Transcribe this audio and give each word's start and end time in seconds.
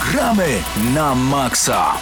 Gramy 0.00 0.64
na 0.94 1.14
maksa! 1.14 1.96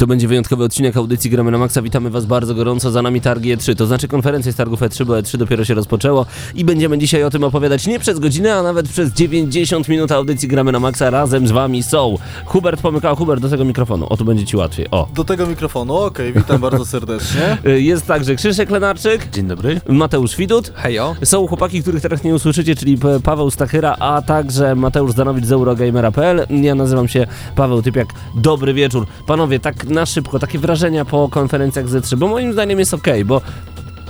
To 0.00 0.06
będzie 0.06 0.28
wyjątkowy 0.28 0.64
odcinek 0.64 0.96
audycji 0.96 1.30
Gramy 1.30 1.50
na 1.50 1.58
Maxa. 1.58 1.82
Witamy 1.82 2.10
Was 2.10 2.26
bardzo 2.26 2.54
gorąco. 2.54 2.90
Za 2.90 3.02
nami 3.02 3.20
targi 3.20 3.56
E3, 3.56 3.76
to 3.76 3.86
znaczy 3.86 4.08
konferencja 4.08 4.52
z 4.52 4.56
targów 4.56 4.80
E3, 4.80 5.04
bo 5.04 5.12
E3 5.12 5.36
dopiero 5.36 5.64
się 5.64 5.74
rozpoczęło 5.74 6.26
i 6.54 6.64
będziemy 6.64 6.98
dzisiaj 6.98 7.24
o 7.24 7.30
tym 7.30 7.44
opowiadać 7.44 7.86
nie 7.86 7.98
przez 7.98 8.18
godzinę, 8.18 8.54
a 8.54 8.62
nawet 8.62 8.88
przez 8.88 9.12
90 9.12 9.88
minut 9.88 10.12
audycji 10.12 10.48
Gramy 10.48 10.72
na 10.72 10.80
Maxa. 10.80 11.10
Razem 11.10 11.48
z 11.48 11.50
Wami 11.50 11.82
są 11.82 12.18
Hubert 12.46 12.80
Pomykał. 12.80 13.16
Hubert, 13.16 13.42
do 13.42 13.48
tego 13.48 13.64
mikrofonu. 13.64 14.06
O, 14.08 14.16
tu 14.16 14.24
będzie 14.24 14.44
Ci 14.46 14.56
łatwiej. 14.56 14.90
O. 14.90 15.08
Do 15.14 15.24
tego 15.24 15.46
mikrofonu, 15.46 15.96
okej, 15.96 16.32
witam 16.32 16.60
bardzo 16.60 16.84
serdecznie. 16.86 17.58
Y, 17.66 17.82
Jest 17.82 18.06
także 18.06 18.34
Krzyszek 18.36 18.70
Lenarczyk. 18.70 19.30
Dzień 19.30 19.48
dobry. 19.48 19.80
Mateusz 19.88 20.36
Widut. 20.36 20.72
Hejo. 20.74 21.16
Są 21.24 21.46
chłopaki, 21.46 21.82
których 21.82 22.02
teraz 22.02 22.24
nie 22.24 22.34
usłyszycie, 22.34 22.76
czyli 22.76 22.98
Paweł 23.24 23.50
Stachyra, 23.50 23.96
a 23.98 24.22
także 24.22 24.74
Mateusz 24.74 25.12
Zdanowicz 25.12 25.44
z 25.44 25.52
Eurogamera.pl. 25.52 26.46
Ja 26.50 26.74
nazywam 26.74 27.08
się 27.08 27.26
Paweł 27.56 27.82
Typiak. 27.82 28.08
Dobry 28.34 28.74
wieczór. 28.74 29.06
Panowie, 29.26 29.60
tak 29.60 29.89
na 29.90 30.06
szybko, 30.06 30.38
takie 30.38 30.58
wrażenia 30.58 31.04
po 31.04 31.28
konferencjach 31.28 31.86
Z3, 31.86 32.16
bo 32.16 32.28
moim 32.28 32.52
zdaniem 32.52 32.78
jest 32.78 32.94
ok, 32.94 33.06
bo 33.24 33.40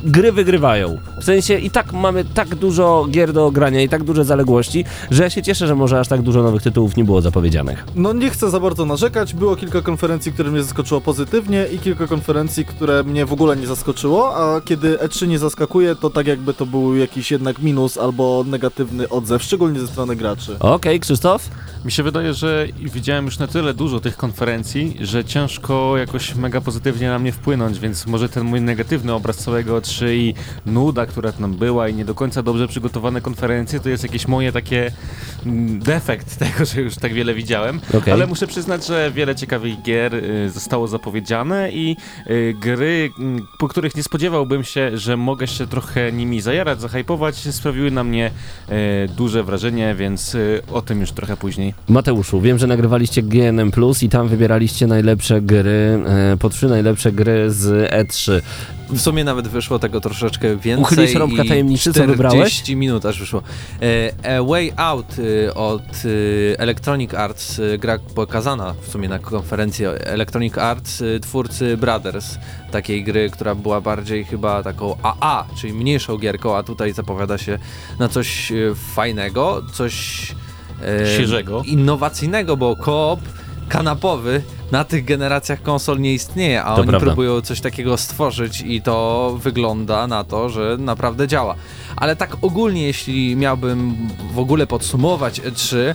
gry 0.05 0.33
wygrywają. 0.33 0.99
W 1.21 1.25
sensie 1.25 1.59
i 1.59 1.71
tak 1.71 1.93
mamy 1.93 2.25
tak 2.25 2.55
dużo 2.55 3.07
gier 3.11 3.33
do 3.33 3.51
grania 3.51 3.83
i 3.83 3.89
tak 3.89 4.05
duże 4.05 4.25
zaległości, 4.25 4.85
że 5.11 5.23
ja 5.23 5.31
się 5.31 5.43
cieszę, 5.43 5.67
że 5.67 5.75
może 5.75 6.01
aż 6.01 6.09
tak 6.09 6.23
dużo 6.23 6.43
nowych 6.43 6.63
tytułów 6.63 6.97
nie 6.97 7.05
było 7.05 7.21
zapowiedzianych. 7.21 7.85
No 7.95 8.13
nie 8.13 8.31
chcę 8.31 8.51
za 8.51 8.61
bardzo 8.61 8.85
narzekać, 8.85 9.35
było 9.35 9.57
kilka 9.57 9.83
konferencji, 9.83 10.33
które 10.33 10.51
mnie 10.51 10.63
zaskoczyło 10.63 11.01
pozytywnie 11.01 11.67
i 11.73 11.79
kilka 11.79 12.07
konferencji, 12.07 12.65
które 12.65 13.05
mnie 13.05 13.27
w 13.27 13.33
ogóle 13.33 13.57
nie 13.57 13.67
zaskoczyło, 13.67 14.37
a 14.37 14.61
kiedy 14.61 14.97
E3 14.97 15.29
nie 15.29 15.39
zaskakuje, 15.39 15.97
to 15.97 16.11
tak 16.11 16.27
jakby 16.27 16.55
to 16.55 16.67
był 16.67 16.97
jakiś 16.97 17.31
jednak 17.31 17.59
minus 17.59 17.99
albo 17.99 18.45
negatywny 18.47 19.09
odzew, 19.09 19.43
szczególnie 19.43 19.81
ze 19.81 19.87
strony 19.87 20.17
graczy. 20.17 20.57
Okej, 20.61 21.01
Krzysztof? 21.01 21.51
Mi 21.85 21.93
się 21.93 22.03
wydaje, 22.03 22.35
że 22.35 22.67
widziałem 22.79 23.25
już 23.25 23.39
na 23.39 23.47
tyle 23.47 23.75
dużo 23.75 24.01
tych 24.01 24.17
konferencji, 24.17 24.97
że 25.01 25.25
ciężko 25.25 25.97
jakoś 25.97 26.35
mega 26.35 26.61
pozytywnie 26.61 27.09
na 27.09 27.19
mnie 27.19 27.33
wpłynąć, 27.33 27.79
więc 27.79 28.07
może 28.07 28.29
ten 28.29 28.45
mój 28.45 28.61
negatywny 28.61 29.15
obraz 29.15 29.37
całego 29.37 29.77
3 29.91 30.17
i 30.17 30.35
nuda, 30.67 31.07
która 31.07 31.33
tam 31.33 31.55
była 31.55 31.89
i 31.89 31.95
nie 31.95 32.05
do 32.05 32.15
końca 32.15 32.43
dobrze 32.43 32.69
przygotowane 32.69 33.21
konferencje, 33.21 33.81
to 33.81 33.89
jest 33.89 34.03
jakieś 34.03 34.29
moje 34.29 34.53
takie 34.53 34.93
mm, 35.47 35.79
defekt 35.79 36.37
tego, 36.39 36.65
że 36.65 36.81
już 36.81 36.95
tak 36.95 37.13
wiele 37.13 37.35
widziałem. 37.35 37.81
Okej. 37.95 38.13
Ale 38.13 38.27
muszę 38.27 38.47
przyznać, 38.47 38.87
że 38.87 39.11
wiele 39.15 39.37
ciekawych 39.37 39.83
gier 39.83 40.15
y, 40.15 40.51
zostało 40.51 40.89
zapowiedziane 40.89 41.71
i 41.73 41.97
y, 42.31 42.55
gry, 42.61 43.11
mm, 43.19 43.47
po 43.59 43.69
których 43.69 43.97
nie 43.97 44.03
spodziewałbym 44.03 44.65
się, 44.65 44.99
że 44.99 45.17
mogę 45.17 45.47
się 45.47 45.67
trochę 45.67 46.13
nimi 46.13 46.41
zajarać, 46.41 46.81
zahajpować, 46.81 47.37
sprawiły 47.37 47.91
na 47.91 48.05
mnie 48.05 48.31
y, 48.71 49.09
duże 49.17 49.43
wrażenie, 49.45 49.95
więc 49.95 50.37
o 50.73 50.83
tym 50.83 51.01
już 51.01 51.13
trochę 51.13 51.37
później. 51.37 51.75
Mateuszu, 51.89 52.41
wiem, 52.41 52.59
że 52.59 52.67
nagrywaliście 52.67 53.23
GNM 53.23 53.71
Plus 53.71 54.03
i 54.03 54.09
tam 54.09 54.29
wybieraliście 54.29 54.87
najlepsze 54.87 55.41
gry, 55.41 56.03
po 56.39 56.49
trzy 56.49 56.69
najlepsze 56.69 57.13
gry 57.13 57.51
z 57.51 57.93
E 57.93 58.05
E3. 58.05 58.41
W 58.93 59.01
sumie 59.01 59.25
nawet 59.25 59.49
wyszło 59.49 59.79
tego 59.79 60.01
troszeczkę 60.01 60.57
więcej. 60.57 60.83
Uchylisz 60.83 61.15
rąbka 61.15 61.45
i 61.45 61.49
tajemnicy, 61.49 61.85
co 61.85 61.91
40 61.91 62.13
wybrałeś? 62.17 62.69
minut 62.69 63.07
aż 63.07 63.21
wyszło. 63.21 63.43
E, 64.25 64.39
A 64.39 64.43
Way 64.43 64.73
Out 64.77 65.07
e, 65.47 65.55
od 65.55 65.83
e, 65.83 66.59
Electronic 66.59 67.15
Arts, 67.15 67.61
gra 67.79 67.99
pokazana 68.15 68.75
w 68.83 68.89
sumie 68.89 69.09
na 69.09 69.19
konferencji 69.19 69.85
Electronic 70.05 70.59
Arts, 70.59 71.03
twórcy 71.23 71.77
Brothers, 71.77 72.39
takiej 72.71 73.05
gry, 73.05 73.31
która 73.31 73.55
była 73.55 73.81
bardziej 73.81 74.25
chyba 74.25 74.63
taką 74.63 74.97
AA, 75.03 75.47
czyli 75.61 75.73
mniejszą 75.73 76.19
gierką, 76.19 76.57
a 76.57 76.63
tutaj 76.63 76.93
zapowiada 76.93 77.39
się 77.39 77.59
na 77.99 78.09
coś 78.09 78.53
fajnego, 78.95 79.63
coś 79.73 80.27
Świeżego. 81.15 81.63
innowacyjnego, 81.67 82.57
bo 82.57 82.77
koop 82.77 83.21
kanapowy 83.71 84.43
na 84.73 84.85
tych 84.85 85.05
generacjach 85.05 85.63
konsol 85.63 86.01
nie 86.01 86.15
istnieje, 86.15 86.63
a 86.65 86.75
To 86.75 86.81
oni 86.81 86.89
prawda. 86.91 87.07
próbują 87.07 87.41
coś 87.41 87.61
takiego 87.61 87.97
stworzyć 87.97 88.61
i 88.67 88.83
to 88.83 89.37
wygląda 89.43 90.07
na 90.07 90.25
to, 90.25 90.49
że 90.49 90.77
naprawdę 90.79 91.29
działa. 91.29 91.55
Ale 91.97 92.17
tak 92.17 92.37
ogólnie, 92.43 92.87
jeśli 92.87 93.37
miałbym 93.37 94.09
w 94.35 94.39
ogóle 94.39 94.67
podsumować 94.67 95.41
E3, 95.41 95.77
e, 95.77 95.95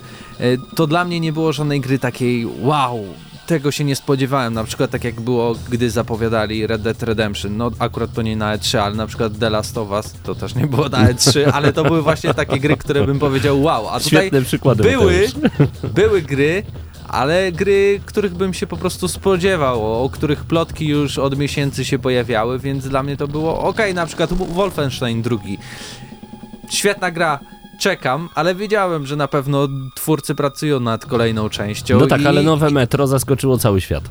to 0.76 0.88
dla 0.88 1.06
mnie 1.06 1.20
nie 1.20 1.34
było 1.34 1.54
żadnej 1.54 1.82
gry 1.82 2.00
takiej 2.00 2.48
wow, 2.62 3.00
tego 3.48 3.72
się 3.72 3.84
nie 3.84 3.96
spodziewałem. 3.96 4.54
Na 4.54 4.64
przykład 4.64 4.92
tak 4.92 5.04
jak 5.04 5.22
było, 5.22 5.56
gdy 5.70 5.90
zapowiadali 5.90 6.68
Red 6.68 6.82
Dead 6.82 7.04
Redemption. 7.04 7.58
No 7.58 7.72
akurat 7.80 8.14
to 8.14 8.22
nie 8.22 8.38
na 8.38 8.58
E3, 8.58 8.78
ale 8.78 8.96
na 8.96 9.08
przykład 9.08 9.40
The 9.40 9.50
Last 9.50 9.78
of 9.78 9.90
Us 9.90 10.14
to 10.24 10.36
też 10.36 10.56
nie 10.56 10.68
było 10.68 10.90
na 10.90 11.14
E3, 11.14 11.40
ale 11.54 11.74
to 11.74 11.84
były 11.84 12.02
właśnie 12.02 12.34
takie 12.34 12.60
gry, 12.60 12.78
które 12.78 13.06
bym 13.06 13.20
powiedział 13.20 13.62
wow. 13.62 13.90
A 13.90 14.00
tutaj 14.00 14.32
były, 14.76 15.28
były 15.94 16.22
gry, 16.22 16.64
ale 17.08 17.52
gry, 17.52 18.02
których 18.06 18.36
bym 18.36 18.54
się 18.54 18.68
po 18.68 18.78
prostu 18.78 19.08
spodziewał, 19.08 20.04
o 20.04 20.10
których 20.10 20.44
plotki 20.44 20.88
już 20.88 21.18
od 21.18 21.38
miesięcy 21.38 21.86
się 21.86 22.00
pojawiały, 22.00 22.60
więc 22.60 22.88
dla 22.88 23.04
mnie 23.04 23.18
to 23.18 23.28
było 23.28 23.60
ok, 23.60 23.80
na 23.94 24.06
przykład 24.06 24.34
Wolfenstein 24.34 25.24
II. 25.32 25.60
Świetna 26.70 27.12
gra, 27.12 27.40
czekam, 27.80 28.30
ale 28.36 28.56
wiedziałem, 28.56 29.06
że 29.06 29.16
na 29.16 29.28
pewno 29.28 29.68
twórcy 29.96 30.36
pracują 30.36 30.80
nad 30.80 31.06
kolejną 31.06 31.50
częścią. 31.50 32.00
No 32.00 32.08
tak, 32.08 32.22
i, 32.22 32.28
ale 32.28 32.44
nowe 32.44 32.70
metro 32.70 33.08
zaskoczyło 33.08 33.58
cały 33.58 33.82
świat. 33.82 34.04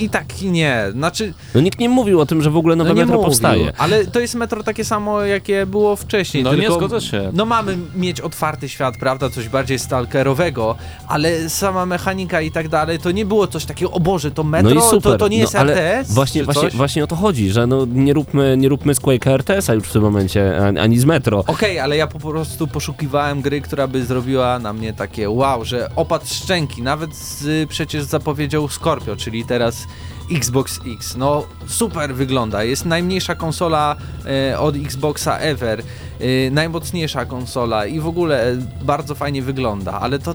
I 0.00 0.10
tak 0.10 0.42
i 0.42 0.50
nie, 0.50 0.84
znaczy... 0.92 1.34
No 1.54 1.60
nikt 1.60 1.78
nie 1.78 1.88
mówił 1.88 2.20
o 2.20 2.26
tym, 2.26 2.42
że 2.42 2.50
w 2.50 2.56
ogóle 2.56 2.76
nowe 2.76 2.90
no 2.90 2.94
nie 2.94 3.00
metro 3.00 3.16
mówił, 3.16 3.28
powstaje. 3.28 3.72
Ale 3.78 4.06
to 4.06 4.20
jest 4.20 4.34
metro 4.34 4.62
takie 4.62 4.84
samo, 4.84 5.20
jakie 5.20 5.66
było 5.66 5.96
wcześniej. 5.96 6.42
No 6.42 6.54
nie 6.54 6.60
tylko, 6.60 6.74
zgodzę 6.74 7.00
się. 7.00 7.30
No 7.32 7.44
mamy 7.44 7.78
mieć 7.94 8.20
otwarty 8.20 8.68
świat, 8.68 8.96
prawda, 8.96 9.30
coś 9.30 9.48
bardziej 9.48 9.78
stalkerowego, 9.78 10.76
ale 11.08 11.50
sama 11.50 11.86
mechanika 11.86 12.40
i 12.40 12.50
tak 12.50 12.68
dalej, 12.68 12.98
to 12.98 13.10
nie 13.10 13.24
było 13.24 13.46
coś 13.46 13.64
takiego, 13.64 13.90
o 13.90 14.00
Boże, 14.00 14.30
to 14.30 14.44
metro, 14.44 14.74
no 14.74 14.80
i 14.80 14.90
super. 14.90 15.12
to, 15.12 15.18
to 15.18 15.28
nie 15.28 15.38
jest 15.38 15.54
no, 15.54 15.60
ale 15.60 15.72
RTS? 15.72 16.14
Właśnie, 16.14 16.44
właśnie, 16.44 16.70
właśnie 16.70 17.04
o 17.04 17.06
to 17.06 17.16
chodzi, 17.16 17.50
że 17.50 17.66
no 17.66 17.86
nie 17.86 18.12
róbmy, 18.12 18.56
nie 18.56 18.68
róbmy 18.68 18.94
z 18.94 19.00
Quake'a 19.00 19.30
RTS-a 19.30 19.74
już 19.74 19.84
w 19.84 19.92
tym 19.92 20.02
momencie, 20.02 20.66
ani- 20.80 20.98
z 20.98 21.04
metro. 21.04 21.44
Okej, 21.46 21.78
ale 21.78 21.96
ja 21.96 22.06
po 22.06 22.18
prostu 22.18 22.66
poszukiwałem 22.66 23.40
gry, 23.40 23.60
która 23.60 23.86
by 23.86 24.04
zrobiła 24.04 24.58
na 24.58 24.72
mnie 24.72 24.92
takie 24.92 25.30
wow, 25.30 25.64
że 25.64 25.90
opad 25.96 26.28
szczęki, 26.30 26.82
nawet 26.82 27.16
z, 27.16 27.68
przecież 27.68 28.02
zapowiedział 28.02 28.68
Scorpio, 28.68 29.16
czyli 29.16 29.44
teraz 29.44 29.86
Xbox 30.30 30.80
X. 30.86 31.16
No 31.16 31.46
super 31.66 32.14
wygląda, 32.14 32.64
jest 32.64 32.84
najmniejsza 32.84 33.34
konsola 33.34 33.96
e, 34.26 34.58
od 34.58 34.76
Xboxa 34.76 35.38
ever, 35.38 35.82
e, 36.20 36.50
najmocniejsza 36.50 37.24
konsola 37.24 37.86
i 37.86 38.00
w 38.00 38.06
ogóle 38.06 38.56
bardzo 38.82 39.14
fajnie 39.14 39.42
wygląda, 39.42 40.00
ale 40.00 40.18
to 40.18 40.34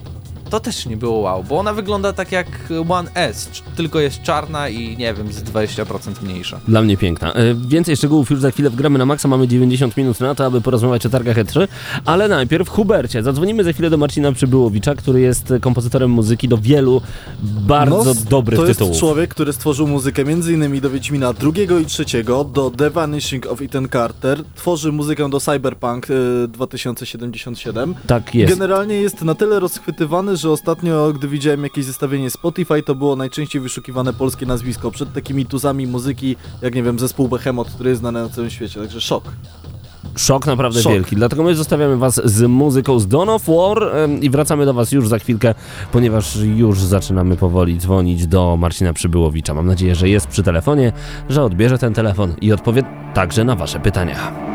to 0.49 0.59
też 0.59 0.85
nie 0.85 0.97
było 0.97 1.17
wow, 1.19 1.43
bo 1.43 1.57
ona 1.59 1.73
wygląda 1.73 2.13
tak 2.13 2.31
jak 2.31 2.47
One 2.89 3.11
S, 3.15 3.49
tylko 3.75 3.99
jest 3.99 4.21
czarna 4.21 4.69
i 4.69 4.97
nie 4.97 5.13
wiem, 5.13 5.33
z 5.33 5.43
20% 5.43 6.23
mniejsza. 6.23 6.59
Dla 6.67 6.81
mnie 6.81 6.97
piękna. 6.97 7.33
E, 7.33 7.55
Więcej 7.55 7.97
szczegółów 7.97 8.29
już 8.31 8.39
za 8.39 8.51
chwilę 8.51 8.69
wgramy 8.69 8.99
na 8.99 9.05
maksa. 9.05 9.27
Mamy 9.27 9.47
90 9.47 9.97
minut 9.97 10.19
na 10.19 10.35
to, 10.35 10.45
aby 10.45 10.61
porozmawiać 10.61 11.05
o 11.05 11.09
targach 11.09 11.37
E3. 11.37 11.67
Ale 12.05 12.27
najpierw 12.27 12.69
Hubercie. 12.69 13.23
Zadzwonimy 13.23 13.63
za 13.63 13.73
chwilę 13.73 13.89
do 13.89 13.97
Marcina 13.97 14.31
Przybyłowicza, 14.31 14.95
który 14.95 15.21
jest 15.21 15.53
kompozytorem 15.61 16.11
muzyki 16.11 16.47
do 16.47 16.57
wielu 16.57 17.01
bardzo 17.43 18.03
No, 18.13 18.21
dobrych 18.29 18.59
to 18.59 18.65
tytułów. 18.65 18.89
jest 18.89 18.99
człowiek, 18.99 19.29
który 19.29 19.53
stworzył 19.53 19.87
muzykę 19.87 20.21
m.in. 20.21 20.81
do 20.81 20.89
Wiedźmina 20.89 21.33
drugiego 21.33 21.79
i 21.79 21.85
trzeciego, 21.85 22.43
do 22.43 22.71
The 22.71 22.89
Vanishing 22.89 23.45
of 23.45 23.61
Ethan 23.61 23.87
Carter, 23.89 24.43
tworzy 24.55 24.91
muzykę 24.91 25.29
do 25.29 25.39
Cyberpunk 25.39 26.09
y, 26.09 26.47
2077. 26.47 27.95
Tak 28.07 28.35
jest. 28.35 28.53
Generalnie 28.53 28.95
jest 28.95 29.21
na 29.21 29.35
tyle 29.35 29.59
rozchwytywany, 29.59 30.34
że 30.37 30.51
ostatnio, 30.51 31.13
gdy 31.13 31.27
widziałem 31.27 31.63
jakieś 31.63 31.85
zestawienie 31.85 32.29
Spotify, 32.29 32.83
to 32.83 32.95
było 32.95 33.15
najczęściej 33.15 33.61
wyszukiwane 33.61 34.13
polskie 34.13 34.45
nazwisko 34.45 34.91
przed 34.91 35.13
takimi 35.13 35.45
tuzami 35.45 35.87
muzyki, 35.87 36.35
jak 36.61 36.75
nie 36.75 36.83
wiem, 36.83 36.99
zespół 36.99 37.27
Behemoth, 37.27 37.71
który 37.71 37.89
jest 37.89 37.99
znany 37.99 38.21
na 38.21 38.29
całym 38.29 38.49
świecie, 38.49 38.79
także 38.79 39.01
szok. 39.01 39.23
Szok 40.17 40.45
naprawdę 40.47 40.81
Szok. 40.81 40.91
wielki. 40.91 41.15
Dlatego 41.15 41.43
my 41.43 41.55
zostawiamy 41.55 41.97
was 41.97 42.21
z 42.25 42.41
muzyką 42.49 42.99
z 42.99 43.07
Dawn 43.07 43.29
of 43.29 43.43
War 43.47 43.77
i 44.21 44.29
wracamy 44.29 44.65
do 44.65 44.73
was 44.73 44.91
już 44.91 45.07
za 45.07 45.19
chwilkę, 45.19 45.53
ponieważ 45.91 46.35
już 46.35 46.79
zaczynamy 46.79 47.37
powoli 47.37 47.77
dzwonić 47.77 48.27
do 48.27 48.57
Marcina 48.57 48.93
Przybyłowicza. 48.93 49.53
Mam 49.53 49.67
nadzieję, 49.67 49.95
że 49.95 50.09
jest 50.09 50.27
przy 50.27 50.43
telefonie, 50.43 50.91
że 51.29 51.43
odbierze 51.43 51.77
ten 51.77 51.93
telefon 51.93 52.33
i 52.41 52.53
odpowie 52.53 52.83
także 53.13 53.43
na 53.43 53.55
wasze 53.55 53.79
pytania. 53.79 54.54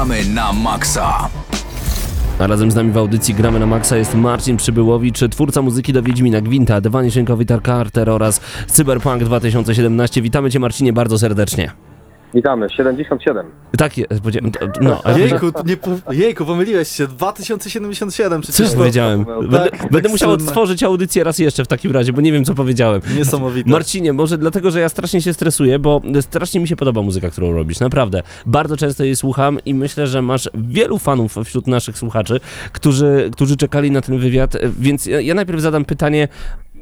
Gramy 0.00 0.24
na 0.24 0.52
maksa. 0.52 1.28
A 2.38 2.46
razem 2.46 2.70
z 2.70 2.74
nami 2.74 2.92
w 2.92 2.96
audycji 2.96 3.34
Gramy 3.34 3.58
na 3.60 3.66
Maxa 3.66 3.96
jest 3.96 4.14
Marcin 4.14 4.56
Przybyłowicz, 4.56 5.20
twórca 5.30 5.62
muzyki 5.62 5.92
do 5.92 6.02
Wiedźmina 6.02 6.40
Gwinta, 6.40 6.80
of 7.30 7.38
Vitar 7.38 7.62
Carter 7.62 8.10
oraz 8.10 8.40
Cyberpunk 8.66 9.24
2017. 9.24 10.22
Witamy 10.22 10.50
Cię 10.50 10.58
Marcinie 10.58 10.92
bardzo 10.92 11.18
serdecznie. 11.18 11.89
Witamy, 12.34 12.70
77. 12.70 13.46
Tak, 13.78 13.98
jest, 13.98 14.20
powiedziałem, 14.22 14.52
no, 14.80 15.00
a 15.04 15.12
Jejku, 15.12 15.46
nie, 15.66 15.76
po- 15.76 16.12
jejku, 16.12 16.44
pomyliłeś 16.44 16.88
się, 16.88 17.06
2077 17.06 18.42
co 18.42 18.52
przecież 18.52 18.66
ja 18.66 18.72
to 18.72 18.78
powiedziałem? 18.78 19.24
Będę, 19.24 19.58
Tak, 19.70 19.80
będę 19.80 20.02
tak 20.02 20.10
musiał 20.12 20.28
słynne. 20.30 20.44
odtworzyć 20.44 20.82
audycję 20.82 21.24
raz 21.24 21.38
jeszcze 21.38 21.64
w 21.64 21.68
takim 21.68 21.92
razie, 21.92 22.12
bo 22.12 22.20
nie 22.20 22.32
wiem 22.32 22.44
co 22.44 22.54
powiedziałem. 22.54 23.00
niesamowite. 23.18 23.70
Marcinie, 23.70 24.12
może 24.12 24.38
dlatego, 24.38 24.70
że 24.70 24.80
ja 24.80 24.88
strasznie 24.88 25.22
się 25.22 25.32
stresuję, 25.34 25.78
bo 25.78 26.02
strasznie 26.20 26.60
mi 26.60 26.68
się 26.68 26.76
podoba 26.76 27.02
muzyka, 27.02 27.30
którą 27.30 27.52
robisz, 27.52 27.80
naprawdę. 27.80 28.22
Bardzo 28.46 28.76
często 28.76 29.04
jej 29.04 29.16
słucham 29.16 29.58
i 29.64 29.74
myślę, 29.74 30.06
że 30.06 30.22
masz 30.22 30.50
wielu 30.54 30.98
fanów 30.98 31.34
wśród 31.44 31.66
naszych 31.66 31.98
słuchaczy, 31.98 32.40
którzy, 32.72 33.30
którzy 33.32 33.56
czekali 33.56 33.90
na 33.90 34.00
ten 34.00 34.18
wywiad, 34.18 34.56
więc 34.78 35.06
ja, 35.06 35.20
ja 35.20 35.34
najpierw 35.34 35.60
zadam 35.60 35.84
pytanie 35.84 36.28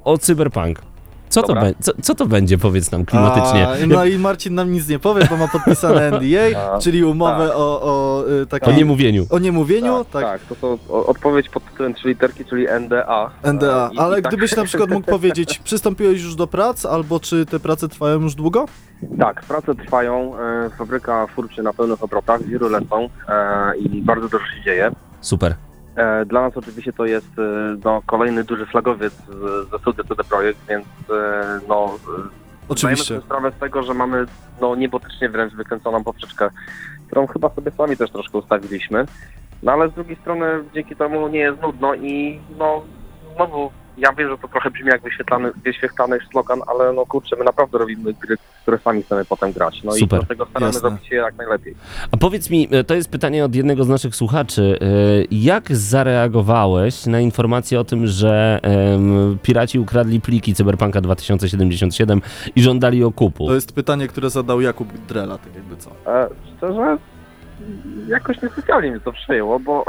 o 0.05 0.19
cyberpunk. 0.19 0.83
Co 1.29 1.43
to, 1.43 1.55
be- 1.55 1.75
co, 1.81 1.93
co 2.03 2.15
to 2.15 2.27
będzie, 2.27 2.59
powiedz 2.59 2.91
nam 2.93 3.05
klimatycznie? 3.05 3.69
A, 3.69 3.73
no 3.87 4.05
i 4.05 4.19
Marcin 4.19 4.55
nam 4.55 4.73
nic 4.73 4.89
nie 4.89 4.99
powie, 4.99 5.27
bo 5.31 5.37
ma 5.37 5.49
podpisane 5.49 6.07
NDA, 6.11 6.73
A, 6.75 6.79
czyli 6.79 7.05
umowę 7.05 7.49
tak. 7.49 7.57
o, 7.57 7.83
o 7.83 8.25
y, 8.31 8.43
O 8.43 8.47
takiej... 8.47 8.75
niemówieniu. 8.75 9.27
O 9.31 9.39
niemówieniu, 9.39 10.05
tak. 10.13 10.23
tak, 10.25 10.41
to 10.49 10.55
są 10.55 10.79
o- 10.89 11.07
odpowiedź 11.07 11.49
pod 11.49 11.65
tytułem 11.65 11.95
trzy 11.95 12.09
literki, 12.09 12.45
czyli 12.45 12.67
NDA. 12.81 13.31
NDA. 13.53 13.91
E, 13.91 13.95
i- 13.95 13.99
Ale 13.99 14.21
i 14.21 14.23
tak- 14.23 14.33
gdybyś 14.33 14.57
na 14.57 14.65
przykład 14.65 14.91
mógł 14.91 15.07
powiedzieć, 15.17 15.59
przystąpiłeś 15.59 16.23
już 16.23 16.35
do 16.35 16.47
prac, 16.47 16.87
albo 16.87 17.21
czy 17.21 17.47
te 17.47 17.61
prace 17.61 17.89
trwają 17.89 18.21
już 18.21 18.35
długo? 18.35 18.67
Tak, 19.21 19.43
prace 19.43 19.75
trwają, 19.75 20.33
e, 20.39 20.71
fabryka 20.79 21.27
furczy 21.27 21.63
na 21.63 21.73
pełnych 21.73 22.03
obrotach, 22.03 22.43
wiru 22.43 22.69
lecą 22.69 23.09
e, 23.29 23.77
i 23.77 24.03
bardzo 24.03 24.29
dużo 24.29 24.45
się 24.45 24.63
dzieje. 24.65 24.91
Super. 25.21 25.55
E, 25.99 26.25
Dla 26.25 26.41
nas 26.41 26.57
oczywiście 26.57 26.93
to 26.93 27.05
jest 27.07 27.39
e, 27.39 27.77
no, 27.85 28.03
kolejny 28.07 28.45
duży 28.45 28.67
flagowiec 28.67 29.15
ze 29.71 29.79
studia 29.79 30.05
CD 30.05 30.25
Projekt, 30.25 30.59
więc 30.69 30.87
e, 31.11 31.61
no, 31.69 31.85
e, 31.85 31.99
zdajemy 31.99 32.31
Oczywiście. 32.69 33.05
sobie 33.05 33.21
sprawę 33.21 33.53
z 33.57 33.61
tego, 33.61 33.83
że 33.83 33.95
mamy 33.95 34.27
no, 34.61 34.75
niebotycznie 34.77 35.29
wręcz 35.29 35.55
wykręconą 35.55 36.05
poprzeczkę, 36.05 36.51
którą 37.07 37.27
chyba 37.27 37.49
sobie 37.51 37.71
sami 37.71 37.97
też 37.97 38.11
troszkę 38.11 38.39
ustawiliśmy. 38.39 39.05
No 39.63 39.73
ale 39.73 39.89
z 39.89 39.93
drugiej 39.93 40.17
strony 40.17 40.47
dzięki 40.75 40.97
temu 40.97 41.29
nie 41.29 41.39
jest 41.39 41.63
nudno 41.63 41.95
i 41.95 42.41
no 42.59 42.83
znowu 43.37 43.71
ja 43.99 44.13
wiem, 44.13 44.29
że 44.31 44.39
to 44.39 44.49
trochę 44.49 44.71
brzmi 44.71 44.87
jak 44.89 45.03
wyświetlany, 45.03 45.51
wyświetlany 45.65 46.19
slogan, 46.31 46.61
ale 46.67 46.93
no 46.93 47.07
kurczę, 47.07 47.37
my 47.39 47.45
naprawdę 47.45 47.79
robimy 47.79 48.13
gry, 48.13 48.37
które 48.63 48.79
sami 48.79 49.03
chcemy 49.03 49.25
potem 49.25 49.53
grać. 49.53 49.83
No 49.85 49.93
Super. 49.93 50.19
i 50.19 50.21
dlatego 50.21 50.47
staramy 50.51 50.67
Jasne. 50.67 50.81
zrobić 50.81 51.11
je 51.11 51.17
jak 51.17 51.37
najlepiej. 51.37 51.75
A 52.13 52.17
powiedz 52.17 52.51
mi, 52.51 52.69
e, 52.71 52.85
to 52.85 52.95
jest 52.95 53.11
pytanie 53.11 53.45
od 53.45 53.55
jednego 53.55 53.85
z 53.85 53.89
naszych 53.89 54.17
słuchaczy. 54.17 54.79
e, 54.81 54.87
Jak 55.31 55.77
zareagowałeś 55.77 57.07
na 57.07 57.21
informację 57.21 57.81
o 57.81 57.85
tym, 57.85 58.07
że 58.07 58.61
em, 58.63 59.39
piraci 59.43 59.79
ukradli 59.79 60.21
pliki 60.21 60.55
Cyberpunka 60.55 61.01
2077 61.01 62.23
i 62.57 62.63
żądali 62.63 63.05
okupu? 63.05 63.47
To 63.47 63.55
jest 63.55 63.73
pytanie, 63.73 64.09
które 64.09 64.31
zadał 64.31 64.61
Jakub 64.61 64.89
Drela, 65.09 65.39
tak 65.39 65.55
jakby 65.55 65.77
co. 65.77 65.91
E, 66.07 66.29
szczerze, 66.57 66.97
jakoś 68.09 68.43
niespecjalnie 68.43 68.91
mnie 68.91 69.01
to 69.01 69.13
przejęło, 69.13 69.61
bo 69.61 69.85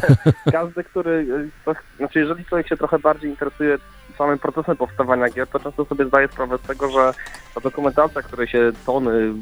każdy, 0.52 0.84
który, 0.84 1.26
e, 1.36 1.64
to, 1.64 1.80
znaczy 1.96 2.18
jeżeli 2.18 2.44
człowiek 2.44 2.68
się 2.68 2.76
trochę 2.76 2.98
bardziej 2.98 3.30
interesuje 3.30 3.78
samym 4.20 4.38
procesem 4.38 4.76
powstawania 4.76 5.28
gier, 5.28 5.48
to 5.48 5.60
często 5.60 5.84
sobie 5.84 6.06
zdaje 6.06 6.28
sprawę 6.28 6.58
z 6.58 6.66
tego, 6.66 6.90
że 6.90 7.12
ta 7.54 7.60
dokumentacja, 7.60 8.22
której 8.22 8.48
się 8.48 8.72
tony 8.86 9.32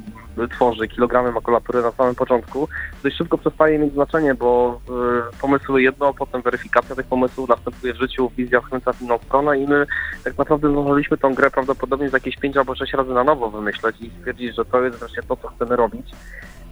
tworzy, 0.50 0.88
kilogramy 0.88 1.32
makulatury 1.32 1.82
na 1.82 1.90
samym 1.90 2.14
początku, 2.14 2.68
dość 3.02 3.16
szybko 3.16 3.38
przestaje 3.38 3.78
mieć 3.78 3.92
znaczenie, 3.92 4.34
bo 4.34 4.80
y, 5.32 5.40
pomysły 5.40 5.82
jedno, 5.82 6.14
potem 6.14 6.42
weryfikacja 6.42 6.96
tych 6.96 7.06
pomysłów 7.06 7.48
następuje 7.48 7.94
w 7.94 8.00
życiu, 8.00 8.30
wizja 8.36 8.60
skręca 8.60 8.92
w 8.92 9.02
inną 9.02 9.18
stronę 9.18 9.58
i 9.58 9.66
my 9.66 9.86
tak 10.24 10.38
naprawdę 10.38 10.70
zdążyliśmy 10.70 11.18
tą 11.18 11.34
grę 11.34 11.50
prawdopodobnie 11.50 12.10
z 12.10 12.12
jakieś 12.12 12.36
5 12.36 12.56
albo 12.56 12.74
6 12.74 12.92
razy 12.92 13.12
na 13.12 13.24
nowo 13.24 13.50
wymyśleć 13.50 13.96
i 14.00 14.10
stwierdzić, 14.18 14.56
że 14.56 14.64
to 14.64 14.82
jest 14.82 14.98
wreszcie 14.98 15.22
to, 15.22 15.36
co 15.36 15.48
chcemy 15.48 15.76
robić. 15.76 16.10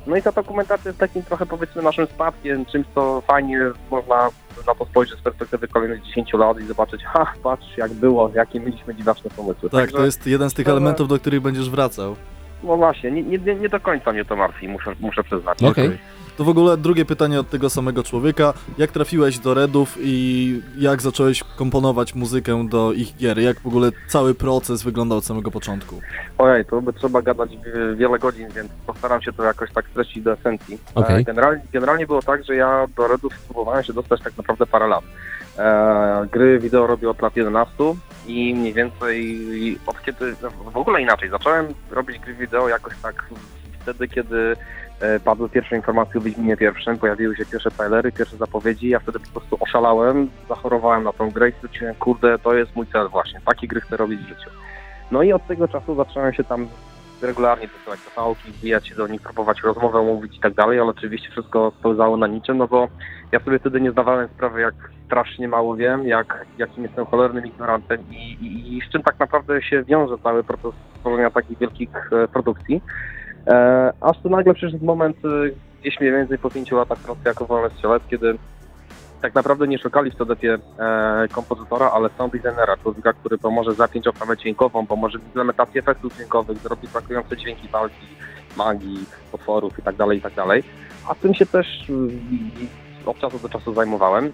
No 0.06 0.16
i 0.16 0.22
ta 0.22 0.32
dokumentacja 0.32 0.88
jest 0.88 0.98
takim 0.98 1.22
trochę 1.22 1.46
powiedzmy 1.46 1.82
naszym 1.82 2.06
spadkiem, 2.06 2.64
czymś 2.66 2.86
co 2.94 3.20
fajnie 3.20 3.60
można 3.90 4.28
na 4.66 4.74
to 4.74 4.84
spojrzeć 4.84 5.18
z 5.18 5.22
perspektywy 5.22 5.68
kolejnych 5.68 6.02
10 6.02 6.32
lat 6.32 6.60
i 6.60 6.66
zobaczyć, 6.66 7.04
ha, 7.04 7.32
patrz 7.42 7.76
jak 7.76 7.92
było, 7.92 8.30
jakie 8.34 8.60
mieliśmy 8.60 8.94
dziwaczne 8.94 9.30
pomysły. 9.30 9.70
Tak, 9.70 9.80
Także, 9.80 9.96
to 9.96 10.04
jest 10.04 10.26
jeden 10.26 10.50
z 10.50 10.54
tych 10.54 10.68
elementów, 10.68 11.08
do 11.08 11.18
których 11.18 11.40
będziesz 11.40 11.70
wracał. 11.70 12.16
No 12.62 12.76
właśnie, 12.76 13.10
nie, 13.10 13.22
nie, 13.22 13.54
nie 13.54 13.68
do 13.68 13.80
końca 13.80 14.12
mnie 14.12 14.24
to 14.24 14.36
martwi, 14.36 14.68
muszę, 14.68 14.94
muszę 15.00 15.24
przyznać. 15.24 15.62
Okej. 15.62 15.98
To 16.36 16.44
w 16.44 16.48
ogóle 16.48 16.76
drugie 16.76 17.04
pytanie 17.04 17.40
od 17.40 17.50
tego 17.50 17.70
samego 17.70 18.02
człowieka. 18.02 18.52
Jak 18.78 18.90
trafiłeś 18.90 19.38
do 19.38 19.54
Redów 19.54 19.96
i 20.00 20.60
jak 20.78 21.02
zacząłeś 21.02 21.42
komponować 21.42 22.14
muzykę 22.14 22.68
do 22.68 22.92
ich 22.92 23.16
gier? 23.16 23.38
Jak 23.38 23.60
w 23.60 23.66
ogóle 23.66 23.90
cały 24.08 24.34
proces 24.34 24.82
wyglądał 24.82 25.18
od 25.18 25.24
samego 25.24 25.50
początku? 25.50 26.00
Ojej, 26.38 26.64
to 26.64 26.82
by 26.82 26.92
trzeba 26.92 27.22
gadać 27.22 27.50
wiele 27.96 28.18
godzin, 28.18 28.48
więc 28.48 28.70
postaram 28.86 29.22
się 29.22 29.32
to 29.32 29.42
jakoś 29.42 29.72
tak 29.72 29.88
streścić 29.88 30.22
do 30.22 30.32
esencji. 30.32 30.78
E, 30.96 31.22
Generalnie, 31.24 31.62
generalnie 31.72 32.06
było 32.06 32.22
tak, 32.22 32.44
że 32.44 32.54
ja 32.56 32.86
do 32.96 33.08
Redów 33.08 33.32
próbowałem 33.38 33.84
się 33.84 33.92
dostać 33.92 34.22
tak 34.22 34.36
naprawdę 34.36 34.66
parę 34.66 34.86
lat. 34.88 35.04
E, 35.58 36.26
gry 36.32 36.58
wideo 36.58 36.86
robię 36.86 37.10
od 37.10 37.22
lat 37.22 37.36
11 37.36 37.74
i 38.26 38.54
mniej 38.54 38.72
więcej 38.72 39.38
od 39.86 40.02
kiedy, 40.02 40.34
no, 40.42 40.70
w 40.70 40.76
ogóle 40.76 41.02
inaczej, 41.02 41.30
zacząłem 41.30 41.66
robić 41.90 42.18
gry 42.18 42.34
wideo 42.34 42.68
jakoś 42.68 42.94
tak 43.02 43.24
wtedy, 43.80 44.08
kiedy 44.08 44.56
padły 45.24 45.48
pierwsze 45.48 45.76
informacje 45.76 46.20
o 46.20 46.24
Wiedźminie 46.24 46.56
pierwszym, 46.56 46.98
pojawiły 46.98 47.36
się 47.36 47.46
pierwsze 47.46 47.70
trailery, 47.70 48.12
pierwsze 48.12 48.36
zapowiedzi, 48.36 48.88
ja 48.88 48.98
wtedy 48.98 49.20
po 49.20 49.40
prostu 49.40 49.56
oszalałem, 49.60 50.30
zachorowałem 50.48 51.04
na 51.04 51.12
tą 51.12 51.30
grę 51.30 51.48
i 51.48 51.52
stwierdziłem, 51.52 51.94
kurde, 51.94 52.38
to 52.38 52.54
jest 52.54 52.76
mój 52.76 52.86
cel 52.86 53.08
właśnie, 53.08 53.40
takie 53.46 53.66
gry 53.66 53.80
chcę 53.80 53.96
robić 53.96 54.20
w 54.20 54.28
życiu. 54.28 54.50
No 55.10 55.22
i 55.22 55.32
od 55.32 55.46
tego 55.46 55.68
czasu 55.68 55.94
zacząłem 55.94 56.32
się 56.32 56.44
tam 56.44 56.68
regularnie 57.22 57.68
dosyłać 57.68 58.00
do 58.04 58.10
pałki, 58.10 58.52
wbijać 58.52 58.88
się 58.88 58.94
do 58.94 59.06
nich, 59.06 59.20
próbować 59.20 59.62
rozmowę 59.62 60.02
mówić 60.02 60.36
i 60.36 60.40
tak 60.40 60.54
dalej, 60.54 60.80
ale 60.80 60.90
oczywiście 60.90 61.30
wszystko 61.30 61.72
spełzało 61.78 62.16
na 62.16 62.26
niczym, 62.26 62.58
no 62.58 62.68
bo 62.68 62.88
ja 63.32 63.40
sobie 63.40 63.58
wtedy 63.58 63.80
nie 63.80 63.90
zdawałem 63.90 64.28
sprawy, 64.28 64.60
jak 64.60 64.74
strasznie 65.06 65.48
mało 65.48 65.76
wiem, 65.76 66.06
jak, 66.06 66.46
jakim 66.58 66.82
jestem 66.82 67.06
cholernym 67.06 67.46
ignorantem 67.46 68.00
i, 68.10 68.32
i, 68.32 68.76
i 68.76 68.80
z 68.88 68.92
czym 68.92 69.02
tak 69.02 69.18
naprawdę 69.18 69.62
się 69.62 69.82
wiąże 69.82 70.18
cały 70.18 70.44
proces 70.44 70.72
tworzenia 71.00 71.30
takich 71.30 71.58
wielkich 71.58 71.90
e, 72.12 72.28
produkcji. 72.28 72.82
E, 73.46 73.92
aż 74.00 74.18
tu 74.18 74.30
nagle 74.30 74.54
przyszedł 74.54 74.84
moment, 74.84 75.16
e, 75.24 75.28
gdzieś 75.80 76.00
mniej 76.00 76.12
więcej 76.12 76.38
po 76.38 76.50
pięciu 76.50 76.76
latach 76.76 76.98
pracy 76.98 77.20
jako 77.24 77.46
wolny 77.46 77.70
strzelec, 77.70 78.02
kiedy 78.10 78.38
tak 79.22 79.34
naprawdę 79.34 79.68
nie 79.68 79.78
szukali 79.78 80.10
w 80.10 80.14
CDP 80.14 80.48
e, 80.48 80.58
kompozytora, 81.32 81.90
ale 81.90 82.10
sound 82.18 82.32
designera, 82.32 82.76
człowieka, 82.76 83.12
który 83.12 83.38
pomoże 83.38 83.74
zapiąć 83.74 84.06
oprawę 84.06 84.36
dźwiękową, 84.36 84.86
pomoże 84.86 85.18
w 85.18 85.24
implementacji 85.24 85.78
efektów 85.78 86.14
dźwiękowych, 86.14 86.58
zrobi 86.58 86.88
brakujące 86.88 87.36
dźwięki 87.36 87.68
walki, 87.68 88.06
magii, 88.56 89.06
potworów 89.32 89.78
itd., 89.78 90.14
itd. 90.14 90.42
A 91.08 91.14
tym 91.14 91.34
się 91.34 91.46
też 91.46 91.90
y, 91.90 93.06
od 93.06 93.18
czasu 93.18 93.38
do 93.38 93.48
czasu 93.48 93.74
zajmowałem. 93.74 94.32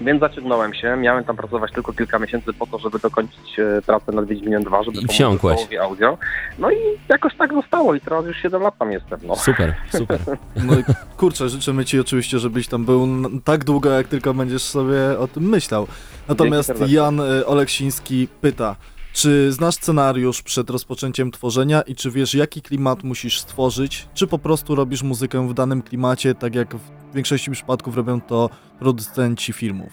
Więc 0.00 0.20
zaciągnąłem 0.20 0.74
się, 0.74 0.96
miałem 0.96 1.24
tam 1.24 1.36
pracować 1.36 1.72
tylko 1.72 1.92
kilka 1.92 2.18
miesięcy 2.18 2.52
po 2.52 2.66
to, 2.66 2.78
żeby 2.78 2.98
dokończyć 2.98 3.58
e, 3.58 3.82
pracę 3.82 4.12
nad 4.12 4.26
Wiedźminem 4.26 4.62
2, 4.62 4.82
żeby 4.82 4.96
I 4.98 5.00
pomóc 5.00 5.12
wsiąkłeś. 5.12 5.60
audio. 5.80 6.18
No 6.58 6.70
i 6.70 6.76
jakoś 7.08 7.36
tak 7.36 7.52
zostało 7.54 7.94
i 7.94 8.00
teraz 8.00 8.26
już 8.26 8.36
7 8.36 8.62
lat 8.62 8.78
tam 8.78 8.92
jestem. 8.92 9.20
No. 9.22 9.36
Super, 9.36 9.74
super. 9.90 10.18
No 10.64 10.78
i 10.78 10.84
kurczę, 11.16 11.48
życzymy 11.48 11.84
ci 11.84 12.00
oczywiście, 12.00 12.38
żebyś 12.38 12.68
tam 12.68 12.84
był 12.84 13.08
tak 13.44 13.64
długo, 13.64 13.90
jak 13.90 14.08
tylko 14.08 14.34
będziesz 14.34 14.62
sobie 14.62 15.18
o 15.18 15.28
tym 15.28 15.42
myślał. 15.48 15.86
Natomiast. 16.28 16.72
Jan 16.86 17.20
y, 17.20 17.46
Oleksiński 17.46 18.28
pyta, 18.40 18.76
czy 19.18 19.52
znasz 19.52 19.74
scenariusz 19.74 20.42
przed 20.42 20.70
rozpoczęciem 20.70 21.30
tworzenia 21.30 21.82
i 21.82 21.94
czy 21.94 22.10
wiesz, 22.10 22.34
jaki 22.34 22.62
klimat 22.62 23.04
musisz 23.04 23.40
stworzyć, 23.40 24.08
czy 24.14 24.26
po 24.26 24.38
prostu 24.38 24.74
robisz 24.74 25.02
muzykę 25.02 25.48
w 25.48 25.54
danym 25.54 25.82
klimacie, 25.82 26.34
tak 26.34 26.54
jak 26.54 26.76
w 26.76 27.14
większości 27.14 27.50
przypadków 27.50 27.96
robią 27.96 28.20
to 28.20 28.50
producenci 28.78 29.52
filmów? 29.52 29.92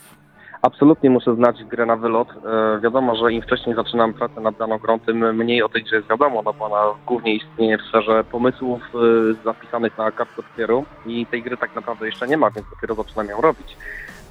Absolutnie 0.62 1.10
muszę 1.10 1.36
znać 1.36 1.64
grę 1.64 1.86
na 1.86 1.96
wylot. 1.96 2.28
E, 2.30 2.80
wiadomo, 2.80 3.16
że 3.16 3.34
im 3.34 3.42
wcześniej 3.42 3.76
zaczynam 3.76 4.14
pracę 4.14 4.42
nad 4.42 4.58
daną 4.58 4.78
grą, 4.78 5.00
tym 5.00 5.36
mniej 5.36 5.64
o 5.64 5.70
tej 5.70 5.84
grze 5.84 5.96
jest 5.96 6.10
wiadomo, 6.10 6.42
no 6.46 6.54
bo 6.54 6.66
ona 6.66 7.00
głównie 7.06 7.36
istnieje 7.36 7.78
w 7.78 7.82
sferze 7.82 8.24
pomysłów 8.24 8.82
e, 8.82 9.44
zapisanych 9.44 9.98
na 9.98 10.12
kartce 10.12 10.44
papieru 10.44 10.86
i 11.06 11.26
tej 11.26 11.44
gry 11.44 11.58
tak 11.58 11.76
naprawdę 11.76 12.06
jeszcze 12.06 12.28
nie 12.28 12.38
ma, 12.38 12.52
więc 12.52 12.68
dopiero 12.70 12.96
zaczynam 12.96 13.28
ją 13.28 13.42
robić. 13.42 13.78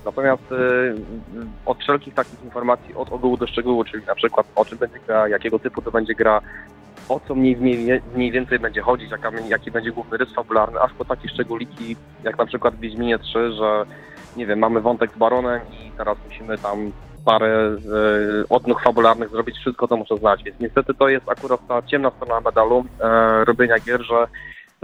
Natomiast 0.04 0.52
e, 0.52 0.56
od 1.66 1.78
wszelkich 1.78 2.14
takich 2.14 2.44
informacji, 2.44 2.94
od 2.94 3.12
ogółu 3.12 3.36
do 3.36 3.46
szczegółu, 3.46 3.84
czyli 3.84 4.06
na 4.06 4.14
przykład 4.14 4.46
o 4.54 4.64
czym 4.64 4.78
będzie 4.78 4.98
gra, 5.06 5.28
jakiego 5.28 5.58
typu 5.58 5.82
to 5.82 5.90
będzie 5.90 6.14
gra, 6.14 6.40
o 7.08 7.20
co 7.28 7.34
mniej, 7.34 7.56
mniej, 7.56 8.02
mniej 8.14 8.30
więcej 8.30 8.58
będzie 8.58 8.82
chodzić, 8.82 9.10
jaka, 9.10 9.30
jaki 9.48 9.70
będzie 9.70 9.92
główny 9.92 10.16
rys 10.16 10.34
fabularny, 10.34 10.80
aż 10.80 10.92
po 10.92 11.04
takie 11.04 11.28
szczególiki, 11.28 11.96
jak 12.24 12.38
na 12.38 12.46
przykład 12.46 12.74
w 12.74 12.80
Wiedźminie 12.80 13.18
3, 13.18 13.52
że 13.52 13.84
nie 14.36 14.46
wiem, 14.46 14.58
mamy 14.58 14.80
wątek 14.80 15.10
z 15.14 15.18
Baronem 15.18 15.60
i 15.72 15.90
teraz 15.90 16.18
musimy 16.28 16.58
tam 16.58 16.92
parę 17.24 17.48
e, 17.48 17.78
odnóg 18.48 18.82
fabularnych 18.82 19.30
zrobić, 19.30 19.56
wszystko 19.56 19.88
to 19.88 19.96
muszę 19.96 20.16
znać, 20.16 20.42
więc 20.42 20.60
niestety 20.60 20.94
to 20.94 21.08
jest 21.08 21.28
akurat 21.28 21.60
ta 21.68 21.82
ciemna 21.82 22.10
strona 22.10 22.40
medalu 22.40 22.84
e, 23.00 23.44
robienia 23.44 23.78
gier, 23.78 24.02
że 24.02 24.26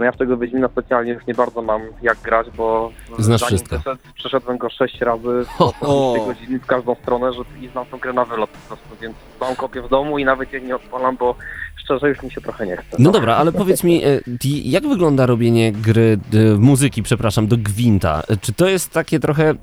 No 0.01 0.05
ja 0.05 0.11
w 0.11 0.17
tego 0.17 0.37
Wiedźmina 0.37 0.67
specjalnie 0.67 1.11
już 1.13 1.25
nie 1.27 1.33
bardzo 1.33 1.61
mam 1.61 1.81
jak 2.01 2.17
grać, 2.19 2.47
bo 2.57 2.91
Znasz 3.19 3.39
zanim 3.41 3.57
wszystko. 3.57 3.77
wyszedł, 3.77 4.01
przeszedłem 4.15 4.57
go 4.57 4.69
sześć 4.69 5.01
razy 5.01 5.45
Ho, 5.57 5.73
ho. 5.79 6.13
12 6.15 6.25
godzin 6.45 6.59
w 6.59 6.65
każdą 6.65 6.95
stronę, 6.95 7.33
że 7.33 7.41
i 7.61 7.67
znam 7.67 7.85
tą 7.85 7.97
grę 7.97 8.13
na 8.13 8.25
wylot 8.25 8.49
po 8.49 8.67
prostu, 8.67 8.95
więc 9.01 9.15
mam 9.41 9.55
kopię 9.55 9.81
w 9.81 9.89
domu 9.89 10.19
i 10.19 10.25
nawet 10.25 10.53
jej 10.53 10.63
nie 10.63 10.75
odpalam, 10.75 11.17
bo 11.17 11.35
szczerze 11.83 12.09
już 12.09 12.23
mi 12.23 12.31
się 12.31 12.41
trochę 12.41 12.65
nie 12.67 12.77
chce. 12.77 12.97
No 12.99 13.11
dobra, 13.11 13.35
ale 13.35 13.51
powiedz 13.51 13.83
mi, 13.83 14.03
e, 14.03 14.19
jak 14.63 14.87
wygląda 14.87 15.25
robienie 15.25 15.71
gry, 15.71 16.19
muzyki, 16.57 17.03
przepraszam, 17.03 17.47
do 17.47 17.57
Gwinta? 17.57 18.23
E, 18.29 18.37
Czy 18.37 18.53
to 18.53 18.69
jest 18.69 18.91
takie 18.91 19.19
trochę, 19.19 19.53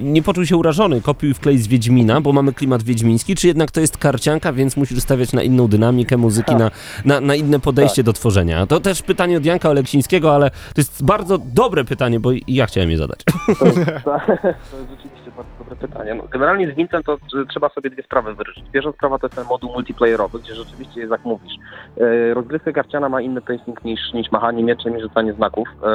nie 0.00 0.22
poczuł 0.22 0.46
się 0.46 0.56
urażony, 0.56 1.00
kopiuj 1.00 1.34
wklej 1.34 1.58
z 1.58 1.66
Wiedźmina, 1.66 2.20
bo 2.20 2.32
mamy 2.32 2.52
klimat 2.52 2.82
wiedźmiński, 2.82 3.34
czy 3.34 3.46
jednak 3.46 3.70
to 3.70 3.80
jest 3.80 3.98
karcianka, 3.98 4.52
więc 4.52 4.76
musisz 4.76 4.98
stawiać 4.98 5.32
na 5.32 5.42
inną 5.42 5.68
dynamikę 5.68 6.16
muzyki, 6.16 6.54
na, 6.54 6.70
na, 7.04 7.20
na 7.20 7.34
inne 7.34 7.60
podejście 7.60 8.02
do 8.02 8.12
tworzenia? 8.12 8.66
To 8.66 8.80
też 8.80 9.02
pytanie 9.02 9.36
od 9.36 9.44
Janka 9.44 9.68
Oleksińskiego, 9.70 10.34
ale 10.34 10.50
to 10.50 10.80
jest 10.80 11.04
bardzo 11.04 11.38
dobre 11.38 11.84
pytanie, 11.84 12.20
bo 12.20 12.30
ja 12.48 12.66
chciałem 12.66 12.90
je 12.90 12.98
zadać. 12.98 13.20
To 13.58 13.66
jest, 13.66 13.76
to 14.04 14.76
jest 14.78 14.90
rzeczywiście 14.90 15.30
bardzo 15.36 15.50
dobre 15.76 15.88
pytanie. 15.88 16.14
No, 16.14 16.28
generalnie 16.30 16.72
z 16.72 16.74
Vintem 16.74 17.02
to 17.02 17.18
trzeba 17.48 17.68
sobie 17.68 17.90
dwie 17.90 18.02
sprawy 18.02 18.34
wyryć. 18.34 18.62
Pierwsza 18.72 18.92
sprawa 18.92 19.18
to 19.18 19.26
jest 19.26 19.36
ten 19.36 19.44
moduł 19.44 19.72
multiplayerowy, 19.72 20.38
gdzie 20.40 20.54
rzeczywiście 20.54 21.00
jest 21.00 21.12
jak 21.12 21.24
mówisz. 21.24 21.52
E, 22.00 22.34
rozgrywka 22.34 22.72
karciana 22.72 23.08
ma 23.08 23.20
inny 23.20 23.40
pacing 23.40 23.84
niż, 23.84 24.00
niż 24.14 24.32
machanie 24.32 24.64
mieczem 24.64 24.98
i 24.98 25.00
rzucanie 25.00 25.32
znaków, 25.32 25.68
e, 25.82 25.86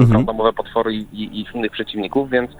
Mhm. 0.00 0.26
potwory 0.56 0.94
i, 0.94 1.06
i, 1.12 1.40
i 1.40 1.46
innych 1.54 1.70
przeciwników, 1.72 2.30
więc 2.30 2.50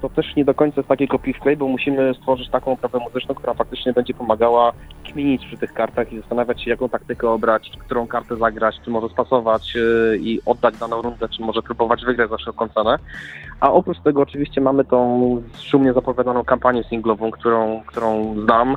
to 0.00 0.08
też 0.08 0.36
nie 0.36 0.44
do 0.44 0.54
końca 0.54 0.80
jest 0.80 0.88
takie 0.88 1.08
copy 1.08 1.32
wklej, 1.32 1.56
bo 1.56 1.68
musimy 1.68 2.14
stworzyć 2.14 2.50
taką 2.50 2.72
oprawę 2.72 2.98
muzyczną, 2.98 3.34
która 3.34 3.54
faktycznie 3.54 3.92
będzie 3.92 4.14
pomagała 4.14 4.72
kminić 5.12 5.46
przy 5.46 5.56
tych 5.56 5.72
kartach 5.72 6.12
i 6.12 6.20
zastanawiać 6.20 6.62
się, 6.62 6.70
jaką 6.70 6.88
taktykę 6.88 7.30
obrać, 7.30 7.70
którą 7.78 8.06
kartę 8.06 8.36
zagrać, 8.36 8.76
czy 8.84 8.90
może 8.90 9.08
spasować 9.08 9.76
e, 9.76 10.16
i 10.16 10.40
oddać 10.46 10.78
daną 10.78 11.02
rundę, 11.02 11.28
czy 11.28 11.42
może 11.42 11.62
próbować 11.62 12.04
wygrać 12.04 12.30
za 12.30 12.36
wszelką 12.36 12.68
cenę. 12.68 12.98
A 13.60 13.72
oprócz 13.72 14.00
tego 14.00 14.22
oczywiście 14.22 14.60
mamy 14.60 14.84
tą 14.84 15.42
szumnie 15.58 15.92
zapowiadaną 15.92 16.44
kampanię 16.44 16.84
singlową, 16.84 17.30
którą, 17.30 17.82
którą 17.86 18.34
znam, 18.44 18.76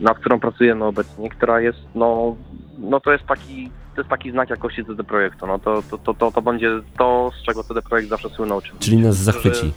nad 0.00 0.18
którą 0.18 0.40
pracujemy 0.40 0.84
obecnie, 0.84 1.30
która 1.30 1.60
jest, 1.60 1.78
no, 1.94 2.36
no 2.78 3.00
to 3.00 3.12
jest 3.12 3.24
taki, 3.24 3.70
to 3.94 4.00
jest 4.00 4.10
taki 4.10 4.30
znak 4.30 4.50
jakości 4.50 4.84
CD 4.84 5.04
Projektu. 5.04 5.46
No 5.46 5.58
to, 5.58 5.82
to, 5.90 5.98
to, 5.98 6.14
to, 6.14 6.32
to 6.32 6.42
będzie 6.42 6.70
to, 6.98 7.30
z 7.40 7.42
czego 7.42 7.64
CD 7.64 7.82
Projekt 7.82 8.08
zawsze 8.08 8.28
słynął. 8.28 8.60
Czyli 8.78 8.96
nas 8.96 9.16
zachwyci. 9.16 9.72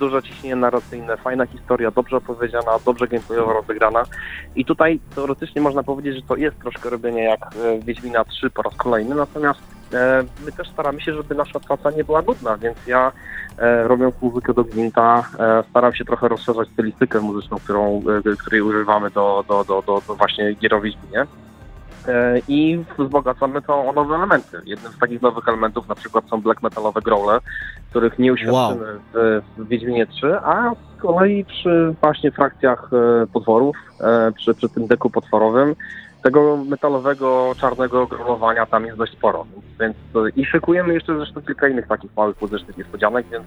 Duże 0.00 0.22
ciśnienie 0.22 0.56
narracyjne, 0.56 1.16
fajna 1.16 1.46
historia, 1.46 1.90
dobrze 1.90 2.16
opowiedziana, 2.16 2.72
dobrze 2.84 3.08
gameplayowo 3.08 3.52
rozegrana. 3.52 4.02
I 4.56 4.64
tutaj 4.64 5.00
teoretycznie 5.14 5.62
można 5.62 5.82
powiedzieć, 5.82 6.16
że 6.16 6.22
to 6.22 6.36
jest 6.36 6.58
troszkę 6.58 6.90
robienie 6.90 7.22
jak 7.24 7.40
e, 7.40 7.78
Wiedźmina 7.80 8.24
3 8.24 8.50
po 8.50 8.62
raz 8.62 8.76
kolejny, 8.76 9.14
natomiast 9.14 9.60
e, 9.92 10.24
my 10.44 10.52
też 10.52 10.70
staramy 10.70 11.00
się, 11.00 11.14
żeby 11.14 11.34
nasza 11.34 11.60
praca 11.60 11.90
nie 11.90 12.04
była 12.04 12.22
nudna, 12.22 12.56
więc 12.56 12.86
ja 12.86 13.12
e, 13.58 13.88
robiąc 13.88 14.14
muzykę 14.22 14.54
do 14.54 14.64
Gwinta 14.64 15.28
staram 15.70 15.94
się 15.94 16.04
trochę 16.04 16.28
rozszerzać 16.28 16.68
stylistykę 16.68 17.20
muzyczną, 17.20 17.58
którą, 17.58 18.02
której 18.38 18.62
używamy 18.62 19.10
do, 19.10 19.44
do, 19.48 19.64
do, 19.64 19.82
do, 19.82 20.02
do 20.08 20.14
właśnie 20.14 20.54
gier 20.54 20.74
o 20.74 20.80
Wiedźminie. 20.80 21.26
E, 22.08 22.40
I 22.48 22.84
wzbogacamy 22.98 23.62
to 23.62 23.84
o 23.84 23.92
nowe 23.92 24.14
elementy. 24.14 24.60
Jednym 24.64 24.92
z 24.92 24.98
takich 24.98 25.22
nowych 25.22 25.48
elementów 25.48 25.88
na 25.88 25.94
przykład 25.94 26.24
są 26.28 26.40
black 26.40 26.62
metalowe 26.62 27.00
growle, 27.02 27.38
których 27.90 28.18
nie 28.18 28.32
uświadczymy 28.32 28.86
w, 29.14 29.42
w 29.58 29.68
Wiedźminie 29.68 30.06
3, 30.06 30.36
a 30.36 30.72
z 30.74 31.00
kolei 31.02 31.44
przy 31.44 31.94
właśnie 32.00 32.32
frakcjach 32.32 32.90
e, 32.92 33.26
potworów, 33.26 33.76
e, 34.00 34.32
przy, 34.32 34.54
przy 34.54 34.68
tym 34.68 34.86
deku 34.86 35.10
potworowym, 35.10 35.74
tego 36.22 36.56
metalowego, 36.56 37.52
czarnego 37.60 38.06
grolowania 38.06 38.66
tam 38.66 38.86
jest 38.86 38.98
dość 38.98 39.12
sporo. 39.12 39.46
Więc, 39.80 39.96
I 40.36 40.44
szykujemy 40.44 40.94
jeszcze 40.94 41.16
zresztą 41.16 41.42
kilka 41.42 41.68
innych 41.68 41.86
takich 41.86 42.16
małych 42.16 42.42
muzycznych 42.42 42.78
niespodzianek, 42.78 43.26
więc 43.30 43.44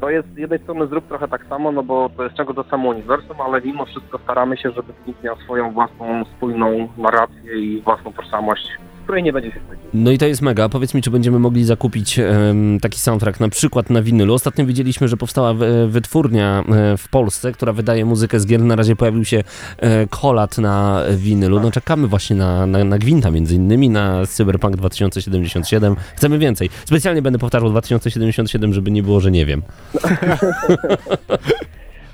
to 0.00 0.10
jest 0.10 0.34
z 0.34 0.36
jednej 0.36 0.58
strony 0.58 0.86
zrób 0.86 1.08
trochę 1.08 1.28
tak 1.28 1.46
samo, 1.46 1.72
no 1.72 1.82
bo 1.82 2.10
to 2.16 2.24
jest 2.24 2.36
czego 2.36 2.54
to 2.54 2.64
samo 2.64 2.88
uniwersum, 2.88 3.40
ale 3.40 3.60
mimo 3.60 3.84
wszystko 3.84 4.18
staramy 4.18 4.56
się, 4.56 4.70
żeby 4.70 4.92
Gwint 5.04 5.22
miał 5.22 5.36
swoją 5.36 5.72
własną, 5.72 6.24
spójną 6.24 6.88
narrację 6.96 7.58
i 7.58 7.82
własną 7.82 8.12
tożsamość, 8.12 8.78
której 9.08 9.22
nie 9.22 9.32
będzie 9.32 9.50
się 9.50 9.60
wstydził. 9.60 9.84
No 9.94 10.10
i 10.10 10.18
to 10.18 10.26
jest 10.26 10.42
mega. 10.42 10.68
Powiedz 10.68 10.94
mi, 10.94 11.02
czy 11.02 11.10
będziemy 11.10 11.38
mogli 11.38 11.64
zakupić 11.64 12.18
em, 12.18 12.78
taki 12.80 13.00
soundtrack 13.00 13.40
na 13.40 13.48
przykład 13.48 13.90
na 13.90 14.02
winylu. 14.02 14.34
Ostatnio 14.34 14.66
widzieliśmy, 14.66 15.08
że 15.08 15.16
powstała 15.16 15.50
e, 15.50 15.86
wytwórnia 15.86 16.64
e, 16.68 16.96
w 16.96 17.08
Polsce, 17.08 17.52
która 17.52 17.72
wydaje 17.72 18.04
muzykę 18.04 18.40
z 18.40 18.46
gier. 18.46 18.60
Na 18.60 18.76
razie 18.76 18.96
pojawił 18.96 19.24
się 19.24 19.44
e, 19.78 20.06
kolat 20.06 20.58
na 20.58 21.02
winylu. 21.16 21.60
No 21.60 21.70
czekamy 21.70 22.08
właśnie 22.08 22.36
na, 22.36 22.66
na, 22.66 22.84
na 22.84 22.98
Gwinta 22.98 23.30
między 23.30 23.54
innymi, 23.54 23.90
na 23.90 24.26
Cyberpunk 24.26 24.76
2077. 24.76 25.96
Chcemy 26.16 26.38
więcej. 26.38 26.70
Specjalnie 26.84 27.22
będę 27.22 27.38
powtarzał 27.38 27.70
2077, 27.70 28.74
żeby 28.74 28.90
nie 28.90 29.02
było, 29.02 29.20
że 29.20 29.30
nie 29.30 29.46
wiem. 29.46 29.62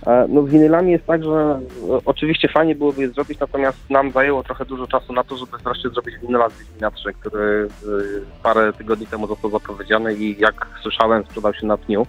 E, 0.07 0.27
No 0.29 0.43
z 0.43 0.51
winylami 0.51 0.93
jest 0.93 1.07
tak, 1.07 1.25
że 1.25 1.31
e, 1.31 1.61
oczywiście 2.05 2.49
fajnie 2.49 2.75
byłoby 2.75 3.03
je 3.03 3.09
zrobić, 3.09 3.41
natomiast 3.41 3.91
nam 3.91 4.11
zajęło 4.11 4.43
trochę 4.43 4.65
dużo 4.65 4.87
czasu 4.87 5.13
na 5.13 5.25
to, 5.25 5.37
żeby 5.37 5.59
wreszcie 5.65 5.89
zrobić 5.91 6.19
winyla 6.19 6.51
z 6.51 6.59
Wiedźmina 6.59 6.91
3, 6.91 7.13
który 7.13 7.69
e, 7.83 7.87
parę 8.43 8.73
tygodni 8.73 9.07
temu 9.07 9.27
został 9.27 9.51
zapowiedziany 9.51 10.15
i 10.15 10.41
jak 10.41 10.67
słyszałem 10.83 11.25
sprzedał 11.25 11.55
się 11.55 11.67
na 11.67 11.77
dniu. 11.77 12.07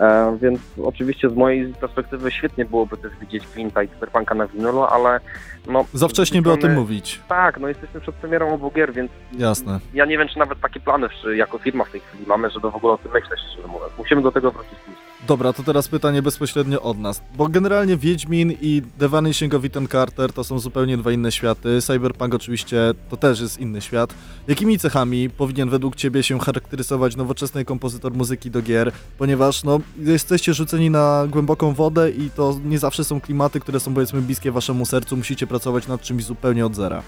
E, 0.00 0.38
więc 0.42 0.60
oczywiście 0.84 1.30
z 1.30 1.34
mojej 1.34 1.74
perspektywy 1.80 2.30
świetnie 2.30 2.64
byłoby 2.64 2.96
też 2.96 3.12
widzieć 3.20 3.46
Gwinta 3.46 3.82
i 3.82 3.88
Cyberpunka 3.88 4.34
na 4.34 4.46
winylu, 4.46 4.82
ale 4.82 5.20
no... 5.66 5.84
Za 5.92 6.08
wcześnie 6.08 6.42
by 6.42 6.52
o 6.52 6.56
tym 6.56 6.74
mówić. 6.74 7.20
Tak, 7.28 7.60
no 7.60 7.68
jesteśmy 7.68 8.00
przed 8.00 8.14
premierą 8.14 8.54
obu 8.54 8.70
gier, 8.70 8.92
więc 8.92 9.10
Jasne. 9.32 9.80
ja 9.94 10.04
nie 10.04 10.18
wiem, 10.18 10.28
czy 10.28 10.38
nawet 10.38 10.60
takie 10.60 10.80
plany 10.80 11.08
jako 11.34 11.58
firma 11.58 11.84
w 11.84 11.90
tej 11.90 12.00
chwili 12.00 12.26
mamy, 12.26 12.50
żeby 12.50 12.70
w 12.70 12.76
ogóle 12.76 12.92
o 12.92 12.98
tym 12.98 13.12
myśleć, 13.12 13.40
szczerze 13.40 13.68
mówiąc. 13.68 13.92
Musimy 13.98 14.22
do 14.22 14.32
tego 14.32 14.50
wrócić 14.50 14.78
później. 14.78 15.03
Dobra, 15.26 15.52
to 15.52 15.62
teraz 15.62 15.88
pytanie 15.88 16.22
bezpośrednio 16.22 16.82
od 16.82 16.98
nas. 16.98 17.22
Bo 17.36 17.48
generalnie 17.48 17.96
Wiedźmin 17.96 18.52
i 18.60 18.82
Vanishing 18.98 19.54
of 19.54 19.64
Ethan 19.64 19.88
Carter 19.88 20.32
to 20.32 20.44
są 20.44 20.58
zupełnie 20.58 20.96
dwa 20.96 21.12
inne 21.12 21.32
światy. 21.32 21.80
Cyberpunk 21.82 22.34
oczywiście 22.34 22.76
to 23.10 23.16
też 23.16 23.40
jest 23.40 23.60
inny 23.60 23.80
świat. 23.80 24.14
Jakimi 24.48 24.78
cechami 24.78 25.30
powinien 25.30 25.70
według 25.70 25.96
Ciebie 25.96 26.22
się 26.22 26.38
charakteryzować 26.38 27.16
nowoczesny 27.16 27.64
kompozytor 27.64 28.12
muzyki 28.12 28.50
do 28.50 28.62
gier? 28.62 28.92
Ponieważ 29.18 29.64
no, 29.64 29.80
jesteście 29.98 30.54
rzuceni 30.54 30.90
na 30.90 31.24
głęboką 31.28 31.72
wodę 31.72 32.10
i 32.10 32.30
to 32.30 32.54
nie 32.64 32.78
zawsze 32.78 33.04
są 33.04 33.20
klimaty, 33.20 33.60
które 33.60 33.80
są 33.80 33.94
powiedzmy 33.94 34.20
bliskie 34.22 34.52
Waszemu 34.52 34.86
sercu. 34.86 35.16
Musicie 35.16 35.46
pracować 35.46 35.88
nad 35.88 36.00
czymś 36.00 36.24
zupełnie 36.24 36.66
od 36.66 36.74
zera. 36.74 37.02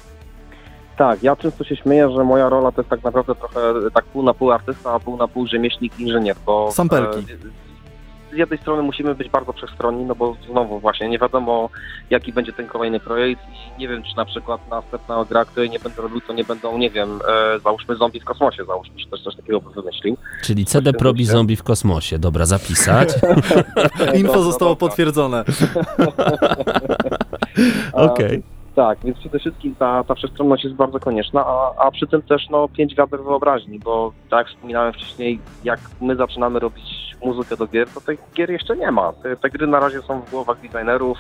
Tak, 0.99 1.23
ja 1.23 1.37
często 1.37 1.65
się 1.65 1.77
śmieję, 1.77 2.11
że 2.11 2.25
moja 2.25 2.49
rola 2.49 2.73
to 2.73 2.81
jest 2.81 2.91
tak 2.91 3.05
naprawdę 3.05 3.35
trochę 3.35 3.61
tak 3.95 4.05
pół 4.05 4.23
na 4.23 4.35
pół 4.35 4.53
artysta, 4.53 4.93
a 4.93 5.01
pół 5.01 5.17
na 5.17 5.29
pół 5.29 5.47
rzemieślnik, 5.47 6.01
inżynier, 6.01 6.37
bo... 6.47 6.73
Samperki. 6.73 7.19
e, 7.19 7.67
Z 8.37 8.39
jednej 8.39 8.59
strony 8.59 8.83
musimy 8.83 9.15
być 9.15 9.29
bardzo 9.29 9.53
wszechstronni, 9.53 10.05
no 10.05 10.15
bo 10.15 10.37
znowu 10.51 10.81
właśnie 10.81 11.09
nie 11.09 11.19
wiadomo 11.19 11.71
jaki 12.11 12.33
będzie 12.33 12.53
ten 12.53 12.67
kolejny 12.67 13.01
projekt 13.01 13.43
i 13.77 13.81
nie 13.81 13.89
wiem 13.89 14.03
czy 14.03 14.17
na 14.17 14.25
przykład 14.25 14.61
następna 14.71 15.25
gra, 15.25 15.45
której 15.45 15.71
nie 15.71 15.79
będę 15.79 16.03
robił, 16.03 16.21
to 16.21 16.33
nie 16.33 16.45
będą, 16.45 16.79
nie 16.79 16.91
wiem, 16.91 17.21
e, 17.29 17.61
załóżmy 17.61 17.97
zombie 17.97 18.21
w 18.21 18.25
kosmosie, 18.25 18.65
załóżmy, 18.65 18.95
czy 18.97 19.11
też 19.11 19.23
coś 19.23 19.37
takiego 19.37 19.61
by 19.61 19.71
wymyślił. 19.71 20.17
Czyli 20.43 20.65
CD 20.65 20.93
Probi 20.93 21.27
się. 21.27 21.33
Zombie 21.33 21.57
w 21.57 21.63
kosmosie. 21.63 22.19
Dobra, 22.19 22.47
zapisać. 22.47 23.09
Info 24.21 24.43
zostało 24.43 24.77
potwierdzone. 24.77 25.45
Okej. 27.93 28.56
Tak, 28.77 28.99
więc 29.05 29.19
przede 29.19 29.39
wszystkim 29.39 29.75
ta, 29.75 30.05
ta 30.05 30.15
wszechstronność 30.15 30.65
jest 30.65 30.77
bardzo 30.77 31.01
konieczna, 31.01 31.47
a, 31.47 31.75
a 31.79 31.91
przy 31.91 32.07
tym 32.07 32.23
też 32.23 32.49
no, 32.51 32.69
pięć 32.69 32.95
wiader 32.95 33.21
wyobraźni, 33.25 33.79
bo 33.79 34.13
tak 34.31 34.39
jak 34.39 34.49
wspominałem 34.49 34.93
wcześniej, 34.93 35.41
jak 35.65 35.81
my 36.01 36.17
zaczynamy 36.17 36.59
robić 36.59 37.17
muzykę 37.25 37.57
do 37.57 37.67
gier, 37.67 37.89
to 37.95 38.01
tych 38.01 38.21
gier 38.35 38.51
jeszcze 38.51 38.77
nie 38.77 38.91
ma. 38.91 39.13
Te, 39.13 39.37
te 39.37 39.51
gry 39.51 39.67
na 39.67 39.81
razie 39.81 40.03
są 40.03 40.21
w 40.21 40.31
głowach 40.31 40.61
designerów, 40.61 41.19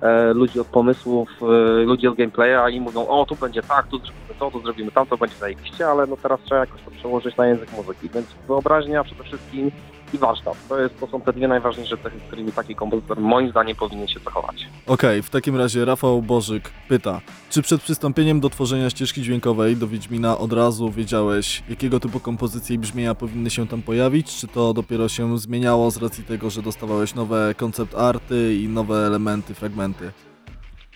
e, 0.00 0.32
ludzi 0.32 0.60
od 0.60 0.66
pomysłów, 0.66 1.28
e, 1.42 1.82
ludzi 1.82 2.08
od 2.08 2.16
gameplaya 2.16 2.74
i 2.74 2.80
mówią, 2.80 3.06
o 3.06 3.26
tu 3.26 3.36
będzie 3.36 3.62
tak, 3.62 3.86
tu 3.86 3.98
zrobimy 3.98 4.34
to, 4.38 4.50
tu 4.50 4.60
zrobimy 4.60 4.90
tam, 4.90 5.06
to 5.06 5.16
będzie 5.16 5.36
zajebiście, 5.36 5.86
ale 5.86 6.06
no 6.06 6.16
teraz 6.16 6.40
trzeba 6.40 6.60
jakoś 6.60 6.82
to 6.82 6.90
przełożyć 6.90 7.36
na 7.36 7.46
język 7.46 7.72
muzyki, 7.72 8.08
więc 8.14 8.26
wyobraźnia 8.46 9.04
przede 9.04 9.24
wszystkim 9.24 9.70
i 10.14 10.18
warsztat. 10.18 10.68
To, 10.68 10.80
jest, 10.80 11.00
to 11.00 11.06
są 11.06 11.20
te 11.20 11.32
dwie 11.32 11.48
najważniejsze 11.48 11.96
cechy, 11.96 12.18
z 12.18 12.22
którymi 12.22 12.52
taki 12.52 12.74
kompozytor 12.74 13.20
moim 13.20 13.50
zdaniem 13.50 13.76
powinien 13.76 14.08
się 14.08 14.20
zachować. 14.20 14.66
Okej, 14.86 15.22
w 15.22 15.30
takim 15.30 15.56
razie 15.56 15.84
Rafał 15.84 16.22
Bożyk 16.22 16.70
pyta, 16.88 17.20
czy 17.50 17.62
przed 17.62 17.82
przystąpieniem 17.82 18.40
do 18.40 18.50
tworzenia 18.50 18.90
ścieżki 18.90 19.22
dźwiękowej 19.22 19.76
do 19.76 19.88
Wiedźmina 19.88 20.38
od 20.38 20.52
razu 20.52 20.90
wiedziałeś, 20.90 21.62
jakiego 21.68 22.00
typu 22.00 22.20
kompozycje 22.20 22.76
i 22.76 22.78
brzmienia 22.78 23.14
powinny 23.14 23.50
się 23.50 23.68
tam 23.68 23.82
pojawić, 23.82 24.36
czy 24.36 24.48
to 24.48 24.74
dopiero 24.74 25.08
się 25.08 25.38
zmieniało 25.38 25.90
z 25.90 25.96
racji 25.96 26.24
tego, 26.24 26.50
że 26.50 26.62
dostawałeś 26.62 27.14
nowe 27.14 27.54
koncept 27.56 27.94
arty 27.94 28.54
i 28.54 28.68
nowe 28.68 29.06
elementy, 29.06 29.54
fragmenty? 29.54 30.12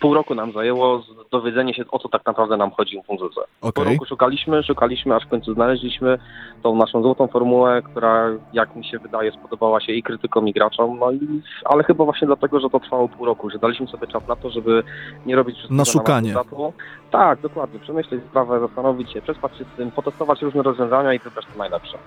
Pół 0.00 0.14
roku 0.14 0.34
nam 0.34 0.52
zajęło 0.52 1.02
dowiedzenie 1.30 1.74
się, 1.74 1.84
o 1.90 1.98
co 1.98 2.08
tak 2.08 2.26
naprawdę 2.26 2.56
nam 2.56 2.70
chodzi 2.70 3.02
w 3.02 3.08
muzyce. 3.12 3.40
Po 3.60 3.68
Okej. 3.68 3.84
roku 3.84 4.04
szukaliśmy, 4.06 4.62
szukaliśmy, 4.62 5.14
aż 5.14 5.24
w 5.24 5.28
końcu 5.28 5.54
znaleźliśmy 5.54 6.18
tą 6.62 6.76
naszą 6.76 7.02
złotą 7.02 7.26
formułę, 7.26 7.82
która, 7.82 8.28
jak 8.52 8.76
mi 8.76 8.84
się 8.84 8.98
wydaje, 8.98 9.32
spodobała 9.32 9.80
się 9.80 9.92
i 9.92 10.02
krytykom, 10.02 10.48
i 10.48 10.52
graczom, 10.52 10.98
no 10.98 11.12
i, 11.12 11.18
ale 11.64 11.84
chyba 11.84 12.04
właśnie 12.04 12.26
dlatego, 12.26 12.60
że 12.60 12.70
to 12.70 12.80
trwało 12.80 13.08
pół 13.08 13.26
roku, 13.26 13.50
że 13.50 13.58
daliśmy 13.58 13.86
sobie 13.86 14.06
czas 14.06 14.28
na 14.28 14.36
to, 14.36 14.50
żeby 14.50 14.82
nie 15.26 15.36
robić 15.36 15.56
wszystkiego 15.56 15.78
Na 15.78 15.84
szukanie. 15.84 16.32
marku. 16.32 16.72
Tak, 17.10 17.40
dokładnie, 17.40 17.80
przemyśleć 17.80 18.20
sprawę, 18.30 18.60
zastanowić 18.60 19.12
się, 19.12 19.22
przespać 19.22 19.56
się 19.58 19.64
z 19.64 19.76
tym, 19.76 19.90
potestować 19.90 20.42
różne 20.42 20.62
rozwiązania 20.62 21.14
i 21.14 21.18
wybrać 21.18 21.46
to 21.52 21.58
najlepsze. 21.58 21.98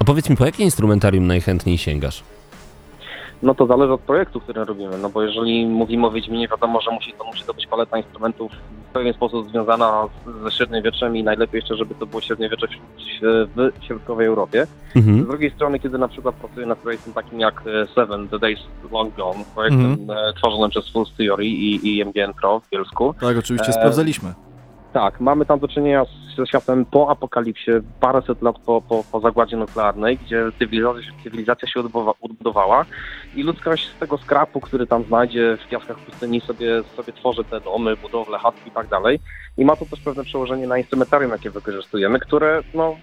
A 0.00 0.04
powiedz 0.04 0.30
mi, 0.30 0.36
po 0.36 0.44
jakie 0.44 0.64
instrumentarium 0.64 1.26
najchętniej 1.26 1.78
sięgasz? 1.78 2.22
No 3.42 3.54
to 3.54 3.66
zależy 3.66 3.92
od 3.92 4.00
projektu, 4.00 4.40
który 4.40 4.64
robimy, 4.64 4.98
no 4.98 5.08
bo 5.10 5.22
jeżeli 5.22 5.66
mówimy 5.66 6.06
o 6.06 6.10
Wiedźminie, 6.10 6.48
wiadomo, 6.48 6.80
że 6.80 6.90
musi 6.90 7.12
to, 7.18 7.24
musi 7.24 7.44
to 7.44 7.54
być 7.54 7.66
paleta 7.66 7.98
instrumentów 7.98 8.52
w 8.90 8.92
pewien 8.92 9.14
sposób 9.14 9.50
związana 9.50 10.06
z, 10.26 10.42
ze 10.44 10.50
średniowieczem 10.50 11.16
i 11.16 11.22
najlepiej 11.22 11.58
jeszcze, 11.58 11.76
żeby 11.76 11.94
to 11.94 12.06
było 12.06 12.20
średniowiecze 12.20 12.66
w, 13.22 13.46
w 13.80 13.84
środkowej 13.84 14.26
Europie. 14.26 14.66
Z 14.94 14.96
Mhm. 14.96 15.24
drugiej 15.26 15.50
strony, 15.50 15.78
kiedy 15.78 15.98
na 15.98 16.08
przykład 16.08 16.34
pracuję 16.34 16.66
nad 16.66 16.78
projektem 16.78 17.12
takim 17.12 17.40
jak 17.40 17.62
e, 17.66 17.86
Seven, 17.94 18.28
The 18.28 18.38
Days 18.38 18.58
Long 18.92 19.14
Gone, 19.16 19.44
projektem 19.54 19.92
Mhm. 19.92 20.10
e, 20.10 20.32
tworzonym 20.32 20.70
przez 20.70 20.88
Full 20.88 21.04
Theory 21.18 21.46
i, 21.46 21.96
i 21.98 22.04
MGN 22.04 22.32
Pro 22.40 22.60
w 22.60 22.70
Bielsku, 22.70 23.14
Tak, 23.20 23.36
oczywiście 23.38 23.68
E, 23.68 23.72
sprawdzaliśmy. 23.72 24.32
Tak, 24.92 25.20
mamy 25.20 25.46
tam 25.46 25.58
do 25.58 25.68
czynienia 25.68 26.04
z- 26.04 26.36
ze 26.36 26.46
światem 26.46 26.84
po 26.84 27.10
apokalipsie, 27.10 27.70
paręset 28.00 28.42
lat 28.42 28.58
po, 28.66 28.82
po, 28.82 29.04
po 29.12 29.20
zagładzie 29.20 29.56
nuklearnej, 29.56 30.18
gdzie 30.18 30.44
cywilizacja, 30.58 31.02
się- 31.02 31.12
cywilizacja 31.24 31.68
się 31.68 31.80
odbudowa, 31.80 32.12
odbudowała 32.20 32.84
i 33.34 33.42
ludzkość 33.42 33.88
z 33.88 33.98
tego 33.98 34.18
skrapu, 34.18 34.60
który 34.60 34.86
tam 34.86 35.04
znajdzie 35.04 35.56
w 35.66 35.68
piaskach 35.68 35.98
pustyni 35.98 36.40
sobie, 36.40 36.82
sobie 36.96 37.12
tworzy 37.12 37.44
te 37.44 37.60
domy, 37.60 37.96
budowle, 37.96 38.38
chatki 38.38 38.68
i 38.68 38.72
tak 38.72 38.88
dalej. 38.88 39.20
I 39.58 39.64
ma 39.64 39.76
to 39.76 39.86
też 39.86 40.00
pewne 40.00 40.24
przełożenie 40.24 40.66
na 40.66 40.78
instrumentarium, 40.78 41.30
jakie 41.32 41.50
wykorzystujemy, 41.50 42.20
które, 42.20 42.60
no, 42.74 42.96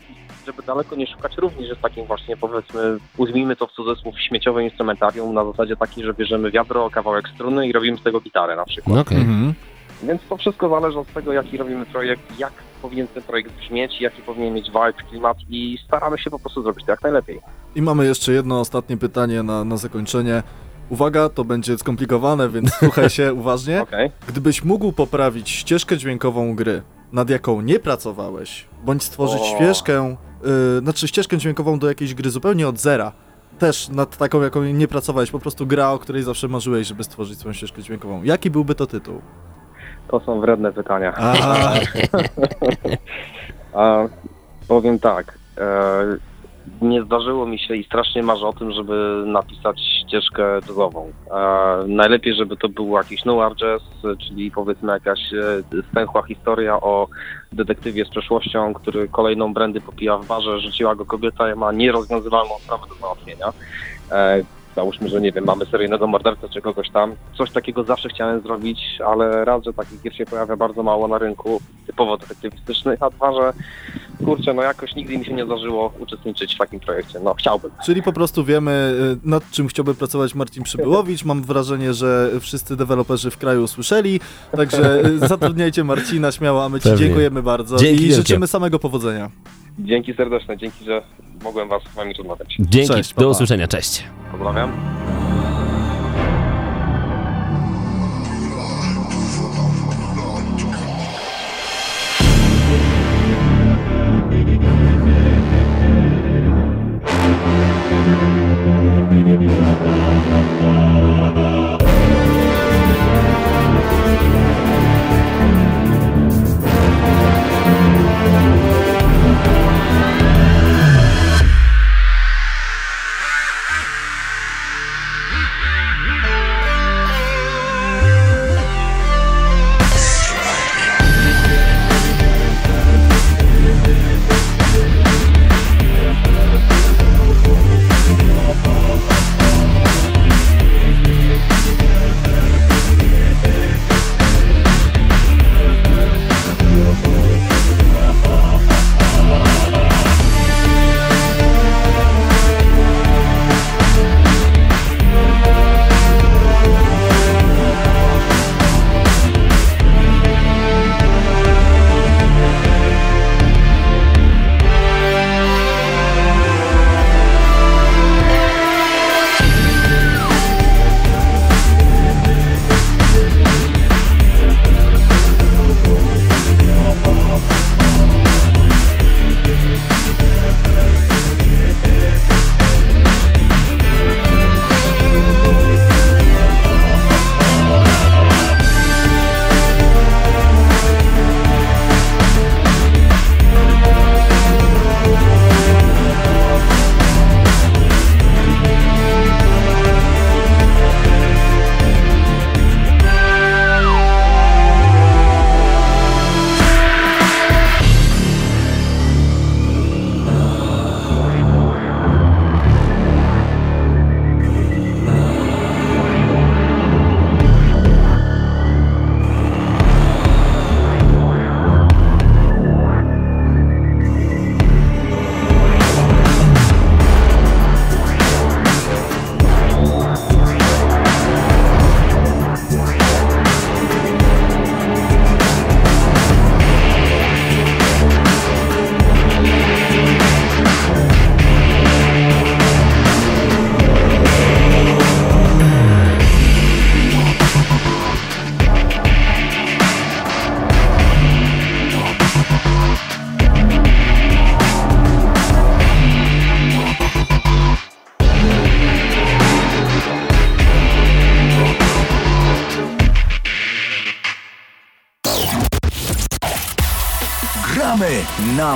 żeby 0.45 0.63
daleko 0.63 0.95
nie 0.95 1.07
szukać, 1.07 1.37
również 1.37 1.69
jest 1.69 1.81
takim 1.81 2.05
właśnie, 2.05 2.37
powiedzmy, 2.37 2.97
ujmijmy 3.17 3.55
to 3.55 3.67
w 3.67 3.71
cudzysłów, 3.71 4.19
śmieciowym 4.19 4.63
instrumentarium 4.63 5.33
na 5.33 5.45
zasadzie 5.45 5.75
takiej, 5.75 6.03
że 6.03 6.13
bierzemy 6.13 6.51
wiadro, 6.51 6.89
kawałek 6.89 7.29
struny 7.29 7.67
i 7.67 7.71
robimy 7.71 7.97
z 7.97 8.03
tego 8.03 8.19
gitarę 8.21 8.55
na 8.55 8.65
przykład. 8.65 8.95
No 8.95 9.01
okej. 9.01 9.17
Mhm. 9.17 9.53
Więc 10.03 10.21
to 10.29 10.37
wszystko 10.37 10.69
zależy 10.69 10.99
od 10.99 11.13
tego, 11.13 11.33
jaki 11.33 11.57
robimy 11.57 11.85
projekt, 11.85 12.39
jak 12.39 12.53
powinien 12.81 13.07
ten 13.07 13.23
projekt 13.23 13.51
brzmieć, 13.51 14.01
jaki 14.01 14.21
powinien 14.21 14.53
mieć 14.53 14.65
vibe, 14.67 14.93
klimat 15.09 15.37
i 15.49 15.77
staramy 15.85 16.17
się 16.17 16.29
po 16.29 16.39
prostu 16.39 16.63
zrobić 16.63 16.85
to 16.85 16.91
jak 16.91 17.01
najlepiej. 17.01 17.39
I 17.75 17.81
mamy 17.81 18.05
jeszcze 18.05 18.33
jedno 18.33 18.59
ostatnie 18.59 18.97
pytanie 18.97 19.43
na, 19.43 19.63
na 19.63 19.77
zakończenie. 19.77 20.43
Uwaga, 20.89 21.29
to 21.29 21.43
będzie 21.45 21.77
skomplikowane, 21.77 22.49
więc 22.49 22.73
słuchaj 22.79 23.09
się 23.09 23.33
uważnie. 23.33 23.81
Okej. 23.81 24.11
Gdybyś 24.27 24.63
mógł 24.63 24.91
poprawić 24.91 25.49
ścieżkę 25.49 25.97
dźwiękową 25.97 26.55
gry, 26.55 26.81
nad 27.11 27.29
jaką 27.29 27.61
nie 27.61 27.79
pracowałeś, 27.79 28.65
bądź 28.85 29.03
stworzyć 29.03 29.41
O. 29.41 29.55
ścieżkę, 29.55 30.15
yy, 30.43 30.79
znaczy 30.79 31.07
ścieżkę 31.07 31.37
dźwiękową 31.37 31.79
do 31.79 31.87
jakiejś 31.87 32.13
gry 32.13 32.29
zupełnie 32.29 32.67
od 32.67 32.79
zera, 32.79 33.11
też 33.59 33.89
nad 33.89 34.17
taką, 34.17 34.41
jaką 34.41 34.63
nie 34.63 34.87
pracowałeś, 34.87 35.31
po 35.31 35.39
prostu 35.39 35.67
gra, 35.67 35.91
o 35.91 35.99
której 35.99 36.23
zawsze 36.23 36.47
marzyłeś, 36.47 36.87
żeby 36.87 37.03
stworzyć 37.03 37.39
swoją 37.39 37.53
ścieżkę 37.53 37.81
dźwiękową. 37.81 38.23
Jaki 38.23 38.51
byłby 38.51 38.75
to 38.75 38.87
tytuł? 38.87 39.21
To 40.07 40.19
są 40.19 40.41
wredne 40.41 40.71
pytania. 40.71 41.13
A, 41.17 41.33
A, 43.73 44.07
powiem 44.67 44.99
tak. 44.99 45.37
E, 45.57 46.01
nie 46.81 47.03
zdarzyło 47.03 47.45
mi 47.45 47.59
się 47.59 47.75
i 47.75 47.83
strasznie 47.83 48.23
marzę 48.23 48.47
o 48.47 48.53
tym, 48.53 48.71
żeby 48.71 49.23
napisać 49.25 49.79
ścieżkę 49.79 50.43
jazzową. 50.43 51.11
E, 51.31 51.87
najlepiej, 51.87 52.35
żeby 52.35 52.57
to 52.57 52.69
był 52.69 52.97
jakiś 52.97 53.25
noir 53.25 53.55
jazz, 53.55 53.81
czyli 54.19 54.51
powiedzmy 54.51 54.93
jakaś 54.93 55.19
e, 55.33 55.81
stęchła 55.91 56.23
historia 56.23 56.81
o 56.81 57.07
detektywie 57.51 58.05
z 58.05 58.09
przeszłością, 58.09 58.73
który 58.73 59.07
kolejną 59.07 59.53
brandy 59.53 59.81
popija 59.81 60.17
w 60.17 60.27
barze, 60.27 60.59
rzuciła 60.59 60.95
go 60.95 61.05
kobieta 61.05 61.53
i 61.53 61.55
ma 61.55 61.71
nierozwiązywalną 61.71 62.53
sprawę 62.59 62.83
do 62.89 62.95
załatwienia. 62.95 63.53
E, 64.11 64.43
załóżmy, 64.75 65.09
że 65.09 65.21
nie 65.21 65.31
wiem, 65.31 65.45
mamy 65.45 65.65
seryjnego 65.65 66.07
mordercę 66.07 66.49
czy 66.49 66.61
kogoś 66.61 66.89
tam. 66.89 67.15
Coś 67.37 67.51
takiego 67.51 67.83
zawsze 67.83 68.09
chciałem 68.09 68.41
zrobić, 68.41 68.79
ale 69.07 69.45
raz, 69.45 69.63
że 69.63 69.73
takich 69.73 70.01
gier 70.01 70.15
się 70.15 70.25
pojawia 70.25 70.55
bardzo 70.55 70.83
mało 70.83 71.07
na 71.07 71.17
rynku, 71.17 71.61
typowo 71.87 72.17
detektywistycznych, 72.17 73.03
a 73.03 73.09
dwa, 73.09 73.33
że 73.33 73.53
kurczę, 74.25 74.53
no 74.53 74.61
jakoś 74.61 74.95
nigdy 74.95 75.17
mi 75.17 75.25
się 75.25 75.33
nie 75.33 75.45
zdarzyło 75.45 75.93
uczestniczyć 75.99 76.55
w 76.55 76.57
takim 76.57 76.79
projekcie. 76.79 77.19
No 77.19 77.33
chciałbym. 77.33 77.71
czyli 77.85 78.03
po 78.03 78.13
prostu 78.13 78.43
wiemy, 78.43 78.93
y, 79.25 79.29
nad 79.29 79.51
czym 79.51 79.67
chciałby 79.67 79.95
pracować 79.95 80.35
Marcin 80.35 80.63
Przybyłowicz. 80.63 81.25
Mam 81.25 81.43
wrażenie, 81.43 81.93
że 81.93 82.31
wszyscy 82.39 82.75
deweloperzy 82.75 83.31
w 83.31 83.37
kraju 83.37 83.63
usłyszeli, 83.63 84.19
także 84.51 85.05
y, 85.05 85.19
zatrudniajcie 85.27 85.83
Marcina 85.83 86.31
śmiało, 86.31 86.63
a 86.65 86.69
my 86.69 86.79
Ci 86.79 86.83
Pewnie. 86.89 87.05
dziękujemy 87.05 87.43
bardzo 87.43 87.77
Dzięki 87.77 87.95
i 87.95 87.99
wielkie. 87.99 88.15
życzymy 88.15 88.47
samego 88.47 88.79
powodzenia. 88.79 89.29
Dzięki 89.79 90.13
serdeczne, 90.13 90.57
dzięki, 90.57 90.85
że 90.85 91.01
mogłem 91.43 91.69
was 91.69 91.83
z 91.83 91.95
wami 91.95 92.13
rozmawiać. 92.13 92.55
Dzięki, 92.59 92.93
Cześć, 92.93 93.13
do 93.13 93.29
usłyszenia, 93.29 93.67
cześć. 93.67 94.03
Pozdrawiam. 94.31 94.71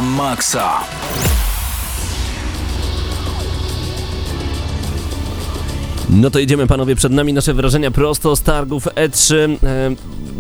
Maksa. 0.02 0.70
No 6.10 6.32
to 6.32 6.40
idziemy 6.40 6.68
panowie, 6.68 6.96
przed 6.96 7.12
nami 7.12 7.34
nasze 7.34 7.54
wrażenia 7.54 7.92
prosto 7.92 8.36
z 8.36 8.42
targów 8.42 8.86
E3. 8.86 9.58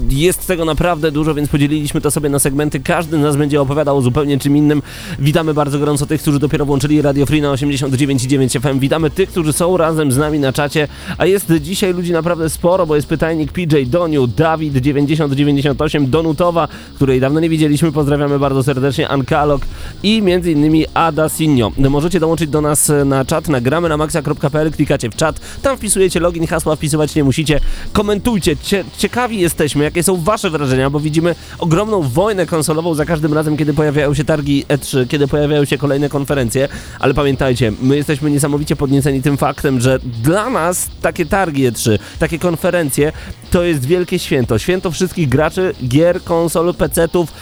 Jest 0.09 0.47
tego 0.47 0.65
naprawdę 0.65 1.11
dużo, 1.11 1.33
więc 1.33 1.49
podzieliliśmy 1.49 2.01
to 2.01 2.11
sobie 2.11 2.29
na 2.29 2.39
segmenty. 2.39 2.79
Każdy 2.79 3.17
z 3.17 3.21
nas 3.21 3.35
będzie 3.35 3.61
opowiadał 3.61 3.97
o 3.97 4.01
zupełnie 4.01 4.39
czym 4.39 4.57
innym. 4.57 4.81
Witamy 5.19 5.53
bardzo 5.53 5.79
gorąco 5.79 6.05
tych, 6.05 6.21
którzy 6.21 6.39
dopiero 6.39 6.65
włączyli 6.65 7.01
Radio 7.01 7.25
Free 7.25 7.41
na 7.41 7.53
89,9 7.53 8.61
FM. 8.61 8.79
Witamy 8.79 9.09
tych, 9.09 9.29
którzy 9.29 9.53
są 9.53 9.77
razem 9.77 10.11
z 10.11 10.17
nami 10.17 10.39
na 10.39 10.53
czacie. 10.53 10.87
A 11.17 11.25
jest 11.25 11.53
dzisiaj 11.61 11.93
ludzi 11.93 12.11
naprawdę 12.11 12.49
sporo, 12.49 12.85
bo 12.85 12.95
jest 12.95 13.07
pytajnik 13.07 13.51
PJ 13.51 13.75
Doniu, 13.85 14.27
Dawid 14.27 14.77
9098, 14.77 16.09
Donutowa, 16.09 16.67
której 16.95 17.19
dawno 17.19 17.39
nie 17.39 17.49
widzieliśmy. 17.49 17.91
Pozdrawiamy 17.91 18.39
bardzo 18.39 18.63
serdecznie, 18.63 19.07
Ankalog 19.09 19.61
i 20.03 20.21
między 20.21 20.51
innymi 20.51 20.85
Ada 20.93 21.29
Sinio. 21.29 21.71
Możecie 21.77 22.19
dołączyć 22.19 22.49
do 22.49 22.61
nas 22.61 22.91
na 23.05 23.25
czat 23.25 23.47
na 23.47 23.61
gramy 23.61 23.89
na 23.89 23.97
maxa.pl, 23.97 24.71
klikacie 24.71 25.09
w 25.09 25.15
czat, 25.15 25.39
tam 25.61 25.77
wpisujecie 25.77 26.19
login, 26.19 26.47
hasła 26.47 26.75
wpisywać 26.75 27.15
nie 27.15 27.23
musicie. 27.23 27.59
Komentujcie, 27.93 28.57
Cie, 28.57 28.83
ciekawi 28.97 29.39
jesteśmy, 29.39 29.83
jakie 29.83 29.98
są 30.03 30.21
wasze 30.21 30.49
wrażenia, 30.49 30.89
bo 30.89 30.99
widzimy 30.99 31.35
ogromną 31.59 32.01
wojnę 32.01 32.45
konsolową 32.45 32.93
za 32.93 33.05
każdym 33.05 33.33
razem, 33.33 33.57
kiedy 33.57 33.73
pojawiają 33.73 34.13
się 34.13 34.23
targi 34.23 34.65
E3, 34.67 35.07
kiedy 35.07 35.27
pojawiają 35.27 35.65
się 35.65 35.77
kolejne 35.77 36.09
konferencje, 36.09 36.67
ale 36.99 37.13
pamiętajcie, 37.13 37.71
my 37.81 37.95
jesteśmy 37.95 38.31
niesamowicie 38.31 38.75
podnieceni 38.75 39.21
tym 39.21 39.37
faktem, 39.37 39.81
że 39.81 39.99
dla 40.23 40.49
nas 40.49 40.87
takie 41.01 41.25
targi 41.25 41.71
E3, 41.71 41.99
takie 42.19 42.39
konferencje 42.39 43.11
to 43.51 43.63
jest 43.63 43.85
wielkie 43.85 44.19
święto, 44.19 44.59
święto 44.59 44.91
wszystkich 44.91 45.29
graczy, 45.29 45.73
gier, 45.87 46.23
konsol, 46.23 46.73
PC-ów, 46.73 47.33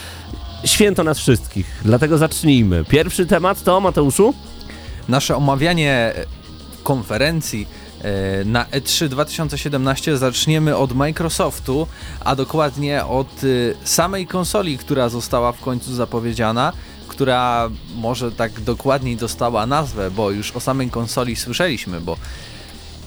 święto 0.66 1.04
nas 1.04 1.20
wszystkich. 1.20 1.82
Dlatego 1.86 2.18
zacznijmy. 2.18 2.86
Pierwszy 2.86 3.26
temat 3.26 3.64
to, 3.64 3.80
Mateuszu? 3.80 4.34
Nasze 5.10 5.36
omawianie 5.36 6.14
konferencji 6.84 7.68
na 8.46 8.66
E 8.72 8.82
E3 8.82 9.08
2017 9.08 10.18
zaczniemy 10.18 10.78
od 10.78 10.94
Microsoftu, 10.94 11.88
a 12.20 12.36
dokładnie 12.36 13.06
od 13.06 13.44
y, 13.44 13.76
samej 13.84 14.28
konsoli, 14.28 14.78
która 14.78 15.10
została 15.10 15.52
w 15.52 15.60
końcu 15.60 15.96
zapowiedziana, 15.96 16.74
która 17.08 17.70
może 17.96 18.32
tak 18.32 18.62
dokładniej 18.62 19.16
dostała 19.16 19.66
nazwę, 19.66 20.12
bo 20.12 20.32
już 20.32 20.52
o 20.52 20.60
samej 20.60 20.90
konsoli 20.90 21.36
słyszeliśmy, 21.36 22.02
bo 22.02 22.18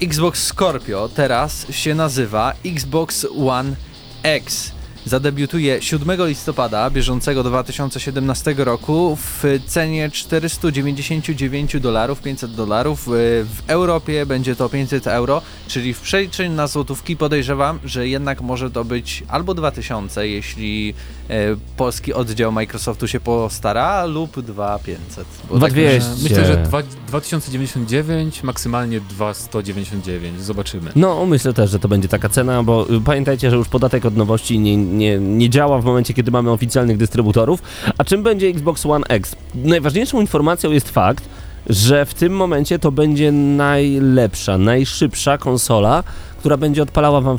Xbox 0.02 0.46
Scorpio 0.46 1.08
teraz 1.14 1.66
się 1.70 1.94
nazywa 1.94 2.52
Xbox 2.64 3.26
One 3.46 3.76
X. 4.22 4.72
Zadebiutuje 5.06 5.82
7 5.82 6.26
listopada 6.26 6.90
bieżącego 6.90 7.42
2017 7.42 8.54
roku 8.58 9.16
w 9.16 9.44
cenie 9.66 10.10
499 10.10 11.80
dolarów, 11.80 12.22
500 12.22 12.54
dolarów. 12.54 13.08
Y, 13.08 13.10
W 13.44 13.62
Europie 13.66 14.26
będzie 14.26 14.56
to 14.56 14.68
500 14.68 15.06
euro, 15.06 15.42
czyli 15.68 15.94
w 15.94 16.00
przeliczeniu 16.00 16.54
na 16.54 16.66
złotówki 16.66 17.16
podejrzewam, 17.16 17.78
że 17.84 18.08
jednak 18.08 18.40
może 18.40 18.70
to 18.70 18.84
być 18.84 19.24
albo 19.28 19.54
2000, 19.54 20.28
jeśli 20.28 20.94
e, 21.30 21.34
polski 21.76 22.14
oddział 22.14 22.52
Microsoftu 22.52 23.08
się 23.08 23.20
postara, 23.20 24.04
lub 24.04 24.40
2500. 24.40 25.26
Bo 25.50 25.58
tak 25.58 25.72
2200. 25.72 26.22
Myślę, 26.22 26.46
że 26.46 26.56
dwa, 26.56 26.82
2099, 27.08 28.42
maksymalnie 28.42 29.00
2199. 29.00 30.40
Zobaczymy. 30.40 30.92
No, 30.96 31.26
myślę 31.26 31.52
też, 31.52 31.70
że 31.70 31.78
to 31.78 31.88
będzie 31.88 32.08
taka 32.08 32.28
cena, 32.28 32.62
bo 32.62 32.90
y, 32.90 33.00
pamiętajcie, 33.00 33.50
że 33.50 33.56
już 33.56 33.68
podatek 33.68 34.04
od 34.04 34.16
nowości 34.16 34.58
nie, 34.58 34.76
nie, 34.90 35.18
nie 35.18 35.50
działa 35.50 35.80
w 35.80 35.84
momencie, 35.84 36.14
kiedy 36.14 36.30
mamy 36.30 36.50
oficjalnych 36.50 36.96
dystrybutorów. 36.96 37.62
A 37.98 38.04
czym 38.04 38.22
będzie 38.22 38.46
Xbox 38.46 38.86
One 38.86 39.06
X? 39.08 39.36
Najważniejszą 39.54 40.20
informacją 40.20 40.70
jest 40.70 40.90
fakt, 40.90 41.24
że 41.66 42.06
w 42.06 42.14
tym 42.14 42.32
momencie 42.32 42.78
to 42.78 42.92
będzie 42.92 43.32
najlepsza, 43.32 44.58
najszybsza 44.58 45.38
konsola, 45.38 46.04
która 46.38 46.56
będzie 46.56 46.82
odpalała 46.82 47.20
wam 47.20 47.36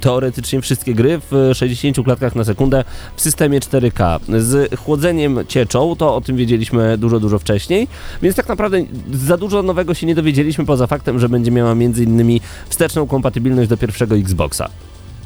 teoretycznie 0.00 0.60
wszystkie 0.60 0.94
gry 0.94 1.20
w 1.30 1.50
60 1.54 1.96
klatkach 2.04 2.34
na 2.34 2.44
sekundę 2.44 2.84
w 3.16 3.20
systemie 3.20 3.60
4K. 3.60 4.20
Z 4.38 4.74
chłodzeniem 4.80 5.38
cieczą, 5.48 5.96
to 5.96 6.16
o 6.16 6.20
tym 6.20 6.36
wiedzieliśmy 6.36 6.98
dużo, 6.98 7.20
dużo 7.20 7.38
wcześniej, 7.38 7.88
więc 8.22 8.36
tak 8.36 8.48
naprawdę 8.48 8.84
za 9.12 9.36
dużo 9.36 9.62
nowego 9.62 9.94
się 9.94 10.06
nie 10.06 10.14
dowiedzieliśmy, 10.14 10.64
poza 10.64 10.86
faktem, 10.86 11.18
że 11.18 11.28
będzie 11.28 11.50
miała 11.50 11.72
innymi 11.72 12.40
wsteczną 12.68 13.06
kompatybilność 13.06 13.70
do 13.70 13.76
pierwszego 13.76 14.16
Xboxa. 14.16 14.68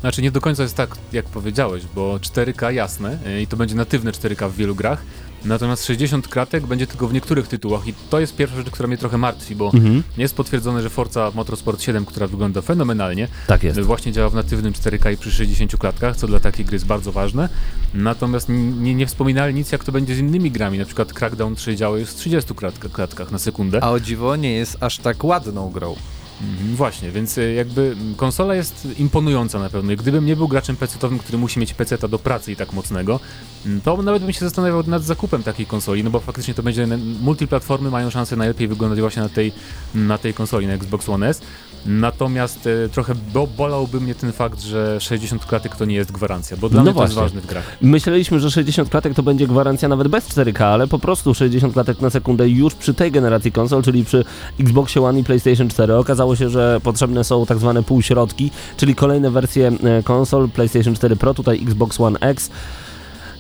Znaczy 0.07 0.23
nie 0.23 0.31
do 0.31 0.41
końca 0.41 0.63
jest 0.63 0.75
tak, 0.77 0.97
jak 1.13 1.25
powiedziałeś, 1.27 1.83
bo 1.95 2.17
4K 2.17 2.69
jasne 2.73 3.19
y, 3.27 3.43
i 3.43 3.47
to 3.47 3.57
będzie 3.57 3.75
natywne 3.75 4.13
4K 4.13 4.51
w 4.51 4.57
wielu 4.57 4.75
grach, 4.75 5.03
natomiast 5.45 5.87
60 5.87 6.29
kratek 6.29 6.67
będzie 6.67 6.87
tylko 6.87 7.09
w 7.09 7.13
niektórych 7.13 7.49
tytułach 7.49 7.87
i 7.87 7.95
to 8.11 8.21
jest 8.21 8.37
pierwsza 8.37 8.57
rzecz, 8.57 8.71
która 8.71 8.87
mnie 8.87 8.99
trochę 8.99 9.19
martwi, 9.19 9.57
bo 9.57 9.71
Mhm. 9.75 10.03
jest 10.17 10.35
potwierdzone, 10.35 10.83
że 10.83 10.91
Forza 10.91 11.33
Motorsport 11.35 11.83
7, 11.83 12.05
która 12.07 12.27
wygląda 12.27 12.63
fenomenalnie, 12.63 13.29
Tak 13.47 13.63
jest. 13.63 13.81
właśnie 13.81 14.13
działa 14.13 14.29
w 14.31 14.35
natywnym 14.35 14.73
4K 14.73 15.13
i 15.13 15.17
przy 15.17 15.31
60 15.33 15.77
klatkach, 15.77 16.17
co 16.17 16.27
dla 16.27 16.41
takiej 16.41 16.65
gry 16.65 16.75
jest 16.75 16.87
bardzo 16.87 17.13
ważne. 17.13 17.49
Natomiast 17.95 18.49
nie, 18.49 18.95
nie 18.95 19.07
wspominali 19.07 19.55
nic, 19.55 19.73
jak 19.73 19.85
to 19.85 19.93
będzie 19.93 20.15
z 20.15 20.19
innymi 20.19 20.51
grami. 20.51 20.79
Na 20.79 20.85
przykład 20.85 21.13
Crackdown 21.13 21.55
3 21.55 21.77
działa 21.77 21.99
już 21.99 22.11
w 22.11 22.15
30 22.15 22.55
klatka, 22.55 22.89
klatkach 22.89 23.31
na 23.31 23.39
sekundę. 23.39 23.85
A 23.85 23.91
o 23.91 24.01
dziwo 24.01 24.37
nie 24.37 24.53
jest 24.53 24.77
aż 24.81 24.99
tak 24.99 25.25
ładną 25.25 25.71
grą. 25.71 25.97
Mhm, 26.43 26.77
Właśnie, 26.77 27.11
więc 27.11 27.39
y, 27.39 27.53
jakby 27.53 27.97
konsola 28.17 28.55
jest 28.55 28.89
imponująca 28.99 29.59
na 29.59 29.69
pewno. 29.71 29.97
Gdybym 29.97 30.27
nie 30.27 30.37
był 30.37 30.49
graczem 30.49 30.77
PC-owym, 30.77 31.19
który 31.19 31.39
musi 31.39 31.61
mieć 31.61 31.75
PC-ta 31.75 32.09
do 32.09 32.19
pracy 32.19 32.53
i 32.53 32.57
tak 32.57 32.73
mocnego, 32.73 33.21
mm, 33.67 33.81
to 33.81 34.03
nawet 34.03 34.23
bym 34.23 34.33
się 34.33 34.41
zastanawiał 34.41 34.83
nad 34.87 35.03
zakupem 35.03 35.43
takiej 35.43 35.67
konsoli, 35.67 36.05
no 36.05 36.11
bo 36.11 36.21
faktycznie 36.21 36.55
to 36.55 36.63
będzie, 36.63 36.87
multiplatformy 37.21 37.91
mają 37.91 38.11
szansę 38.11 38.37
najlepiej 38.37 38.69
wyglądać 38.69 39.01
właśnie 39.01 39.23
na 39.23 39.29
tej, 39.29 39.53
na 39.95 40.19
tej 40.19 40.35
konsoli, 40.35 40.67
na 40.67 40.73
Xbox 40.73 41.09
One 41.09 41.29
S. 41.29 41.41
Natomiast 41.87 42.67
e, 42.67 42.89
trochę 42.89 43.15
bo, 43.35 43.47
bolałby 43.47 44.01
mnie 44.01 44.15
ten 44.15 44.33
fakt, 44.33 44.61
że 44.61 45.01
60 45.01 45.47
klatek 45.47 45.77
to 45.77 45.85
nie 45.85 45.95
jest 45.95 46.13
gwarancja, 46.13 46.57
bo 46.57 46.69
dla 46.69 46.77
No 46.77 46.85
mnie 46.85 46.95
to 46.95 47.03
jest 47.03 47.15
właśnie. 47.15 47.23
ważne 47.23 47.41
w 47.41 47.47
grach. 47.47 47.65
Myśleliśmy, 47.81 48.41
że 48.41 48.51
60 48.51 48.89
klatek 48.89 49.15
to 49.15 49.23
będzie 49.23 49.47
gwarancja 49.47 49.89
nawet 49.89 50.09
bez 50.09 50.29
4K, 50.29 50.63
ale 50.65 50.87
po 50.87 50.99
prostu 50.99 51.35
60 51.35 51.73
klatek 51.73 52.01
na 52.01 52.11
sekundę 52.11 52.49
już 52.49 52.75
przy 52.75 52.95
tej 52.95 53.13
generacji 53.13 53.53
konsol, 53.53 53.83
czyli 53.83 54.05
przy 54.05 54.25
Xboxie 54.61 55.03
One 55.03 55.21
i 55.21 55.25
PlayStation 55.25 55.69
4. 55.69 55.95
Okazało 55.95 56.37
się, 56.37 56.51
że 56.51 56.81
potrzebne 56.83 57.25
są 57.25 57.47
tak 57.47 57.59
zwane 57.59 57.83
półśrodki, 57.83 58.51
czyli 58.77 58.95
kolejne 58.95 59.31
wersje 59.31 59.69
e, 59.69 60.03
konsol 60.03 60.49
PlayStation 60.49 60.95
4 60.95 61.17
Pro, 61.17 61.35
tutaj 61.35 61.63
Xbox 61.63 62.01
One 62.01 62.19
X. 62.19 62.51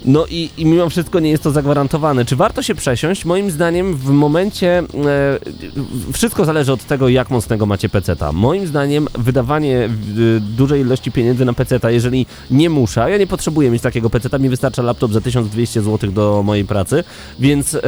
No 0.04 0.26
i, 0.26 0.50
i 0.56 0.66
mimo 0.66 0.90
wszystko 0.90 1.20
nie 1.20 1.30
jest 1.30 1.42
to 1.42 1.50
zagwarantowane. 1.50 2.24
Czy 2.24 2.37
warto 2.37 2.62
się 2.62 2.74
przesiąść? 2.74 3.24
Moim 3.24 3.50
zdaniem 3.50 3.94
w 3.94 4.11
momencie 4.11 4.78
e, 4.78 4.85
wszystko 6.12 6.44
zależy 6.44 6.72
od 6.72 6.85
tego, 6.85 7.09
jak 7.09 7.30
mocnego 7.30 7.66
macie 7.66 7.88
peceta. 7.88 8.32
Moim 8.32 8.66
zdaniem 8.66 9.09
wydawanie 9.18 9.85
e, 9.85 9.88
dużej 10.40 10.80
ilości 10.80 11.12
pieniędzy 11.12 11.44
na 11.44 11.52
peceta, 11.52 11.90
jeżeli 11.90 12.26
nie 12.50 12.70
muszę, 12.70 13.11
ja 13.11 13.18
nie 13.18 13.26
potrzebuję 13.26 13.70
mieć 13.70 13.82
takiego 13.82 14.11
peceta, 14.11 14.38
mi 14.38 14.48
wystarcza 14.48 14.82
laptop 14.82 15.12
za 15.12 15.20
1200 15.20 15.82
zł 15.82 16.12
do 16.12 16.42
mojej 16.44 16.64
pracy, 16.64 17.04
więc 17.38 17.74
e, 17.74 17.80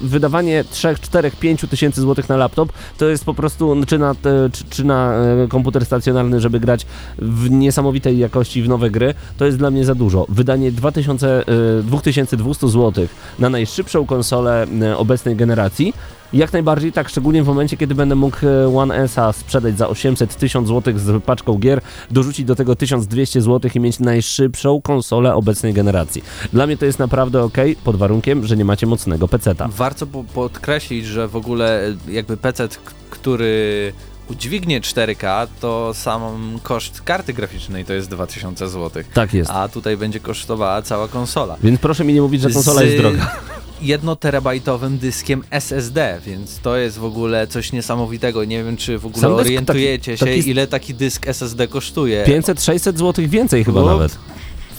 wydawanie 0.00 0.64
3, 0.70 0.94
4, 1.00 1.30
5 1.30 1.60
tysięcy 1.70 2.00
złotych 2.00 2.28
na 2.28 2.36
laptop 2.36 2.72
to 2.98 3.08
jest 3.08 3.24
po 3.24 3.34
prostu, 3.34 3.76
czy 3.86 3.98
na, 3.98 4.14
czy, 4.52 4.64
czy 4.70 4.84
na 4.84 5.14
e, 5.14 5.48
komputer 5.48 5.86
stacjonarny, 5.86 6.40
żeby 6.40 6.60
grać 6.60 6.86
w 7.18 7.50
niesamowitej 7.50 8.18
jakości 8.18 8.62
w 8.62 8.68
nowe 8.68 8.90
gry, 8.90 9.14
to 9.38 9.46
jest 9.46 9.58
dla 9.58 9.70
mnie 9.70 9.84
za 9.84 9.94
dużo. 9.94 10.26
Wydanie 10.28 10.72
2000, 10.72 11.05
e, 11.14 11.82
2200 11.82 12.68
zł 12.68 13.06
na 13.38 13.50
najszybszą 13.50 14.06
konsolę 14.06 14.66
e, 14.82 14.96
obecnej 14.96 15.36
generacji 15.36 15.92
jak 16.32 16.52
najbardziej 16.52 16.92
tak, 16.92 17.08
szczególnie 17.08 17.42
w 17.42 17.46
momencie, 17.46 17.76
kiedy 17.76 17.94
będę 17.94 18.14
mógł 18.14 18.36
e, 18.46 18.76
One 18.78 18.94
S-a 18.96 19.32
sprzedać 19.32 19.78
za 19.78 19.86
800-1000 19.86 20.66
zł 20.66 20.98
z 20.98 21.24
paczką 21.24 21.58
gier, 21.58 21.80
dorzucić 22.10 22.44
do 22.46 22.54
tego 22.54 22.76
1200 22.76 23.42
zł 23.42 23.70
i 23.74 23.80
mieć 23.80 24.00
najszybszą 24.00 24.82
konsolę 24.82 25.34
obecnej 25.34 25.72
generacji. 25.72 26.24
Dla 26.52 26.66
mnie 26.66 26.76
to 26.76 26.84
jest 26.84 26.98
naprawdę 26.98 27.42
ok, 27.42 27.56
pod 27.84 27.96
warunkiem, 27.96 28.46
że 28.46 28.56
nie 28.56 28.64
macie 28.64 28.86
mocnego 28.86 29.28
peceta. 29.28 29.68
Warto 29.76 30.06
po- 30.06 30.24
podkreślić, 30.24 31.06
że 31.06 31.28
w 31.28 31.36
ogóle 31.36 31.88
e, 31.88 32.12
jakby 32.12 32.36
PC, 32.36 32.68
który 33.10 33.92
udźwignie 34.30 34.80
4K, 34.80 35.46
to 35.60 35.94
sam 35.94 36.58
koszt 36.62 37.00
karty 37.00 37.32
graficznej 37.32 37.84
to 37.84 37.92
jest 37.92 38.08
2000 38.10 38.68
zł. 38.68 39.02
Tak 39.14 39.34
jest. 39.34 39.50
A 39.50 39.68
tutaj 39.68 39.96
będzie 39.96 40.20
kosztowała 40.20 40.82
cała 40.82 41.08
konsola. 41.08 41.56
Więc 41.62 41.80
proszę 41.80 42.04
mi 42.04 42.14
nie 42.14 42.22
mówić, 42.22 42.42
że 42.42 42.50
konsola 42.50 42.82
jest 42.82 42.96
droga. 42.96 43.36
jednoterabajtowym 43.82 44.98
dyskiem 44.98 45.42
SSD, 45.50 46.20
więc 46.26 46.58
to 46.58 46.76
jest 46.76 46.98
w 46.98 47.04
ogóle 47.04 47.46
coś 47.46 47.72
niesamowitego. 47.72 48.44
Nie 48.44 48.64
wiem, 48.64 48.76
czy 48.76 48.98
w 48.98 49.06
ogóle 49.06 49.20
Sam 49.22 49.32
orientujecie 49.32 50.12
taki- 50.12 50.18
się, 50.30 50.36
taki- 50.38 50.50
ile 50.50 50.66
taki 50.66 50.94
dysk 50.94 51.26
SSD 51.28 51.68
kosztuje. 51.68 52.24
500-600 52.26 52.98
zł 52.98 53.24
więcej 53.28 53.64
chyba 53.64 53.80
No, 53.80 53.86
nawet. 53.86 54.18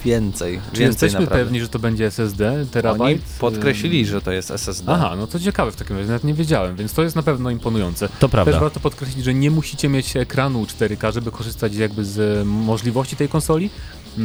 Więcej, 0.06 0.54
Czy 0.56 0.62
więcej 0.80 0.86
jesteśmy 0.88 1.20
naprawdę. 1.20 1.44
pewni, 1.46 1.60
że 1.62 1.70
to 1.70 1.80
będzie 1.80 2.06
SSD, 2.06 2.52
Oni 2.52 2.66
terabajt? 2.68 3.22
podkreślili, 3.40 4.06
że 4.06 4.22
to 4.22 4.32
jest 4.32 4.52
SSD. 4.52 4.92
Aha, 4.92 5.16
no 5.18 5.28
to 5.28 5.40
ciekawe 5.40 5.72
w 5.72 5.76
takim 5.76 5.96
razie, 5.98 6.08
nawet 6.08 6.24
nie 6.24 6.34
wiedziałem, 6.34 6.76
więc 6.76 6.94
to 6.94 7.04
jest 7.04 7.16
na 7.16 7.24
pewno 7.24 7.50
imponujące. 7.50 8.10
To 8.20 8.30
prawda. 8.30 8.52
Też 8.52 8.62
warto 8.62 8.80
podkreślić, 8.80 9.26
że 9.26 9.34
nie 9.34 9.52
musicie 9.52 9.90
mieć 9.90 10.18
ekranu 10.18 10.64
4K, 10.66 11.14
żeby 11.14 11.32
korzystać 11.32 11.76
jakby 11.76 12.06
z 12.06 12.48
możliwości 12.48 13.16
tej 13.16 13.30
konsoli. 13.30 13.70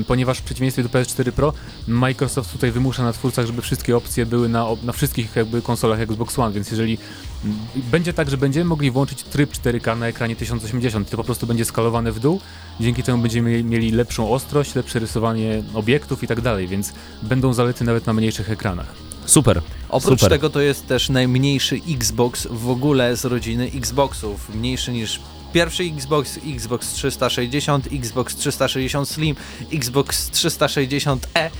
Ponieważ 0.06 0.38
w 0.38 0.42
przeciwieństwie 0.42 0.82
do 0.82 0.88
PS4 0.88 1.32
Pro 1.32 1.52
Microsoft 1.88 2.52
tutaj 2.52 2.70
wymusza 2.70 3.02
na 3.02 3.12
twórcach, 3.12 3.46
żeby 3.46 3.62
wszystkie 3.62 3.96
opcje 3.96 4.26
były 4.26 4.48
na, 4.48 4.66
na 4.82 4.92
wszystkich 4.92 5.36
jakby 5.36 5.62
konsolach 5.62 6.00
Xbox 6.00 6.38
One, 6.38 6.52
więc 6.54 6.70
jeżeli 6.70 6.98
m, 7.44 7.54
będzie 7.74 8.12
tak, 8.12 8.30
że 8.30 8.36
będziemy 8.36 8.64
mogli 8.64 8.90
włączyć 8.90 9.22
tryb 9.22 9.52
4K 9.52 9.98
na 9.98 10.06
ekranie 10.06 10.36
1080, 10.36 11.10
to 11.10 11.16
po 11.16 11.24
prostu 11.24 11.46
będzie 11.46 11.64
skalowane 11.64 12.12
w 12.12 12.20
dół, 12.20 12.40
dzięki 12.80 13.02
temu 13.02 13.22
będziemy 13.22 13.64
mieli 13.64 13.90
lepszą 13.90 14.30
ostrość, 14.30 14.74
lepsze 14.74 14.98
rysowanie 14.98 15.62
obiektów 15.74 16.22
i 16.22 16.26
tak 16.26 16.40
dalej, 16.40 16.68
więc 16.68 16.92
będą 17.22 17.52
zalety 17.52 17.84
nawet 17.84 18.06
na 18.06 18.12
mniejszych 18.12 18.50
ekranach. 18.50 19.12
Super. 19.26 19.62
Oprócz 19.88 20.20
Super. 20.20 20.30
tego 20.30 20.50
to 20.50 20.60
jest 20.60 20.86
też 20.86 21.08
najmniejszy 21.08 21.80
Xbox 21.88 22.48
w 22.50 22.70
ogóle 22.70 23.16
z 23.16 23.24
rodziny 23.24 23.70
Xboxów. 23.74 24.54
Mniejszy 24.54 24.92
niż 24.92 25.20
pierwszy 25.52 25.82
Xbox, 25.84 26.38
Xbox 26.56 26.92
360, 26.92 27.88
Xbox 27.92 28.36
360 28.36 29.08
Slim, 29.08 29.36
Xbox 29.72 30.30
360e, 30.30 31.18
e, 31.36 31.50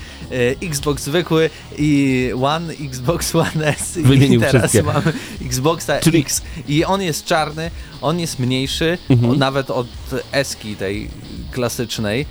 Xbox 0.63 1.03
zwykły 1.03 1.51
i 1.79 2.31
One, 2.43 2.75
Xbox 2.75 3.35
One 3.35 3.67
S 3.67 3.97
i 3.97 4.03
Wymienił 4.03 4.41
teraz 4.41 4.71
wszystkie. 4.71 4.83
mamy 4.93 5.13
Xboxa 5.43 6.01
Czyli- 6.01 6.19
X 6.21 6.43
i 6.69 6.85
on 6.85 7.03
jest 7.03 7.25
czarny, 7.25 7.71
on 8.03 8.21
jest 8.21 8.39
mniejszy, 8.39 8.99
Mhm. 9.11 9.39
nawet 9.39 9.71
od 9.71 9.87
Eski 10.33 10.77
tej 10.77 11.09
klasycznej. 11.53 12.27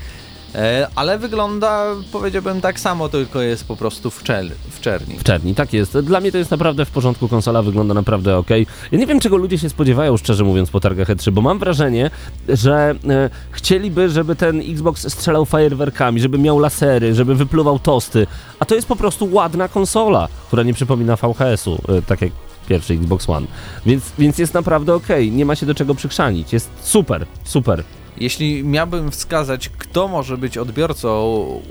E, 0.55 0.87
Ale 0.95 1.17
wygląda, 1.19 1.85
powiedziałbym, 2.11 2.61
tak 2.61 2.79
samo, 2.79 3.09
tylko 3.09 3.41
jest 3.41 3.65
po 3.65 3.75
prostu 3.75 4.11
w, 4.11 4.23
czel, 4.23 4.51
w 4.69 4.79
czerni. 4.81 5.17
W 5.17 5.23
czerni, 5.23 5.55
tak 5.55 5.73
jest. 5.73 5.99
Dla 5.99 6.19
mnie 6.19 6.31
to 6.31 6.37
jest 6.37 6.51
naprawdę 6.51 6.85
w 6.85 6.91
porządku, 6.91 7.27
konsola 7.27 7.61
wygląda 7.61 7.93
naprawdę 7.93 8.37
ok. 8.37 8.49
Ja 8.91 8.99
nie 8.99 9.07
wiem, 9.07 9.19
czego 9.19 9.37
ludzie 9.37 9.57
się 9.57 9.69
spodziewają, 9.69 10.17
szczerze 10.17 10.43
mówiąc, 10.43 10.69
po 10.69 10.79
targach 10.79 11.07
E3, 11.07 11.31
bo 11.31 11.41
mam 11.41 11.59
wrażenie, 11.59 12.09
że 12.49 12.95
e, 13.09 13.29
chcieliby, 13.51 14.09
żeby 14.09 14.35
ten 14.35 14.61
Xbox 14.61 15.13
strzelał 15.13 15.45
fajerwerkami, 15.45 16.19
żeby 16.19 16.37
miał 16.37 16.59
lasery, 16.59 17.15
żeby 17.15 17.35
wypluwał 17.35 17.79
tosty, 17.79 18.27
a 18.59 18.65
to 18.65 18.75
jest 18.75 18.87
po 18.87 18.95
prostu 18.95 19.33
ładna 19.33 19.67
konsola, 19.67 20.27
która 20.47 20.63
nie 20.63 20.73
przypomina 20.73 21.15
VHS-u, 21.15 21.81
e, 21.89 22.01
tak 22.01 22.21
jak 22.21 22.31
pierwszy 22.67 22.93
Xbox 22.93 23.29
One. 23.29 23.47
Więc, 23.85 24.03
więc 24.19 24.37
jest 24.37 24.53
naprawdę 24.53 24.93
ok, 24.93 25.07
nie 25.31 25.45
ma 25.45 25.55
się 25.55 25.65
do 25.65 25.75
czego 25.75 25.95
przykrzanić. 25.95 26.53
Jest 26.53 26.69
super, 26.81 27.25
super. 27.43 27.83
Jeśli 28.21 28.63
miałbym 28.63 29.11
wskazać, 29.11 29.69
kto 29.69 30.07
może 30.07 30.37
być 30.37 30.57
odbiorcą 30.57 31.11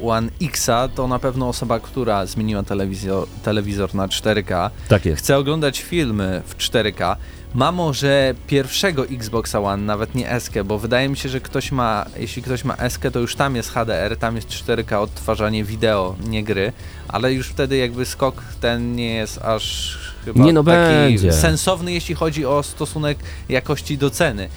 One 0.05 0.31
Xa, 0.43 0.89
to 0.95 1.09
na 1.09 1.19
pewno 1.19 1.49
osoba, 1.49 1.81
która 1.81 2.27
zmieniła 2.27 2.63
telewizor, 2.63 3.27
telewizor 3.43 3.95
na 3.95 4.07
4K, 4.09 4.71
Tak 4.89 5.07
jest. 5.07 5.23
chce 5.23 5.39
oglądać 5.39 5.81
filmy 5.81 6.43
w 6.47 6.57
4K, 6.57 7.17
ma 7.55 7.73
może 7.73 8.35
pierwszego 8.47 9.07
Xboxa 9.07 9.61
One, 9.61 9.83
nawet 9.83 10.15
nie 10.15 10.31
S, 10.31 10.51
bo 10.65 10.79
wydaje 10.79 11.09
mi 11.09 11.17
się, 11.17 11.29
że 11.29 11.41
ktoś 11.41 11.73
ma, 11.73 12.07
jeśli 12.17 12.43
ktoś 12.43 12.65
ma 12.65 12.77
S, 12.77 12.99
to 13.13 13.19
już 13.21 13.37
tam 13.37 13.57
jest 13.57 13.71
HDR, 13.71 14.17
tam 14.17 14.37
jest 14.37 14.49
4K 14.49 14.95
odtwarzanie 15.03 15.65
wideo, 15.65 16.17
nie 16.29 16.45
gry, 16.45 16.73
ale 17.09 17.33
już 17.33 17.49
wtedy 17.49 17.77
jakby 17.77 18.07
skok 18.07 18.43
ten 18.61 18.97
nie 18.97 19.15
jest 19.15 19.39
aż 19.43 19.97
chyba 20.25 20.45
Nie, 20.45 20.53
no 20.53 20.65
taki 20.65 20.95
będzie. 20.95 21.33
sensowny, 21.33 21.93
jeśli 21.93 22.15
chodzi 22.15 22.47
o 22.47 22.63
stosunek 22.63 23.19
jakości 23.49 23.99
do 23.99 24.11
ceny. 24.11 24.49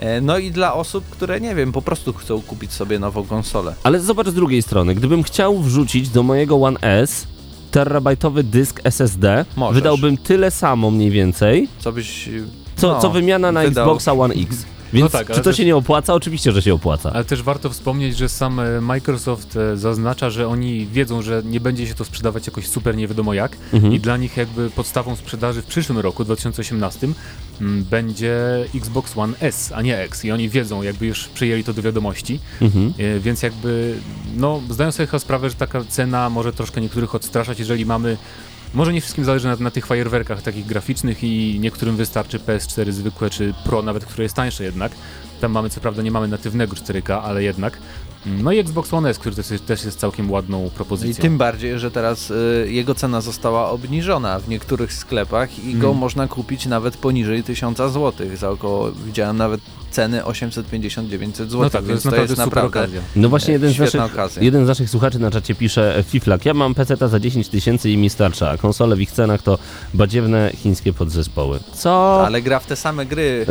E, 0.00 0.20
No 0.20 0.38
i 0.38 0.50
dla 0.50 0.74
osób, 0.74 1.04
które 1.10 1.40
nie 1.40 1.54
wiem, 1.54 1.72
po 1.72 1.82
prostu 1.82 2.12
chcą 2.12 2.42
kupić 2.42 2.72
sobie 2.72 2.98
nową 2.98 3.24
konsolę. 3.24 3.74
Ale 3.82 4.00
zobacz 4.00 4.28
z 4.28 4.34
drugiej 4.34 4.62
strony, 4.62 4.94
gdybym 4.94 5.22
chciał 5.22 5.58
wrzucić 5.58 6.08
do 6.08 6.22
mojego 6.22 6.56
One 6.62 6.80
S 6.80 7.26
terabajtowy 7.70 8.42
dysk 8.44 8.80
SSD, 8.84 9.44
Możesz. 9.56 9.74
wydałbym 9.74 10.16
tyle 10.16 10.50
samo 10.50 10.90
mniej 10.90 11.10
więcej, 11.10 11.68
Co 11.78 11.92
byś. 11.92 12.28
co, 12.76 12.88
no, 12.88 13.00
co 13.00 13.10
wymiana 13.10 13.52
na 13.52 13.62
wydał. 13.62 13.84
Xboxa 13.84 14.12
One 14.12 14.34
X. 14.34 14.64
Więc 14.92 15.12
tak, 15.12 15.26
czy 15.26 15.34
to 15.34 15.40
też- 15.40 15.56
się 15.56 15.64
nie 15.64 15.76
opłaca? 15.76 16.14
Oczywiście, 16.14 16.52
że 16.52 16.62
się 16.62 16.74
opłaca. 16.74 17.12
Ale 17.12 17.24
też 17.24 17.42
warto 17.42 17.70
wspomnieć, 17.70 18.16
że 18.16 18.28
sam 18.28 18.60
e, 18.60 18.80
Microsoft 18.80 19.56
e, 19.56 19.76
zaznacza, 19.76 20.30
że 20.30 20.48
oni 20.48 20.86
wiedzą, 20.86 21.22
że 21.22 21.42
nie 21.44 21.60
będzie 21.60 21.86
się 21.86 21.94
to 21.94 22.04
sprzedawać 22.04 22.46
jakoś 22.46 22.66
super 22.68 22.96
nie 22.96 23.08
wiadomo 23.08 23.34
jak 23.34 23.56
Mhm. 23.72 23.92
i 23.94 24.00
dla 24.00 24.16
nich 24.16 24.36
jakby 24.36 24.70
podstawą 24.70 25.16
sprzedaży 25.16 25.62
w 25.62 25.66
przyszłym 25.66 25.98
roku, 25.98 26.24
2018, 26.24 27.08
m, 27.60 27.84
będzie 27.90 28.36
Xbox 28.74 29.16
One 29.16 29.34
S, 29.40 29.72
a 29.74 29.82
nie 29.82 29.98
X 29.98 30.24
i 30.24 30.30
oni 30.32 30.48
wiedzą, 30.48 30.82
jakby 30.82 31.06
już 31.06 31.28
przyjęli 31.28 31.64
to 31.64 31.72
do 31.72 31.82
wiadomości, 31.82 32.40
Mhm. 32.60 32.92
e, 32.98 33.20
więc 33.20 33.42
jakby 33.42 33.94
no 34.36 34.60
zdają 34.70 34.92
sobie 34.92 35.06
chyba 35.06 35.18
sprawę, 35.18 35.50
że 35.50 35.56
taka 35.56 35.84
cena 35.88 36.30
może 36.30 36.52
troszkę 36.52 36.80
niektórych 36.80 37.14
odstraszać, 37.14 37.58
jeżeli 37.58 37.86
mamy 37.86 38.16
może 38.74 38.92
nie 38.92 39.00
wszystkim 39.00 39.24
zależy 39.24 39.48
na, 39.48 39.56
na 39.56 39.70
tych 39.70 39.86
fajerwerkach 39.86 40.42
takich 40.42 40.66
graficznych 40.66 41.24
i 41.24 41.58
niektórym 41.60 41.96
wystarczy 41.96 42.38
PS4 42.38 42.92
zwykłe 42.92 43.30
czy 43.30 43.54
Pro 43.64 43.82
nawet, 43.82 44.04
które 44.04 44.22
jest 44.22 44.34
tańsze 44.36 44.64
jednak. 44.64 44.92
Tam 45.40 45.52
mamy, 45.52 45.70
co 45.70 45.80
prawda 45.80 46.02
nie 46.02 46.10
mamy 46.10 46.28
natywnego 46.28 46.76
4K, 46.76 47.20
ale 47.24 47.42
jednak. 47.42 47.78
No 48.26 48.52
i 48.52 48.58
Xbox 48.58 48.94
One 48.94 49.10
S, 49.10 49.18
który 49.18 49.36
też 49.36 49.50
jest, 49.50 49.66
też 49.66 49.84
jest 49.84 49.98
całkiem 49.98 50.30
ładną 50.30 50.66
I 50.66 50.70
propozycją. 50.70 51.22
tym 51.22 51.38
bardziej, 51.38 51.78
że 51.78 51.90
teraz 51.90 52.30
y, 52.30 52.66
jego 52.70 52.94
cena 52.94 53.20
została 53.20 53.70
obniżona 53.70 54.38
w 54.38 54.48
niektórych 54.48 54.92
sklepach 54.92 55.64
i 55.64 55.74
go 55.74 55.86
Mm. 55.88 55.98
można 55.98 56.28
kupić 56.28 56.66
nawet 56.66 56.96
poniżej 56.96 57.42
1000 57.42 57.78
zł. 57.78 58.12
Za 58.36 58.50
około, 58.50 58.92
widziałem 58.92 59.36
nawet 59.36 59.60
ceny 59.90 60.22
850-900 60.22 61.32
zł, 61.32 61.60
no 61.60 61.70
tak, 61.70 61.84
to 61.84 61.90
jest 61.90 62.04
naprawdę 62.04 62.36
super 62.36 62.64
okazja. 62.64 63.00
No 63.16 63.28
właśnie 63.28 63.52
jeden 63.52 63.72
z, 63.72 63.78
naszych, 63.78 64.00
okazja. 64.00 64.42
jeden 64.42 64.64
z 64.64 64.68
naszych 64.68 64.90
słuchaczy 64.90 65.18
na 65.18 65.30
czacie 65.30 65.54
pisze 65.54 66.04
Fiflak, 66.08 66.44
ja 66.44 66.54
mam 66.54 66.74
PC 66.74 66.96
za 67.08 67.20
10 67.20 67.48
tysięcy 67.48 67.90
i 67.90 67.96
mi 67.96 68.10
starcza, 68.10 68.50
a 68.50 68.56
konsole 68.56 68.96
w 68.96 69.00
ich 69.00 69.12
cenach 69.12 69.42
to 69.42 69.58
badziewne 69.94 70.50
chińskie 70.56 70.92
podzespoły. 70.92 71.60
Co? 71.74 72.26
Ale 72.26 72.42
gra 72.42 72.60
w 72.60 72.66
te 72.66 72.76
same 72.76 73.06
gry. 73.06 73.46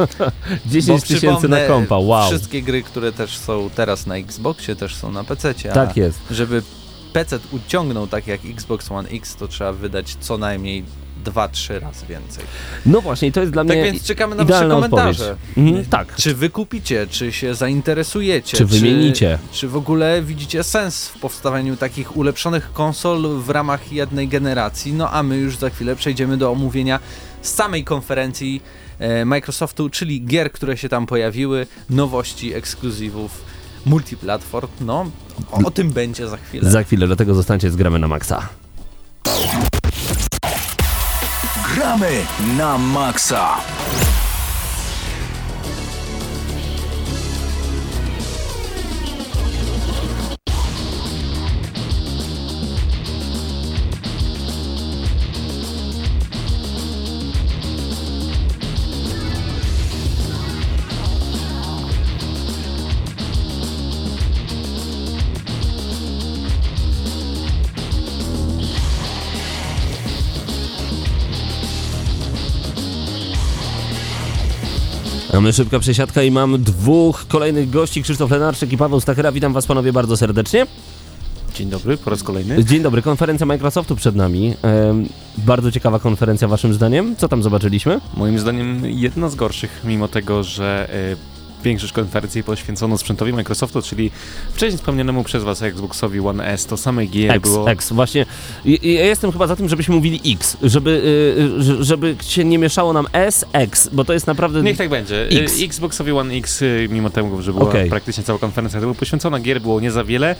10 0.66 1.00
bo 1.00 1.06
tysięcy 1.06 1.48
na 1.48 1.66
kompa, 1.66 1.98
wow. 1.98 2.28
Wszystkie 2.28 2.62
gry, 2.62 2.82
które 2.82 3.12
też 3.12 3.38
są 3.38 3.70
teraz 3.74 4.06
na 4.06 4.16
Xboxie, 4.16 4.76
też 4.76 4.94
są 4.94 5.12
na 5.12 5.24
PC. 5.24 5.54
Tak 5.54 5.96
jest. 5.96 6.18
żeby 6.30 6.62
PC 7.12 7.38
uciągnął 7.52 8.06
tak 8.06 8.26
jak 8.26 8.40
Xbox 8.44 8.92
One 8.92 9.08
X, 9.08 9.36
to 9.36 9.48
trzeba 9.48 9.72
wydać 9.72 10.16
co 10.20 10.38
najmniej 10.38 10.84
2-3 11.20 11.80
razy 11.80 12.06
więcej. 12.06 12.44
No 12.86 13.00
właśnie, 13.00 13.32
to 13.32 13.40
jest 13.40 13.52
dla 13.52 13.64
Tak 13.64 13.76
mnie 13.76 13.84
więc 13.84 14.04
czekamy 14.04 14.36
na 14.36 14.44
wasze 14.44 14.68
komentarze. 14.68 15.36
Mhm, 15.56 15.84
tak. 15.84 16.16
Czy 16.16 16.34
wy 16.34 16.50
kupicie, 16.50 17.06
czy 17.10 17.32
się 17.32 17.54
zainteresujecie, 17.54 18.56
Czy 18.56 18.64
wymienicie? 18.66 19.38
Czy, 19.52 19.58
czy 19.58 19.68
w 19.68 19.76
ogóle 19.76 20.22
widzicie 20.22 20.62
sens 20.62 21.08
w 21.08 21.18
powstawaniu 21.18 21.76
takich 21.76 22.16
ulepszonych 22.16 22.72
konsol 22.72 23.38
w 23.38 23.50
ramach 23.50 23.92
jednej 23.92 24.28
generacji? 24.28 24.92
No 24.92 25.10
a 25.10 25.22
my 25.22 25.36
już 25.36 25.56
za 25.56 25.70
chwilę 25.70 25.96
przejdziemy 25.96 26.36
do 26.36 26.50
omówienia 26.50 27.00
samej 27.42 27.84
konferencji 27.84 28.62
e, 28.98 29.24
Microsoftu, 29.24 29.90
czyli 29.90 30.24
gier, 30.24 30.52
które 30.52 30.76
się 30.76 30.88
tam 30.88 31.06
pojawiły, 31.06 31.66
nowości, 31.90 32.54
ekskluzywów, 32.54 33.44
multiplatform. 33.86 34.68
No, 34.80 35.10
o, 35.52 35.58
o 35.64 35.70
tym 35.70 35.90
będzie 35.90 36.28
za 36.28 36.36
chwilę. 36.36 36.70
Za 36.70 36.82
chwilę, 36.82 37.06
dlatego 37.06 37.34
zostańcie 37.34 37.70
z 37.70 37.76
gramy 37.76 37.98
na 37.98 38.08
maksa. 38.08 38.48
Gramy 41.70 42.26
na 42.58 42.74
maksa. 42.74 43.62
Szybka 75.52 75.78
przesiadka 75.78 76.22
i 76.22 76.30
mam 76.30 76.62
dwóch 76.62 77.26
kolejnych 77.28 77.70
gości, 77.70 78.02
Krzysztof 78.02 78.30
Lenarczyk 78.30 78.72
i 78.72 78.76
Paweł 78.76 79.00
Stachera. 79.00 79.32
Witam 79.32 79.52
was 79.52 79.66
panowie 79.66 79.92
bardzo 79.92 80.16
serdecznie. 80.16 80.66
Dzień 81.54 81.70
dobry, 81.70 81.96
po 81.96 82.10
raz 82.10 82.22
kolejny. 82.22 82.64
Dzień 82.64 82.82
dobry, 82.82 83.02
konferencja 83.02 83.46
Microsoftu 83.46 83.96
przed 83.96 84.16
nami. 84.16 84.54
Em, 84.62 85.08
bardzo 85.38 85.72
ciekawa 85.72 85.98
konferencja 85.98 86.48
waszym 86.48 86.74
zdaniem. 86.74 87.16
Co 87.16 87.28
tam 87.28 87.42
zobaczyliśmy? 87.42 88.00
Moim 88.16 88.38
zdaniem 88.38 88.82
jedna 88.84 89.28
z 89.28 89.34
gorszych, 89.34 89.80
mimo 89.84 90.08
tego, 90.08 90.42
że 90.42 90.88
e, 90.92 91.39
większość 91.64 91.92
konferencji 91.92 92.42
poświęcono 92.42 92.98
sprzętowi 92.98 93.32
Microsoftu, 93.32 93.82
czyli 93.82 94.10
wcześniej 94.54 94.78
wspomnianemu 94.78 95.24
przez 95.24 95.44
was 95.44 95.62
Xboxowi 95.62 96.20
One 96.20 96.46
S, 96.46 96.66
to 96.66 96.76
same 96.76 97.06
gier 97.06 97.30
X, 97.30 97.50
było... 97.50 97.70
X, 97.70 97.92
właśnie. 97.92 98.26
Ja 98.64 99.06
jestem 99.06 99.32
chyba 99.32 99.46
za 99.46 99.56
tym, 99.56 99.68
żebyśmy 99.68 99.94
mówili 99.94 100.20
X, 100.34 100.56
żeby, 100.62 100.90
y, 100.90 101.72
y, 101.72 101.84
żeby 101.84 102.16
się 102.20 102.44
nie 102.44 102.58
mieszało 102.58 102.92
nam 102.92 103.06
S, 103.12 103.44
X, 103.52 103.88
bo 103.92 104.04
to 104.04 104.12
jest 104.12 104.26
naprawdę... 104.26 104.62
Niech 104.62 104.76
tak 104.76 104.88
będzie. 104.88 105.28
X. 105.28 105.52
X. 105.52 105.62
Xboxowi 105.62 106.12
One 106.12 106.34
X, 106.34 106.62
y, 106.62 106.88
mimo 106.90 107.10
tego, 107.10 107.42
że 107.42 107.52
była 107.52 107.68
Okej. 107.68 107.90
praktycznie 107.90 108.24
cała 108.24 108.38
konferencja 108.38 108.80
była 108.80 108.94
poświęcona, 108.94 109.40
gier 109.40 109.60
było 109.60 109.80
nie 109.80 109.90
za 109.90 110.04
wiele 110.04 110.36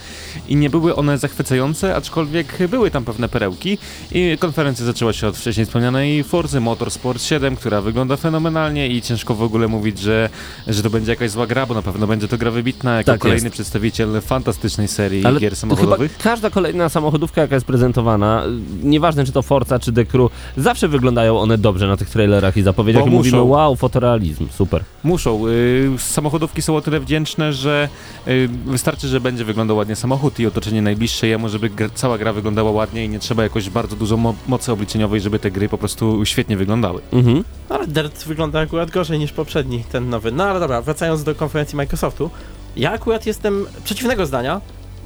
i 0.49 0.57
nie 0.57 0.71
były 0.71 0.97
one 0.97 1.19
zachwycające, 1.19 1.97
aczkolwiek 1.97 2.69
były 2.69 2.91
tam 2.91 3.05
pewne 3.05 3.29
perełki. 3.29 3.79
I 4.13 4.37
konferencja 4.39 4.87
zaczęła 4.87 5.13
się 5.13 5.27
od 5.27 5.37
wcześniej 5.37 5.67
wspomnianej 5.67 6.25
Forzy 6.25 6.61
Motorsport 6.61 7.23
7, 7.23 7.57
która 7.57 7.81
wygląda 7.81 8.17
fenomenalnie 8.17 8.89
i 8.89 9.03
ciężko 9.03 9.35
w 9.35 9.43
ogóle 9.43 9.69
mówić, 9.69 9.99
że, 9.99 10.29
że 10.67 10.83
to 10.83 10.91
będzie 10.91 11.10
będzie 11.11 11.23
jakaś 11.25 11.31
zła 11.31 11.47
gra, 11.47 11.67
bo 11.67 11.75
na 11.75 11.83
pewno 11.83 12.07
będzie 12.07 12.29
to 12.29 12.39
gra 12.39 12.51
wybitna, 12.51 12.97
jako 12.97 13.13
Tak 13.13 13.21
kolejny 13.21 13.45
jest. 13.45 13.55
przedstawiciel 13.55 14.21
fantastycznej 14.21 14.89
serii 14.89 15.25
Ale 15.27 15.41
gier 15.41 15.57
samochodowych. 15.57 16.13
Chyba 16.13 16.25
każda 16.25 16.51
kolejna 16.51 16.89
samochodówka, 16.89 17.41
jaka 17.41 17.55
jest 17.55 17.67
prezentowana, 17.67 18.43
nieważne 18.83 19.25
czy 19.25 19.33
to 19.33 19.43
Forza, 19.43 19.79
czy 19.79 19.93
The 19.93 20.05
Crew, 20.05 20.31
zawsze 20.57 20.89
wyglądają 20.89 21.39
one 21.39 21.59
dobrze 21.59 21.87
na 21.87 21.97
tych 21.97 22.11
trailerach 22.11 22.57
i 22.57 22.63
zapowiedziach 22.63 23.03
Bo 23.03 23.09
i 23.09 23.13
mówimy 23.13 23.37
muszą. 23.39 23.49
wow, 23.49 23.77
fotorealizm, 23.77 24.47
super. 24.51 24.85
Muszą. 25.05 25.47
Y, 25.49 25.91
samochodówki 25.99 26.63
są 26.63 26.77
o 26.77 26.81
tyle 26.81 27.01
wdzięczne, 27.01 27.53
że 27.53 27.89
y, 28.29 28.49
wystarczy, 28.67 29.09
że 29.09 29.21
będzie 29.21 29.45
wyglądał 29.45 29.77
ładnie 29.77 29.97
samochód 29.97 30.41
i 30.41 30.47
otoczenie 30.47 30.83
najbliższe 30.83 31.27
jemu, 31.27 31.49
żeby 31.49 31.71
cała 31.95 32.19
gra 32.19 32.33
wyglądała 32.33 32.71
ładnie 32.71 33.05
i 33.05 33.09
nie 33.09 33.19
trzeba 33.19 33.43
jakoś 33.43 33.71
bardzo 33.71 33.97
dużo 33.97 34.17
mo- 34.17 34.35
mocy 34.49 34.73
obliczeniowej, 34.73 35.21
żeby 35.21 35.39
te 35.39 35.51
gry 35.51 35.69
po 35.69 35.79
prostu 35.79 36.25
świetnie 36.25 36.57
wyglądały. 36.57 37.01
Mhm. 37.13 37.45
Ale 37.69 37.87
Dirt 37.87 38.25
wygląda 38.25 38.61
akurat 38.61 38.91
gorzej 38.91 39.19
niż 39.19 39.33
poprzedni, 39.33 39.85
ten 39.93 40.09
nowy. 40.11 40.33
No 40.33 40.45
ale 40.45 40.61
dobra, 40.61 40.83
wracając 40.83 41.25
do 41.25 41.35
konferencji 41.35 41.77
Microsoftu. 41.77 42.31
Ja 42.77 42.93
akurat 42.93 43.27
jestem 43.27 43.67
przeciwnego 43.85 44.27
zdania. 44.27 44.61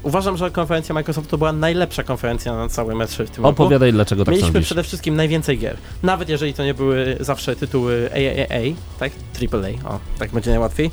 Uważam, 0.04 0.36
że 0.36 0.50
konferencja 0.50 0.94
Microsoftu 0.94 1.30
to 1.30 1.38
była 1.38 1.52
najlepsza 1.52 2.02
konferencja 2.02 2.54
na 2.54 2.68
całym 2.68 2.98
E3 2.98 3.26
w 3.26 3.30
tym 3.30 3.44
roku. 3.44 3.62
Opowiadaj, 3.62 3.92
dlaczego 3.92 4.24
tak 4.24 4.32
Mieliśmy 4.32 4.52
sądzisz. 4.52 4.66
przede 4.66 4.82
wszystkim 4.82 5.16
najwięcej 5.16 5.58
gier. 5.58 5.76
Nawet 6.02 6.28
jeżeli 6.28 6.54
to 6.54 6.64
nie 6.64 6.74
były 6.74 7.16
zawsze 7.20 7.56
tytuły 7.56 8.10
AAA, 8.12 8.74
tak? 8.98 9.12
AAA, 9.52 9.94
o, 9.94 9.98
tak 10.18 10.30
będzie 10.30 10.50
najłatwiej. 10.50 10.90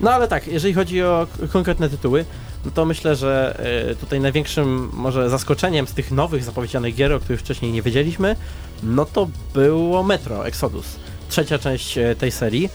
No 0.00 0.10
ale 0.10 0.28
tak, 0.28 0.46
jeżeli 0.46 0.74
chodzi 0.74 1.02
o 1.02 1.26
konkretne 1.52 1.88
tytuły, 1.88 2.24
no 2.64 2.70
to 2.70 2.84
myślę, 2.84 3.16
że 3.16 3.60
y, 3.90 3.96
tutaj 3.96 4.20
największym 4.20 4.90
może 4.92 5.30
zaskoczeniem 5.30 5.86
z 5.86 5.92
tych 5.92 6.10
nowych 6.10 6.44
zapowiedzianych 6.44 6.94
gier, 6.94 7.12
o 7.12 7.20
których 7.20 7.40
wcześniej 7.40 7.72
nie 7.72 7.82
wiedzieliśmy, 7.82 8.36
no 8.82 9.04
to 9.04 9.28
było 9.54 10.02
Metro 10.02 10.46
Exodus. 10.46 10.86
Trzecia 11.28 11.58
część 11.58 11.98
e, 11.98 12.14
tej 12.16 12.30
serii. 12.30 12.68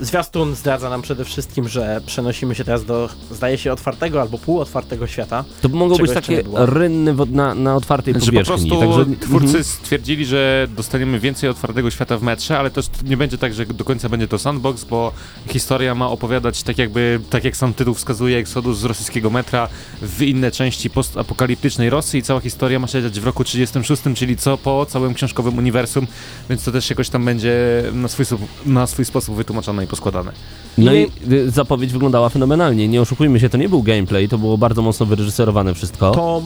Zwiastun 0.00 0.54
zdradza 0.54 0.90
nam 0.90 1.02
przede 1.02 1.24
wszystkim, 1.24 1.68
że 1.68 2.00
przenosimy 2.06 2.54
się 2.54 2.64
teraz 2.64 2.84
do, 2.84 3.08
zdaje 3.30 3.58
się, 3.58 3.72
otwartego 3.72 4.20
albo 4.20 4.38
półotwartego 4.38 5.06
świata. 5.06 5.44
To 5.62 5.68
mogą 5.68 5.96
być 5.96 6.12
takie 6.12 6.42
rynny 6.54 7.14
na, 7.30 7.54
na 7.54 7.76
otwartej 7.76 8.14
Znaczy 8.14 8.26
po 8.26 8.32
powierzchni. 8.32 8.70
prostu 8.70 8.96
Także, 8.96 9.20
twórcy 9.20 9.46
mhm. 9.46 9.64
stwierdzili, 9.64 10.26
że 10.26 10.68
dostaniemy 10.76 11.20
więcej 11.20 11.50
otwartego 11.50 11.90
świata 11.90 12.18
w 12.18 12.22
metrze, 12.22 12.58
ale 12.58 12.70
też 12.70 12.86
nie 13.04 13.16
będzie 13.16 13.38
tak, 13.38 13.54
że 13.54 13.66
do 13.66 13.84
końca 13.84 14.08
będzie 14.08 14.28
to 14.28 14.38
sandbox, 14.38 14.84
bo 14.84 15.12
historia 15.48 15.94
ma 15.94 16.08
opowiadać 16.08 16.62
tak 16.62 16.78
jakby, 16.78 17.20
tak 17.30 17.44
jak 17.44 17.56
sam 17.56 17.74
tytuł 17.74 17.94
wskazuje, 17.94 18.38
Exodus 18.38 18.78
z 18.78 18.84
rosyjskiego 18.84 19.30
metra 19.30 19.68
w 20.02 20.22
inne 20.22 20.50
części 20.50 20.90
postapokaliptycznej 20.90 21.90
Rosji 21.90 22.20
i 22.20 22.22
cała 22.22 22.40
historia 22.40 22.78
ma 22.78 22.86
się 22.86 23.02
dziać 23.02 23.20
w 23.20 23.24
roku 23.24 23.44
36, 23.44 24.02
czyli 24.14 24.36
co 24.36 24.58
po 24.58 24.86
całym 24.86 25.14
książkowym 25.14 25.58
uniwersum, 25.58 26.06
więc 26.48 26.64
to 26.64 26.72
też 26.72 26.90
jakoś 26.90 27.08
tam 27.08 27.24
będzie 27.24 27.82
na 27.92 28.08
swój, 28.08 28.26
na 28.66 28.86
swój 28.86 29.04
sposób 29.04 29.36
wytłumaczone 29.36 29.82
poskładane. 29.90 30.32
No 30.78 30.94
i 30.94 31.10
y, 31.32 31.50
zapowiedź 31.50 31.92
wyglądała 31.92 32.28
fenomenalnie. 32.28 32.88
Nie 32.88 33.00
oszukujmy 33.00 33.40
się, 33.40 33.48
to 33.48 33.58
nie 33.58 33.68
był 33.68 33.82
gameplay, 33.82 34.28
to 34.28 34.38
było 34.38 34.58
bardzo 34.58 34.82
mocno 34.82 35.06
wyreżyserowane 35.06 35.74
wszystko. 35.74 36.10
To 36.10 36.42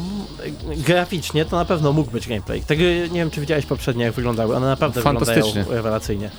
mm, 0.66 0.82
graficznie 0.82 1.44
to 1.44 1.56
na 1.56 1.64
pewno 1.64 1.92
mógł 1.92 2.10
być 2.10 2.28
gameplay. 2.28 2.60
Tego 2.60 2.82
nie 2.82 3.08
wiem, 3.08 3.30
czy 3.30 3.40
widziałeś 3.40 3.66
poprzednie, 3.66 4.04
jak 4.04 4.14
wyglądały. 4.14 4.56
One 4.56 4.66
naprawdę 4.66 5.00
wyglądają 5.00 5.26
Fantastycznie. 5.26 5.64
rewelacyjnie. 5.74 6.30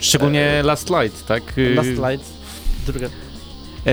Szczególnie 0.00 0.62
Last 0.64 0.90
Light, 0.90 1.26
tak? 1.26 1.58
Y, 1.58 1.74
Last 1.74 1.88
Light, 1.88 2.26
druga... 2.86 3.06
E, 3.06 3.90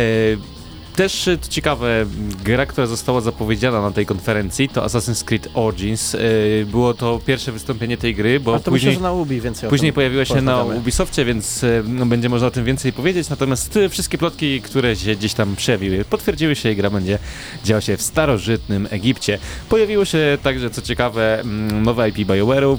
też 0.98 1.28
e, 1.28 1.38
to 1.38 1.48
ciekawe, 1.48 2.06
gra, 2.44 2.66
która 2.66 2.88
została 2.88 3.22
zapowiedziana 3.22 3.82
na 3.82 3.92
tej 3.92 4.06
konferencji 4.06 4.70
to 4.70 4.86
Assassin's 4.86 5.24
Creed 5.24 5.50
Origins. 5.54 6.16
E, 6.16 6.20
było 6.66 6.94
to 6.94 7.20
pierwsze 7.26 7.52
wystąpienie 7.52 7.98
tej 7.98 8.16
gry, 8.16 8.40
bo 8.40 8.56
A 8.56 8.60
to 8.60 8.72
później, 8.72 8.90
myślę, 8.90 9.00
że 9.00 9.04
na 9.04 9.14
Ubi 9.14 9.42
więcej 9.42 9.70
później 9.70 9.94
pojawiła 9.94 10.26
się 10.26 10.42
na. 10.42 10.64
Ubisoftie, 10.64 11.26
więc 11.26 11.64
e, 11.64 11.84
no, 11.88 12.06
będzie 12.06 12.30
można 12.30 12.48
o 12.48 12.52
tym 12.52 12.66
więcej 12.66 12.94
powiedzieć. 12.94 13.30
Natomiast 13.30 13.80
wszystkie 13.90 14.18
plotki, 14.18 14.62
które 14.62 14.96
się 14.96 15.16
gdzieś 15.16 15.34
tam 15.34 15.56
przejawiły, 15.56 16.06
potwierdziły 16.06 16.56
się 16.56 16.72
i 16.72 16.76
gra 16.76 16.90
będzie 16.90 17.20
działa 17.66 17.82
się 17.82 17.98
w 17.98 18.02
starożytnym 18.02 18.88
Egipcie. 18.92 19.40
Pojawiło 19.70 20.06
się 20.06 20.38
także, 20.44 20.70
co 20.70 20.82
ciekawe, 20.82 21.44
nowe 21.82 22.10
IP 22.10 22.16
BioWare'u, 22.18 22.78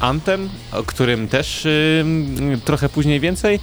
Anthem, 0.00 0.48
o 0.72 0.82
którym 0.82 1.28
też 1.28 1.66
trochę 2.64 2.88
później 2.88 3.20
więcej. 3.20 3.60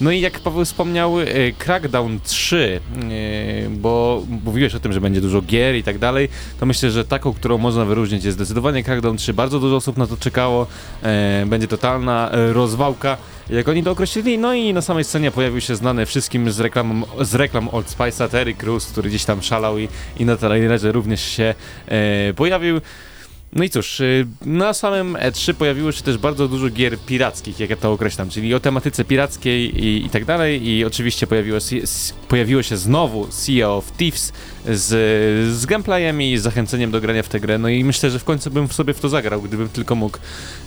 No 0.00 0.10
i 0.10 0.20
jak 0.20 0.40
Paweł 0.40 0.64
wspomniał, 0.64 1.20
e, 1.20 1.26
Crackdown 1.58 2.20
3, 2.24 2.80
e, 3.66 3.70
bo 3.70 4.22
mówiłeś 4.44 4.74
o 4.74 4.80
tym, 4.80 4.92
że 4.92 5.00
będzie 5.00 5.20
dużo 5.20 5.42
gier 5.42 5.76
i 5.76 5.82
tak 5.82 5.98
dalej, 5.98 6.28
to 6.60 6.66
myślę, 6.66 6.90
że 6.90 7.04
taką, 7.04 7.32
którą 7.32 7.58
można 7.58 7.84
wyróżnić 7.84 8.24
jest 8.24 8.36
zdecydowanie 8.36 8.84
Crackdown 8.84 9.16
3. 9.16 9.34
Bardzo 9.34 9.60
dużo 9.60 9.76
osób 9.76 9.96
na 9.96 10.06
to 10.06 10.16
czekało, 10.16 10.66
e, 11.02 11.44
będzie 11.46 11.68
totalna 11.68 12.30
rozwałka, 12.52 13.16
jak 13.50 13.68
oni 13.68 13.82
to 13.82 13.90
określili. 13.90 14.38
No 14.38 14.54
i 14.54 14.74
na 14.74 14.82
samej 14.82 15.04
scenie 15.04 15.30
pojawił 15.30 15.60
się 15.60 15.76
znany 15.76 16.06
wszystkim 16.06 16.50
z 16.50 16.60
reklam, 16.60 17.04
z 17.20 17.34
reklam 17.34 17.68
Old 17.68 17.86
Spice'a 17.86 18.28
Terry 18.28 18.54
Crews, 18.54 18.86
który 18.86 19.08
gdzieś 19.08 19.24
tam 19.24 19.42
szalał 19.42 19.78
i, 19.78 19.88
i 20.18 20.24
na 20.24 20.36
trailerze 20.36 20.92
również 20.92 21.20
się 21.20 21.54
pojawił. 22.36 22.80
No 23.56 23.64
i 23.64 23.70
cóż, 23.70 24.00
y, 24.00 24.26
na 24.46 24.74
samym 24.74 25.14
E3 25.14 25.54
pojawiło 25.54 25.92
się 25.92 26.02
też 26.02 26.18
bardzo 26.18 26.48
dużo 26.48 26.70
gier 26.70 26.98
pirackich, 26.98 27.60
jak 27.60 27.70
ja 27.70 27.76
to 27.76 27.92
określam, 27.92 28.30
czyli 28.30 28.54
o 28.54 28.60
tematyce 28.60 29.04
pirackiej 29.04 29.84
i, 29.84 30.06
i 30.06 30.10
tak 30.10 30.24
dalej. 30.24 30.68
I 30.68 30.84
oczywiście 30.84 31.26
pojawiło 31.26 31.58
pojawiło 32.28 32.62
się 32.62 32.76
znowu 32.76 33.26
Sea 33.30 33.70
of 33.70 33.92
Thieves 33.92 34.32
z, 34.66 34.88
z 35.56 35.66
gameplayem 35.66 36.22
i 36.22 36.38
zachęceniem 36.38 36.90
do 36.90 37.00
grania 37.00 37.22
w 37.22 37.28
tę 37.28 37.40
grę, 37.40 37.58
no 37.58 37.68
i 37.68 37.84
myślę, 37.84 38.10
że 38.10 38.18
w 38.18 38.24
końcu 38.24 38.50
bym 38.50 38.68
sobie 38.68 38.94
w 38.94 39.00
to 39.00 39.08
zagrał, 39.08 39.42
gdybym 39.42 39.68
tylko 39.68 39.94
mógł, 39.94 40.18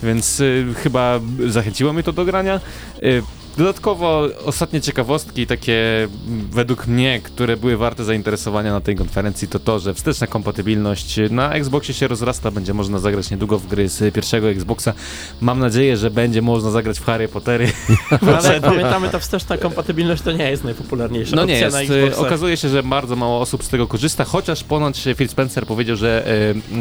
więc 0.03 0.39
y, 0.39 0.65
chyba 0.83 1.19
zachęciło 1.47 1.93
mnie 1.93 2.03
to 2.03 2.13
do 2.13 2.25
grania. 2.25 2.59
Y, 3.03 3.23
Dodatkowo 3.59 4.27
ostatnie 4.45 4.81
ciekawostki, 4.81 5.47
takie 5.47 6.07
według 6.51 6.87
mnie, 6.87 7.21
które 7.23 7.57
były 7.57 7.77
warte 7.77 8.03
zainteresowania 8.03 8.73
na 8.73 8.81
tej 8.81 8.95
konferencji, 8.95 9.47
to 9.47 9.59
to, 9.59 9.79
że 9.79 9.93
wsteczna 9.93 10.27
kompatybilność 10.27 11.19
na 11.31 11.53
Xboxie 11.53 11.93
się 11.93 12.07
rozrasta, 12.07 12.51
będzie 12.51 12.73
można 12.73 12.99
zagrać 12.99 13.31
niedługo 13.31 13.59
w 13.59 13.67
gry 13.67 13.89
z 13.89 14.13
pierwszego 14.13 14.49
Xboxa. 14.49 14.93
Mam 15.41 15.59
nadzieję, 15.59 15.97
że 15.97 16.11
będzie 16.11 16.41
można 16.41 16.71
zagrać 16.71 16.99
w 16.99 17.05
Harry 17.05 17.27
Pottery. 17.27 17.71
Ale 18.37 18.61
pamiętamy, 18.61 19.09
ta 19.09 19.19
wsteczna 19.19 19.57
kompatybilność 19.57 20.21
to 20.21 20.31
nie 20.31 20.51
jest 20.51 20.63
najpopularniejsza 20.63 21.35
No 21.35 21.45
nie 21.45 21.59
jest. 21.59 21.77
Okazuje 22.17 22.57
się, 22.57 22.69
że 22.69 22.83
bardzo 22.83 23.15
mało 23.15 23.41
osób 23.41 23.63
z 23.63 23.69
tego 23.69 23.87
korzysta, 23.87 24.23
chociaż 24.23 24.63
ponoć 24.63 25.07
Phil 25.15 25.29
Spencer 25.29 25.65
powiedział, 25.65 25.95
że 25.95 26.25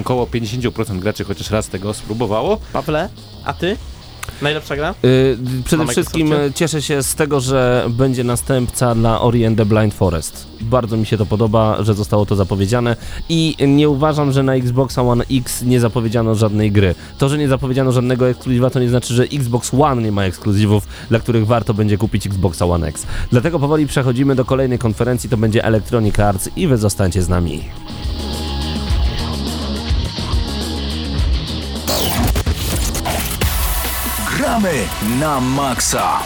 około 0.01 0.27
50% 0.27 0.99
graczy 0.99 1.25
chociaż 1.25 1.51
raz 1.51 1.69
tego 1.69 1.95
spróbowało. 1.95 2.61
Pawle, 2.73 3.09
a 3.45 3.53
ty? 3.53 3.77
Najlepsza 4.43 4.77
gra? 4.77 4.95
Y, 5.05 5.39
przede 5.65 5.85
Na 5.85 5.91
wszystkim 5.91 6.35
cieszę 6.55 6.83
się 6.83 7.03
z 7.03 7.15
tego, 7.15 7.41
że 7.41 7.87
będzie 7.91 8.25
następca 8.25 8.95
dla 8.95 9.21
Ori 9.21 9.47
and 9.47 9.59
the 9.59 9.67
Blind 9.67 9.95
Forest. 9.95 10.47
Bardzo 10.61 10.97
mi 10.97 11.07
się 11.07 11.17
to 11.17 11.27
podoba, 11.27 11.77
że 11.81 11.95
zostało 11.95 12.27
to 12.27 12.37
zapowiedziane 12.37 12.97
i 13.29 13.57
nie 13.69 13.89
uważam, 13.89 14.33
że 14.33 14.43
na 14.43 14.55
Xbox 14.55 14.99
One 14.99 15.25
X 15.31 15.63
nie 15.63 15.81
zapowiedziano 15.81 16.35
żadnej 16.35 16.73
gry. 16.73 16.95
To, 17.19 17.29
że 17.29 17.39
nie 17.39 17.49
zapowiedziano 17.49 17.93
żadnego 17.93 18.29
ekskluzywa, 18.29 18.71
to 18.71 18.81
nie 18.81 18.89
znaczy, 18.89 19.15
że 19.15 19.23
Xbox 19.23 19.75
One 19.75 20.03
nie 20.03 20.13
ma 20.13 20.25
ekskluzywów, 20.25 20.87
dla 21.09 21.19
których 21.19 21.47
warto 21.47 21.75
będzie 21.75 21.99
kupić 21.99 22.27
Xbox 22.27 22.63
One 22.63 22.87
X. 22.87 23.07
Dlatego 23.31 23.59
powoli 23.59 23.87
przechodzimy 23.87 24.35
do 24.35 24.45
kolejnej 24.45 24.79
konferencji, 24.79 25.31
to 25.31 25.37
będzie 25.37 25.65
Electronic 25.65 26.19
Arts 26.19 26.51
i 26.57 26.67
wy 26.67 26.77
zostańcie 26.77 27.23
z 27.23 27.29
nami. 27.29 27.65
Gramy 34.59 34.79
na 35.21 35.41
maksa. 35.41 36.19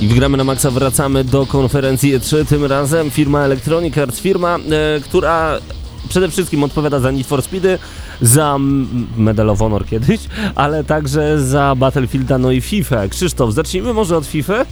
I 0.00 0.08
w 0.08 0.14
Gramy 0.14 0.36
na 0.36 0.44
Maxa 0.44 0.70
wracamy 0.70 1.24
do 1.24 1.46
konferencji 1.46 2.18
E3, 2.18 2.46
tym 2.46 2.64
razem 2.64 3.10
firma 3.10 3.40
Electronic 3.40 3.98
Arts, 3.98 4.20
firma, 4.20 4.56
e, 4.56 5.00
która 5.00 5.58
przede 6.08 6.28
wszystkim 6.28 6.64
odpowiada 6.64 7.00
za 7.00 7.10
Need 7.10 7.26
for 7.26 7.42
Speedy, 7.42 7.78
za 8.20 8.58
Medal 9.16 9.50
of 9.50 9.58
Honor 9.58 9.86
kiedyś, 9.86 10.20
ale 10.54 10.84
także 10.84 11.42
za 11.42 11.74
Battlefielda, 11.74 12.38
no 12.38 12.50
i 12.50 12.60
FIFA. 12.60 13.08
Krzysztof, 13.08 13.54
zacznijmy 13.54 13.92
może 13.92 14.16
od 14.16 14.26
FIFA? 14.26 14.64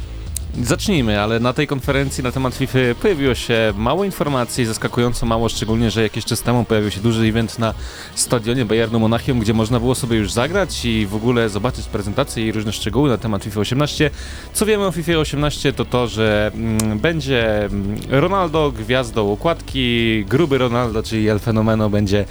Zacznijmy, 0.62 1.20
ale 1.20 1.40
na 1.40 1.52
tej 1.52 1.66
konferencji 1.66 2.24
na 2.24 2.32
temat 2.32 2.54
FIFA 2.54 2.78
pojawiło 3.02 3.34
się 3.34 3.72
mało 3.76 4.04
informacji, 4.04 4.64
zaskakująco 4.64 5.26
mało, 5.26 5.48
szczególnie, 5.48 5.90
że 5.90 6.02
jakiś 6.02 6.24
czas 6.24 6.42
temu 6.42 6.64
pojawił 6.64 6.90
się 6.90 7.00
duży 7.00 7.26
event 7.26 7.58
na 7.58 7.74
stadionie 8.14 8.64
Bayernu 8.64 8.98
Monachium, 8.98 9.40
gdzie 9.40 9.54
można 9.54 9.80
było 9.80 9.94
sobie 9.94 10.16
już 10.16 10.32
zagrać 10.32 10.84
i 10.84 11.06
w 11.06 11.14
ogóle 11.14 11.48
zobaczyć 11.48 11.86
prezentacje 11.86 12.46
i 12.46 12.52
różne 12.52 12.72
szczegóły 12.72 13.08
na 13.08 13.18
temat 13.18 13.44
FIFA 13.44 13.60
18. 13.60 14.10
Co 14.52 14.66
wiemy 14.66 14.86
o 14.86 14.92
FIFA 14.92 15.12
18 15.12 15.72
to 15.72 15.84
to, 15.84 16.08
że 16.08 16.50
mm, 16.54 16.98
będzie 16.98 17.64
mm, 17.64 17.96
Ronaldo 18.10 18.72
gwiazdą 18.72 19.24
układki, 19.24 20.24
gruby 20.24 20.58
Ronaldo, 20.58 21.02
czyli 21.02 21.28
El 21.28 21.38
Fenomeno 21.38 21.90
będzie 21.90 22.24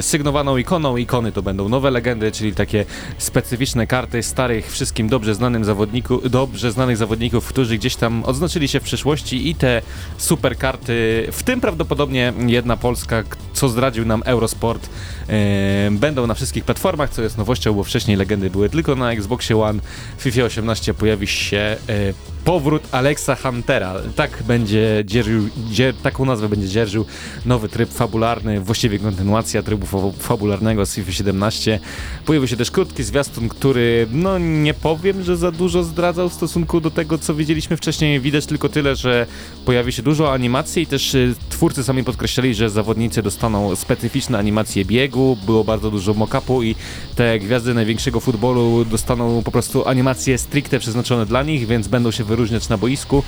sygnowaną 0.00 0.56
ikoną. 0.56 0.96
Ikony 0.96 1.32
to 1.32 1.42
będą 1.42 1.68
nowe 1.68 1.90
legendy, 1.90 2.32
czyli 2.32 2.54
takie 2.54 2.84
specyficzne 3.18 3.86
karty 3.86 4.22
starych, 4.22 4.72
wszystkim 4.72 5.08
dobrze 5.08 5.34
znanym 5.34 5.64
zawodników, 5.64 6.30
dobrze 6.30 6.72
znanych 6.72 6.96
zawodników, 6.96 7.46
którzy 7.60 7.78
gdzieś 7.78 7.96
tam 7.96 8.24
odznaczyli 8.24 8.68
się 8.68 8.80
w 8.80 8.82
przeszłości 8.82 9.48
i 9.48 9.54
te 9.54 9.82
super 10.18 10.56
karty, 10.56 11.28
w 11.32 11.42
tym 11.42 11.60
prawdopodobnie 11.60 12.32
jedna 12.46 12.76
polska, 12.76 13.22
co 13.52 13.68
zdradził 13.68 14.04
nam 14.04 14.22
Eurosport, 14.26 14.88
e, 15.28 15.90
będą 15.90 16.26
na 16.26 16.34
wszystkich 16.34 16.64
platformach, 16.64 17.10
co 17.10 17.22
jest 17.22 17.38
nowością, 17.38 17.74
bo 17.74 17.84
wcześniej 17.84 18.16
legendy 18.16 18.50
były 18.50 18.68
tylko 18.68 18.96
na 18.96 19.12
Xboxie 19.12 19.62
One. 19.62 19.80
W 20.18 20.22
FIFA 20.22 20.42
18 20.42 20.94
pojawi 20.94 21.26
się 21.26 21.56
e, 21.56 21.76
powrót 22.44 22.82
Alexa 22.92 23.34
Huntera. 23.36 23.94
Tak 24.16 24.42
będzie 24.42 25.02
dzierżył, 25.06 25.48
dzier, 25.70 25.94
taką 25.94 26.24
nazwę 26.24 26.48
będzie 26.48 26.68
dzierżył 26.68 27.04
nowy 27.46 27.68
tryb 27.68 27.90
fabularny, 27.92 28.60
właściwie 28.60 28.98
kontynuacja 28.98 29.62
trybu 29.62 29.86
fa- 29.86 29.98
fabularnego 30.18 30.86
z 30.86 30.94
FIFA 30.94 31.12
17. 31.12 31.80
Pojawił 32.26 32.48
się 32.48 32.56
też 32.56 32.70
krótki 32.70 33.02
zwiastun, 33.02 33.48
który 33.48 34.06
no 34.12 34.38
nie 34.38 34.74
powiem, 34.74 35.22
że 35.22 35.36
za 35.36 35.50
dużo 35.52 35.82
zdradzał 35.82 36.28
w 36.28 36.34
stosunku 36.34 36.80
do 36.80 36.90
tego, 36.90 37.18
co 37.18 37.34
widzieliśmy 37.34 37.76
wcześniej. 37.76 38.20
Widać 38.20 38.46
tylko 38.46 38.68
tyle, 38.68 38.96
że 38.96 39.26
pojawi 39.64 39.92
się 39.92 40.02
dużo 40.02 40.32
animacji 40.32 40.82
i 40.82 40.86
też 40.86 41.14
y, 41.14 41.34
twórcy 41.48 41.84
sami 41.84 42.04
podkreślali, 42.04 42.54
że 42.54 42.70
zawodnicy 42.70 43.22
dostaną 43.22 43.76
specyficzne 43.76 44.38
animacje 44.38 44.84
biegu, 44.84 45.36
było 45.46 45.64
bardzo 45.64 45.90
dużo 45.90 46.14
mock-upu 46.14 46.64
i 46.64 46.74
te 47.16 47.38
gwiazdy 47.38 47.74
największego 47.74 48.20
futbolu 48.20 48.84
dostaną 48.84 49.42
po 49.42 49.50
prostu 49.50 49.88
animacje 49.88 50.38
stricte 50.38 50.78
przeznaczone 50.78 51.26
dla 51.26 51.42
nich, 51.42 51.66
więc 51.66 51.88
będą 51.88 52.10
się 52.10 52.24
wyróżniać 52.30 52.68
na 52.68 52.78
boisku. 52.78 53.22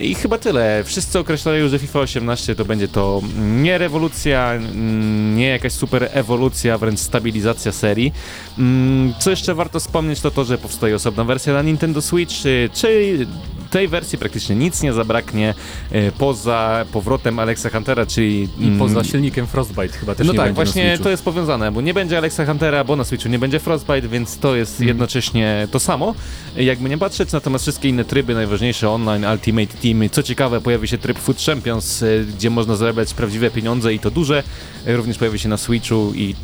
I 0.00 0.14
chyba 0.14 0.38
tyle. 0.38 0.84
Wszyscy 0.84 1.18
określają, 1.18 1.68
że 1.68 1.78
FIFA 1.78 2.00
18 2.00 2.54
to 2.54 2.64
będzie 2.64 2.88
to 2.88 3.22
nie 3.38 3.78
rewolucja, 3.78 4.52
mm, 4.52 5.36
nie 5.36 5.46
jakaś 5.48 5.72
super 5.72 6.08
ewolucja, 6.12 6.78
wręcz 6.78 6.98
stabilizacja 7.00 7.72
serii. 7.72 8.12
Mm, 8.58 9.14
Co 9.18 9.30
jeszcze 9.30 9.54
warto 9.54 9.80
wspomnieć, 9.80 10.20
to 10.20 10.30
to, 10.30 10.44
że 10.44 10.58
powstaje 10.58 10.94
osobna 10.94 11.24
wersja 11.24 11.52
na 11.52 11.62
Nintendo 11.62 12.02
Switch, 12.02 12.46
y, 12.46 12.70
czy 12.74 13.26
tej 13.70 13.88
wersji 13.88 14.18
praktycznie 14.18 14.56
nic 14.56 14.82
nie 14.82 14.92
zabraknie 14.92 15.54
y, 15.92 16.12
poza 16.18 16.86
powrotem 16.92 17.38
Alexa 17.38 17.70
Huntera, 17.70 18.06
czyli... 18.06 18.48
I 18.58 18.64
mm, 18.66 18.78
poza 18.78 19.04
silnikiem 19.04 19.46
Frostbite 19.46 19.88
chyba 19.98 20.14
też 20.14 20.26
no 20.26 20.32
nie 20.32 20.38
tak, 20.38 20.54
właśnie 20.54 20.98
to 21.02 21.10
jest 21.10 21.22
powiązane, 21.24 21.72
bo 21.72 21.80
nie 21.80 21.94
będzie 21.94 22.18
Alexa 22.18 22.46
Huntera, 22.46 22.84
bo 22.84 22.96
na 22.96 23.04
Switchu 23.04 23.28
nie 23.28 23.38
będzie 23.38 23.60
Frostbite, 23.60 24.08
więc 24.08 24.38
to 24.38 24.56
jest 24.56 24.72
Mhm. 24.72 24.88
jednocześnie 24.88 25.68
to 25.70 25.80
samo, 25.80 26.14
jakby 26.56 26.88
nie 26.88 26.98
patrzeć, 26.98 27.32
natomiast 27.32 27.64
wszystkie 27.64 27.88
inne 27.88 28.04
tryby, 28.04 28.34
najważniejsze 28.34 28.90
online, 28.90 29.24
Ultimate 29.32 29.66
Team, 29.82 29.87
co 30.10 30.22
ciekawe 30.22 30.60
pojawi 30.60 30.88
się 30.88 30.98
tryb 30.98 31.18
Food 31.18 31.42
Champions, 31.42 32.02
y, 32.02 32.26
gdzie 32.36 32.50
można 32.50 32.76
zarabiać 32.76 33.14
prawdziwe 33.14 33.50
pieniądze 33.50 33.94
i 33.94 33.98
to 33.98 34.10
duże, 34.10 34.42
y, 34.88 34.96
również 34.96 35.18
pojawi 35.18 35.38
się 35.38 35.48
na 35.48 35.56
Switchu 35.56 36.12
i 36.14 36.34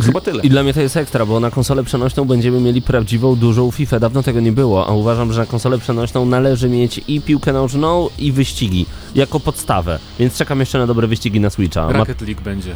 to 0.00 0.06
chyba 0.06 0.20
tyle. 0.20 0.42
I 0.42 0.50
dla 0.50 0.62
mnie 0.62 0.74
to 0.74 0.80
jest 0.80 0.96
ekstra, 0.96 1.26
bo 1.26 1.40
na 1.40 1.50
konsolę 1.50 1.84
przenośną 1.84 2.24
będziemy 2.24 2.60
mieli 2.60 2.82
prawdziwą, 2.82 3.36
dużą 3.36 3.70
FIFA. 3.70 4.00
Dawno 4.00 4.22
tego 4.22 4.40
nie 4.40 4.52
było, 4.52 4.86
a 4.86 4.92
uważam, 4.92 5.32
że 5.32 5.40
na 5.40 5.46
konsolę 5.46 5.78
przenośną 5.78 6.26
należy 6.26 6.68
mieć 6.68 7.00
i 7.08 7.20
piłkę 7.20 7.52
nożną, 7.52 8.08
i 8.18 8.32
wyścigi, 8.32 8.86
jako 9.14 9.40
podstawę. 9.40 9.98
Więc 10.18 10.36
czekam 10.36 10.60
jeszcze 10.60 10.78
na 10.78 10.86
dobre 10.86 11.06
wyścigi 11.06 11.40
na 11.40 11.50
Switcha. 11.50 11.92
Rocket 11.92 12.20
League 12.20 12.42
będzie. 12.44 12.74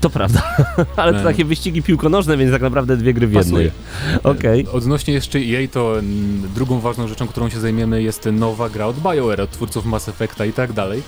To 0.00 0.10
prawda, 0.10 0.42
ale 0.96 1.14
to 1.14 1.24
takie 1.24 1.44
wyścigi 1.44 1.82
piłkonożne, 1.82 2.36
więc 2.36 2.52
tak 2.52 2.62
naprawdę 2.62 2.96
dwie 2.96 3.14
gry 3.14 3.26
w 3.26 3.34
Pasuje. 3.34 3.64
jednej. 3.64 4.20
Okej. 4.22 4.66
Odnośnie 4.72 5.14
jeszcze 5.14 5.38
EA, 5.38 5.68
to 5.72 5.98
mm, 5.98 6.42
drugą 6.54 6.80
ważną 6.80 7.08
rzeczą, 7.08 7.26
którą 7.26 7.48
się 7.48 7.60
zajmiemy 7.60 8.02
jest 8.02 8.28
nowa 8.32 8.70
gra 8.70 8.86
od 8.86 8.96
BioWare, 8.96 9.40
od 9.40 9.50
twórców 9.50 9.86
Mass 9.86 10.08
Effecta 10.08 10.44
i 10.44 10.52
tak 10.52 10.72
dalej. 10.72 11.02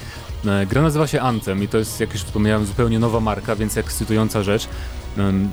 E, 0.46 0.66
Gra 0.66 0.82
nazywa 0.82 1.06
się 1.06 1.20
Anthem 1.20 1.62
i 1.62 1.68
to 1.68 1.78
jest, 1.78 2.00
jak 2.00 2.12
już 2.12 2.22
wspomniałem, 2.22 2.66
zupełnie 2.66 2.98
nowa 2.98 3.20
marka, 3.20 3.56
więc 3.56 3.76
ekscytująca 3.76 4.42
rzecz. 4.42 4.68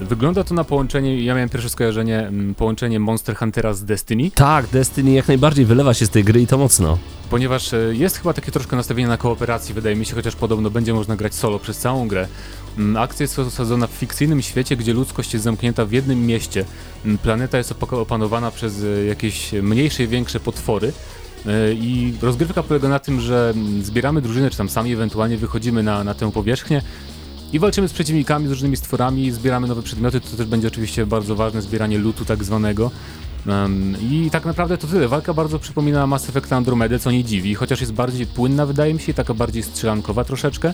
Wygląda 0.01 0.43
to 0.43 0.53
na 0.55 0.63
połączenie, 0.63 1.23
ja 1.23 1.33
miałem 1.33 1.49
pierwsze 1.49 1.69
skojarzenie, 1.69 2.31
połączenie 2.57 2.99
Monster 2.99 3.35
Huntera 3.35 3.73
z 3.73 3.83
Destiny, 3.85 4.31
Tak, 4.35 4.67
Destiny 4.67 5.11
jak 5.11 5.27
najbardziej 5.27 5.65
wylewa 5.65 5.93
się 5.93 6.05
z 6.05 6.09
tej 6.09 6.23
gry 6.23 6.41
i 6.41 6.47
to 6.47 6.57
mocno. 6.57 6.97
ponieważ 7.29 7.73
e, 7.73 7.77
jest 7.95 8.17
chyba 8.17 8.33
takie 8.33 8.51
troszkę 8.51 8.75
nastawienie 8.75 9.07
na 9.09 9.17
kooperacji, 9.17 9.73
wydaje 9.73 9.95
mi 9.95 10.05
się, 10.05 10.15
chociaż 10.15 10.35
podobno 10.35 10.69
będzie 10.69 10.93
można 10.93 11.15
grać 11.15 11.33
solo 11.35 11.59
przez 11.59 11.77
całą 11.77 12.07
grę. 12.07 12.27
Akcja 12.97 13.23
jest 13.23 13.39
osadzona 13.39 13.87
w 13.87 13.91
fikcyjnym 13.91 14.41
świecie, 14.41 14.75
gdzie 14.77 14.93
ludzkość 14.93 15.33
jest 15.33 15.43
zamknięta 15.43 15.85
w 15.85 15.91
jednym 15.91 16.25
mieście. 16.25 16.65
Planeta 17.23 17.57
jest 17.57 17.73
opa- 17.73 17.97
opanowana 18.01 18.51
przez 18.51 18.83
e, 18.83 19.05
jakieś 19.05 19.51
mniejsze 19.53 20.03
i 20.03 20.07
większe 20.07 20.39
potwory. 20.39 20.91
E, 21.45 21.73
I 21.73 22.13
rozgrywka 22.21 22.63
polega 22.63 22.87
na 22.89 22.99
tym, 22.99 23.21
że 23.21 23.53
zbieramy 23.81 24.21
drużynę, 24.21 24.49
czy 24.49 24.57
tam 24.57 24.69
sami 24.69 24.93
ewentualnie 24.93 25.37
wychodzimy 25.37 25.83
na, 25.83 26.03
na 26.03 26.13
tę 26.13 26.31
powierzchnię 26.31 26.81
i 27.53 27.59
walczymy 27.59 27.87
z 27.87 27.93
przeciwnikami, 27.93 28.47
z 28.47 28.51
różnymi 28.51 28.77
stworami, 28.77 29.31
zbieramy 29.31 29.67
nowe 29.67 29.81
przedmioty, 29.83 30.21
to 30.21 30.37
też 30.37 30.45
będzie 30.45 30.67
oczywiście 30.67 31.05
bardzo 31.05 31.35
ważne, 31.35 31.61
zbieranie 31.61 31.97
lutu 31.97 32.25
tak 32.25 32.43
zwanego. 32.43 32.91
Em, 33.47 33.95
I 34.11 34.29
tak 34.31 34.45
naprawdę 34.45 34.77
to 34.77 34.87
tyle. 34.87 35.07
Walka 35.07 35.33
bardzo 35.33 35.59
przypomina 35.59 36.07
Mass 36.07 36.29
Effect 36.29 36.53
Andromedę, 36.53 36.99
co 36.99 37.11
nie 37.11 37.23
dziwi, 37.23 37.55
chociaż 37.55 37.79
jest 37.81 37.93
bardziej 37.93 38.27
płynna, 38.27 38.65
wydaje 38.65 38.93
mi 38.93 38.99
się, 38.99 39.13
taka 39.13 39.33
bardziej 39.33 39.63
strzelankowa 39.63 40.23
troszeczkę. 40.23 40.73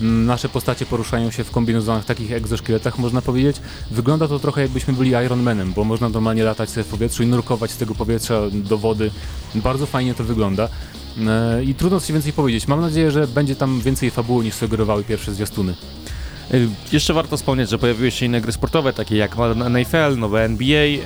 Mm, 0.00 0.26
Nasze 0.26 0.48
postacie 0.48 0.86
poruszają 0.86 1.30
się 1.30 1.44
w 1.44 1.50
kombinozonych 1.50 2.04
takich 2.04 2.32
egzoszkieletach, 2.32 2.98
można 2.98 3.22
powiedzieć. 3.22 3.56
Wygląda 3.90 4.28
to 4.28 4.38
trochę 4.38 4.62
jakbyśmy 4.62 4.94
byli 4.94 5.10
Iron 5.10 5.42
Manem, 5.42 5.72
bo 5.72 5.84
można 5.84 6.08
normalnie 6.08 6.44
latać 6.44 6.70
sobie 6.70 6.84
w 6.84 6.88
powietrzu 6.88 7.22
i 7.22 7.26
nurkować 7.26 7.70
z 7.70 7.76
tego 7.76 7.94
powietrza 7.94 8.40
do 8.52 8.78
wody. 8.78 9.10
Bardzo 9.54 9.86
fajnie 9.86 10.14
to 10.14 10.24
wygląda. 10.24 10.68
E, 11.26 11.64
I 11.64 11.74
trudno 11.74 12.00
coś 12.00 12.12
więcej 12.12 12.32
powiedzieć. 12.32 12.68
Mam 12.68 12.80
nadzieję, 12.80 13.10
że 13.10 13.26
będzie 13.26 13.56
tam 13.56 13.80
więcej 13.80 14.10
fabuły 14.10 14.44
niż 14.44 14.54
sugerowały 14.54 15.04
pierwsze 15.04 15.34
zwiastuny. 15.34 15.74
Y, 16.54 16.68
Jeszcze 16.92 17.14
warto 17.14 17.36
wspomnieć, 17.36 17.70
że 17.70 17.78
pojawiły 17.78 18.10
się 18.10 18.26
inne 18.26 18.40
gry 18.40 18.52
sportowe, 18.52 18.92
takie 18.92 19.16
jak 19.16 19.36
NFL, 19.70 20.18
nowe 20.18 20.44
NBA. 20.44 20.84
y, 20.84 21.00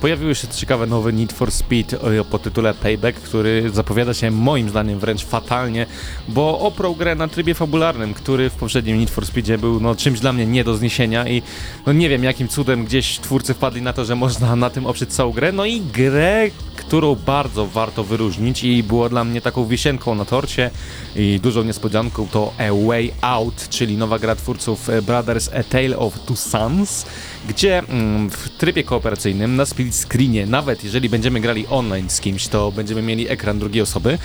Pojawiły 0.00 0.34
się 0.34 0.48
ciekawe 0.48 0.86
nowe 0.86 1.12
Need 1.12 1.32
for 1.32 1.50
Speed 1.52 1.96
y, 2.20 2.24
po 2.30 2.38
tytule 2.38 2.74
Payback, 2.74 3.20
który 3.20 3.70
zapowiada 3.74 4.14
się 4.14 4.30
moim 4.30 4.68
zdaniem 4.68 4.98
wręcz 4.98 5.24
fatalnie, 5.24 5.86
bo 6.28 6.58
oprał 6.58 6.94
grę 6.94 7.14
na 7.14 7.28
trybie 7.28 7.54
fabularnym, 7.54 8.14
który 8.14 8.50
w 8.50 8.54
poprzednim 8.54 8.98
Need 8.98 9.10
for 9.10 9.26
Speedzie 9.26 9.58
był 9.58 9.80
no, 9.80 9.94
czymś 9.94 10.20
dla 10.20 10.32
mnie 10.32 10.46
nie 10.46 10.64
do 10.64 10.76
zniesienia 10.76 11.28
i 11.28 11.42
no, 11.86 11.92
nie 11.92 12.08
wiem 12.08 12.24
jakim 12.24 12.48
cudem 12.48 12.84
gdzieś 12.84 13.18
twórcy 13.18 13.54
wpadli 13.54 13.82
na 13.82 13.92
to, 13.92 14.04
że 14.04 14.16
można 14.16 14.56
na 14.56 14.70
tym 14.70 14.86
oprzeć 14.86 15.12
całą 15.12 15.32
grę. 15.32 15.52
No 15.52 15.64
i 15.64 15.80
grę, 15.80 16.50
którą 16.76 17.14
bardzo 17.14 17.66
warto 17.66 18.04
wyróżnić 18.04 18.64
i 18.64 18.82
było 18.82 19.08
dla 19.08 19.24
mnie 19.24 19.40
taką 19.40 19.66
wisienką 19.66 20.14
na 20.14 20.24
torcie 20.24 20.70
i 21.16 21.40
dużą 21.42 21.62
niespodzianką 21.62 22.28
to 22.28 22.52
A 22.58 22.86
Way 22.86 23.12
Out, 23.20 23.68
czyli 23.70 23.96
nowa 23.96 24.18
gra 24.18 24.36
twórców 24.36 24.89
Eh, 24.90 25.00
Brothers 25.00 25.48
A 25.52 25.62
Tale 25.62 25.94
of 25.94 26.18
Two 26.26 26.34
Sons, 26.34 27.06
gdzie 27.48 27.78
mm, 27.78 28.30
w 28.30 28.48
trybie 28.48 28.84
kooperacyjnym 28.84 29.56
na 29.56 29.66
split 29.66 29.94
screenie, 29.94 30.46
nawet 30.46 30.84
jeżeli 30.84 31.08
będziemy 31.08 31.40
grali 31.40 31.66
online 31.70 32.10
z 32.10 32.20
kimś, 32.20 32.48
to 32.48 32.72
będziemy 32.72 33.02
mieli 33.02 33.28
ekran 33.28 33.58
drugiej 33.58 33.82
osoby, 33.82 34.18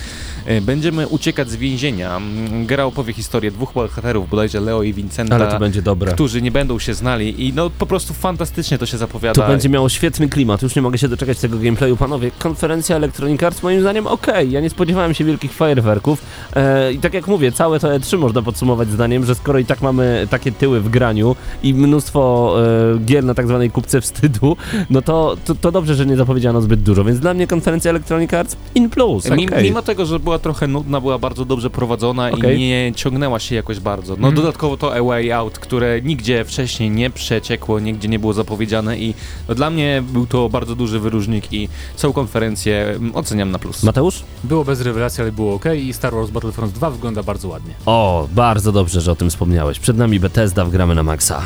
e, 0.45 0.61
będziemy 0.61 1.07
uciekać 1.07 1.49
z 1.49 1.55
więzienia. 1.55 2.18
Mm, 2.18 2.66
Gra 2.66 2.84
opowie 2.86 3.13
historię 3.13 3.51
dwóch 3.51 3.74
bohaterów, 3.74 4.30
bodajże 4.30 4.59
Leo 4.59 4.84
i 4.84 4.93
Vincenta, 4.93 5.36
Ale 5.36 5.47
to 5.47 5.59
będzie 5.59 5.82
dobre. 5.82 6.11
którzy 6.13 6.41
nie 6.41 6.51
będą 6.51 6.80
się 6.80 6.93
znali 6.93 7.47
i 7.47 7.53
no 7.53 7.70
po 7.70 7.86
prostu 7.86 8.13
fantastycznie 8.13 8.78
to 8.78 8.86
się 8.86 8.97
zapowiada. 8.97 9.41
To 9.41 9.47
będzie 9.47 9.70
miało 9.70 9.89
świetny 9.89 10.30
klimat, 10.30 10.61
już 10.61 10.76
nie 10.76 10.82
mogę 10.82 10.97
się 10.97 11.07
doczekać 11.07 11.39
tego 11.39 11.57
gameplayu. 11.57 11.97
Panowie, 11.97 12.32
konferencja 12.39 12.95
Electronic 12.95 13.43
Arts 13.43 13.63
moim 13.63 13.82
zdaniem 13.82 14.07
okej, 14.07 14.51
ja 14.51 14.61
nie 14.61 14.70
spodziewałem 14.70 15.13
się 15.13 15.24
wielkich 15.24 15.53
fajerwerków 15.53 16.22
e, 16.55 16.93
i 16.93 16.99
tak 16.99 17.13
jak 17.13 17.28
mówię, 17.28 17.51
całe 17.51 17.80
to 17.80 17.88
E3 17.88 18.18
można 18.18 18.41
podsumować 18.41 18.89
zdaniem, 18.89 19.26
że 19.26 19.36
skoro 19.36 19.59
i 19.59 19.66
tak 19.66 19.82
mamy 19.82 20.28
takie 20.30 20.51
tyły 20.51 20.82
w 20.82 20.89
graniu 20.89 21.36
i 21.63 21.74
mnóstwo 21.74 22.55
e, 22.95 23.05
gier 23.06 23.24
na 23.24 23.34
tak 23.34 23.47
zwanej 23.47 23.72
kupce 23.72 24.01
wstydu, 24.01 24.58
no 24.89 25.01
to, 25.01 25.38
to, 25.45 25.56
to 25.56 25.72
dobrze, 25.72 25.95
że 25.95 26.06
nie 26.06 26.16
zapowiedziano 26.16 26.62
zbyt 26.62 26.82
dużo, 26.82 27.03
więc 27.03 27.20
dla 27.20 27.34
mnie 27.34 27.47
konferencja 27.47 27.89
Electronic 27.91 28.34
Arts 28.34 28.58
in 28.76 28.89
plus, 28.89 29.26
Mim- 29.30 29.49
okej. 29.49 29.64
Mimo 29.64 29.82
tego, 29.82 30.06
że 30.06 30.20
była 30.20 30.39
trochę 30.39 30.68
nudna, 30.68 31.01
była 31.01 31.18
bardzo 31.20 31.45
dobrze 31.45 31.70
prowadzona 31.70 32.32
Okej. 32.32 32.56
i 32.56 32.60
nie 32.60 32.91
ciągnęła 32.95 33.39
się 33.39 33.56
jakoś 33.56 33.80
bardzo. 33.80 34.14
No 34.14 34.16
Mhm. 34.28 34.36
dodatkowo 34.36 34.78
to 34.78 34.95
A 34.95 35.03
Way 35.03 35.32
Out, 35.32 35.60
które 35.60 36.01
nigdzie 36.01 36.45
wcześniej 36.45 36.89
nie 36.91 37.10
przeciekło, 37.10 37.80
nigdzie 37.80 38.08
nie 38.08 38.20
było 38.20 38.34
zapowiedziane 38.34 38.97
i 38.97 39.14
no, 39.49 39.56
dla 39.56 39.70
mnie 39.70 40.03
był 40.14 40.28
to 40.28 40.49
bardzo 40.49 40.76
duży 40.76 40.99
wyróżnik 40.99 41.53
i 41.53 41.70
całą 41.95 42.14
konferencję 42.14 42.86
mm, 42.95 43.16
oceniam 43.16 43.51
na 43.51 43.60
plus. 43.60 43.84
Mateusz? 43.84 44.24
Było 44.43 44.64
bez 44.66 44.82
rewelacji, 44.82 45.22
ale 45.22 45.32
było 45.32 45.53
ok 45.53 45.66
i 45.78 45.93
Star 45.93 46.14
Wars 46.14 46.30
Battlefront 46.30 46.74
2 46.74 46.89
wygląda 46.89 47.24
bardzo 47.24 47.47
ładnie. 47.47 47.74
O, 47.86 48.28
bardzo 48.32 48.72
dobrze, 48.72 49.01
że 49.01 49.12
o 49.12 49.16
tym 49.16 49.30
wspomniałeś. 49.30 49.80
Przed 49.80 49.97
nami 49.97 50.20
Bethesda, 50.20 50.66
wgramy 50.66 50.95
na 50.95 51.03
maksa. 51.03 51.41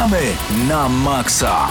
Gramy 0.00 0.32
na 0.64 0.88
maksa. 0.88 1.68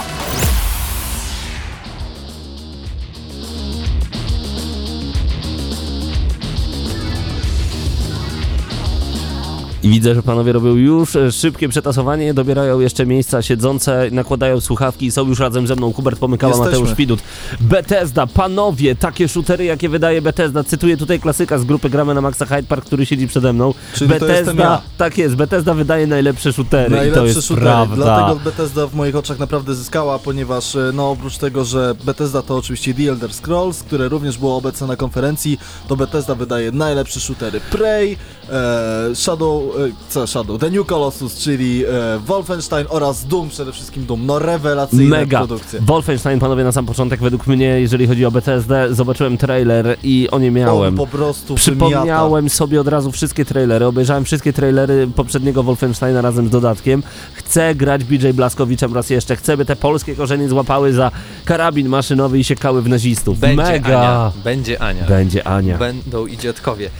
Widzę, 9.84 10.14
że 10.14 10.22
panowie 10.22 10.52
robią 10.52 10.74
już 10.74 11.16
szybkie 11.30 11.68
przetasowanie, 11.68 12.34
dobierają 12.34 12.80
jeszcze 12.80 13.06
miejsca 13.06 13.42
siedzące, 13.42 14.08
nakładają 14.12 14.60
słuchawki 14.60 15.06
i 15.06 15.10
są 15.10 15.28
już 15.28 15.38
razem 15.38 15.66
ze 15.66 15.76
mną. 15.76 15.92
Hubert 15.92 16.18
Pomykała, 16.18 16.52
Jesteśmy. 16.52 16.72
Mateusz 16.80 16.96
Widut. 16.96 17.20
Bethesda, 17.60 18.26
panowie, 18.26 18.96
takie 18.96 19.28
shootery, 19.28 19.64
jakie 19.64 19.88
wydaje 19.88 20.22
Bethesda. 20.22 20.64
Cytuję 20.64 20.96
tutaj 20.96 21.20
klasyka 21.20 21.58
z 21.58 21.64
grupy 21.64 21.90
Gramy 21.90 22.14
na 22.14 22.20
Maxa 22.20 22.46
Hyde 22.46 22.62
Park, 22.62 22.84
który 22.84 23.06
siedzi 23.06 23.28
przede 23.28 23.52
mną. 23.52 23.74
Czyli 23.94 24.10
Bethesda, 24.10 24.62
ja. 24.62 24.82
tak 24.98 25.18
jest, 25.18 25.34
Bethesda 25.34 25.74
wydaje 25.74 26.06
najlepsze 26.06 26.52
shootery 26.52 26.86
i 26.86 26.90
to 26.90 26.96
Najlepsze 26.96 27.26
jest 27.26 27.42
shootery. 27.42 27.66
prawda. 27.66 27.96
Dlatego 27.96 28.40
Bethesda 28.44 28.86
w 28.86 28.94
moich 28.94 29.16
oczach 29.16 29.38
naprawdę 29.38 29.74
zyskała, 29.74 30.18
ponieważ 30.18 30.76
e, 30.76 30.90
no 30.94 31.10
oprócz 31.10 31.38
tego, 31.38 31.64
że 31.64 31.94
Bethesda 32.04 32.42
to 32.42 32.56
oczywiście 32.56 32.94
The 32.94 33.02
Elder 33.10 33.34
Scrolls, 33.34 33.82
które 33.82 34.08
również 34.08 34.38
było 34.38 34.56
obecne 34.56 34.86
na 34.86 34.96
konferencji, 34.96 35.58
to 35.88 35.96
Bethesda 35.96 36.34
wydaje 36.34 36.72
najlepsze 36.72 37.20
shootery. 37.20 37.60
Prey, 37.70 38.16
e, 38.50 39.14
Shadow, 39.14 39.62
co 40.08 40.26
Shadow, 40.26 40.60
The 40.60 40.70
New 40.70 40.86
Colossus, 40.86 41.38
czyli 41.38 41.84
e, 41.84 42.18
Wolfenstein 42.26 42.86
oraz 42.88 43.26
Doom, 43.26 43.48
przede 43.48 43.72
wszystkim 43.72 44.06
Doom. 44.06 44.26
No 44.26 44.38
rewelacyjne 44.38 45.18
Mega. 45.18 45.38
produkcje. 45.38 45.80
Wolfenstein, 45.80 46.40
panowie, 46.40 46.64
na 46.64 46.72
sam 46.72 46.86
początek, 46.86 47.20
według 47.20 47.46
mnie, 47.46 47.80
jeżeli 47.80 48.06
chodzi 48.06 48.24
o 48.24 48.30
Bethesdę, 48.30 48.94
zobaczyłem 48.94 49.38
trailer 49.38 49.96
i 50.02 50.28
o 50.30 50.38
nie 50.38 50.50
miałem. 50.50 50.88
On 50.88 50.96
po 50.96 51.06
prostu 51.06 51.46
wymiata. 51.46 51.62
Przypomniałem 51.62 52.48
sobie 52.50 52.80
od 52.80 52.88
razu 52.88 53.12
wszystkie 53.12 53.44
trailery, 53.44 53.86
obejrzałem 53.86 54.24
wszystkie 54.24 54.52
trailery 54.52 55.08
poprzedniego 55.16 55.62
Wolfensteina 55.62 56.20
razem 56.20 56.46
z 56.46 56.50
dodatkiem. 56.50 57.02
Chcę 57.34 57.74
grać 57.74 58.04
BJ 58.04 58.28
Blaskowiczem 58.28 58.94
raz 58.94 59.10
jeszcze, 59.10 59.36
chcę, 59.36 59.56
by 59.56 59.64
te 59.64 59.76
polskie 59.76 60.16
korzenie 60.16 60.48
złapały 60.48 60.92
za 60.92 61.10
karabin 61.44 61.88
maszynowy 61.88 62.38
i 62.38 62.44
siekały 62.44 62.82
w 62.82 62.88
nazistów. 62.88 63.38
Będzie 63.38 63.62
Mega! 63.62 64.00
Ania. 64.00 64.32
Będzie 64.44 64.82
Ania. 64.82 65.04
Będzie 65.04 65.46
Ania. 65.46 65.78
Będą 65.78 66.26
i 66.26 66.36
dziadkowie. 66.38 66.90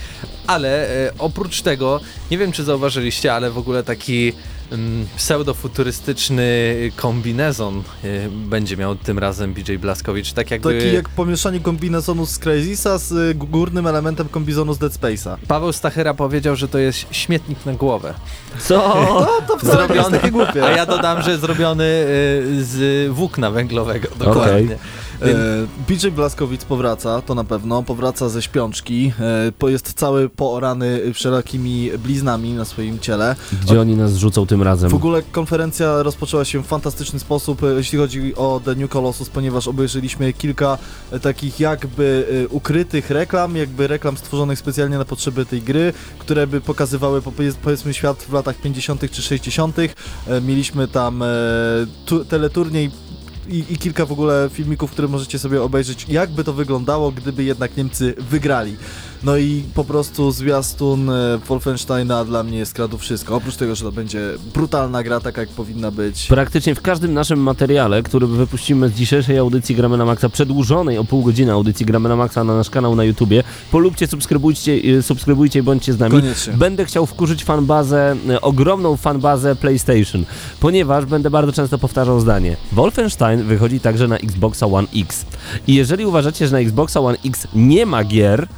Ale 0.50 0.88
e, 1.06 1.12
oprócz 1.18 1.62
tego, 1.62 2.00
nie 2.30 2.38
wiem 2.38 2.52
czy 2.52 2.64
zauważyliście, 2.64 3.34
ale 3.34 3.50
w 3.50 3.58
ogóle 3.58 3.82
taki 3.82 4.32
mm, 4.72 5.06
pseudofuturystyczny 5.16 6.44
kombinezon 6.96 7.82
e, 8.04 8.28
będzie 8.28 8.76
miał 8.76 8.96
tym 8.96 9.18
razem 9.18 9.54
BJ 9.54 9.76
Blaskowicz. 9.76 10.32
Tak 10.32 10.50
jakby 10.50 10.78
Taki 10.78 10.94
jak 10.94 11.08
pomieszanie 11.08 11.60
kombinezonu 11.60 12.26
z 12.26 12.38
Crazysa 12.38 12.98
z 12.98 13.12
y, 13.12 13.34
górnym 13.34 13.86
elementem 13.86 14.28
kombinezonu 14.28 14.74
z 14.74 14.78
Dead 14.78 14.92
Space'a. 14.92 15.36
Paweł 15.48 15.72
Stachera 15.72 16.14
powiedział, 16.14 16.56
że 16.56 16.68
to 16.68 16.78
jest 16.78 17.06
śmietnik 17.10 17.66
na 17.66 17.72
głowę. 17.72 18.14
Co? 18.58 18.80
No 19.20 19.46
to 19.48 19.58
wcale 19.58 19.96
jest 19.96 20.10
takie 20.10 20.30
głupie. 20.30 20.64
A 20.64 20.70
ja 20.70 20.86
dodam, 20.86 21.22
że 21.22 21.38
zrobiony 21.38 21.84
e, 21.84 22.06
z 22.62 23.08
włókna 23.12 23.50
węglowego. 23.50 24.08
Dokładnie. 24.18 24.74
E, 24.74 24.78
BJ 25.88 26.08
Blaskowicz 26.10 26.64
powraca, 26.64 27.22
to 27.22 27.34
na 27.34 27.44
pewno, 27.44 27.82
powraca 27.82 28.28
ze 28.28 28.42
śpiączki, 28.42 29.12
e, 29.20 29.70
jest 29.70 29.92
cały 29.92 30.28
poorany 30.28 31.00
wszelakimi 31.14 31.90
bliznami 31.98 32.52
na 32.52 32.64
swoim 32.64 32.98
ciele. 32.98 33.36
Gdzie 33.62 33.80
oni 33.80 33.96
nas 33.96 34.16
rzucą 34.16 34.46
tym 34.46 34.62
razem? 34.62 34.90
W 34.90 34.94
ogóle 34.94 35.22
konferencja 35.22 36.02
rozpoczęła 36.02 36.44
się 36.44 36.62
w 36.62 36.66
fantastyczny 36.66 37.18
sposób, 37.20 37.62
e, 37.62 37.66
jeśli 37.66 37.98
chodzi 37.98 38.34
o 38.36 38.60
The 38.64 38.74
New 38.74 38.90
Colossus, 38.90 39.28
ponieważ 39.28 39.68
obejrzeliśmy 39.68 40.32
kilka 40.32 40.78
e, 41.10 41.20
takich 41.20 41.60
jakby 41.60 42.26
e, 42.44 42.48
ukrytych 42.48 43.10
reklam, 43.10 43.56
jakby 43.56 43.86
reklam 43.86 44.16
stworzonych 44.16 44.58
specjalnie 44.58 44.98
na 44.98 45.04
potrzeby 45.04 45.46
tej 45.46 45.62
gry, 45.62 45.92
które 46.18 46.46
by 46.46 46.60
pokazywały 46.60 47.22
powie- 47.22 47.52
powiedzmy 47.62 47.94
świat 47.94 48.22
w 48.22 48.32
latach 48.32 48.56
50. 48.56 49.10
czy 49.10 49.22
60. 49.22 49.76
E, 49.78 50.40
Mieliśmy 50.40 50.88
tam 50.88 51.22
e, 51.22 51.26
tu, 52.06 52.24
teleturniej 52.24 52.90
i, 53.48 53.64
i 53.70 53.78
kilka 53.78 54.06
w 54.06 54.12
ogóle 54.12 54.50
filmików, 54.52 54.90
które 54.90 55.08
możecie 55.08 55.38
sobie 55.38 55.62
obejrzeć, 55.62 56.06
jakby 56.08 56.44
to 56.44 56.52
wyglądało, 56.52 57.12
gdyby 57.12 57.44
jednak 57.44 57.76
Niemcy 57.76 58.14
wygrali. 58.18 58.76
No 59.22 59.36
i 59.36 59.62
po 59.74 59.84
prostu 59.84 60.30
zwiastun 60.30 61.10
e, 61.10 61.38
Wolfensteina 61.48 62.24
dla 62.24 62.42
mnie 62.42 62.66
skradł 62.66 62.98
wszystko. 62.98 63.36
Oprócz 63.36 63.56
tego, 63.56 63.74
że 63.74 63.84
to 63.84 63.92
będzie 63.92 64.20
brutalna 64.54 65.02
gra, 65.02 65.20
taka 65.20 65.40
jak 65.40 65.50
powinna 65.50 65.90
być. 65.90 66.26
Praktycznie 66.26 66.74
w 66.74 66.82
każdym 66.82 67.14
naszym 67.14 67.40
materiale, 67.40 68.02
który 68.02 68.26
wypuścimy 68.26 68.88
z 68.88 68.92
dzisiejszej 68.92 69.38
audycji 69.38 69.74
Gramy 69.74 69.96
na 69.96 70.04
Maxa, 70.04 70.28
przedłużonej 70.28 70.98
o 70.98 71.04
pół 71.04 71.22
godziny 71.22 71.52
audycji 71.52 71.86
Gramy 71.86 72.08
na 72.08 72.16
Maxa 72.16 72.44
na 72.44 72.56
nasz 72.56 72.70
kanał 72.70 72.96
na 72.96 73.04
YouTubie, 73.04 73.42
polubcie, 73.70 74.06
subskrybujcie, 74.06 74.72
y, 74.72 75.02
subskrybujcie 75.02 75.58
i 75.58 75.62
bądźcie 75.62 75.92
z 75.92 75.98
nami. 75.98 76.12
Koniecznie. 76.12 76.52
Będę 76.52 76.84
chciał 76.84 77.06
wkurzyć 77.06 77.44
fanbazę, 77.44 78.16
y, 78.30 78.40
ogromną 78.40 78.96
fanbazę 78.96 79.56
PlayStation, 79.56 80.24
ponieważ 80.60 81.04
będę 81.04 81.30
bardzo 81.30 81.52
często 81.52 81.78
powtarzał 81.78 82.20
zdanie. 82.20 82.56
Wolfenstein 82.72 83.42
wychodzi 83.42 83.80
także 83.80 84.08
na 84.08 84.16
Xboxa 84.16 84.66
One 84.66 84.88
X. 84.96 85.26
I 85.66 85.74
jeżeli 85.74 86.06
uważacie, 86.06 86.46
że 86.46 86.52
na 86.52 86.58
Xboxa 86.58 87.00
One 87.00 87.18
X 87.24 87.46
nie 87.54 87.86
ma 87.86 88.04
gier, 88.04 88.48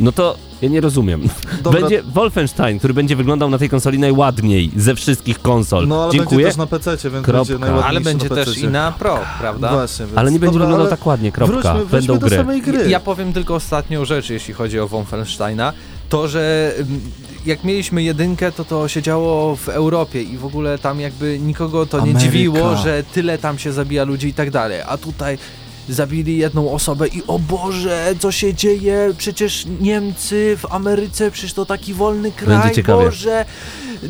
no 0.00 0.12
to 0.12 0.36
ja 0.62 0.68
nie 0.68 0.80
rozumiem. 0.80 1.22
Dobra. 1.62 1.80
Będzie 1.80 2.02
Wolfenstein, 2.02 2.78
który 2.78 2.94
będzie 2.94 3.16
wyglądał 3.16 3.50
na 3.50 3.58
tej 3.58 3.68
konsoli 3.68 3.98
najładniej 3.98 4.70
ze 4.76 4.94
wszystkich 4.94 5.38
konsol. 5.42 5.88
No 5.88 6.02
ale 6.02 6.12
Dziękuję. 6.12 6.36
będzie 6.36 6.50
też 6.50 6.56
na 6.56 6.66
PC, 6.66 7.10
więc 7.10 7.24
Kropka. 7.24 7.32
będzie 7.32 7.58
najładniejszy 7.58 7.88
Ale 7.88 8.00
będzie 8.00 8.28
na 8.28 8.34
też 8.34 8.58
i 8.58 8.68
na 8.68 8.92
Pro, 8.92 9.20
prawda? 9.40 9.72
Właśnie, 9.72 10.06
więc... 10.06 10.18
Ale 10.18 10.32
nie 10.32 10.38
będzie 10.38 10.52
Dobra, 10.52 10.66
wyglądał 10.66 10.96
tak 10.96 11.06
ładnie, 11.06 11.32
kropka. 11.32 11.52
Wróćmy, 11.52 11.72
Będą 11.86 11.88
wróćmy 11.90 12.18
do 12.18 12.26
gry. 12.26 12.36
samej 12.36 12.62
gry. 12.62 12.90
Ja 12.90 13.00
powiem 13.00 13.32
tylko 13.32 13.54
ostatnią 13.54 14.04
rzecz, 14.04 14.30
jeśli 14.30 14.54
chodzi 14.54 14.80
o 14.80 14.88
Wolfensteina. 14.88 15.72
To, 16.08 16.28
że 16.28 16.72
mm, 16.78 17.00
jak 17.46 17.64
mieliśmy 17.64 18.02
jedynkę, 18.02 18.52
to 18.52 18.64
to 18.64 18.88
się 18.88 19.02
działo 19.02 19.56
w 19.56 19.68
Europie 19.68 20.22
i 20.22 20.38
w 20.38 20.44
ogóle 20.44 20.78
tam 20.78 21.00
jakby 21.00 21.38
nikogo 21.38 21.86
to 21.86 21.96
nie 21.96 22.02
Ameryka. 22.02 22.20
dziwiło, 22.20 22.76
że 22.76 23.04
tyle 23.14 23.38
tam 23.38 23.58
się 23.58 23.72
zabija 23.72 24.04
ludzi 24.04 24.28
i 24.28 24.34
tak 24.34 24.50
dalej. 24.50 24.80
A 24.86 24.96
tutaj 24.96 25.38
zabili 25.92 26.38
jedną 26.38 26.72
osobę 26.72 27.08
i 27.08 27.22
o 27.26 27.38
Boże, 27.38 28.14
co 28.20 28.32
się 28.32 28.54
dzieje? 28.54 29.14
Przecież 29.18 29.66
Niemcy 29.80 30.56
w 30.60 30.72
Ameryce, 30.72 31.30
przecież 31.30 31.52
to 31.52 31.66
taki 31.66 31.94
wolny 31.94 32.32
kraj. 32.32 32.82
Boże. 32.86 33.44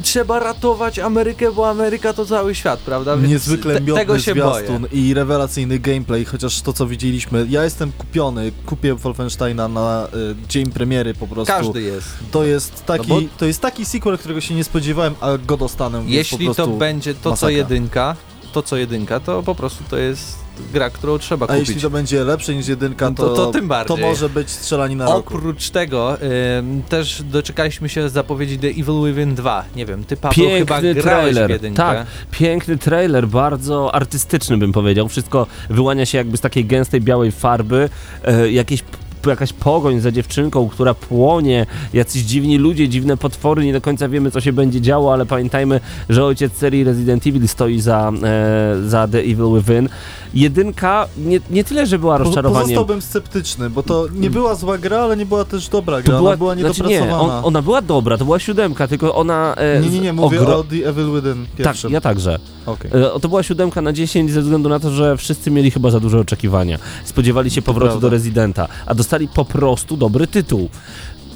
Trzeba 0.03 0.39
ratować 0.39 0.99
Amerykę, 0.99 1.53
bo 1.53 1.69
Ameryka 1.71 2.13
to 2.13 2.27
cały 2.27 2.55
świat, 2.55 2.81
prawda? 2.81 3.17
Więc 3.17 3.29
Niezwykle 3.29 3.75
te- 3.75 3.81
miodny 3.81 4.01
tego 4.01 4.19
się 4.19 4.35
boję. 4.35 4.55
zwiastun 4.65 4.87
i 4.93 5.15
rewelacyjny 5.15 5.79
gameplay, 5.79 6.25
chociaż 6.25 6.61
to 6.61 6.73
co 6.73 6.87
widzieliśmy, 6.87 7.47
ja 7.51 7.65
jestem 7.65 7.93
kupiony, 7.99 8.53
kupię 8.67 8.95
Wolfensteina 8.95 9.69
na 9.69 10.09
y, 10.15 10.49
dzień 10.49 10.71
premiery 10.71 11.15
po 11.15 11.27
prostu. 11.27 11.53
Każdy 11.55 11.83
jest. 11.83 12.09
To 12.31 12.45
jest 12.45 12.85
taki, 12.87 13.09
No 13.09 13.15
bo- 13.21 13.27
to 13.39 13.45
jest 13.47 13.61
taki 13.61 13.85
sequel, 13.85 14.19
którego 14.19 14.41
się 14.41 14.55
nie 14.55 14.65
spodziewałem, 14.65 15.15
a 15.21 15.39
go 15.39 15.57
dostanę. 15.57 16.03
Jeśli 16.07 16.55
to 16.55 16.67
będzie 16.67 17.15
to 17.15 17.21
co 17.23 17.31
masakra. 17.31 17.51
jedynka, 17.51 18.17
to 18.53 18.63
co 18.63 18.77
jedynka, 18.77 19.21
to 19.21 19.43
po 19.43 19.55
prostu 19.55 19.85
to 19.91 19.97
jest 19.99 20.42
gra, 20.73 20.91
którą 20.91 21.19
trzeba 21.19 21.47
A 21.47 21.49
kupić. 21.53 21.69
jeśli 21.69 21.83
to 21.83 21.91
będzie 21.91 22.25
lepsze 22.25 22.55
niż 22.55 22.69
jedynka, 22.69 23.09
No 23.11 23.15
to, 23.17 23.29
to- 23.29 23.35
to 23.47 23.53
tym 23.53 23.69
bardziej. 23.69 23.97
to 23.97 24.03
może 24.03 24.29
być 24.29 24.51
strzelanina 24.51 25.05
roku. 25.07 25.19
Oprócz 25.37 25.71
tego 25.71 26.17
ym, 26.59 26.83
też 26.89 27.23
doczekaliśmy 27.23 27.89
się 27.89 28.09
zapowiedzi 28.09 28.59
The 28.59 28.69
Evil 28.69 29.05
Within 29.15 29.35
2. 29.35 29.65
Nie 29.77 29.87
wiem, 29.87 30.05
ty 30.05 30.17
Paweł 30.17 30.35
Piękny 30.37 30.59
chyba 30.59 30.81
grałeś 30.81 31.03
trailer. 31.03 31.47
w 31.47 31.51
jedynkę. 31.51 31.77
Tak, 31.77 32.07
piękny 32.31 32.79
trailer, 32.79 33.29
bardzo 33.29 33.95
artystyczny 33.95 34.57
bym 34.59 34.73
powiedział. 34.73 35.09
Wszystko 35.09 35.47
wyłania 35.71 36.07
się 36.07 36.19
jakby 36.19 36.37
z 36.37 36.41
takiej 36.41 36.65
gęstej 36.65 37.01
białej 37.01 37.33
farby, 37.33 37.89
e, 38.25 38.51
jakieś 38.53 38.83
jakaś 39.31 39.53
pogoń 39.53 40.01
za 40.01 40.13
dziewczynką, 40.13 40.69
która 40.69 40.95
płonie, 40.95 41.67
jacyś 41.93 42.23
dziwni 42.23 42.59
ludzie, 42.59 42.89
dziwne 42.89 43.17
potwory, 43.17 43.65
nie 43.65 43.73
do 43.73 43.81
końca 43.81 44.09
wiemy 44.09 44.31
co 44.31 44.41
się 44.41 44.53
będzie 44.53 44.81
działo, 44.81 45.13
ale 45.13 45.27
pamiętajmy, 45.27 45.81
że 46.09 46.25
ojciec 46.25 46.53
serii 46.57 46.85
Resident 46.85 47.27
Evil 47.27 47.49
stoi 47.49 47.81
za, 47.81 48.13
e, 48.23 48.89
za 48.89 49.09
The 49.09 49.19
Evil 49.19 49.47
Within. 49.57 49.89
Jedynka 50.35 51.07
nie, 51.19 51.41
nie 51.51 51.65
tyle, 51.65 51.87
że 51.87 51.99
była 51.99 52.19
rozczarowaniem. 52.19 52.63
Pozostałbym 52.63 53.03
sceptyczny, 53.03 53.71
bo 53.71 53.83
to 53.83 54.07
nie 54.15 54.31
była 54.31 54.55
zła 54.55 54.79
gra, 54.79 54.99
ale 55.01 55.17
nie 55.17 55.27
była 55.27 55.45
też 55.45 55.69
dobra 55.69 56.03
gra, 56.03 56.13
To 56.15 56.19
była, 56.19 56.31
ona 56.31 56.37
była 56.37 56.55
znaczy 56.55 56.83
nie, 56.83 56.89
niedopracowana. 56.89 57.39
on, 57.39 57.45
ona 57.45 57.63
była 57.63 57.83
dobra, 57.83 58.19
to 58.19 58.25
była 58.25 58.39
siódemka, 58.39 58.89
tylko 58.89 59.15
ona... 59.15 59.55
E, 59.57 59.81
nie, 59.81 59.89
nie, 59.89 60.01
nie, 60.01 60.13
mówię 60.13 60.41
ogro- 60.41 60.55
o 60.55 60.65
The 60.65 60.89
Evil 60.89 61.07
Within 61.15 61.47
Tak, 61.47 61.57
pierwszym. 61.57 61.93
ja 61.93 62.01
także. 62.01 62.39
Okej. 62.67 62.91
E, 63.17 63.21
To 63.21 63.29
była 63.29 63.43
siódemka 63.43 63.81
na 63.83 63.93
10 63.93 64.31
ze 64.33 64.43
względu 64.43 64.69
na 64.69 64.81
to, 64.81 64.91
że 64.91 65.17
wszyscy 65.17 65.51
mieli 65.51 65.71
chyba 65.71 65.91
za 65.91 66.01
duże 66.01 66.19
oczekiwania. 66.21 66.79
Spodziewali 67.05 67.51
się 67.51 67.63
powrotu 67.63 67.91
prawda. 67.91 68.09
do 68.09 68.11
Residenta, 68.11 68.69
a 68.87 68.95
dostali 68.95 69.29
po 69.29 69.45
prostu 69.45 69.97
dobry 69.97 70.27
tytuł. 70.27 70.69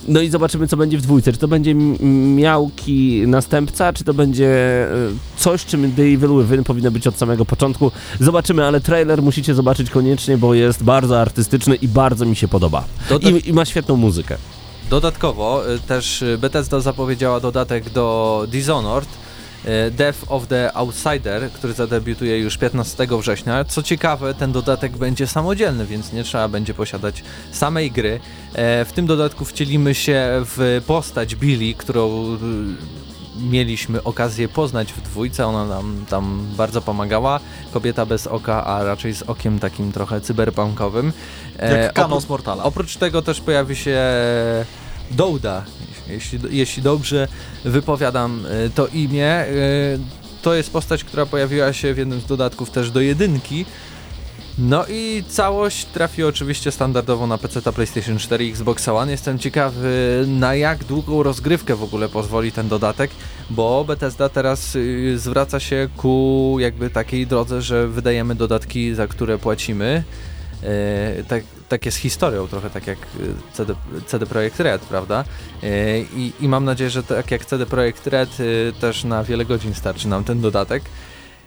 No 0.09 0.21
i 0.21 0.31
zobaczymy, 0.31 0.69
co 0.69 0.77
będzie 0.77 0.99
w 0.99 1.03
dwójce. 1.03 1.33
Czy 1.33 1.39
to 1.39 1.49
będzie 1.49 1.75
miałki 2.37 3.23
następca, 3.27 3.93
czy 3.93 4.05
to 4.05 4.15
będzie 4.15 4.47
e, 4.47 4.89
coś, 5.37 5.65
czym 5.65 5.93
The 5.93 6.03
Evil 6.03 6.31
Within 6.43 6.65
powinno 6.65 6.91
być 6.91 7.07
od 7.07 7.17
samego 7.17 7.45
początku. 7.45 7.91
Zobaczymy, 8.21 8.65
ale 8.65 8.81
trailer 8.81 9.23
musicie 9.23 9.55
zobaczyć 9.55 9.91
koniecznie, 9.91 10.39
bo 10.39 10.55
jest 10.55 10.83
bardzo 10.85 11.21
artystyczny 11.21 11.75
i 11.77 11.89
bardzo 11.89 12.25
mi 12.27 12.37
się 12.37 12.49
podoba. 12.49 12.85
I, 13.21 13.49
I 13.49 13.53
ma 13.53 13.65
świetną 13.65 13.97
muzykę. 13.97 14.37
Dodatkowo 14.91 15.71
y, 15.75 15.79
też 15.81 16.25
Bethesda 16.39 16.81
zapowiedziała 16.81 17.41
dodatek 17.41 17.91
do 17.91 18.47
Dishonored, 18.51 19.09
Death 19.91 20.19
of 20.29 20.47
the 20.47 20.73
Outsider, 20.77 21.51
który 21.53 21.73
zadebiutuje 21.73 22.39
już 22.39 22.59
15 22.59 23.07
września. 23.21 23.65
Co 23.65 23.83
ciekawe, 23.83 24.35
ten 24.35 24.53
dodatek 24.53 24.97
będzie 24.97 25.27
samodzielny, 25.27 25.87
więc 25.87 26.13
nie 26.13 26.25
trzeba 26.25 26.49
będzie 26.49 26.75
posiadać 26.75 27.23
samej 27.53 27.91
gry. 27.91 28.21
E, 28.55 28.85
W 28.85 28.93
tym 28.93 29.07
dodatku 29.07 29.45
wcielimy 29.45 29.95
się 29.95 30.25
w 30.45 30.83
postać 30.87 31.35
Billy, 31.37 31.75
którą 31.75 32.35
y, 32.35 32.39
mieliśmy 33.41 34.03
okazję 34.03 34.49
poznać 34.49 34.93
w 34.93 35.01
dwójce, 35.01 35.47
ona 35.47 35.65
nam 35.67 36.05
tam 36.09 36.47
bardzo 36.57 36.83
pomagała. 36.83 37.41
Kobieta 37.73 38.07
bez 38.07 38.27
oka, 38.27 38.65
a 38.65 38.85
raczej 38.85 39.15
z 39.15 39.23
okiem 39.23 39.59
takim 39.59 39.93
trochę 39.93 40.21
cyberpunkowym. 40.21 41.13
E, 41.59 41.83
Jak 41.83 41.93
Kano 41.93 42.17
oprócz- 42.17 42.23
z 42.27 42.29
Mortala. 42.29 42.63
Oprócz 42.65 42.97
tego 42.97 43.23
też 43.23 43.41
pojawi 43.41 43.77
się 43.77 43.99
Douda, 45.11 45.65
jeśli, 46.09 46.39
jeśli 46.51 46.83
dobrze 46.83 47.29
wypowiadam 47.65 48.47
e, 48.47 48.71
to 48.71 48.87
imię. 48.87 49.27
E, 49.27 49.47
To 50.43 50.55
jest 50.55 50.71
postać, 50.71 51.05
która 51.05 51.27
pojawiła 51.27 51.73
się 51.73 51.95
w 51.95 51.99
jednym 51.99 52.21
z 52.21 52.27
dodatków 52.27 52.71
też 52.71 52.91
do 52.91 53.01
jedynki. 53.01 53.65
No 54.59 54.85
i 54.89 55.25
całość 55.29 55.85
trafi 55.85 56.25
oczywiście 56.25 56.71
standardowo 56.73 57.27
na 57.27 57.39
PC, 57.39 57.73
PlayStation 57.73 58.19
4 58.19 58.47
i 58.47 58.51
Xbox 58.51 58.89
One. 58.89 59.13
Jestem 59.13 59.39
ciekawy 59.39 60.25
na 60.29 60.55
jak 60.55 60.85
długą 60.85 61.23
rozgrywkę 61.23 61.77
w 61.77 61.83
ogóle 61.83 62.09
pozwoli 62.09 62.53
ten 62.53 62.69
dodatek, 62.69 63.11
bo 63.51 63.85
Bethesda 63.85 64.29
teraz 64.29 64.77
y, 64.77 65.19
zwraca 65.19 65.61
się 65.61 65.89
ku 65.97 66.57
jakby 66.61 66.91
takiej 66.91 67.27
drodze, 67.27 67.63
że 67.63 67.89
wydajemy 67.89 68.35
dodatki, 68.35 68.95
za 68.95 69.07
które 69.07 69.39
płacimy. 69.39 70.05
E, 70.63 71.25
tak, 71.29 71.45
tak 71.69 71.87
jest 71.87 71.99
historią, 71.99 72.49
trochę 72.49 72.71
tak 72.71 72.87
jak 72.87 72.99
y, 72.99 73.53
CD, 73.53 73.75
CD 74.07 74.27
Projekt 74.27 74.61
Red, 74.61 74.83
prawda? 74.83 75.25
E, 75.63 76.01
I, 76.01 76.33
I 76.41 76.49
mam 76.49 76.65
nadzieję, 76.65 76.91
że 76.91 77.03
tak 77.03 77.31
jak 77.31 77.45
CD 77.45 77.67
Projekt 77.67 78.07
Red 78.07 78.31
też 78.81 79.05
na 79.05 79.25
wiele 79.25 79.45
godzin 79.45 79.75
starczy 79.75 80.09
nam 80.09 80.25
ten 80.25 80.41
dodatek. 80.41 80.83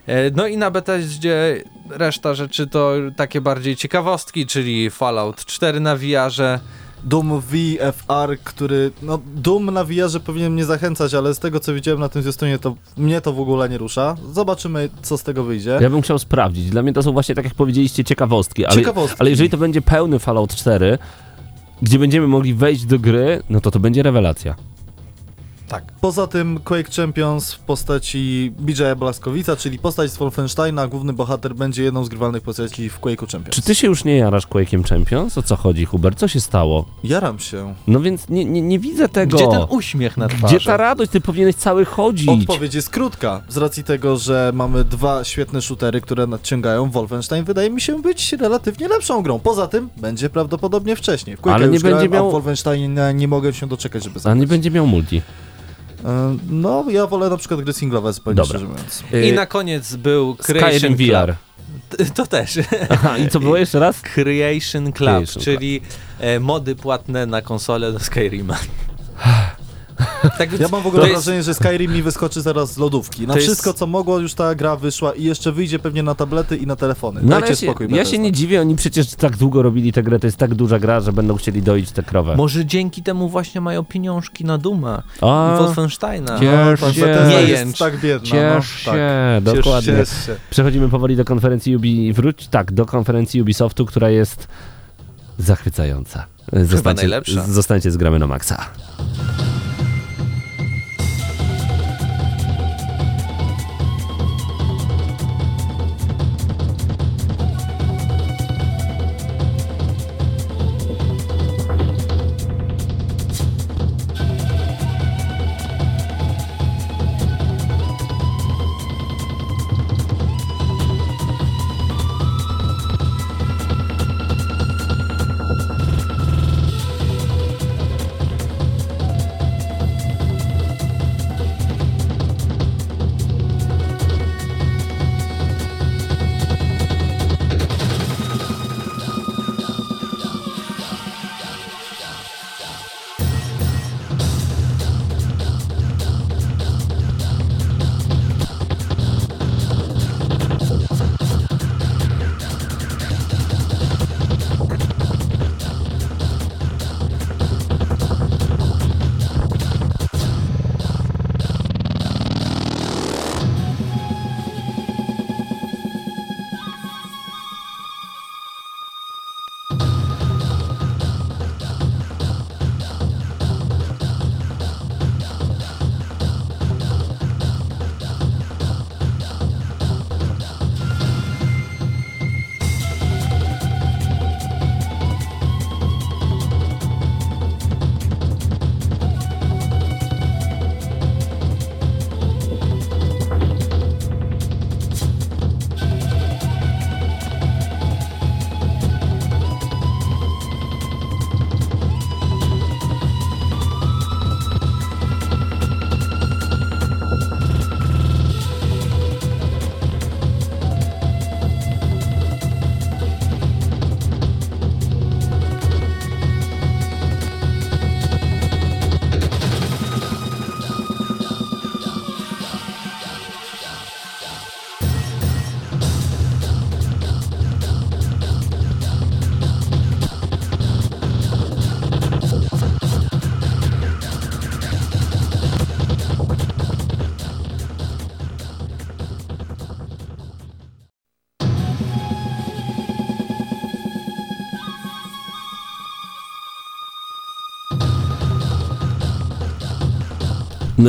E, 0.07 0.31
No 0.31 0.47
i 0.47 0.57
na 0.57 0.71
Bethesdzie 0.71 1.63
reszta 1.89 2.33
rzeczy 2.33 2.67
to 2.67 2.93
takie 3.15 3.41
bardziej 3.41 3.75
ciekawostki, 3.75 4.45
czyli 4.45 4.89
Fallout 4.89 5.45
4 5.45 5.79
na 5.79 5.95
VR-ze. 5.95 6.59
Doom 7.03 7.41
VFR, 7.41 8.37
który, 8.43 8.91
no 9.01 9.19
Doom 9.35 9.65
na 9.65 9.83
VR 9.83 10.21
powinien 10.25 10.53
mnie 10.53 10.65
zachęcać, 10.65 11.13
ale 11.13 11.33
z 11.33 11.39
tego 11.39 11.59
co 11.59 11.73
widziałem 11.73 11.99
na 11.99 12.09
tym 12.09 12.21
zwiastunie, 12.21 12.59
to 12.59 12.75
mnie 12.97 13.21
to 13.21 13.33
w 13.33 13.39
ogóle 13.39 13.69
nie 13.69 13.77
rusza. 13.77 14.15
Zobaczymy, 14.33 14.89
co 15.01 15.17
z 15.17 15.23
tego 15.23 15.43
wyjdzie. 15.43 15.77
Ja 15.81 15.89
bym 15.89 16.01
chciał 16.01 16.19
sprawdzić. 16.19 16.69
Dla 16.69 16.81
mnie 16.81 16.93
to 16.93 17.03
są 17.03 17.11
właśnie, 17.11 17.35
tak 17.35 17.45
jak 17.45 17.53
powiedzieliście, 17.53 18.03
ciekawostki. 18.03 18.65
Ale, 18.65 18.75
Ciekawostki. 18.75 19.17
ale 19.19 19.29
jeżeli 19.29 19.49
to 19.49 19.57
będzie 19.57 19.81
pełny 19.81 20.19
Fallout 20.19 20.55
4, 20.55 20.97
gdzie 21.81 21.99
będziemy 21.99 22.27
mogli 22.27 22.53
wejść 22.53 22.85
do 22.85 22.99
gry, 22.99 23.43
no 23.49 23.61
to 23.61 23.71
to 23.71 23.79
będzie 23.79 24.03
rewelacja. 24.03 24.55
Poza 26.01 26.27
tym 26.27 26.59
Quake 26.63 26.89
Champions 26.95 27.53
w 27.53 27.59
postaci 27.59 28.51
BJ 28.59 28.83
Blaskowica, 28.97 29.55
czyli 29.55 29.79
postać 29.79 30.11
z 30.11 30.17
Wolfensteina, 30.17 30.87
główny 30.87 31.13
bohater 31.13 31.55
będzie 31.55 31.83
jedną 31.83 32.03
z 32.05 32.09
grywalnych 32.09 32.41
postaci 32.43 32.89
w 32.89 32.99
Quake'u 32.99 33.31
Champions. 33.31 33.55
Czy 33.55 33.61
ty 33.61 33.75
się 33.75 33.87
już 33.87 34.03
nie 34.03 34.17
jarasz 34.17 34.47
Quake'iem 34.47 34.89
Champions? 34.89 35.37
O 35.37 35.43
co 35.43 35.55
chodzi, 35.55 35.85
Hubert? 35.85 36.19
Co 36.19 36.27
się 36.27 36.39
stało? 36.39 36.85
Jaram 37.03 37.39
się. 37.39 37.73
No 37.87 37.99
więc 37.99 38.29
nie, 38.29 38.45
nie, 38.45 38.61
nie 38.61 38.79
widzę 38.79 39.09
tego. 39.09 39.37
Gdzie 39.37 39.47
ten 39.47 39.65
uśmiech 39.69 40.17
na 40.17 40.27
twarzy? 40.27 40.55
Gdzie 40.55 40.65
ta 40.65 40.77
radość? 40.77 41.11
Ty 41.11 41.21
powinieneś 41.21 41.55
cały 41.55 41.85
chodzić. 41.85 42.29
Odpowiedź 42.29 42.73
jest 42.73 42.89
krótka. 42.89 43.41
Z 43.49 43.57
racji 43.57 43.83
tego, 43.83 44.17
że 44.17 44.51
mamy 44.55 44.83
dwa 44.83 45.23
świetne 45.23 45.61
shootery, 45.61 46.01
które 46.01 46.27
nadciągają, 46.27 46.89
Wolfenstein 46.89 47.43
wydaje 47.45 47.69
mi 47.69 47.81
się 47.81 48.01
być 48.01 48.33
relatywnie 48.33 48.87
lepszą 48.87 49.23
grą. 49.23 49.39
Poza 49.39 49.67
tym 49.67 49.89
będzie 49.97 50.29
prawdopodobnie 50.29 50.95
wcześniej. 50.95 51.37
W 51.37 51.41
Quake'a 51.41 51.51
Ale 51.53 51.67
nie 51.67 51.73
już 51.73 51.83
grałem, 51.83 51.99
będzie 51.99 52.13
miał- 52.15 52.25
a 52.25 52.29
w 52.29 52.31
Wolfensteinie 52.31 53.13
nie 53.13 53.27
mogę 53.27 53.53
się 53.53 53.67
doczekać, 53.67 54.03
żeby 54.03 54.15
A 54.15 54.19
zagrać. 54.19 54.39
nie 54.41 54.47
będzie 54.47 54.71
miał 54.71 54.87
multi. 54.87 55.21
No, 56.49 56.85
ja 56.89 57.07
wolę 57.07 57.29
na 57.29 57.37
przykład 57.37 57.61
gry 57.61 57.73
singlowe, 57.73 58.13
zupełnie 58.13 58.35
Dobra. 58.35 58.59
I 59.11 59.15
Y, 59.15 59.33
na 59.33 59.45
koniec 59.45 59.95
był 59.95 60.35
Creation 60.35 60.71
Skyrim 60.71 60.97
Club. 60.97 61.09
VR. 61.09 61.35
To 62.15 62.25
też. 62.27 62.59
Aha, 62.89 63.17
i 63.17 63.29
co 63.29 63.39
było 63.39 63.57
jeszcze 63.57 63.79
raz? 63.79 64.01
Creation 64.13 64.91
Club, 64.93 64.93
Creation 65.07 65.43
czyli 65.43 65.81
e, 66.19 66.39
mody 66.39 66.75
płatne 66.75 67.25
na 67.25 67.41
konsolę 67.41 67.91
do 67.91 67.99
Skyrima. 67.99 68.57
tak, 70.37 70.59
Ja 70.59 70.67
mam 70.67 70.81
w 70.83 70.87
ogóle 70.87 71.03
to 71.03 71.07
jest- 71.09 71.25
wrażenie, 71.25 71.43
że 71.43 71.53
Skyrim 71.53 71.91
mi 71.93 72.01
wyskoczy 72.03 72.41
zaraz 72.41 72.73
z 72.73 72.77
lodówki. 72.77 73.27
Na 73.27 73.33
To 73.33 73.39
jest- 73.39 73.47
wszystko, 73.47 73.73
co 73.73 73.87
mogło, 73.87 74.19
już 74.19 74.33
ta 74.33 74.55
gra 74.55 74.75
wyszła 74.75 75.13
i 75.13 75.23
jeszcze 75.23 75.51
wyjdzie 75.51 75.79
pewnie 75.79 76.03
na 76.03 76.15
tablety 76.15 76.57
i 76.57 76.67
na 76.67 76.75
telefony. 76.75 77.19
No, 77.23 77.29
Dajcie 77.29 77.49
ja, 77.49 77.55
się, 77.55 77.65
spokój, 77.67 77.87
ja 77.89 78.05
się 78.05 78.17
nie 78.19 78.31
dziwię, 78.31 78.61
oni 78.61 78.75
przecież 78.75 79.07
tak 79.15 79.37
długo 79.37 79.61
robili 79.61 79.93
tę 79.93 80.03
grę, 80.03 80.19
to 80.19 80.27
jest 80.27 80.37
tak 80.37 80.55
duża 80.55 80.79
gra, 80.79 80.99
że 80.99 81.13
będą 81.13 81.35
chcieli 81.35 81.61
doić 81.61 81.91
tę 81.91 82.03
krowę. 82.03 82.35
Może 82.35 82.65
dzięki 82.65 83.03
temu 83.03 83.29
właśnie 83.29 83.61
mają 83.61 83.85
pieniążki 83.85 84.45
na 84.45 84.57
Duma 84.57 85.03
A, 85.21 85.55
i 85.55 85.63
Wolfensteina. 85.63 86.39
ciesz 86.39 86.95
się, 86.95 87.25
Nie 87.27 87.41
jest 87.41 87.77
tak 87.77 87.99
biedna, 87.99 88.27
ciesz 88.27 88.83
no. 88.85 88.91
Tak. 88.91 88.95
się, 88.95 89.41
dokładnie. 89.41 89.93
Ciesz 89.93 90.09
się. 90.25 90.35
Przechodzimy 90.49 90.89
powoli 90.89 91.15
do 91.15 91.25
konferencji 91.25 91.75
Ubi... 91.75 92.13
Wróć, 92.13 92.47
tak, 92.47 92.71
do 92.71 92.85
konferencji 92.85 93.41
Ubisoftu, 93.41 93.85
która 93.85 94.09
jest 94.09 94.47
zachwycająca. 95.39 96.25
Zostańcie, 96.53 97.01
najlepsza. 97.01 97.43
Zostańcie 97.47 97.91
z 97.91 97.97
gramy 97.97 98.19
na 98.19 98.27
maksa. 98.27 98.65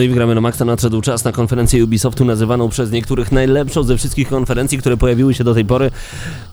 No 0.00 0.04
i 0.04 0.08
wygramy 0.08 0.34
na 0.34 0.40
maksa 0.40 0.64
nadszedł 0.64 1.00
czas 1.00 1.24
na 1.24 1.32
konferencję 1.32 1.84
Ubisoftu 1.84 2.24
nazywaną 2.24 2.68
przez 2.68 2.90
niektórych 2.90 3.32
najlepszą 3.32 3.82
ze 3.82 3.96
wszystkich 3.96 4.28
konferencji, 4.28 4.78
które 4.78 4.96
pojawiły 4.96 5.34
się 5.34 5.44
do 5.44 5.54
tej 5.54 5.64
pory. 5.64 5.90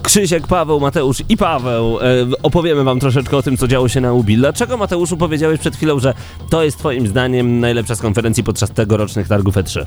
Krzysiek, 0.02 0.48
Paweł, 0.48 0.80
Mateusz 0.80 1.24
i 1.30 1.38
Paweł. 1.38 2.00
E, 2.00 2.04
opowiemy 2.44 2.84
wam 2.84 3.00
troszeczkę 3.00 3.38
o 3.38 3.42
tym, 3.42 3.58
co 3.58 3.68
działo 3.68 3.90
się 3.90 4.02
na 4.02 4.14
Ubi. 4.14 4.38
Dlaczego 4.38 4.78
Mateuszu 4.78 5.18
powiedziałeś 5.18 5.60
przed 5.60 5.76
chwilą, 5.76 6.00
że 6.00 6.14
to 6.50 6.64
jest 6.64 6.78
twoim 6.78 7.08
zdaniem 7.08 7.60
najlepsza 7.60 7.96
z 7.96 8.02
konferencji 8.02 8.44
podczas 8.44 8.72
tegorocznych 8.72 9.28
targów 9.28 9.56
E3? 9.56 9.86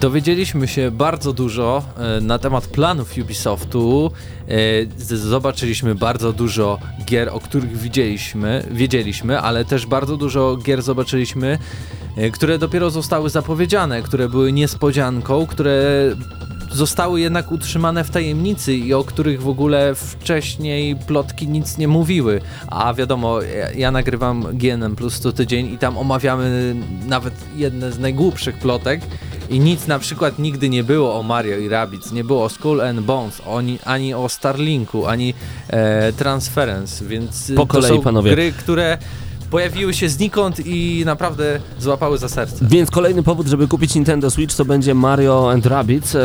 Dowiedzieliśmy 0.00 0.68
się 0.68 0.90
bardzo 0.90 1.32
dużo 1.32 1.82
e, 1.96 2.20
na 2.20 2.38
temat 2.38 2.66
planów 2.66 3.12
Ubisoftu. 3.22 4.10
E, 4.48 5.16
Zobaczyliśmy 5.16 5.94
bardzo 5.94 6.32
dużo 6.32 6.78
gier, 7.04 7.28
o 7.28 7.40
których 7.40 7.78
widzieliśmy, 7.78 8.64
wiedzieliśmy, 8.70 9.40
ale 9.40 9.64
też 9.64 9.86
bardzo 9.86 10.16
dużo 10.16 10.56
gier 10.56 10.82
zobaczyliśmy, 10.82 11.58
które 12.32 12.58
dopiero 12.58 12.90
zostały 12.90 13.30
zapowiedziane, 13.30 14.02
które 14.02 14.28
były 14.28 14.52
niespodzianką, 14.52 15.46
które 15.46 15.82
zostały 16.72 17.20
jednak 17.20 17.52
utrzymane 17.52 18.04
w 18.04 18.10
tajemnicy 18.10 18.74
i 18.74 18.94
o 18.94 19.04
których 19.04 19.42
w 19.42 19.48
ogóle 19.48 19.94
wcześniej 19.94 20.96
plotki 20.96 21.48
nic 21.48 21.78
nie 21.78 21.88
mówiły. 21.88 22.40
A 22.66 22.94
wiadomo, 22.94 23.42
ja, 23.42 23.72
ja 23.72 23.90
nagrywam 23.90 24.46
GNM 24.52 24.96
Plus 24.96 25.20
co 25.20 25.32
tydzień 25.32 25.66
i 25.66 25.78
tam 25.78 25.98
omawiamy 25.98 26.76
nawet 27.06 27.34
jedne 27.56 27.92
z 27.92 27.98
najgłupszych 27.98 28.58
plotek 28.58 29.00
i 29.50 29.60
nic 29.60 29.86
na 29.86 29.98
przykład 29.98 30.38
nigdy 30.38 30.68
nie 30.68 30.84
było 30.84 31.18
o 31.18 31.22
Mario 31.22 31.58
i 31.58 31.68
Rabbids, 31.68 32.12
nie 32.12 32.24
było 32.24 32.44
o 32.44 32.48
Skull 32.48 32.80
and 32.80 33.00
Bones, 33.00 33.42
oni, 33.46 33.78
ani 33.84 34.14
o 34.14 34.28
Starlinku, 34.28 35.06
ani 35.06 35.34
e, 35.68 36.12
Transference, 36.12 37.04
więc 37.04 37.52
Po 37.56 37.66
kolei, 37.66 37.90
to 37.90 37.96
są 37.96 38.02
panowie. 38.02 38.30
gry, 38.30 38.52
które 38.52 38.98
pojawiły 39.50 39.94
się 39.94 40.08
znikąd 40.08 40.66
i 40.66 41.02
naprawdę 41.06 41.60
złapały 41.78 42.18
za 42.18 42.28
serce. 42.28 42.66
Więc 42.68 42.90
kolejny 42.90 43.22
powód, 43.22 43.46
żeby 43.46 43.68
kupić 43.68 43.94
Nintendo 43.94 44.30
Switch 44.30 44.56
to 44.56 44.64
będzie 44.64 44.94
Mario 44.94 45.52
and 45.52 45.66
Rabbids, 45.66 46.14
e, 46.14 46.20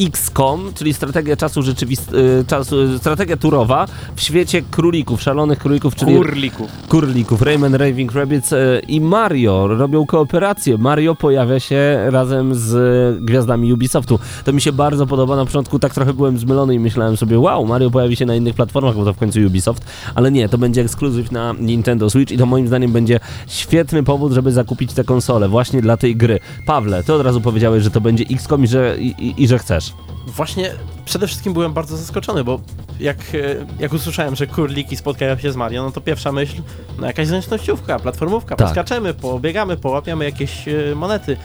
XCOM, 0.00 0.72
czyli 0.74 0.94
strategia 0.94 1.36
czasu 1.36 1.62
rzeczywist... 1.62 2.12
e, 2.40 2.44
czasu, 2.44 2.98
strategia 2.98 3.36
turowa 3.36 3.86
w 4.16 4.20
świecie 4.20 4.62
królików, 4.70 5.22
szalonych 5.22 5.58
królików, 5.58 5.94
czyli 5.94 6.16
Kurlików. 6.16 6.70
kurlików, 6.88 7.42
Rayman 7.42 7.74
Raving 7.74 8.12
Rabbids 8.12 8.52
e, 8.52 8.80
i 8.88 9.00
Mario 9.00 9.66
robią 9.66 10.06
kooperację. 10.06 10.78
Mario 10.78 11.14
pojawia 11.14 11.60
się 11.60 12.10
razem 12.10 12.54
z 12.54 13.24
gwiazdami 13.24 13.72
Ubisoftu. 13.72 14.18
To 14.44 14.52
mi 14.52 14.60
się 14.60 14.72
bardzo 14.72 15.06
podoba. 15.06 15.36
Na 15.36 15.44
początku 15.44 15.78
tak 15.78 15.94
trochę 15.94 16.14
byłem 16.14 16.38
zmylony 16.38 16.74
i 16.74 16.78
myślałem 16.78 17.16
sobie, 17.16 17.38
wow, 17.38 17.66
Mario 17.66 17.90
pojawi 17.90 18.16
się 18.16 18.26
na 18.26 18.34
innych 18.34 18.54
platformach, 18.54 18.94
bo 18.96 19.04
to 19.04 19.12
w 19.12 19.16
końcu 19.18 19.40
Ubisoft, 19.40 19.84
ale 20.14 20.30
nie, 20.32 20.48
to 20.48 20.58
będzie 20.58 20.80
ekskluzyw 20.80 21.32
na 21.32 21.54
Nintendo 21.58 22.10
Switch 22.10 22.32
i 22.32 22.38
to 22.38 22.46
moim 22.46 22.66
zdaniem 22.66 22.92
będzie 22.92 23.20
świetny 23.46 24.02
powód, 24.02 24.32
żeby 24.32 24.52
zakupić 24.52 24.92
tę 24.92 25.04
konsolę 25.04 25.48
właśnie 25.48 25.82
dla 25.82 25.96
tej 25.96 26.16
gry. 26.16 26.40
Pawle, 26.66 27.04
ty 27.04 27.12
od 27.12 27.22
razu 27.22 27.40
powiedziałeś, 27.40 27.82
że 27.82 27.90
to 27.90 28.00
będzie 28.00 28.24
XCOM 28.30 28.64
i 28.64 28.66
że, 28.66 28.96
i, 28.98 29.06
i, 29.06 29.42
i 29.42 29.48
że 29.48 29.58
chcesz. 29.58 29.83
Właśnie 30.26 30.70
przede 31.04 31.26
wszystkim 31.26 31.52
byłem 31.52 31.72
bardzo 31.72 31.96
zaskoczony, 31.96 32.44
bo 32.44 32.60
jak, 33.00 33.18
e, 33.18 33.66
jak 33.80 33.92
usłyszałem, 33.92 34.36
że 34.36 34.46
kurliki 34.46 34.96
spotkają 34.96 35.38
się 35.38 35.52
z 35.52 35.56
Mario, 35.56 35.82
no 35.82 35.90
to 35.90 36.00
pierwsza 36.00 36.32
myśl, 36.32 36.62
no 36.98 37.06
jakaś 37.06 37.26
zręcznościówka, 37.26 37.98
platformówka, 37.98 38.56
Tak. 38.56 38.66
poskaczemy, 38.68 39.14
pobiegamy, 39.14 39.76
połapiamy 39.76 40.24
jakieś 40.24 40.68
e, 40.68 40.94
monety. 40.94 41.36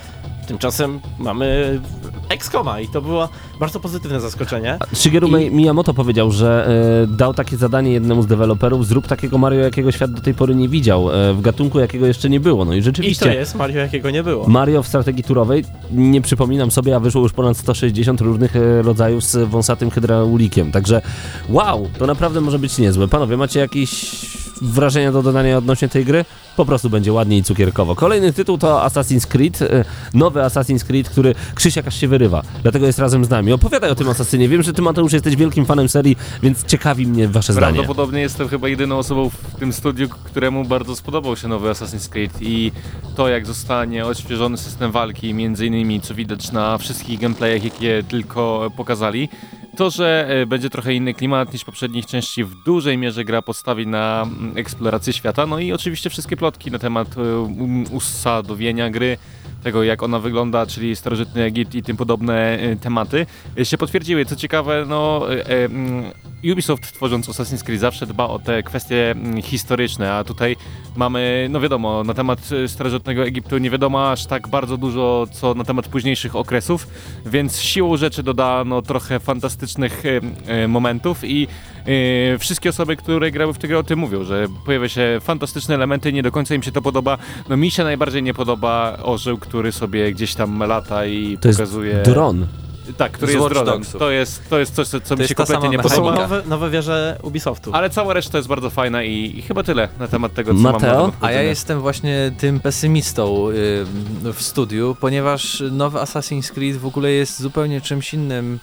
Tymczasem 0.53 0.99
mamy 1.19 1.79
Excoma 2.29 2.79
i 2.79 2.87
to 2.87 3.01
było 3.01 3.29
bardzo 3.59 3.79
pozytywne 3.79 4.19
zaskoczenie. 4.19 4.77
Shigeru 4.93 5.27
I- 5.27 5.31
Mi- 5.31 5.51
Miyamoto 5.51 5.93
powiedział, 5.93 6.31
że 6.31 6.67
e, 7.03 7.07
dał 7.07 7.33
takie 7.33 7.57
zadanie 7.57 7.91
jednemu 7.91 8.21
z 8.23 8.27
deweloperów, 8.27 8.87
zrób 8.87 9.07
takiego 9.07 9.37
Mario, 9.37 9.59
jakiego 9.59 9.91
świat 9.91 10.11
do 10.11 10.21
tej 10.21 10.33
pory 10.33 10.55
nie 10.55 10.69
widział, 10.69 11.11
e, 11.13 11.33
w 11.33 11.41
gatunku, 11.41 11.79
jakiego 11.79 12.05
jeszcze 12.05 12.29
nie 12.29 12.39
było. 12.39 12.65
No 12.65 12.73
i 12.73 12.77
I 12.77 12.81
to 12.81 12.85
rzeczywiście... 12.85 13.33
jest 13.33 13.55
Mario, 13.55 13.77
jakiego 13.79 14.11
nie 14.11 14.23
było. 14.23 14.47
Mario 14.47 14.83
w 14.83 14.87
strategii 14.87 15.23
turowej, 15.23 15.63
nie 15.91 16.21
przypominam 16.21 16.71
sobie, 16.71 16.95
a 16.95 16.99
wyszło 16.99 17.21
już 17.21 17.33
ponad 17.33 17.57
160 17.57 18.21
różnych 18.21 18.55
e, 18.55 18.81
rodzajów 18.81 19.23
z 19.23 19.49
wąsatym 19.49 19.89
hydraulikiem. 19.89 20.71
Także 20.71 21.01
wow, 21.49 21.89
to 21.99 22.05
naprawdę 22.07 22.41
może 22.41 22.59
być 22.59 22.77
niezłe. 22.77 23.07
Panowie, 23.07 23.37
macie 23.37 23.59
jakieś 23.59 24.15
wrażenia 24.61 25.11
do 25.11 25.23
dodania 25.23 25.57
odnośnie 25.57 25.89
tej 25.89 26.05
gry? 26.05 26.25
Po 26.57 26.65
prostu 26.65 26.89
będzie 26.89 27.13
ładnie 27.13 27.37
i 27.37 27.43
cukierkowo. 27.43 27.95
Kolejny 27.95 28.33
tytuł 28.33 28.57
to 28.57 28.85
Assassin's 28.85 29.27
Creed, 29.27 29.61
e, 29.61 29.85
nowy 30.13 30.39
Assassin's 30.39 30.83
Creed, 30.83 31.09
który 31.09 31.35
Krzysiak 31.55 31.87
aż 31.87 31.95
się 31.95 32.07
wyrywa. 32.07 32.41
Dlatego 32.61 32.85
jest 32.85 32.99
razem 32.99 33.25
z 33.25 33.29
nami. 33.29 33.53
Opowiadaj 33.53 33.91
o 33.91 33.95
tym 33.95 34.09
Asasynie. 34.09 34.49
Wiem, 34.49 34.63
że 34.63 34.73
ty 34.73 34.81
Mateusz 34.81 35.13
jesteś 35.13 35.35
wielkim 35.35 35.65
fanem 35.65 35.89
serii, 35.89 36.17
więc 36.43 36.65
ciekawi 36.65 37.07
mnie 37.07 37.27
wasze 37.27 37.53
zdanie. 37.53 37.73
Prawdopodobnie 37.73 38.21
jestem 38.21 38.47
chyba 38.47 38.67
jedyną 38.67 38.97
osobą 38.97 39.29
w 39.29 39.59
tym 39.59 39.73
studiu, 39.73 40.09
któremu 40.09 40.65
bardzo 40.65 40.95
spodobał 40.95 41.35
się 41.35 41.47
nowy 41.47 41.69
Assassin's 41.69 42.09
Creed 42.09 42.31
i 42.41 42.71
to 43.15 43.29
jak 43.29 43.45
zostanie 43.45 44.05
odświeżony 44.05 44.57
system 44.57 44.91
walki, 44.91 45.33
między 45.33 45.65
innymi 45.65 46.01
co 46.01 46.15
widać 46.15 46.51
na 46.51 46.77
wszystkich 46.77 47.19
gameplayach, 47.19 47.63
jakie 47.63 48.03
tylko 48.07 48.71
pokazali. 48.77 49.29
To, 49.79 49.89
że 49.89 50.27
e, 50.29 50.45
będzie 50.45 50.69
trochę 50.69 50.93
inny 50.93 51.13
klimat 51.13 51.53
niż 51.53 51.65
poprzednich 51.65 52.05
części, 52.05 52.43
w 52.43 52.63
dużej 52.63 52.97
mierze 52.97 53.25
gra 53.25 53.41
postawi 53.41 53.87
na 53.87 54.27
mm, 54.27 54.57
eksplorację 54.57 55.13
świata, 55.13 55.45
no 55.45 55.59
i 55.59 55.73
oczywiście 55.73 56.09
wszystkie 56.09 56.37
plotki 56.37 56.71
na 56.71 56.79
temat 56.79 57.17
e, 57.17 57.39
um, 57.39 57.83
usadowienia 57.91 58.89
gry, 58.89 59.17
tego 59.63 59.83
jak 59.83 60.03
ona 60.03 60.19
wygląda, 60.19 60.65
czyli 60.65 60.95
starożytny 60.95 61.43
Egipt 61.43 61.75
i 61.75 61.83
tym 61.83 61.97
podobne 61.97 62.59
e, 62.59 62.75
tematy, 62.75 63.25
e, 63.59 63.65
się 63.65 63.77
potwierdziły. 63.77 64.25
Co 64.25 64.35
ciekawe, 64.35 64.85
no 64.87 65.25
e, 65.31 66.51
Ubisoft 66.51 66.93
tworząc 66.93 67.29
Assassin's 67.29 67.63
Creed 67.63 67.79
zawsze 67.81 68.05
dba 68.05 68.27
o 68.27 68.39
te 68.39 68.63
kwestie 68.63 69.11
mm, 69.11 69.41
historyczne, 69.41 70.13
a 70.13 70.23
tutaj 70.23 70.55
mamy, 70.95 71.47
no 71.49 71.59
wiadomo, 71.59 72.03
na 72.03 72.13
temat 72.13 72.49
starożytnego 72.67 73.23
Egiptu 73.23 73.57
nie 73.57 73.69
wiadomo 73.69 74.11
aż 74.11 74.25
tak 74.25 74.47
bardzo 74.47 74.77
dużo, 74.77 75.27
co 75.31 75.53
na 75.53 75.63
temat 75.63 75.87
późniejszych 75.87 76.35
okresów, 76.35 76.87
więc 77.25 77.61
siłą 77.61 77.97
rzeczy 77.97 78.23
dodano 78.23 78.81
trochę 78.81 79.19
fantastycznych 79.19 80.03
momentów 80.67 81.23
i 81.23 81.47
e, 81.85 82.37
wszystkie 82.37 82.69
osoby, 82.69 82.95
które 82.95 83.31
grały 83.31 83.53
w 83.53 83.57
tę 83.57 83.67
grę 83.67 83.79
o 83.79 83.83
tym 83.83 83.99
mówią, 83.99 84.23
że 84.23 84.47
pojawia 84.65 84.89
się 84.89 85.19
fantastyczne 85.21 85.75
elementy, 85.75 86.13
nie 86.13 86.23
do 86.23 86.31
końca 86.31 86.55
im 86.55 86.63
się 86.63 86.71
to 86.71 86.81
podoba. 86.81 87.17
No 87.49 87.57
mi 87.57 87.71
się 87.71 87.83
najbardziej 87.83 88.23
nie 88.23 88.33
podoba 88.33 88.97
orzeł, 89.03 89.37
który 89.37 89.71
sobie 89.71 90.11
gdzieś 90.11 90.35
tam 90.35 90.59
lata 90.59 91.05
i 91.05 91.37
To 91.41 91.47
jest 91.47 91.59
pokazuje... 91.59 91.95
Dron. 92.03 92.47
Tak, 92.97 93.11
który 93.11 93.31
Z 93.31 93.35
jest 93.35 93.49
dronem. 93.49 93.81
To 93.99 94.11
jest, 94.11 94.49
to 94.49 94.59
jest 94.59 94.75
coś, 94.75 94.87
co, 94.87 95.01
co 95.01 95.15
mi 95.15 95.19
jest 95.21 95.29
się 95.29 95.35
ta 95.35 95.43
kompletnie 95.45 95.67
sama 95.67 95.77
nie 95.77 95.83
To 95.83 95.89
są 95.89 95.95
podoba. 95.95 96.21
nowe, 96.21 96.41
nowe 96.47 96.69
wieże 96.69 97.19
Ubisoftu. 97.23 97.71
Ale 97.73 97.89
cała 97.89 98.13
reszta 98.13 98.37
jest 98.37 98.47
bardzo 98.47 98.69
fajna 98.69 99.03
i, 99.03 99.33
i 99.37 99.41
chyba 99.41 99.63
tyle 99.63 99.87
na 99.99 100.07
temat 100.07 100.33
tego, 100.33 100.53
co 100.53 100.59
Mateo? 100.59 101.01
mam 101.01 101.11
A 101.21 101.31
ja 101.31 101.41
jestem 101.41 101.81
właśnie 101.81 102.31
tym 102.37 102.59
pesymistą 102.59 103.49
y, 103.49 104.33
w 104.33 104.41
studiu, 104.41 104.95
ponieważ 104.99 105.63
nowy 105.71 105.99
Assassin's 105.99 106.51
Creed 106.51 106.77
w 106.77 106.85
ogóle 106.85 107.11
jest 107.11 107.39
zupełnie 107.41 107.81
czymś 107.81 108.13
innym, 108.13 108.59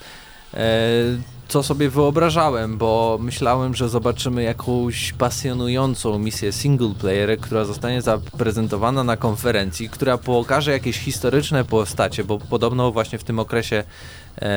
co 1.49 1.63
sobie 1.63 1.91
wyobrażałem, 1.91 2.79
bo 2.79 3.19
myślałem, 3.21 3.75
że 3.75 3.89
zobaczymy 3.89 4.43
jakąś 4.43 5.13
pasjonującą 5.13 6.19
misję 6.19 6.53
single 6.53 6.95
player, 7.01 7.39
która 7.39 7.65
zostanie 7.65 8.03
zaprezentowana 8.03 9.05
na 9.05 9.17
konferencji, 9.17 9.89
która 9.89 10.19
pokaże 10.19 10.73
jakieś 10.73 10.99
historyczne 10.99 11.65
postacie, 11.65 12.25
bo 12.25 12.39
podobno 12.39 12.93
właśnie 12.93 13.19
w 13.19 13.25
tym 13.25 13.39
okresie 13.39 13.77
e, 13.77 13.85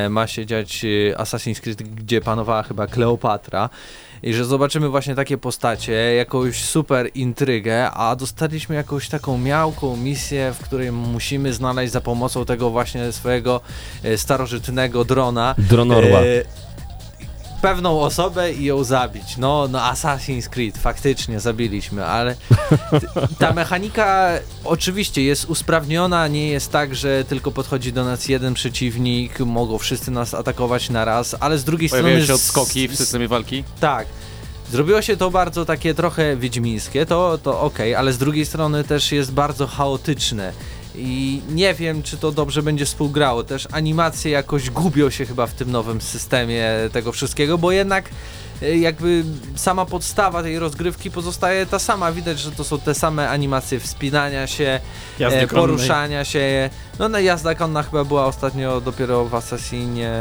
ma 0.09 0.27
się 0.27 0.45
dziać 0.45 0.83
y, 0.83 1.13
Assassin's 1.17 1.59
Creed, 1.59 1.83
gdzie 1.83 2.21
panowała 2.21 2.63
chyba 2.63 2.87
Kleopatra. 2.87 3.69
I 4.23 4.33
że 4.33 4.45
zobaczymy 4.45 4.89
właśnie 4.89 5.15
takie 5.15 5.37
postacie, 5.37 5.93
jakąś 5.93 6.63
super 6.63 7.09
intrygę, 7.15 7.91
a 7.91 8.15
dostaliśmy 8.15 8.75
jakąś 8.75 9.09
taką 9.09 9.37
miałką 9.37 9.97
misję, 9.97 10.53
w 10.53 10.63
której 10.63 10.91
musimy 10.91 11.53
znaleźć 11.53 11.93
za 11.93 12.01
pomocą 12.01 12.45
tego 12.45 12.69
właśnie 12.69 13.11
swojego 13.11 13.61
e, 14.03 14.17
starożytnego 14.17 15.05
drona 15.05 15.55
Dronorła. 15.57 16.19
e, 16.19 16.43
pewną 17.61 18.01
osobę 18.01 18.53
i 18.53 18.63
ją 18.65 18.83
zabić. 18.83 19.37
No, 19.37 19.67
no 19.67 19.79
Assassin's 19.79 20.49
Creed, 20.49 20.77
faktycznie 20.77 21.39
zabiliśmy, 21.39 22.05
ale 22.05 22.35
ta 23.39 23.53
mechanika 23.53 24.29
oczywiście 24.63 25.23
jest 25.23 25.45
usprawniona, 25.49 26.27
nie 26.27 26.47
jest 26.47 26.71
tak, 26.71 26.95
że 26.95 27.23
tylko 27.23 27.51
podchodzi 27.51 27.93
do 27.93 28.05
nas 28.05 28.27
jeden 28.27 28.53
przeciwnik, 28.53 29.39
mogą 29.39 29.77
wszyscy 29.77 30.11
nas 30.11 30.33
atakować 30.33 30.89
na 30.89 31.05
raz, 31.05 31.35
ale 31.39 31.57
z 31.57 31.63
drugiej 31.63 31.89
Pojawiają 31.89 32.15
strony... 32.15 32.27
się 32.27 32.33
odskoki 32.33 32.87
w 32.87 32.95
systemie 32.95 33.27
walki. 33.27 33.63
tak. 33.79 34.07
Zrobiło 34.71 35.01
się 35.01 35.17
to 35.17 35.31
bardzo 35.31 35.65
takie 35.65 35.93
trochę 35.93 36.37
wiedźmińskie, 36.37 37.05
to, 37.05 37.37
to 37.37 37.61
okej, 37.61 37.95
ale 37.95 38.13
z 38.13 38.17
drugiej 38.17 38.45
strony 38.45 38.83
też 38.83 39.11
jest 39.11 39.31
bardzo 39.31 39.67
chaotyczne. 39.67 40.53
I 40.95 41.41
nie 41.49 41.73
wiem, 41.73 42.03
czy 42.03 42.17
to 42.17 42.31
dobrze 42.31 42.63
będzie 42.63 42.85
współgrało. 42.85 43.43
Też 43.43 43.67
animacje 43.71 44.31
jakoś 44.31 44.69
gubią 44.69 45.09
się 45.09 45.25
chyba 45.25 45.47
w 45.47 45.53
tym 45.53 45.71
nowym 45.71 46.01
systemie 46.01 46.65
tego 46.91 47.11
wszystkiego, 47.11 47.57
bo 47.57 47.71
jednak 47.71 48.09
e, 48.61 48.77
jakby 48.77 49.23
sama 49.55 49.85
podstawa 49.85 50.43
tej 50.43 50.59
rozgrywki 50.59 51.11
pozostaje 51.11 51.65
ta 51.65 51.79
sama. 51.79 52.11
Widać, 52.11 52.39
że 52.39 52.51
to 52.51 52.63
są 52.63 52.79
te 52.79 52.95
same 52.95 53.29
animacje 53.29 53.79
wspinania 53.79 54.47
się, 54.47 54.79
e, 55.19 55.47
poruszania 55.47 56.25
się. 56.25 56.69
No 56.99 57.09
na 57.09 57.19
jazda 57.19 57.55
konna 57.55 57.83
chyba 57.83 58.03
była 58.03 58.25
ostatnio 58.25 58.81
dopiero 58.81 59.25
w 59.25 59.35
Assassinie 59.35 60.13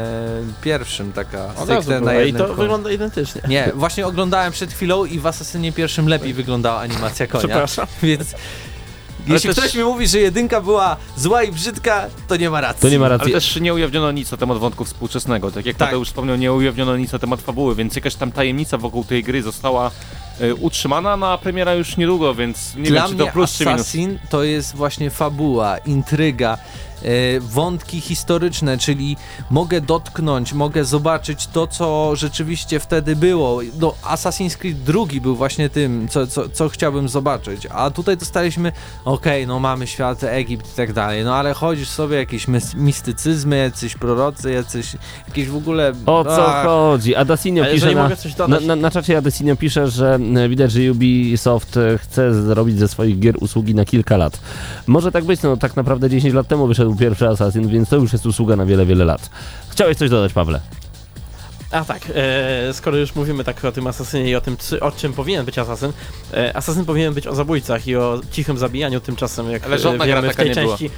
pierwszym 0.61 1.13
taka 1.13 1.53
stricte 1.63 2.01
na 2.01 2.21
I 2.21 2.33
to 2.33 2.53
wygląda 2.53 2.91
identycznie. 2.91 3.41
Nie, 3.47 3.71
właśnie 3.75 4.07
oglądałem 4.07 4.51
przed 4.51 4.73
chwilą 4.73 5.05
i 5.05 5.19
w 5.19 5.27
Assassinie 5.27 5.71
pierwszym 5.71 6.07
lepiej 6.07 6.33
wyglądała 6.33 6.79
animacja 6.79 7.27
konia, 7.27 7.41
Przepraszam. 7.41 7.87
więc 8.03 8.35
Jeśli 9.27 9.49
też- 9.49 9.57
ktoś 9.57 9.75
mi 9.75 9.83
mówi, 9.83 10.07
że 10.07 10.19
jedynka 10.19 10.61
była 10.61 10.97
zła 11.17 11.43
i 11.43 11.51
brzydka, 11.51 12.05
to 12.27 12.35
nie 12.37 12.49
ma 12.49 12.61
racji. 12.61 12.81
To 12.81 12.89
nie 12.89 12.99
ma 12.99 13.05
Ale 13.05 13.17
racji. 13.17 13.33
też 13.33 13.55
nie 13.61 13.73
ujawniono 13.73 14.11
nic 14.11 14.31
na 14.31 14.37
temat 14.37 14.57
wątku 14.57 14.85
współczesnego. 14.85 15.51
Tak 15.51 15.65
jak 15.65 15.75
Tak. 15.77 15.87
Mateusz 15.87 16.07
wspomniał, 16.07 16.35
nie 16.35 16.53
ujawniono 16.53 16.97
nic 16.97 17.11
na 17.11 17.19
temat 17.19 17.41
fabuły, 17.41 17.75
więc 17.75 17.95
jakaś 17.95 18.15
tam 18.15 18.31
tajemnica 18.31 18.77
wokół 18.77 19.03
tej 19.03 19.23
gry 19.23 19.41
została 19.43 19.91
e, 20.41 20.55
utrzymana, 20.55 21.17
no 21.17 21.27
a 21.27 21.37
premiera 21.37 21.73
już 21.73 21.97
niedługo, 21.97 22.35
więc 22.35 22.75
nie 22.75 22.83
Dla 22.89 23.01
wiem, 23.01 23.11
czy 23.11 23.17
to 23.17 23.23
mnie 23.23 23.31
plus 23.33 23.57
czy 23.57 23.65
minus. 23.65 23.81
Assassin 23.81 24.19
to 24.29 24.43
jest 24.43 24.75
właśnie 24.75 25.09
fabuła, 25.09 25.77
intryga, 25.77 26.57
wątki 27.39 28.01
historyczne, 28.01 28.77
czyli 28.77 29.17
mogę 29.49 29.81
dotknąć, 29.81 30.53
mogę 30.53 30.85
zobaczyć 30.85 31.47
to, 31.47 31.67
co 31.67 32.15
rzeczywiście 32.15 32.79
wtedy 32.79 33.15
było. 33.15 33.59
No, 33.79 33.93
Assassin's 34.03 34.57
Creed 34.57 34.83
drugi 34.83 35.21
był 35.21 35.35
właśnie 35.35 35.69
tym, 35.69 36.07
co, 36.07 36.27
co, 36.27 36.49
co 36.49 36.69
chciałbym 36.69 37.09
zobaczyć, 37.09 37.67
a 37.71 37.91
tutaj 37.91 38.17
dostaliśmy, 38.17 38.71
okej, 39.05 39.47
no 39.47 39.59
mamy 39.59 39.87
świat, 39.87 40.23
Egipt 40.23 40.73
i 40.73 40.75
tak 40.75 40.93
dalej, 40.93 41.23
no 41.23 41.35
ale 41.35 41.53
chodzisz 41.53 41.89
sobie, 41.89 42.17
jakieś 42.17 42.45
mistycyzmy, 42.75 43.57
jacyś 43.57 43.95
prorocy, 43.95 44.51
jacyś, 44.51 44.95
jakieś 45.27 45.47
w 45.47 45.55
ogóle... 45.55 45.93
O 46.05 46.23
co 46.23 46.47
Ach, 46.47 46.65
chodzi? 46.65 47.15
Adesinio 47.15 47.63
A 47.63 47.67
pisze 47.67 47.95
na, 47.95 48.09
na, 48.47 48.59
na, 48.59 48.75
na 48.75 48.91
czacie 48.91 49.17
Adesinio 49.17 49.55
pisze, 49.55 49.87
że 49.87 50.19
e, 50.35 50.49
widać, 50.49 50.71
że 50.71 50.91
Ubisoft 50.91 51.77
e, 51.77 51.97
chce 51.97 52.33
zrobić 52.33 52.79
ze 52.79 52.87
swoich 52.87 53.19
gier 53.19 53.35
usługi 53.41 53.75
na 53.75 53.85
kilka 53.85 54.17
lat. 54.17 54.39
Może 54.87 55.11
tak 55.11 55.25
być, 55.25 55.41
no 55.41 55.57
tak 55.57 55.75
naprawdę 55.75 56.09
10 56.09 56.33
lat 56.33 56.47
temu 56.47 56.67
wyszedł 56.67 56.88
pierwszy 56.95 57.27
Assassin, 57.27 57.67
więc 57.67 57.89
to 57.89 57.95
już 57.95 58.13
jest 58.13 58.25
usługa 58.25 58.55
na 58.55 58.65
wiele, 58.65 58.85
wiele 58.85 59.05
lat. 59.05 59.29
Chciałeś 59.69 59.97
coś 59.97 60.09
dodać, 60.09 60.33
Pawle? 60.33 60.59
A 61.71 61.85
tak, 61.85 62.01
e, 62.15 62.73
skoro 62.73 62.97
już 62.97 63.15
mówimy 63.15 63.43
tak 63.43 63.65
o 63.65 63.71
tym 63.71 63.87
asasynie 63.87 64.29
i 64.29 64.35
o 64.35 64.41
tym, 64.41 64.57
czy, 64.57 64.79
o 64.79 64.91
czym 64.91 65.13
powinien 65.13 65.45
być 65.45 65.57
asasyn, 65.57 65.93
e, 66.33 66.57
asasyn 66.57 66.85
powinien 66.85 67.13
być 67.13 67.27
o 67.27 67.35
zabójcach 67.35 67.87
i 67.87 67.95
o 67.95 68.21
cichym 68.31 68.57
zabijaniu, 68.57 68.99
tymczasem 68.99 69.51
jak 69.51 69.63
Ale 69.65 69.75
e, 69.75 70.05
wiemy, 70.07 70.33
w 70.33 70.35
tej, 70.35 70.49
nie 70.49 70.55
była. 70.55 70.67
części, 70.77 70.89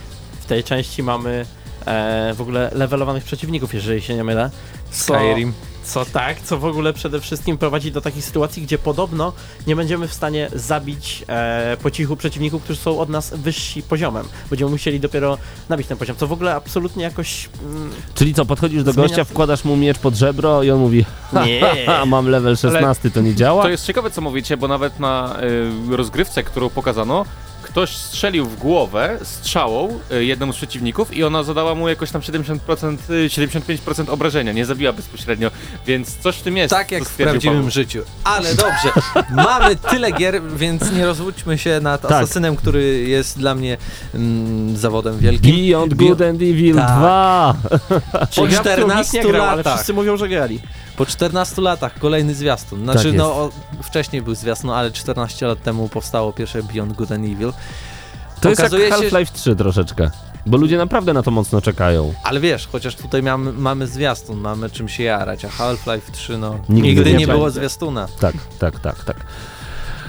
w 0.42 0.46
tej 0.46 0.64
części 0.64 1.04
mamy 1.04 1.46
e, 1.86 2.34
w 2.34 2.42
ogóle 2.42 2.72
levelowanych 2.74 3.24
przeciwników, 3.24 3.74
jeżeli 3.74 4.02
się 4.02 4.16
nie 4.16 4.24
mylę. 4.24 4.50
Co, 4.92 5.14
Skyrim. 5.14 5.54
Co 5.84 6.06
tak, 6.06 6.42
co 6.42 6.58
w 6.58 6.66
ogóle 6.66 6.94
przede 6.94 7.20
wszystkim 7.20 7.58
prowadzi 7.58 7.92
do 7.92 8.02
takich 8.02 8.26
sytuacji, 8.26 8.64
gdzie 8.64 8.78
podobno 8.78 9.34
nie 9.68 9.76
będziemy 9.76 10.08
w 10.08 10.14
stanie 10.14 10.50
zabić 10.56 11.26
e, 11.30 11.78
po 11.84 11.92
cichu 11.92 12.16
przeciwników, 12.16 12.64
którzy 12.64 12.80
są 12.80 13.00
od 13.00 13.10
nas 13.10 13.34
wyżsi 13.34 13.84
poziomem. 13.84 14.26
Będziemy 14.50 14.72
musieli 14.72 15.00
dopiero 15.00 15.38
nabić 15.70 15.88
ten 15.88 15.98
poziom, 15.98 16.16
co 16.16 16.28
w 16.28 16.32
ogóle 16.32 16.56
absolutnie 16.56 17.04
jakoś... 17.04 17.50
Mm, 17.64 17.90
Czyli 18.16 18.34
co, 18.34 18.46
podchodzisz 18.46 18.84
do 18.84 18.92
Zmienia- 18.92 18.96
gościa, 18.96 19.24
wkładasz 19.24 19.64
mu 19.64 19.78
miecz 19.78 19.98
pod 19.98 20.16
żebro 20.16 20.64
i 20.64 20.72
on 20.72 20.80
mówi 20.80 21.06
nie, 21.46 21.90
a 22.00 22.06
mam 22.06 22.28
level 22.28 22.58
16, 22.58 23.12
to 23.12 23.22
nie 23.22 23.36
działa? 23.36 23.64
To 23.64 23.70
jest 23.70 23.86
ciekawe, 23.86 24.12
co 24.12 24.22
mówicie, 24.22 24.58
bo 24.58 24.68
nawet 24.68 25.00
na 25.00 25.38
y, 25.92 25.98
rozgrywce, 25.98 26.44
którą 26.44 26.70
pokazano, 26.70 27.26
ktoś 27.72 27.96
strzelił 27.96 28.46
w 28.46 28.56
głowę 28.58 29.18
strzałą 29.24 30.00
y, 30.12 30.26
jednemu 30.26 30.54
z 30.54 30.56
przeciwników 30.56 31.14
i 31.14 31.24
ona 31.24 31.44
zadała 31.44 31.76
mu 31.76 31.90
jakoś 31.90 32.12
tam 32.12 32.22
70%, 32.22 32.98
y, 33.10 33.30
75% 33.30 34.10
obrażenia, 34.10 34.52
nie 34.52 34.66
zabiła 34.66 34.94
bezpośrednio, 34.94 35.52
więc 35.88 36.18
coś 36.18 36.36
w 36.36 36.42
tym 36.42 36.58
jest. 36.58 36.70
Tak 36.74 36.92
jak 36.92 37.04
w 37.06 37.16
prawdziwym 37.16 37.58
Paweł. 37.58 37.72
życiu. 37.72 38.04
Ale 38.24 38.56
dobrze, 38.56 38.92
mamy 39.36 39.76
tyle 39.76 40.12
gier, 40.12 40.42
więc 40.56 40.92
nie 40.92 41.06
rozłudźmy 41.06 41.58
się 41.58 41.80
nad 41.82 42.02
Tak. 42.02 42.12
Asasynem, 42.12 42.56
który 42.56 43.00
jest 43.08 43.38
dla 43.40 43.56
mnie 43.56 43.78
mm, 44.16 44.78
zawodem 44.78 45.20
wielkim. 45.20 45.56
Beyond 45.56 45.94
Bio- 45.94 46.08
Good 46.08 46.22
and 46.22 46.42
Evil 46.42 46.76
Tak. 46.76 46.98
2! 46.98 47.56
Po 48.12 48.28
Czyli 48.28 48.48
gra, 48.48 48.60
w 48.60 48.62
którą 48.62 48.88
nikt 48.98 49.10
14 49.10 49.18
nie 49.24 49.32
grał, 49.32 49.50
ale 49.50 49.64
wszyscy 49.64 49.94
mówią, 49.94 50.18
że 50.18 50.30
grali. 50.30 50.60
Po 51.02 51.06
14 51.06 51.62
latach 51.62 52.00
kolejny 52.00 52.36
zwiastun. 52.36 52.84
Znaczy, 52.84 53.04
Tak 53.04 53.14
no 53.14 53.44
jest. 53.44 53.58
o, 53.80 53.84
wcześniej 53.84 54.22
był 54.22 54.36
zwiastun, 54.36 54.70
ale 54.70 54.92
14 54.92 55.48
lat 55.48 55.64
temu 55.64 55.90
powstało 55.90 56.34
pierwsze 56.34 56.64
Beyond 56.64 56.94
Good 56.94 57.12
and 57.12 57.26
Evil. 57.26 57.54
To 58.42 58.50
jest 58.50 58.62
Okazuje 58.62 58.84
jak 58.84 58.94
się, 58.94 59.10
Half-Life 59.10 59.34
3 59.34 59.56
troszeczkę. 59.56 60.12
Bo 60.46 60.58
ludzie 60.58 60.78
naprawdę 60.78 61.14
na 61.14 61.24
to 61.24 61.32
mocno 61.32 61.62
czekają. 61.62 62.14
Ale 62.24 62.40
wiesz, 62.40 62.68
chociaż 62.68 62.96
tutaj 62.96 63.24
mamy, 63.24 63.54
mamy 63.54 63.88
zwiastun, 63.88 64.40
mamy 64.40 64.70
czym 64.70 64.90
się 64.90 65.04
jarać, 65.04 65.46
a 65.46 65.50
Half-Life 65.50 66.12
3 66.12 66.38
no 66.38 66.60
Nigdy 66.70 66.90
nigdy, 66.90 67.12
nie 67.12 67.18
nie, 67.18 67.28
było 67.28 67.52
zwiastuna. 67.52 68.08
Tak, 68.20 68.36
tak, 68.60 68.80
tak, 68.80 69.04
tak. 69.04 69.18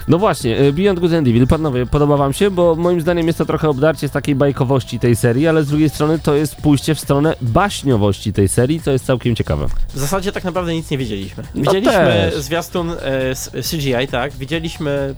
No 0.08 0.18
właśnie, 0.18 0.60
y, 0.60 0.72
Beyond 0.72 1.00
Good 1.00 1.12
and 1.12 1.28
Evil, 1.28 1.46
panowie, 1.46 1.86
podoba 1.86 2.16
wam 2.16 2.32
się? 2.32 2.50
Bo 2.50 2.76
moim 2.76 3.00
zdaniem 3.00 3.26
jest 3.26 3.38
to 3.38 3.44
trochę 3.44 3.68
obdarcie 3.68 4.08
z 4.08 4.10
takiej 4.10 4.34
bajkowości 4.34 4.98
tej 4.98 5.16
serii, 5.16 5.48
ale 5.48 5.64
z 5.64 5.68
drugiej 5.68 5.90
strony 5.90 6.18
to 6.18 6.34
jest 6.34 6.56
pójście 6.56 6.94
w 6.94 7.00
stronę 7.00 7.34
baśniowości 7.40 8.32
tej 8.32 8.48
serii, 8.48 8.80
co 8.80 8.90
jest 8.90 9.04
całkiem 9.04 9.36
ciekawe. 9.36 9.66
W 9.94 9.98
zasadzie 9.98 10.32
tak 10.32 10.44
naprawdę 10.44 10.74
nic 10.74 10.90
nie 10.90 10.98
widzieliśmy. 10.98 11.42
No 11.54 11.62
Widzieliśmy 11.62 11.92
też. 11.92 12.34
zwiastun 12.42 12.90
e, 12.90 13.62
CGI, 13.70 14.08
tak? 14.10 14.32
Widzieliśmy 14.32 15.14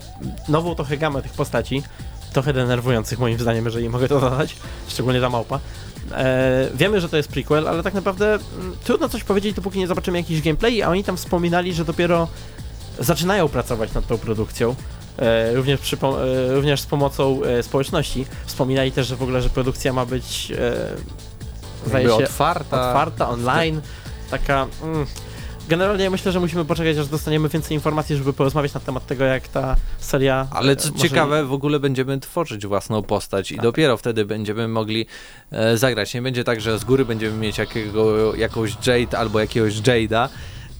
nową 0.48 0.74
trochę 0.74 0.96
gamę 0.96 1.22
tych 1.22 1.32
postaci, 1.32 1.82
trochę 2.32 2.52
denerwujących 2.52 3.18
moim 3.18 3.38
zdaniem, 3.38 3.64
jeżeli 3.64 3.88
mogę 3.88 4.08
to 4.08 4.20
dodać, 4.20 4.56
szczególnie 4.88 5.20
ta 5.20 5.30
małpa. 5.30 5.60
E, 6.12 6.68
wiemy, 6.74 7.00
że 7.00 7.08
to 7.08 7.16
jest 7.16 7.28
prequel, 7.28 7.68
ale 7.68 7.82
tak 7.82 7.94
naprawdę 7.94 8.26
mm, 8.34 8.76
trudno 8.84 9.08
coś 9.08 9.24
powiedzieć, 9.24 9.54
dopóki 9.56 9.78
nie 9.78 9.86
zobaczymy 9.86 10.18
jakiś 10.18 10.42
gameplay, 10.42 10.82
a 10.82 10.88
oni 10.88 11.04
tam 11.04 11.16
wspominali, 11.16 11.74
że 11.74 11.84
dopiero 11.84 12.28
zaczynają 12.98 13.48
pracować 13.48 13.94
nad 13.94 14.06
tą 14.06 14.18
produkcją. 14.18 14.74
E, 15.18 15.54
również, 15.54 15.80
przy, 15.80 15.96
e, 15.96 16.54
również 16.54 16.80
z 16.80 16.86
pomocą 16.86 17.42
e, 17.44 17.62
społeczności. 17.62 18.26
Wspominali 18.46 18.92
też, 18.92 19.06
że 19.06 19.16
w 19.16 19.22
ogóle, 19.22 19.42
że 19.42 19.48
produkcja 19.48 19.92
ma 19.92 20.06
być 20.06 20.52
zdaje 21.86 22.08
się, 22.08 22.14
otwarta. 22.14 22.88
otwarta, 22.88 23.28
online, 23.28 23.80
taka... 24.30 24.66
Mm. 24.82 25.06
Generalnie 25.68 26.10
myślę, 26.10 26.32
że 26.32 26.40
musimy 26.40 26.64
poczekać, 26.64 26.96
aż 26.96 27.08
dostaniemy 27.08 27.48
więcej 27.48 27.74
informacji, 27.74 28.16
żeby 28.16 28.32
porozmawiać 28.32 28.74
na 28.74 28.80
temat 28.80 29.06
tego, 29.06 29.24
jak 29.24 29.48
ta 29.48 29.76
seria... 29.98 30.46
Ale 30.50 30.76
co 30.76 30.90
może- 30.90 31.02
ciekawe, 31.02 31.44
w 31.44 31.52
ogóle 31.52 31.80
będziemy 31.80 32.20
tworzyć 32.20 32.66
własną 32.66 33.02
postać 33.02 33.52
i 33.52 33.56
dopiero 33.56 33.96
wtedy 33.96 34.24
będziemy 34.24 34.68
mogli 34.68 35.06
e, 35.50 35.76
zagrać. 35.76 36.14
Nie 36.14 36.22
będzie 36.22 36.44
tak, 36.44 36.60
że 36.60 36.78
z 36.78 36.84
góry 36.84 37.04
będziemy 37.04 37.38
mieć 37.38 37.58
jakiego, 37.58 38.34
jakąś 38.34 38.86
Jade 38.86 39.18
albo 39.18 39.40
jakiegoś 39.40 39.74
Jade'a, 39.74 40.28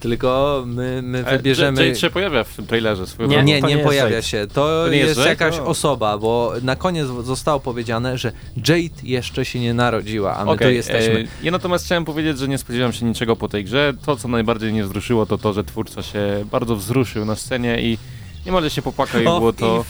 tylko 0.08 0.62
my, 0.66 1.00
my 1.02 1.18
E, 1.26 1.36
wybierzemy... 1.36 1.86
Jade 1.86 1.98
się 2.00 2.10
pojawia 2.10 2.44
w 2.44 2.56
tym 2.56 2.66
trailerze 2.66 3.06
swoją 3.06 3.28
Nie. 3.28 3.42
Nie, 3.42 3.62
nie, 3.62 3.78
pojawia 3.78 4.10
Jade. 4.10 4.22
się. 4.22 4.46
To, 4.46 4.54
To 4.54 4.88
nie 4.90 4.96
jest 4.96 5.16
jest, 5.16 5.28
jakaś 5.28 5.58
O. 5.58 5.66
osoba, 5.66 6.18
bo 6.18 6.52
na 6.62 6.76
koniec 6.76 7.06
zostało 7.22 7.60
powiedziane, 7.60 8.18
że 8.18 8.32
Jade 8.56 9.00
jeszcze 9.02 9.44
się 9.44 9.60
nie 9.60 9.74
narodziła, 9.74 10.36
a 10.36 10.44
my 10.44 10.50
tu 10.50 10.54
Okej, 10.54 10.76
jesteśmy. 10.76 11.20
e, 11.20 11.44
Ja 11.44 11.50
natomiast 11.52 11.84
chciałem 11.84 12.04
powiedzieć, 12.04 12.38
że 12.38 12.48
nie 12.48 12.58
spodziewam 12.58 12.92
się 12.92 13.06
niczego 13.06 13.36
po 13.36 13.48
tej 13.48 13.64
grze. 13.64 13.92
To, 14.06 14.16
co 14.16 14.28
najbardziej 14.28 14.72
mnie 14.72 14.84
wzruszyło, 14.84 15.26
to 15.26 15.38
to, 15.38 15.52
że 15.52 15.64
twórca 15.64 16.02
się 16.02 16.44
bardzo 16.50 16.76
wzruszył 16.76 17.24
na 17.24 17.36
scenie 17.36 17.82
i 17.82 17.98
niemalże 18.46 18.70
się 18.70 18.82
popłakał 18.82 19.20
i 19.20 19.24
było 19.24 19.52
to... 19.52 19.84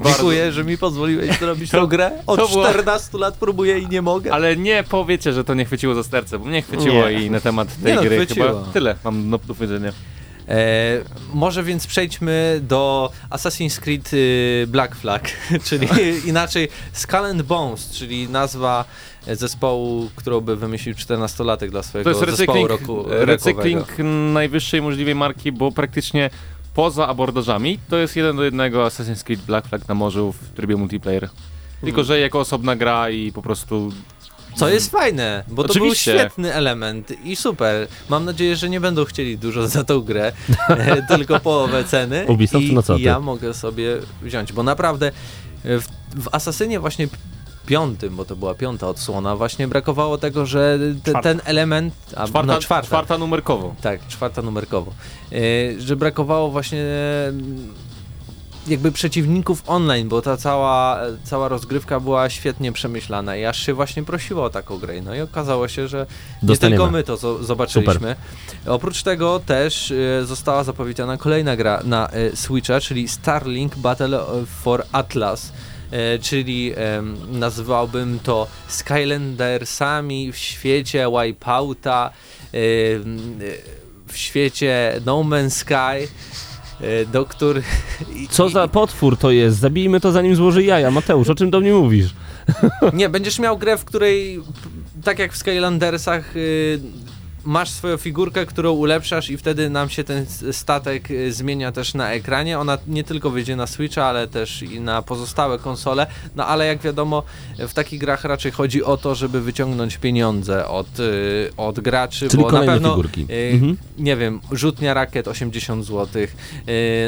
i 0.00 0.02
Dziękuję, 0.04 0.52
że 0.52 0.64
mi 0.64 0.78
pozwoliłeś 0.78 1.38
zrobić 1.38 1.70
tą 1.70 1.86
grę. 1.86 2.10
Od 2.26 2.40
to 2.40 2.48
było- 2.48 2.70
14 2.70 3.18
lat 3.18 3.36
próbuję 3.40 3.78
i 3.78 3.86
nie 3.86 4.02
mogę. 4.02 4.32
Ale 4.32 4.56
nie 4.56 4.84
powiecie, 4.88 5.32
że 5.32 5.44
to 5.44 5.54
nie 5.54 5.64
chwyciło 5.64 5.94
za 5.94 6.02
serce, 6.02 6.38
bo 6.38 6.44
mnie 6.44 6.62
chwyciło 6.62 7.08
Nie. 7.08 7.22
i 7.22 7.30
na 7.30 7.40
temat 7.40 7.68
tej 7.82 7.94
no, 7.94 8.02
gry 8.02 8.16
chwyciło. 8.16 8.46
chyba 8.46 8.72
tyle 8.72 8.96
mam 9.04 9.30
do 9.30 9.38
powiedzenia. 9.38 9.92
E, 10.48 10.54
może 11.34 11.62
więc 11.62 11.86
przejdźmy 11.86 12.60
do 12.62 13.10
Assassin's 13.30 13.80
Creed 13.80 14.12
y, 14.12 14.66
Black 14.68 14.96
Flag, 14.96 15.30
czyli 15.68 15.88
inaczej 16.30 16.68
Skull 16.92 17.24
and 17.24 17.42
Bones, 17.42 17.90
czyli 17.90 18.28
nazwa 18.28 18.84
zespołu, 19.26 20.10
którą 20.16 20.40
by 20.40 20.56
wymyślił 20.56 20.94
14-latek 20.94 21.70
dla 21.70 21.82
To 21.82 21.88
swojego 21.88 22.10
jest 22.10 22.36
zespołu 22.36 22.66
roku, 22.66 23.04
recykling 23.08 23.86
najwyższej 24.32 24.82
możliwej 24.82 25.14
marki, 25.14 25.52
bo 25.52 25.72
praktycznie 25.72 26.30
poza 26.74 27.08
abordażami 27.08 27.78
to 27.88 27.96
jest 27.96 28.16
jeden 28.16 28.36
do 28.36 28.44
jednego 28.44 28.86
Assassin's 28.86 29.24
Creed 29.24 29.40
Black 29.40 29.68
Flag 29.68 29.88
na 29.88 29.94
morzu 29.94 30.32
w 30.32 30.48
trybie 30.56 30.76
multiplayer. 30.76 31.28
Tylko, 31.80 32.04
że 32.04 32.20
jako 32.20 32.40
osobna 32.40 32.76
gra 32.76 33.10
i 33.10 33.32
po 33.32 33.42
prostu 33.42 33.92
Co 34.56 34.68
jest 34.68 34.90
fajne, 34.90 35.44
bo 35.48 35.62
to 35.62 35.70
Oczywiście. 35.70 36.10
był 36.10 36.20
świetny 36.20 36.54
element 36.54 37.12
i 37.24 37.36
super. 37.36 37.88
Mam 38.08 38.24
nadzieję, 38.24 38.56
że 38.56 38.68
nie 38.68 38.80
będą 38.80 39.04
chcieli 39.04 39.38
dużo 39.38 39.68
za 39.68 39.84
tą 39.84 40.00
grę, 40.00 40.32
e, 40.68 41.02
tylko 41.02 41.40
połowę 41.40 41.84
ceny. 41.84 42.24
Ubisoft, 42.28 42.64
I, 42.64 42.72
no 42.72 42.82
co 42.82 42.96
i 42.96 43.02
ja 43.02 43.20
mogę 43.20 43.54
sobie 43.54 43.96
wziąć, 44.22 44.52
bo 44.52 44.62
naprawdę 44.62 45.06
e, 45.64 45.78
w, 45.78 45.86
w 46.16 46.28
Asasynie 46.32 46.80
właśnie 46.80 47.08
piątym, 47.66 48.16
bo 48.16 48.24
to 48.24 48.36
była 48.36 48.54
piąta 48.54 48.88
odsłona, 48.88 49.36
właśnie 49.36 49.68
brakowało 49.68 50.18
tego, 50.18 50.46
że 50.46 50.78
te, 51.04 51.12
ten 51.22 51.40
element... 51.44 51.94
A, 52.16 52.26
czwarta, 52.26 52.52
no, 52.54 52.60
czwarta. 52.60 52.86
czwarta 52.86 53.18
numerkowo. 53.18 53.74
Tak, 53.80 54.06
czwarta 54.08 54.42
numerkowo. 54.42 54.92
E, 55.32 55.36
że 55.80 55.96
brakowało 55.96 56.50
właśnie 56.50 56.80
e, 56.82 57.32
jakby 58.66 58.92
przeciwników 58.92 59.62
online, 59.66 60.08
bo 60.08 60.22
ta 60.22 60.36
cała, 60.36 60.98
cała 61.24 61.48
rozgrywka 61.48 62.00
była 62.00 62.30
świetnie 62.30 62.72
przemyślana 62.72 63.36
i 63.36 63.44
aż 63.44 63.66
się 63.66 63.74
właśnie 63.74 64.02
prosiło 64.02 64.44
o 64.44 64.50
taką 64.50 64.78
grę. 64.78 65.02
No 65.02 65.14
i 65.14 65.20
okazało 65.20 65.68
się, 65.68 65.88
że 65.88 66.06
nie 66.42 66.46
Dostaniemy. 66.46 66.76
tylko 66.76 66.90
my 66.92 67.02
to 67.02 67.16
zo- 67.16 67.42
zobaczyliśmy. 67.42 68.16
Oprócz 68.66 69.02
tego 69.02 69.40
też 69.46 69.90
e, 69.90 70.26
została 70.26 70.64
zapowiedziana 70.64 71.16
kolejna 71.16 71.56
gra 71.56 71.80
na 71.84 72.08
e, 72.08 72.36
Switcha, 72.36 72.80
czyli 72.80 73.08
Starlink 73.08 73.76
Battle 73.76 74.20
for 74.62 74.84
Atlas. 74.92 75.52
E, 75.90 76.18
czyli 76.18 76.72
nazwałbym 77.32 78.18
to 78.22 78.46
Skylandersami 78.68 80.32
w 80.32 80.36
świecie 80.36 81.06
Wipeouta, 81.06 82.10
e, 82.10 82.50
w 84.06 84.16
świecie 84.16 85.00
No 85.06 85.16
Man's 85.22 85.50
Sky 85.50 86.08
e, 86.80 87.06
do 87.06 87.24
których... 87.24 87.82
Co 88.30 88.48
za 88.48 88.68
potwór 88.68 89.16
to 89.16 89.30
jest? 89.30 89.58
Zabijmy 89.58 90.00
to 90.00 90.12
zanim 90.12 90.36
złoży 90.36 90.62
jaja. 90.62 90.90
Mateusz, 90.90 91.28
o 91.28 91.34
czym 91.34 91.50
do 91.50 91.60
mnie 91.60 91.72
mówisz? 91.72 92.14
Nie, 92.92 93.08
będziesz 93.08 93.38
miał 93.38 93.58
grę, 93.58 93.78
w 93.78 93.84
której, 93.84 94.40
tak 95.04 95.18
jak 95.18 95.32
w 95.32 95.36
Skylandersach, 95.36 96.36
y, 96.36 96.80
masz 97.44 97.70
swoją 97.70 97.96
figurkę, 97.96 98.46
którą 98.46 98.72
ulepszasz 98.72 99.30
i 99.30 99.36
wtedy 99.38 99.70
nam 99.70 99.88
się 99.90 100.04
ten 100.04 100.26
statek 100.52 101.10
y, 101.10 101.32
zmienia 101.32 101.72
też 101.72 101.94
na 101.94 102.12
ekranie. 102.12 102.58
Ona 102.58 102.78
nie 102.86 103.04
tylko 103.04 103.30
wyjdzie 103.30 103.56
na 103.56 103.66
Switcha, 103.66 104.04
ale 104.04 104.28
też 104.28 104.62
i 104.62 104.80
na 104.80 105.02
pozostałe 105.02 105.58
konsole. 105.58 106.06
No 106.36 106.46
ale 106.46 106.66
jak 106.66 106.78
wiadomo, 106.78 107.22
w 107.58 107.72
takich 107.74 108.00
grach 108.00 108.24
raczej 108.24 108.52
chodzi 108.52 108.84
o 108.84 108.96
to, 108.96 109.14
żeby 109.14 109.40
wyciągnąć 109.40 109.96
pieniądze 109.96 110.68
od, 110.68 111.00
y, 111.00 111.50
od 111.56 111.80
graczy, 111.80 112.28
Czyli 112.28 112.42
bo 112.42 112.52
na 112.52 112.60
pewno 112.60 112.88
figurki. 112.90 113.26
y, 113.30 113.50
Mhm. 113.54 113.76
nie 113.98 114.16
wiem, 114.16 114.40
rzutnia 114.52 114.94
rakiet 114.94 115.28
80 115.28 115.84
zł, 115.84 116.22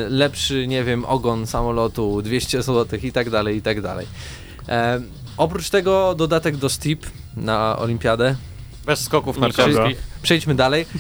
lepszy, 0.09 0.67
nie 0.67 0.85
wiem, 0.85 1.05
ogon 1.05 1.47
samolotu 1.47 2.23
200 2.23 2.63
zł 2.63 2.99
i 3.03 3.13
tak 3.13 3.31
dalej, 3.31 3.57
i 3.57 3.63
tak 3.63 3.81
dalej. 3.81 4.07
E, 4.69 5.01
oprócz 5.37 5.71
tego 5.71 6.15
dodatek 6.15 6.57
do 6.57 6.69
Steep 6.69 7.01
na 7.37 7.79
Olimpiadę. 7.79 8.35
Bez 8.87 9.01
skoków 9.01 9.39
narciarskich. 9.39 10.03
Przejdźmy 10.23 10.55
dalej. 10.55 10.87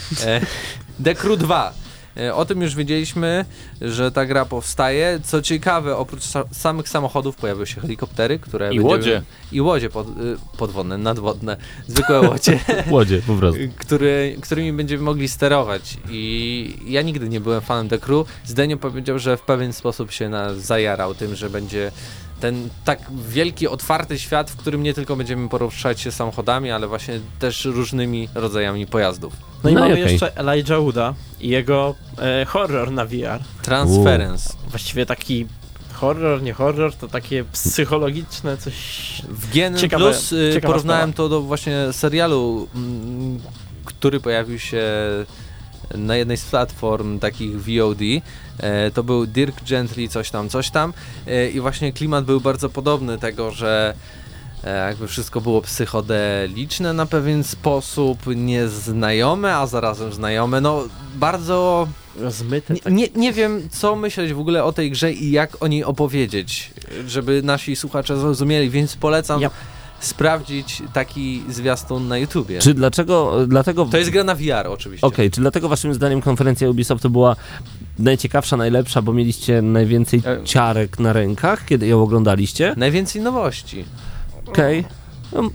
E, 1.07 1.14
Crew 1.14 1.39
2. 1.39 1.72
E, 2.16 2.35
O 2.35 2.45
tym 2.45 2.62
już 2.62 2.74
wiedzieliśmy, 2.74 3.45
że 3.80 4.12
ta 4.12 4.26
gra 4.26 4.45
powstaje. 4.45 5.20
Co 5.24 5.43
ciekawe, 5.43 5.97
oprócz 5.97 6.22
sa 6.22 6.45
samych 6.53 6.89
samochodów 6.89 7.37
pojawiły 7.37 7.66
się 7.66 7.80
helikoptery, 7.80 8.39
które 8.39 8.66
I 8.66 8.68
będziemy- 8.76 8.89
łodzie. 8.89 9.22
I 9.53 9.61
łodzie 9.61 9.91
pod, 9.91 10.09
y, 10.09 10.37
podwodne, 10.59 10.99
nadwodne, 10.99 11.57
zwykłe 11.89 12.20
łodzie. 12.20 12.61
Łodzie, 12.91 13.22
po 13.26 13.35
prostu. 13.35 13.61
który, 13.85 14.37
którymi 14.43 14.72
będziemy 14.72 15.03
mogli 15.03 15.28
sterować. 15.28 15.97
I 16.11 16.76
ja 16.87 17.03
nigdy 17.03 17.28
nie 17.28 17.41
byłem 17.41 17.61
fanem 17.61 17.89
The 17.89 17.99
Crew. 17.99 18.26
Zdenio 18.45 18.76
powiedział, 18.76 19.18
że 19.18 19.37
w 19.37 19.41
pewien 19.43 19.72
sposób 19.72 20.11
się 20.12 20.28
nas 20.28 20.59
zajarał 20.59 21.14
tym, 21.14 21.35
że 21.37 21.51
będzie 21.51 21.93
ten 22.43 22.68
tak 22.84 22.99
wielki, 23.28 23.68
otwarty 23.68 24.18
świat, 24.18 24.51
w 24.51 24.57
którym 24.57 24.82
nie 24.82 24.95
tylko 24.95 25.16
będziemy 25.16 25.49
poruszać 25.49 26.01
się 26.01 26.12
samochodami, 26.12 26.70
ale 26.70 26.88
właśnie 26.88 27.20
też 27.38 27.64
różnymi 27.64 28.28
rodzajami 28.34 28.86
pojazdów. 28.86 29.32
No 29.64 29.70
i 29.70 29.74
No 29.74 29.80
mamy 29.80 29.93
okej. 29.93 30.03
jeszcze 30.12 30.36
Elijah 30.36 30.80
Wooda 30.80 31.14
i 31.40 31.49
jego 31.49 31.95
e, 32.18 32.45
horror 32.45 32.90
na 32.93 33.05
VR. 33.07 33.40
Transference. 33.62 34.55
Właściwie 34.68 35.07
taki 35.07 35.47
horror, 35.93 36.43
nie 36.43 36.53
horror, 36.53 36.95
to 36.95 37.09
takie 37.09 37.45
psychologiczne 37.45 38.57
coś... 38.57 38.74
W 39.28 39.51
GN 39.53 39.74
Ciekawe- 39.76 39.97
Plus 39.99 40.32
y, 40.32 40.61
porównałem 40.62 41.12
to 41.12 41.28
do 41.28 41.40
właśnie 41.40 41.93
serialu, 41.93 42.68
mm, 42.74 43.38
który 43.84 44.20
pojawił 44.20 44.59
się 44.59 44.82
na 45.95 46.16
jednej 46.16 46.36
z 46.36 46.45
platform 46.45 47.18
takich 47.18 47.62
VOD. 47.62 48.01
E, 48.59 48.90
To 48.90 49.03
był 49.03 49.26
Dirk 49.26 49.64
Gently, 49.68 50.09
coś 50.09 50.30
tam, 50.30 50.49
coś 50.49 50.70
tam. 50.70 50.93
E, 51.26 51.51
I 51.51 51.61
właśnie 51.61 51.93
klimat 51.93 52.24
był 52.24 52.40
bardzo 52.40 52.68
podobny 52.68 53.18
tego, 53.18 53.51
że 53.51 53.95
e, 54.64 54.86
jakby 54.88 55.09
wszystko 55.09 55.40
było 55.40 55.62
psychodeliczne 55.62 56.93
na 56.93 57.07
pewien 57.07 57.45
sposób, 57.45 58.18
nieznajome, 58.36 59.57
a 59.57 59.66
zarazem 59.66 60.12
znajome. 60.12 60.61
No 60.61 60.84
bardzo 61.14 61.88
Rozmyte. 62.16 62.74
nie, 62.74 62.80
tak. 62.80 62.93
nie, 62.93 63.09
nie 63.16 63.32
wiem, 63.32 63.68
co 63.70 63.97
myśleć 63.97 64.32
w 64.32 64.40
ogóle 64.40 64.64
o 64.64 64.72
tej 64.72 64.90
grze 64.90 65.12
i 65.12 65.30
jak 65.30 65.62
o 65.62 65.66
niej 65.66 65.84
opowiedzieć, 65.84 66.70
żeby 67.07 67.43
nasi 67.43 67.76
słuchacze 67.76 68.16
zrozumieli, 68.20 68.70
więc 68.70 68.97
polecam 68.97 69.40
Ja- 69.40 69.51
sprawdzić 70.03 70.83
taki 70.93 71.43
zwiastun 71.49 72.09
na 72.09 72.19
YouTubie. 72.19 72.59
Czy 72.59 72.75
dlaczego, 72.75 73.47
dlatego... 73.47 73.85
To 73.85 73.97
jest 73.97 74.11
gra 74.11 74.25
na 74.25 74.35
VR 74.35 74.67
oczywiście. 74.69 75.07
Okej, 75.07 75.31
czy 75.31 75.41
dlatego 75.41 75.69
waszym 75.69 75.95
zdaniem 75.95 76.21
konferencja 76.21 76.71
Ubisoft 76.71 77.03
to 77.03 77.11
była 77.11 77.37
najciekawsza, 77.99 78.57
najlepsza, 78.57 79.03
bo 79.03 79.13
mieliście 79.13 79.63
najwięcej 79.63 80.23
E- 80.27 80.45
ciarek 80.45 80.99
na 80.99 81.13
rękach, 81.13 81.65
kiedy 81.65 81.87
ją 81.87 82.03
oglądaliście? 82.03 82.75
Najwięcej 82.77 83.23
nowości. 83.23 83.85
Okej. 84.47 84.83
No, 84.83 85.02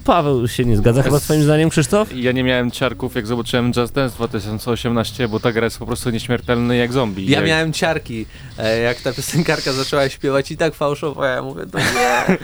Paweł 0.04 0.48
się 0.48 0.66
nie 0.66 0.78
zgadza 0.78 1.04
chyba 1.04 1.20
swoim 1.20 1.44
zdaniem, 1.44 1.70
Krzysztof? 1.70 2.16
Ja 2.16 2.32
nie 2.32 2.44
miałem 2.44 2.72
ciarków, 2.72 3.16
jak 3.16 3.28
zobaczyłem 3.28 3.72
Just 3.76 3.94
Dance 3.94 4.16
2018, 4.16 5.28
bo 5.28 5.40
ta 5.40 5.52
gra 5.52 5.64
jest 5.64 5.80
po 5.80 5.86
prostu 5.86 6.10
nieśmiertelny 6.10 6.78
jak 6.78 6.94
zombie. 6.94 7.26
Ja 7.26 7.40
jak... 7.40 7.48
miałem 7.48 7.74
ciarki, 7.74 8.26
e, 8.58 8.80
jak 8.80 9.02
ta 9.02 9.14
piosenkarka 9.14 9.74
zaczęła 9.74 10.10
śpiewać 10.10 10.52
i 10.52 10.58
tak 10.58 10.76
fałszowo, 10.76 11.26
ja 11.26 11.42
mówię, 11.42 11.66
to 11.72 11.78
nie. 11.80 12.38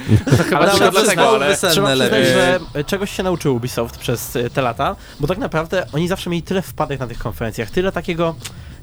chyba 0.43 0.59
Ale 0.61 0.71
trzeba 0.71 0.91
dlatego, 0.91 1.29
ale... 1.29 1.57
Trzeba 1.57 1.71
przyznać, 1.71 2.25
że 2.25 2.59
e, 2.73 2.83
czegoś 2.83 3.11
się 3.11 3.23
nauczył 3.23 3.55
Ubisoft 3.55 3.97
przez 3.97 4.35
e, 4.35 4.49
te 4.49 4.61
lata, 4.61 4.95
bo 5.19 5.27
tak 5.27 5.37
naprawdę 5.37 5.85
oni 5.93 6.07
zawsze 6.07 6.29
mieli 6.29 6.43
tyle 6.43 6.61
wpadek 6.61 6.99
na 6.99 7.07
tych 7.07 7.17
konferencjach, 7.17 7.69
tyle 7.69 7.91
takiego 7.91 8.35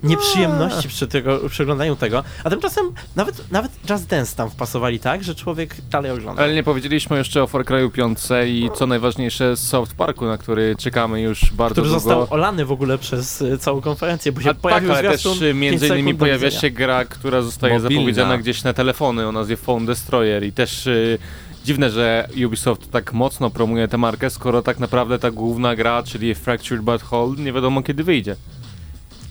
nieprzyjemności 0.03 0.88
przy, 0.88 1.09
tego, 1.09 1.40
przy 1.48 1.62
oglądaniu 1.62 1.96
tego, 1.96 2.24
a 2.44 2.51
tymczasem 2.51 2.92
nawet, 3.16 3.51
nawet 3.51 3.72
Just 3.90 4.07
Dance 4.07 4.36
tam 4.36 4.51
wpasowali 4.51 4.98
tak, 5.01 5.24
że 5.24 5.34
człowiek 5.34 5.76
dalej 5.90 6.11
ogląda. 6.11 6.42
Ale 6.42 6.55
nie 6.55 6.62
powiedzieliśmy 6.62 7.18
jeszcze 7.18 7.42
o 7.42 7.46
Far 7.46 7.64
Cry'u 7.64 7.90
5 7.90 8.18
i 8.46 8.70
co 8.74 8.86
najważniejsze 8.86 9.57
z 9.57 9.61
South 9.61 9.94
Parku, 9.94 10.26
na 10.26 10.38
który 10.38 10.76
czekamy 10.76 11.20
już 11.20 11.53
bardzo 11.53 11.74
który 11.74 11.88
długo. 11.88 12.01
został 12.01 12.26
olany 12.30 12.64
w 12.64 12.72
ogóle 12.72 12.98
przez 12.98 13.42
e, 13.42 13.59
całą 13.59 13.80
konferencję, 13.80 14.32
bo 14.32 14.40
się 14.40 14.51
A 14.51 14.55
tak, 14.55 14.62
pojawił 14.62 14.92
ale 14.92 15.11
też 15.11 15.42
y, 15.42 15.55
między 15.55 15.88
5 15.88 16.01
innymi 16.01 16.18
pojawia 16.18 16.51
się 16.51 16.70
gra, 16.70 17.05
która 17.05 17.42
zostaje 17.42 17.74
Mobilna. 17.74 17.96
zapowiedziana 17.96 18.38
gdzieś 18.38 18.64
na 18.64 18.72
telefony 18.72 19.28
o 19.28 19.32
nazwie 19.32 19.57
Phone 19.57 19.86
Destroyer 19.86 20.44
i 20.44 20.53
też 20.53 20.86
y, 20.86 21.18
dziwne, 21.64 21.90
że 21.90 22.28
Ubisoft 22.46 22.90
tak 22.90 23.12
mocno 23.12 23.51
promuje 23.51 23.88
tę 23.88 23.98
markę, 23.98 24.30
skoro 24.30 24.62
tak 24.62 24.78
naprawdę 24.78 25.18
ta 25.18 25.30
główna 25.30 25.76
gra, 25.76 26.03
czyli 26.03 26.34
Fractured 26.34 26.82
But 26.84 27.03
Whole, 27.12 27.36
nie 27.38 27.53
wiadomo 27.53 27.82
kiedy 27.82 28.05
wyjdzie. 28.05 28.36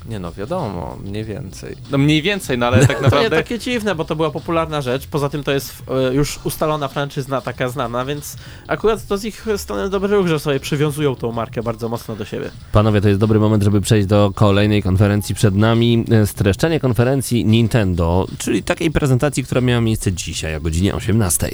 Nie 0.10 0.20
no, 0.20 0.32
wiadomo, 0.32 0.97
mniej 1.03 1.24
więcej. 1.24 1.76
No 1.91 1.97
mniej 1.97 2.22
więcej, 2.22 2.57
no 2.57 2.68
ale 2.68 2.80
tak 2.88 2.88
To 2.88 2.93
nie 2.93 3.01
naprawdę... 3.01 3.30
takie 3.30 3.60
dziwne, 3.60 3.95
bo 3.95 4.05
to 4.05 4.16
była 4.16 4.32
popularna 4.32 4.82
rzecz. 4.82 5.07
Poza 5.07 5.30
tym 5.30 5.43
to 5.43 5.51
jest 5.51 5.84
e, 6.10 6.14
już 6.14 6.39
ustalona 6.43 6.88
franczyzna, 6.88 7.41
taka 7.41 7.70
znana, 7.70 8.05
więc 8.05 8.38
akurat 8.68 9.07
to 9.07 9.18
z 9.18 9.26
ich 9.26 9.45
strony 9.57 9.89
dobry 9.89 10.16
ruch, 10.16 10.28
że 10.28 10.39
sobie 10.39 10.60
przywiązują 10.60 11.16
tą 11.16 11.32
markę 11.32 11.64
bardzo 11.64 11.89
mocno 11.89 12.16
do 12.16 12.26
siebie. 12.26 12.51
Panowie, 12.72 13.01
to 13.01 13.07
jest 13.07 13.20
dobry 13.20 13.39
moment, 13.39 13.64
żeby 13.64 13.82
przejść 13.82 14.07
do 14.07 14.32
kolejnej 14.36 14.84
konferencji 14.84 15.36
przed 15.36 15.55
nami. 15.55 16.05
E, 16.12 16.28
Streszczenie 16.28 16.80
konferencji 16.80 17.45
Nintendo, 17.45 18.28
czyli 18.38 18.64
takiej 18.64 18.91
prezentacji, 18.91 19.43
która 19.43 19.62
miała 19.62 19.82
miejsce 19.82 20.14
dzisiaj 20.14 20.55
o 20.55 20.62
godzinie 20.62 20.95
18. 20.95 21.49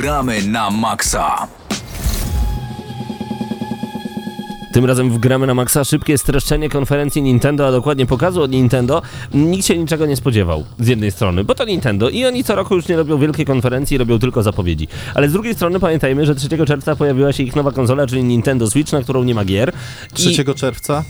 Gramy 0.00 0.42
na 0.42 0.70
maksa. 0.70 1.46
Tym 4.72 4.84
razem 4.84 5.10
w 5.10 5.18
gramy 5.18 5.46
na 5.46 5.54
maksa 5.54 5.84
szybkie 5.84 6.18
streszczenie 6.18 6.68
konferencji 6.68 7.22
Nintendo, 7.22 7.66
a 7.66 7.72
dokładnie 7.72 8.06
pokazu 8.06 8.42
od 8.42 8.50
Nintendo. 8.50 9.02
Nikt 9.34 9.66
się 9.66 9.78
niczego 9.78 10.06
nie 10.06 10.16
spodziewał 10.16 10.64
z 10.78 10.86
jednej 10.86 11.10
strony, 11.10 11.44
bo 11.44 11.54
to 11.54 11.64
Nintendo 11.64 12.08
i 12.08 12.24
oni 12.24 12.44
co 12.44 12.54
roku 12.54 12.74
już 12.74 12.88
nie 12.88 12.96
robią 12.96 13.18
wielkiej 13.18 13.46
konferencji, 13.46 13.98
robią 13.98 14.18
tylko 14.18 14.42
zapowiedzi. 14.42 14.88
Ale 15.14 15.28
z 15.28 15.32
drugiej 15.32 15.54
strony 15.54 15.80
pamiętajmy, 15.80 16.26
że 16.26 16.34
3 16.34 16.48
czerwca 16.66 16.96
pojawiła 16.96 17.32
się 17.32 17.42
ich 17.42 17.56
nowa 17.56 17.72
konsola, 17.72 18.06
czyli 18.06 18.24
Nintendo 18.24 18.70
Switch, 18.70 18.92
na 18.92 19.02
którą 19.02 19.22
nie 19.22 19.34
ma 19.34 19.44
gier. 19.44 19.72
I 20.12 20.14
3 20.14 20.54
czerwca. 20.54 21.04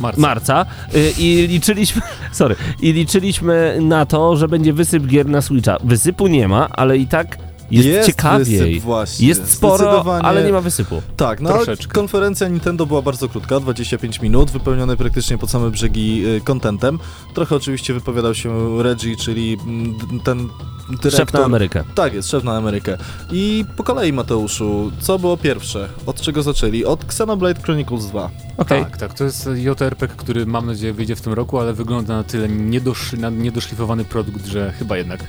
Marca. 0.00 0.20
marca 0.20 0.66
y, 0.94 1.12
i 1.18 1.46
liczyliśmy, 1.48 2.02
sorry, 2.32 2.56
i 2.80 2.92
liczyliśmy 2.92 3.78
na 3.80 4.06
to, 4.06 4.36
że 4.36 4.48
będzie 4.48 4.72
wysyp 4.72 5.06
gier 5.06 5.26
na 5.26 5.42
Switcha. 5.42 5.76
Wysypu 5.84 6.26
nie 6.26 6.48
ma, 6.48 6.68
ale 6.68 6.98
i 6.98 7.06
tak 7.06 7.45
jest, 7.70 8.06
ciekawiej. 8.06 8.58
Wysyp, 8.58 8.82
właśnie. 8.82 9.28
Jest 9.28 9.52
sporo, 9.52 10.04
ale 10.22 10.44
nie 10.44 10.52
ma 10.52 10.60
wysypu. 10.60 11.02
Tak, 11.16 11.40
no 11.40 11.58
konferencja 11.92 12.48
Nintendo 12.48 12.86
była 12.86 13.02
bardzo 13.02 13.28
krótka, 13.28 13.60
25 13.60 14.20
minut, 14.20 14.50
wypełnione 14.50 14.96
praktycznie 14.96 15.38
pod 15.38 15.50
same 15.50 15.70
brzegi 15.70 16.26
y, 16.26 16.40
contentem. 16.40 16.98
Trochę 17.34 17.56
oczywiście 17.56 17.94
wypowiadał 17.94 18.34
się 18.34 18.82
Reggie, 18.82 19.16
czyli 19.16 19.58
mm, 19.66 19.94
ten 20.24 20.48
dyrektor... 20.88 21.12
Szef 21.12 21.32
na 21.32 21.44
Amerykę. 21.44 21.84
Tak 21.94 22.14
jest, 22.14 22.30
szef 22.30 22.44
na 22.44 22.56
Amerykę. 22.56 22.98
I 23.32 23.64
po 23.76 23.84
kolei 23.84 24.12
Mateuszu, 24.12 24.92
co 25.00 25.18
było 25.18 25.36
pierwsze? 25.36 25.88
Od 26.06 26.20
czego 26.20 26.42
zaczęli? 26.42 26.84
Od 26.84 27.04
Xenoblade 27.04 27.62
Chronicles 27.62 28.06
2. 28.06 28.30
Okej. 28.56 28.84
Tak, 28.84 28.96
tak. 28.96 29.14
To 29.14 29.24
jest 29.24 29.48
JRPG, 29.56 30.14
który 30.16 30.46
mam 30.46 30.66
nadzieję 30.66 30.92
wyjdzie 30.92 31.16
w 31.16 31.20
tym 31.20 31.32
roku, 31.32 31.58
ale 31.58 31.72
wygląda 31.72 32.16
na 32.16 32.24
tyle 32.24 32.48
niedosz, 32.48 33.12
na 33.12 33.30
niedoszlifowany 33.30 34.04
produkt, 34.04 34.46
że 34.46 34.72
chyba 34.72 34.96
jednak 34.96 35.24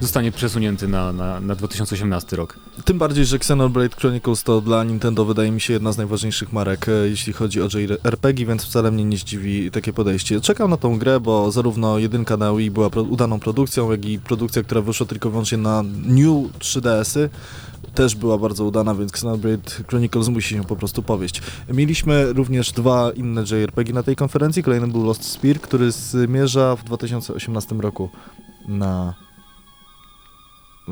zostanie 0.00 0.32
przesunięty 0.32 0.88
na, 0.88 1.12
na, 1.12 1.40
na 1.40 1.54
2018 1.54 2.36
rok. 2.36 2.56
Tym 2.84 2.98
bardziej, 2.98 3.24
że 3.24 3.36
Xenoblade 3.36 3.96
Chronicles 3.96 4.42
to 4.42 4.60
dla 4.60 4.84
Nintendo 4.84 5.24
wydaje 5.24 5.50
mi 5.50 5.60
się 5.60 5.72
jedna 5.72 5.92
z 5.92 5.96
najważniejszych 5.96 6.52
marek, 6.52 6.88
e, 6.88 6.92
jeśli 6.92 7.32
chodzi 7.32 7.62
o 7.62 7.64
JRPG, 7.64 8.46
więc 8.46 8.64
wcale 8.64 8.90
mnie 8.90 9.04
nie 9.04 9.16
zdziwi 9.16 9.70
takie 9.70 9.92
podejście. 9.92 10.40
Czekam 10.40 10.70
na 10.70 10.76
tą 10.76 10.98
grę, 10.98 11.20
bo 11.20 11.52
zarówno 11.52 11.98
jedynka 11.98 12.36
na 12.36 12.54
Wii 12.54 12.70
była 12.70 12.90
pro 12.90 13.02
udaną 13.02 13.40
produkcją, 13.40 13.90
jak 13.90 14.04
i 14.04 14.18
produkcja, 14.18 14.62
która 14.62 14.80
wyszła 14.80 15.06
tylko 15.06 15.30
wyłącznie 15.30 15.58
na 15.58 15.82
New 15.82 16.58
3DS-y 16.58 17.30
też 17.94 18.14
była 18.14 18.38
bardzo 18.38 18.64
udana, 18.64 18.94
więc 18.94 19.10
Xenoblade 19.12 19.70
Chronicles 19.88 20.28
musi 20.28 20.48
się 20.48 20.64
po 20.64 20.76
prostu 20.76 21.02
powieść. 21.02 21.42
Mieliśmy 21.68 22.32
również 22.32 22.72
dwa 22.72 23.10
inne 23.10 23.44
JRPG 23.50 23.92
na 23.92 24.02
tej 24.02 24.16
konferencji. 24.16 24.62
Kolejny 24.62 24.86
był 24.86 25.04
Lost 25.04 25.24
Spear, 25.24 25.60
który 25.60 25.92
zmierza 25.92 26.76
w 26.76 26.84
2018 26.84 27.74
roku 27.74 28.10
na... 28.68 29.14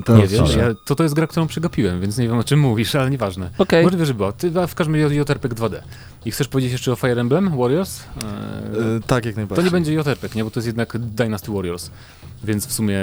nie 0.09 0.27
wiesz, 0.27 0.55
ja, 0.57 0.65
to 0.85 0.95
to 0.95 1.03
jest 1.03 1.15
gra, 1.15 1.27
którą 1.27 1.47
przegapiłem, 1.47 2.01
więc 2.01 2.19
nie 2.19 2.29
wiem 2.29 2.39
o 2.39 2.45
czym 2.45 2.61
mówisz, 2.61 2.95
ale 2.95 3.11
nieważne. 3.11 3.51
Okej. 3.59 3.83
Możliwe, 3.85 4.07
że 4.07 4.15
była. 4.15 4.33
Ty 4.33 4.53
a 4.63 4.67
w 4.67 4.75
każdym 4.75 5.03
razie 5.03 5.15
JRPG 5.15 5.55
2D. 5.55 5.75
I 6.25 6.31
chcesz 6.31 6.49
powiedzieć 6.49 6.73
jeszcze 6.73 6.93
o 6.93 6.97
Fire 6.97 7.21
Emblem 7.21 7.57
Warriors? 7.59 8.01
Eee, 8.01 8.97
E, 8.97 9.01
tak, 9.07 9.25
jak 9.25 9.35
to 9.35 9.41
najbardziej. 9.41 9.65
nie 9.65 9.71
będzie 9.71 9.93
JRPG, 9.95 10.35
nie? 10.37 10.45
Bo 10.45 10.51
to 10.51 10.61
jest 10.61 10.67
jednak 10.67 10.99
Dynasty 10.99 11.53
Warriors. 11.53 11.91
Więc 12.45 12.67
w 12.67 12.73
sumie 12.73 12.99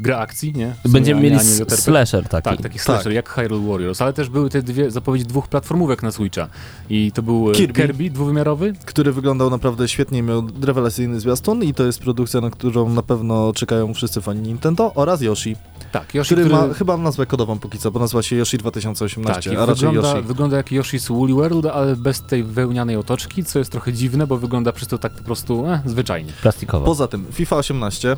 gra 0.00 0.18
akcji, 0.18 0.52
nie? 0.52 0.74
Będziemy 0.84 1.20
mieli 1.20 1.36
nie 1.36 1.76
slasher 1.76 2.28
taki. 2.28 2.50
Tak, 2.50 2.62
taki 2.62 2.78
slasher, 2.78 3.12
jak 3.12 3.28
Hyrule 3.28 3.68
Warriors, 3.68 4.02
ale 4.02 4.12
też 4.12 4.28
były 4.28 4.50
te 4.50 4.62
dwie 4.62 4.90
zapowiedzi 4.90 5.24
dwóch 5.24 5.48
platformówek 5.48 6.02
na 6.02 6.12
Switcha. 6.12 6.48
I 6.90 7.12
to 7.12 7.22
był 7.22 7.50
e, 7.50 7.54
Kirby. 7.54 7.82
Kirby 7.82 8.10
dwuwymiarowy, 8.10 8.72
który 8.84 9.12
wyglądał 9.12 9.50
naprawdę 9.50 9.88
świetnie, 9.88 10.22
miał 10.22 10.42
rewelacyjny 10.62 11.20
zwiastun 11.20 11.62
i 11.62 11.74
to 11.74 11.84
jest 11.84 11.98
produkcja, 11.98 12.40
na 12.40 12.50
którą 12.50 12.88
na 12.88 13.02
pewno 13.02 13.52
czekają 13.52 13.94
wszyscy 13.94 14.20
fani 14.20 14.40
Nintendo 14.40 14.94
oraz 14.94 15.20
Yoshi, 15.20 15.56
tak, 15.92 16.14
Yoshi, 16.14 16.34
który, 16.34 16.48
który 16.48 16.68
ma 16.68 16.74
chyba 16.74 16.96
nazwę 16.96 17.26
kodową 17.26 17.58
póki 17.58 17.78
co, 17.78 17.90
bo 17.90 18.00
nazywa 18.00 18.22
się 18.22 18.36
Yoshi 18.36 18.56
tak, 18.56 18.62
2018, 18.62 19.52
i 19.52 19.56
a 19.56 19.66
raczej 19.66 19.88
wygląda, 19.88 20.10
Yoshi. 20.10 20.28
wygląda 20.28 20.56
jak 20.56 20.66
Yoshi's 20.66 21.08
Woolly 21.08 21.34
World, 21.34 21.66
ale 21.66 21.96
bez 21.96 22.22
tej 22.22 22.44
wełnianej 22.44 22.96
otoczki, 22.96 23.44
co 23.44 23.58
jest 23.58 23.72
trochę 23.72 23.92
dziwne, 23.92 24.26
bo 24.26 24.36
wygląda 24.36 24.72
przez 24.72 24.88
to 24.88 24.98
tak 24.98 25.12
po 25.12 25.24
prostu 25.24 25.66
e, 25.66 25.82
zwyczajnie. 25.86 26.32
Plastikowo. 26.42 26.86
Poza 26.86 27.08
tym 27.08 27.26
FIFA 27.32 27.56
18, 27.56 28.16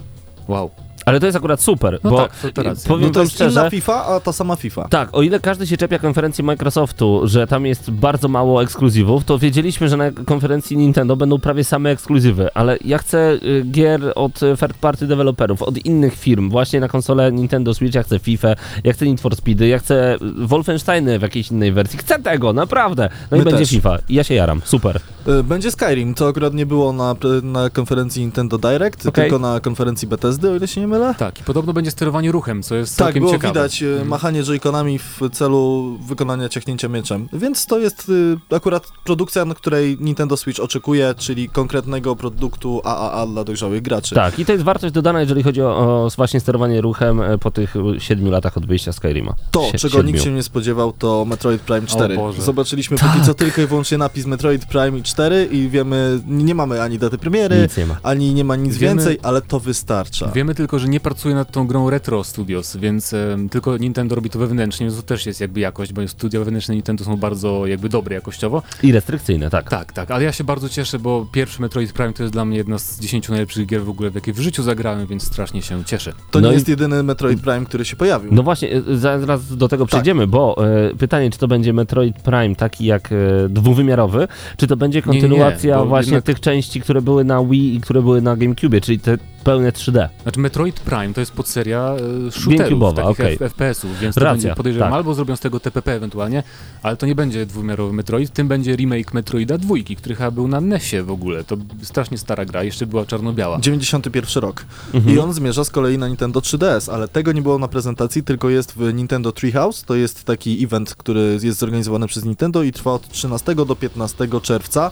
Wow. 0.49 0.71
Ale 1.07 1.21
to 1.21 1.27
jest 1.27 1.37
akurat 1.39 1.61
super, 1.61 1.99
No 2.05 2.11
bo 2.11 2.17
tak, 2.17 2.53
to- 2.55 2.63
racja. 2.63 2.89
powiem 2.89 3.07
no 3.07 3.11
to 3.13 3.15
wam 3.21 3.25
jest 3.25 3.35
szczerze, 3.35 3.61
inna 3.61 3.71
FIFA, 3.71 4.07
a 4.07 4.21
ta 4.21 4.33
sama 4.33 4.57
FIFA. 4.57 4.89
Tak, 4.89 5.09
o 5.13 5.23
ile 5.23 5.41
każdy 5.41 5.67
się 5.67 5.77
czepia 5.77 5.99
konferencji 5.99 6.45
Microsoftu, 6.45 7.21
że 7.25 7.47
tam 7.47 7.67
jest 7.67 7.91
bardzo 7.91 8.29
mało 8.29 8.63
ekskluzywów, 8.63 9.25
to 9.25 9.39
wiedzieliśmy, 9.39 9.89
że 9.89 9.97
na 9.97 10.11
konferencji 10.11 10.77
Nintendo 10.77 11.17
będą 11.17 11.39
prawie 11.41 11.65
same 11.65 11.91
ekskluzywy, 11.91 12.49
ale 12.55 12.77
ja 12.85 12.99
chcę 12.99 13.33
y, 13.33 13.65
gier 13.71 14.01
od 14.15 14.35
third 14.61 14.75
party 14.81 15.07
deweloperów, 15.07 15.63
od 15.63 15.79
innych 15.87 16.15
firm, 16.19 16.51
właśnie 16.51 16.81
na 16.81 16.89
konsolę 16.89 17.33
Nintendo 17.33 17.75
Switch, 17.75 17.95
ja 17.95 18.03
chcę 18.03 18.19
FIFA, 18.19 18.49
ja 18.85 18.93
chcę 18.93 19.07
Need 19.07 19.21
for 19.21 19.37
Speedy, 19.37 19.69
ja 19.69 19.79
chcę 19.79 20.17
Wolfensteiny 20.39 21.19
w 21.19 21.23
jakiejś 21.23 21.51
innej 21.51 21.73
wersji, 21.73 21.99
chcę 21.99 22.19
tego, 22.19 22.53
naprawdę. 22.53 23.09
No 23.31 23.37
My 23.37 23.43
i 23.43 23.45
będzie 23.45 23.59
też. 23.59 23.71
FIFA 23.71 23.99
i 24.09 24.15
ja 24.15 24.25
się 24.25 24.35
jaram, 24.35 24.61
super. 24.65 25.01
E, 25.27 25.43
Będzie 25.43 25.71
Skyrim, 25.71 26.15
to 26.15 26.29
akurat 26.29 26.55
nie 26.55 26.67
było 26.67 26.93
na, 26.93 27.15
na 27.43 27.71
konferencji 27.71 28.23
Nintendo 28.23 28.59
Direct, 28.59 29.07
Okej. 29.07 29.25
tylko 29.25 29.39
na 29.39 29.61
konferencji 29.61 30.09
Bethesdy, 30.09 30.51
o 30.51 30.57
ile 30.57 30.69
się 30.69 30.81
nie 30.81 30.89
mylę. 30.89 31.15
Tak, 31.19 31.41
i 31.41 31.45
podobno 31.45 31.73
będzie 31.73 31.91
sterowanie 31.91 32.33
ruchem, 32.33 32.63
co 32.63 32.75
jest 32.75 32.97
Tak, 32.97 33.07
całkiem 33.07 33.21
było 33.21 33.33
ciekawe. 33.33 33.53
widać 33.55 33.83
e, 33.83 34.05
machanie 34.05 34.43
joyconami 34.45 34.99
w 34.99 35.21
celu 35.33 35.99
wykonania 36.09 36.49
ciachnięcia 36.49 36.89
mieczem. 36.89 37.29
Więc 37.33 37.67
to 37.67 37.79
jest 37.79 38.09
y, 38.09 38.55
akurat 38.57 38.87
produkcja, 39.05 39.45
na 39.45 39.55
której 39.55 39.97
Nintendo 40.01 40.37
Switch 40.37 40.61
oczekuje, 40.61 41.15
czyli 41.19 41.49
konkretnego 41.49 42.17
produktu 42.17 42.81
AAA 42.85 43.27
dla 43.27 43.45
dojrzałych 43.45 43.83
graczy. 43.83 44.15
Tak, 44.15 44.39
i 44.39 44.45
to 44.45 44.53
jest 44.53 44.65
wartość 44.65 44.95
dodana, 44.95 45.21
jeżeli 45.21 45.43
chodzi 45.43 45.63
o, 45.63 45.67
o 46.05 46.09
właśnie 46.17 46.41
sterowanie 46.41 46.81
ruchem 46.81 47.21
e, 47.21 47.39
po 47.39 47.51
tych 47.51 47.77
y, 47.77 48.01
siedmiu 48.01 48.31
latach 48.31 48.57
od 48.57 48.67
wyjścia 48.67 48.93
Skyrima. 48.93 49.35
To, 49.51 49.61
Sie- 49.73 49.79
czego 49.79 49.97
siedmiu. 49.97 50.13
nikt 50.13 50.25
się 50.25 50.31
nie 50.33 50.43
spodziewał, 50.43 50.93
to 50.93 51.25
Metroid 51.25 51.61
Prime 51.63 51.87
4. 51.87 52.17
Boże. 52.17 52.43
Zobaczyliśmy 52.43 52.99
Tak. 52.99 53.13
póki 53.13 53.27
co 53.27 53.35
tylko 53.35 53.63
i 53.63 53.67
wyłącznie 53.67 53.99
napis 53.99 54.27
Metroid 54.27 54.67
Prime 54.67 55.03
4 55.13 55.49
i 55.53 55.69
wiemy, 55.69 56.21
nie 56.29 56.55
mamy 56.55 56.83
ani 56.83 56.99
daty 56.99 57.19
premiery, 57.19 57.63
Nic 57.63 57.77
nie 57.77 57.87
ma. 57.87 57.97
ani 58.03 58.35
nie 58.35 58.45
ma 58.45 58.57
nic 58.57 58.77
Wiemy- 58.77 58.95
więcej, 59.03 59.19
ale 59.23 59.43
to 59.43 59.61
wystarcza. 59.61 60.31
Wiemy 60.35 60.55
tylko, 60.55 60.79
że 60.79 60.89
nie 60.89 61.01
pracuje 61.01 61.35
nad 61.35 61.51
tą 61.51 61.67
grą 61.67 61.91
Retro 61.91 62.25
Studios, 62.25 62.77
więc 62.77 63.15
tylko 63.51 63.77
Nintendo 63.77 64.15
robi 64.15 64.31
to 64.31 64.39
wewnętrznie, 64.39 64.87
więc 64.87 64.97
to 64.97 65.03
też 65.03 65.27
jest 65.27 65.41
jakby 65.41 65.61
jakość, 65.61 65.93
bo 65.93 66.09
studia 66.09 66.39
wewnętrzne 66.41 66.75
Nintendo 66.75 67.05
są 67.05 67.17
bardzo 67.17 67.67
jakby 67.67 67.89
dobre 67.89 68.15
jakościowo. 68.15 68.63
I 68.83 68.93
restrykcyjne, 68.93 69.51
tak. 69.51 69.71
Tak, 69.71 69.93
tak, 69.93 70.11
ale 70.11 70.25
ja 70.25 70.33
się 70.33 70.45
bardzo 70.45 70.69
cieszę, 70.69 70.99
bo 70.99 71.27
pierwszy 71.33 71.63
Metroid 71.63 71.93
Prime 71.93 72.13
to 72.13 72.23
jest 72.23 72.33
dla 72.33 72.45
mnie 72.45 72.57
jedna 72.57 72.79
z 72.79 73.01
10 73.01 73.29
najlepszych 73.29 73.67
gier 73.67 73.85
w 73.85 73.89
ogóle, 73.89 74.11
w 74.11 74.15
jakie 74.15 74.33
w 74.33 74.39
życiu 74.41 74.63
zagrałem, 74.63 75.07
więc 75.07 75.23
strasznie 75.23 75.63
się 75.63 75.85
cieszę. 75.85 76.13
To 76.31 76.41
No 76.41 76.47
nie 76.47 76.53
i- 76.53 76.55
jest 76.55 76.69
jedyny 76.69 77.03
Metroid 77.03 77.41
Prime, 77.41 77.65
który 77.67 77.85
się 77.85 77.97
pojawił. 77.97 78.35
No 78.35 78.43
właśnie, 78.43 78.77
y, 78.89 78.99
zaraz 78.99 79.57
do 79.57 79.69
tego 79.69 79.87
przejdziemy, 79.87 80.27
bo 80.27 80.67
e, 80.91 80.95
pytanie, 80.97 81.31
czy 81.31 81.39
to 81.39 81.49
będzie 81.49 81.73
Metroid 81.73 82.17
Prime 82.19 82.55
taki 82.57 82.85
jak 82.85 83.11
e, 83.13 83.17
dwuwymiarowy, 83.49 84.29
czy 84.57 84.67
to 84.67 84.77
będzie 84.77 85.02
Nie, 85.07 85.13
nie, 85.13 85.19
nie, 85.19 85.29
kontynuacja 85.29 85.85
właśnie 85.85 86.23
tych 86.23 86.41
części, 86.41 86.81
które 86.81 87.03
były 87.03 87.25
na 87.25 87.45
Wii 87.45 87.75
i 87.75 87.81
które 87.81 88.03
były 88.03 88.23
na 88.23 88.37
GameCube, 88.37 88.81
czyli 88.81 88.99
te 88.99 89.19
pełne 89.43 89.71
3D. 89.73 90.09
Znaczy 90.23 90.41
Metroid 90.41 90.81
Prime 90.81 91.15
to 91.15 91.21
jest 91.21 91.33
podseria 91.33 91.95
e, 92.29 92.31
shooterów, 92.31 92.95
takich. 92.95 93.21
F- 93.43 93.53
FPS-ów, 93.53 93.99
więc 94.01 94.15
to 94.15 94.21
będzie, 94.21 94.55
podejrzewam, 94.55 94.89
tak. 94.91 94.97
albo 94.97 95.15
zrobią 95.15 95.37
z 95.37 95.41
tego 95.41 95.61
TPP 95.61 95.93
ewentualnie, 95.93 96.43
ale 96.83 96.97
to 96.97 97.07
nie 97.07 97.15
będzie 97.15 97.47
dwuwymiarowy 97.47 97.93
Metroid, 97.93 98.33
tym 98.33 98.49
będzie 98.49 98.77
remake 98.77 99.15
Metroida 99.15 99.59
dwójki, 99.59 99.97
który 99.97 100.15
chyba 100.15 100.31
był 100.31 100.49
na 100.49 100.61
NESie 100.61 101.03
w 101.03 101.11
ogóle, 101.11 101.45
to 101.45 101.57
strasznie 101.83 102.19
stara 102.19 102.45
gra, 102.45 102.63
jeszcze 102.63 102.87
była 102.87 103.07
czarno-biała. 103.07 103.59
91 103.61 104.43
rok. 104.43 104.65
Mhm. 104.95 105.17
I 105.17 105.19
on 105.19 105.33
zmierza 105.33 105.65
z 105.65 105.71
kolei 105.71 105.99
na 105.99 106.09
Nintendo 106.09 106.41
3DS, 106.41 106.93
ale 106.93 107.09
tego 107.09 107.33
nie 107.33 107.43
było 107.43 107.59
na 107.59 107.69
prezentacji, 107.69 108.23
tylko 108.23 108.51
jest 108.51 108.73
w 108.77 108.95
Nintendo 108.95 109.33
Treehouse. 109.33 109.85
To 109.85 109.95
jest 109.95 110.25
taki 110.25 110.65
event, 110.65 110.95
który 110.95 111.39
jest 111.43 111.59
zorganizowany 111.59 112.07
przez 112.07 112.25
Nintendo 112.25 112.63
i 112.63 112.73
trwa 112.73 112.93
od 112.93 113.09
13 113.09 113.55
do 113.55 113.77
15 113.77 114.29
czerwca. 114.43 114.91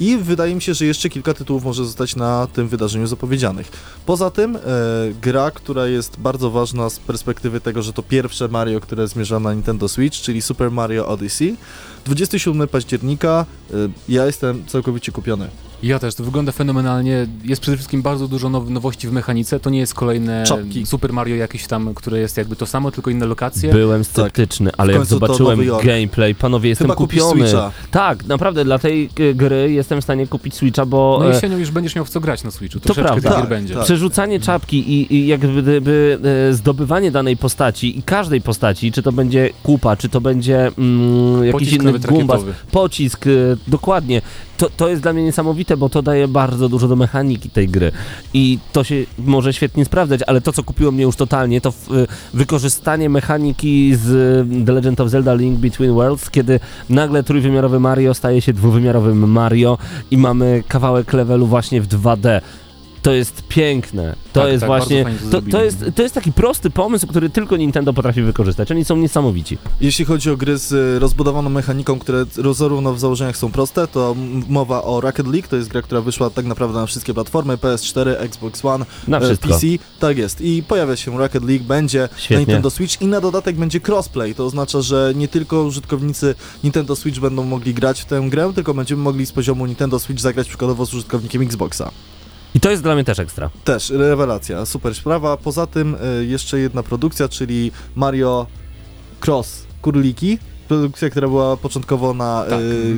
I 0.00 0.16
wydaje 0.16 0.54
mi 0.54 0.62
się, 0.62 0.74
że 0.74 0.86
jeszcze 0.86 1.08
kilka 1.08 1.34
tytułów 1.34 1.64
może 1.64 1.84
zostać 1.84 2.16
na 2.16 2.46
tym 2.52 2.68
wydarzeniu 2.68 3.06
zapowiedzianych. 3.06 3.72
Poza 4.06 4.30
tym, 4.30 4.56
e, 4.56 4.60
gra, 5.22 5.50
która 5.50 5.86
jest 5.86 6.20
bardzo 6.20 6.50
ważna 6.50 6.90
z 6.90 6.98
perspektywy 6.98 7.60
tego, 7.60 7.82
że 7.82 7.92
to 7.92 8.02
pierwsze 8.02 8.48
Mario, 8.48 8.80
które 8.80 9.08
zmierza 9.08 9.40
na 9.40 9.54
Nintendo 9.54 9.88
Switch, 9.88 10.16
czyli 10.16 10.42
Super 10.42 10.70
Mario 10.70 11.08
Odyssey. 11.08 11.56
27 12.04 12.68
października. 12.68 13.46
E, 13.70 13.74
ja 14.08 14.26
jestem 14.26 14.66
całkowicie 14.66 15.12
kupiony. 15.12 15.48
Ja 15.82 15.98
też, 15.98 16.14
to 16.14 16.24
wygląda 16.24 16.52
fenomenalnie. 16.52 17.26
Jest 17.44 17.62
przede 17.62 17.76
wszystkim 17.76 18.02
bardzo 18.02 18.28
dużo 18.28 18.48
now 18.50 18.70
nowości 18.70 19.08
w 19.08 19.12
mechanice. 19.12 19.60
To 19.60 19.70
nie 19.70 19.78
jest 19.78 19.94
kolejne 19.94 20.44
Czapki. 20.46 20.86
Super 20.86 21.12
Mario 21.12 21.36
jakieś 21.36 21.66
tam, 21.66 21.94
które 21.94 22.18
jest 22.18 22.36
jakby 22.36 22.56
to 22.56 22.66
samo, 22.66 22.90
tylko 22.90 23.10
inne 23.10 23.26
lokacje. 23.26 23.72
Byłem 23.72 24.04
sceptyczny, 24.04 24.70
ale 24.76 24.92
W 24.92 24.96
jak 24.96 25.04
zobaczyłem 25.04 25.60
gameplay, 25.84 26.34
panowie, 26.34 26.68
jestem 26.68 26.84
Chyba 26.84 26.94
kupiony. 26.94 27.40
Switcha. 27.40 27.72
Tak, 27.90 28.24
naprawdę, 28.24 28.64
dla 28.64 28.78
tej 28.78 29.10
y, 29.20 29.34
gry 29.34 29.72
jestem 29.72 30.00
w 30.00 30.04
stanie 30.04 30.26
kupić 30.26 30.54
Switcha, 30.54 30.86
bo 30.86 31.18
No 31.20 31.30
e, 31.30 31.34
jesienią 31.34 31.58
już 31.58 31.70
będziesz 31.70 31.94
miał 31.94 32.04
w 32.04 32.10
co 32.10 32.20
grać 32.20 32.44
na 32.44 32.50
Switchu. 32.50 32.80
To 32.80 32.94
prawda. 32.94 33.30
Tak, 33.30 33.48
będzie. 33.48 33.74
tak. 33.74 33.84
przerzucanie 33.84 34.40
czapki 34.40 34.92
i, 34.92 35.14
i 35.14 35.26
jak 35.26 35.40
gdyby 35.40 36.18
zdobywanie 36.52 37.10
danej 37.10 37.36
postaci 37.36 37.98
i 37.98 38.02
każdej 38.02 38.40
postaci, 38.40 38.92
czy 38.92 39.02
to 39.02 39.12
będzie 39.12 39.50
kupa, 39.62 39.96
czy 39.96 40.08
to 40.08 40.20
będzie 40.20 40.70
mm, 40.78 41.44
jakiś 41.44 41.72
inny 41.72 41.89
nawet 41.92 42.06
gumbas, 42.06 42.40
rakietowy. 42.40 42.70
pocisk, 42.70 43.26
e, 43.26 43.30
dokładnie. 43.68 44.22
to, 44.56 44.70
to 44.76 44.88
jest 44.88 45.02
dla 45.02 45.12
mnie 45.12 45.22
niesamowite, 45.22 45.76
bo 45.76 45.88
to 45.88 46.02
daje 46.02 46.28
bardzo 46.28 46.68
dużo 46.68 46.88
do 46.88 46.96
mechaniki 46.96 47.50
tej 47.50 47.68
gry 47.68 47.92
i 48.34 48.58
to 48.72 48.84
się 48.84 48.94
może 49.18 49.52
świetnie 49.52 49.84
sprawdzać, 49.84 50.20
ale 50.26 50.40
to, 50.40 50.52
co 50.52 50.62
kupiło 50.62 50.92
mnie 50.92 51.02
już 51.02 51.16
totalnie, 51.16 51.60
to 51.60 51.68
y, 51.68 51.72
wykorzystanie 52.34 53.08
mechaniki 53.08 53.94
z 53.96 54.08
y, 54.08 54.64
The 54.66 54.72
Legend 54.72 55.00
of 55.00 55.08
Zelda 55.08 55.34
Link 55.34 55.58
Between 55.58 55.92
Worlds, 55.92 56.30
kiedy 56.30 56.60
nagle 56.88 57.22
trójwymiarowy 57.22 57.80
Mario 57.80 58.14
staje 58.14 58.40
się 58.40 58.52
dwuwymiarowym 58.52 59.30
Mario 59.30 59.78
i 60.10 60.16
mamy 60.16 60.62
kawałek 60.68 61.12
levelu 61.12 61.46
właśnie 61.46 61.80
w 61.80 61.88
2D. 61.88 62.40
To 63.02 63.12
jest 63.12 63.42
piękne. 63.48 64.16
To 64.32 64.40
Tak, 64.40 64.50
jest 64.50 64.60
tak, 64.60 64.66
właśnie. 64.66 65.04
bardzo 65.04 65.18
fajnie 65.30 65.30
to 65.50 65.50
To, 65.58 65.64
jest, 65.64 65.84
to 65.96 66.02
jest 66.02 66.14
taki 66.14 66.32
prosty 66.32 66.70
pomysł, 66.70 67.06
który 67.06 67.30
tylko 67.30 67.56
Nintendo 67.56 67.92
potrafi 67.92 68.22
wykorzystać. 68.22 68.70
Oni 68.72 68.84
są 68.84 68.96
niesamowici. 68.96 69.58
Jeśli 69.80 70.04
chodzi 70.04 70.30
o 70.30 70.36
gry 70.36 70.58
z 70.58 70.72
y, 70.72 70.98
rozbudowaną 70.98 71.50
mechaniką, 71.50 71.98
które 71.98 72.24
zarówno 72.54 72.94
w 72.94 73.00
założeniach 73.00 73.36
są 73.36 73.52
proste, 73.52 73.86
to 73.86 74.16
mowa 74.48 74.82
o 74.82 75.00
Rocket 75.00 75.26
League, 75.26 75.48
to 75.48 75.56
jest 75.56 75.68
gra, 75.68 75.82
która 75.82 76.00
wyszła 76.00 76.30
tak 76.30 76.44
naprawdę 76.44 76.78
na 76.80 76.86
wszystkie 76.86 77.14
platformy, 77.14 77.56
PS4, 77.56 78.08
Xbox 78.18 78.64
One, 78.64 78.86
Na 79.08 79.18
e, 79.18 79.20
wszystko. 79.20 79.48
PC. 79.48 79.66
Tak 80.00 80.18
jest. 80.18 80.40
I 80.40 80.62
pojawia 80.62 80.96
się 80.96 81.18
Rocket 81.18 81.44
League, 81.44 81.64
będzie 81.64 82.08
Świetnie. 82.16 82.36
na 82.36 82.40
Nintendo 82.40 82.70
Switch 82.70 83.02
i 83.02 83.06
na 83.06 83.20
dodatek 83.20 83.56
będzie 83.56 83.80
crossplay. 83.88 84.34
To 84.34 84.44
oznacza, 84.46 84.80
że 84.80 85.12
nie 85.16 85.28
tylko 85.28 85.62
użytkownicy 85.62 86.34
Nintendo 86.64 86.96
Switch 86.96 87.20
będą 87.20 87.44
mogli 87.44 87.74
grać 87.74 88.00
w 88.00 88.04
tę 88.04 88.26
grę, 88.30 88.52
tylko 88.54 88.74
będziemy 88.74 89.02
mogli 89.02 89.26
z 89.26 89.32
poziomu 89.32 89.66
Nintendo 89.66 89.98
Switch 89.98 90.20
zagrać 90.20 90.48
przykładowo 90.48 90.86
z 90.86 90.94
użytkownikiem 90.94 91.42
Xboxa. 91.42 91.90
I 92.60 92.62
to 92.62 92.70
jest 92.70 92.82
dla 92.82 92.94
mnie 92.94 93.04
też 93.04 93.18
ekstra. 93.18 93.50
Też, 93.64 93.90
rewelacja, 93.90 94.66
super 94.66 94.94
sprawa. 94.94 95.36
Poza 95.36 95.66
tym 95.66 95.96
y, 96.20 96.26
jeszcze 96.26 96.58
jedna 96.58 96.82
produkcja, 96.82 97.28
czyli 97.28 97.72
Mario 97.96 98.46
Cross 99.26 99.66
Kurliki. 99.82 100.38
Produkcja, 100.68 101.10
która 101.10 101.28
była 101.28 101.56
początkowo 101.56 102.14
na, 102.14 102.44
Tak. 102.50 102.60
y, 102.60 102.96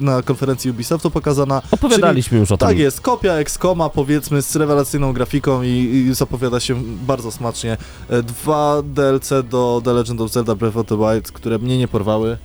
na 0.00 0.22
konferencji 0.22 0.70
Ubisoftu 0.70 1.10
pokazana. 1.10 1.62
Opowiadaliśmy 1.70 2.38
już 2.38 2.52
o 2.52 2.56
tym. 2.56 2.68
Tak 2.68 2.78
jest, 2.78 3.00
kopia 3.00 3.32
Excoma 3.32 3.88
powiedzmy 3.88 4.42
z 4.42 4.56
rewelacyjną 4.56 5.12
grafiką 5.12 5.62
i, 5.62 5.68
i 5.68 6.14
zapowiada 6.14 6.60
się 6.60 6.82
bardzo 7.06 7.32
smacznie. 7.32 7.76
E, 8.08 8.22
Dwa 8.22 8.82
DLC 8.82 9.30
do 9.50 9.82
The 9.84 9.92
Legend 9.92 10.20
of 10.20 10.30
Zelda 10.32 10.54
Breath 10.54 10.76
of 10.76 10.86
the 10.86 10.96
Wild, 10.98 11.32
które 11.32 11.58
mnie 11.58 11.78
nie 11.78 11.88
porwały. 11.88 12.36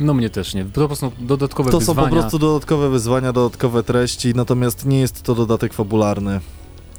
No 0.00 0.14
mnie 0.14 0.30
też 0.30 0.54
nie. 0.54 0.64
To 0.64 0.80
po 0.80 0.86
prostu 0.86 1.12
dodatkowe 1.20 1.70
To 1.70 1.80
są 1.80 1.86
wyzwania. 1.86 2.08
po 2.08 2.14
prostu 2.14 2.38
dodatkowe 2.38 2.90
wyzwania, 2.90 3.32
dodatkowe 3.32 3.82
treści, 3.82 4.32
natomiast 4.34 4.86
nie 4.86 5.00
jest 5.00 5.22
to 5.22 5.34
dodatek 5.34 5.74
fabularny. 5.74 6.40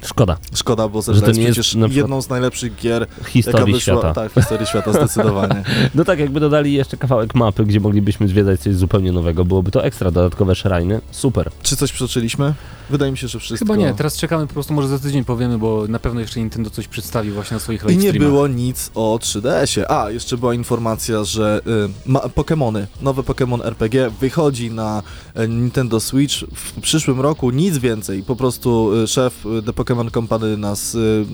Szkoda. 0.02 0.36
Szkoda, 0.54 0.88
bo 0.88 1.02
Że 1.02 1.04
Zelda 1.04 1.20
to 1.20 1.26
jest 1.26 1.40
nie 1.40 1.46
jest 1.46 1.60
przykład 1.60 1.92
jedną 1.92 2.22
z 2.22 2.28
najlepszych 2.28 2.76
gier 2.76 3.06
Historii 3.26 3.74
wyszła, 3.74 3.94
świata. 3.94 4.14
Tak, 4.14 4.32
w 4.32 4.34
historii 4.34 4.66
świata, 4.66 4.92
zdecydowanie. 4.92 5.62
No 5.94 6.04
tak, 6.04 6.18
jakby 6.18 6.40
dodali 6.40 6.72
jeszcze 6.72 6.96
kawałek 6.96 7.34
mapy, 7.34 7.64
gdzie 7.64 7.80
moglibyśmy 7.80 8.28
zwiedzać 8.28 8.60
coś 8.60 8.74
zupełnie 8.74 9.12
nowego, 9.12 9.44
byłoby 9.44 9.70
to 9.70 9.84
ekstra, 9.84 10.10
dodatkowe 10.10 10.54
szrajny. 10.54 11.00
Super. 11.10 11.50
Czy 11.62 11.76
coś 11.76 11.92
przeoczyliśmy? 11.92 12.54
Wydaje 12.90 13.12
mi 13.12 13.18
się, 13.18 13.28
że 13.28 13.38
wszystko. 13.38 13.66
Chyba 13.66 13.76
nie, 13.76 13.94
teraz 13.94 14.16
czekamy 14.16 14.46
po 14.46 14.52
prostu, 14.52 14.74
może 14.74 14.88
za 14.88 14.98
tydzień 14.98 15.24
powiemy, 15.24 15.58
bo 15.58 15.84
na 15.88 15.98
pewno 15.98 16.20
jeszcze 16.20 16.40
Nintendo 16.40 16.70
coś 16.70 16.88
przedstawi 16.88 17.30
właśnie 17.30 17.54
na 17.54 17.60
swoich 17.60 17.82
I 17.82 17.86
live 17.86 18.02
nie 18.02 18.08
streamach. 18.08 18.28
było 18.28 18.48
nic 18.48 18.90
o 18.94 19.18
3DS-ie. 19.22 19.90
A, 19.90 20.10
jeszcze 20.10 20.36
była 20.36 20.54
informacja, 20.54 21.24
że 21.24 21.60
y, 22.06 22.10
ma, 22.10 22.20
Pokémony, 22.20 22.86
nowy 23.02 23.22
Pokémon 23.22 23.66
RPG 23.66 24.10
wychodzi 24.20 24.70
na 24.70 25.02
e, 25.34 25.48
Nintendo 25.48 26.00
Switch 26.00 26.34
w 26.54 26.80
przyszłym 26.80 27.20
roku, 27.20 27.50
nic 27.50 27.78
więcej. 27.78 28.22
Po 28.22 28.36
prostu 28.36 28.94
y, 29.02 29.06
szef 29.06 29.46
y, 29.46 29.62
The 29.62 29.72
Pokémon 29.86 30.10
Company 30.10 30.56
nas 30.56 30.94
y, 30.94 31.24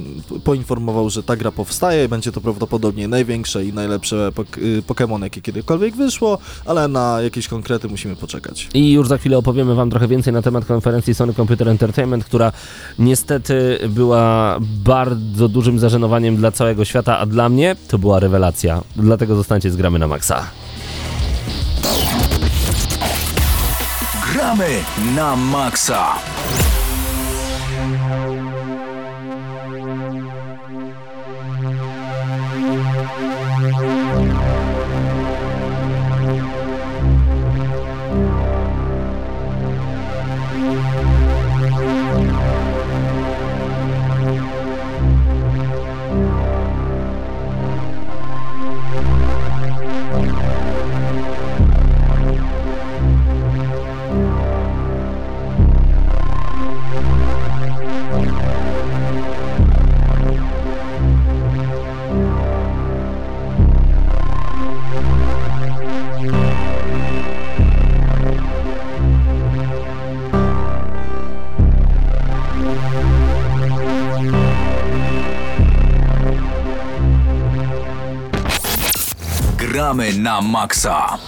poinformował, 0.45 1.11
że 1.11 1.23
ta 1.23 1.37
gra 1.37 1.51
powstaje, 1.53 2.09
będzie 2.09 2.33
to 2.33 2.41
prawdopodobnie 2.41 3.09
największe 3.09 3.65
i 3.65 3.73
najlepsze 3.73 4.31
pok- 4.35 4.59
y, 4.59 4.83
Pokémon, 4.83 5.23
jakie 5.23 5.41
kiedykolwiek 5.41 5.97
wyszło, 5.97 6.39
ale 6.67 6.89
na 6.89 7.21
jakieś 7.23 7.49
konkrety 7.49 7.89
musimy 7.89 8.17
poczekać. 8.17 8.69
I 8.75 8.93
już 8.93 9.09
za 9.09 9.19
chwilę 9.19 9.39
opowiemy 9.39 9.75
Wam 9.75 9.91
trochę 9.91 10.09
więcej 10.09 10.33
na 10.33 10.43
temat 10.43 10.65
konferencji 10.65 11.15
Sony 11.15 11.35
Computer 11.35 11.69
Entertainment, 11.69 12.25
która 12.25 12.53
niestety 12.99 13.79
była 13.89 14.59
bardzo 14.61 15.49
dużym 15.49 15.79
zażenowaniem 15.79 16.37
dla 16.37 16.51
całego 16.51 16.85
świata, 16.85 17.19
a 17.19 17.27
dla 17.27 17.49
mnie 17.49 17.77
to 17.89 17.99
była 17.99 18.21
rewelacja. 18.21 18.81
Dlatego 18.97 19.37
zostańcie 19.37 19.71
z 19.71 19.77
gramy 19.77 19.99
na 19.99 20.09
maksa. 20.09 20.47
Gramy 24.33 24.69
na 25.17 25.37
maksa. 25.37 26.07
Gramy 79.93 80.19
na 80.19 80.41
maksa. 80.41 81.19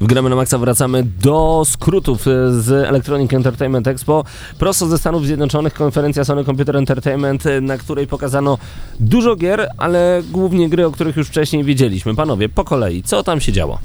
W 0.00 0.06
Gramy 0.06 0.30
na 0.30 0.36
Maxa 0.36 0.58
wracamy 0.58 1.04
do 1.22 1.62
skrótów 1.66 2.28
e, 2.28 2.30
z 2.62 2.70
Electronic 2.88 3.32
Entertainment 3.32 3.86
Expo. 3.86 4.24
Prosto 4.58 4.86
ze 4.86 4.98
Stanów 4.98 5.26
Zjednoczonych 5.26 5.74
konferencja 5.74 6.24
Sony 6.24 6.44
Computer 6.44 6.76
Entertainment, 6.76 7.46
e, 7.46 7.60
na 7.60 7.78
której 7.78 8.06
pokazano 8.06 8.58
dużo 9.00 9.36
gier, 9.36 9.68
ale 9.78 10.22
głównie 10.30 10.68
gry, 10.68 10.86
o 10.86 10.90
których 10.90 11.16
już 11.16 11.28
wcześniej 11.28 11.64
wiedzieliśmy. 11.64 12.14
Panowie, 12.14 12.48
po 12.48 12.64
kolei, 12.64 13.02
co 13.02 13.22
tam 13.22 13.40
się 13.40 13.52
działo? 13.52 13.78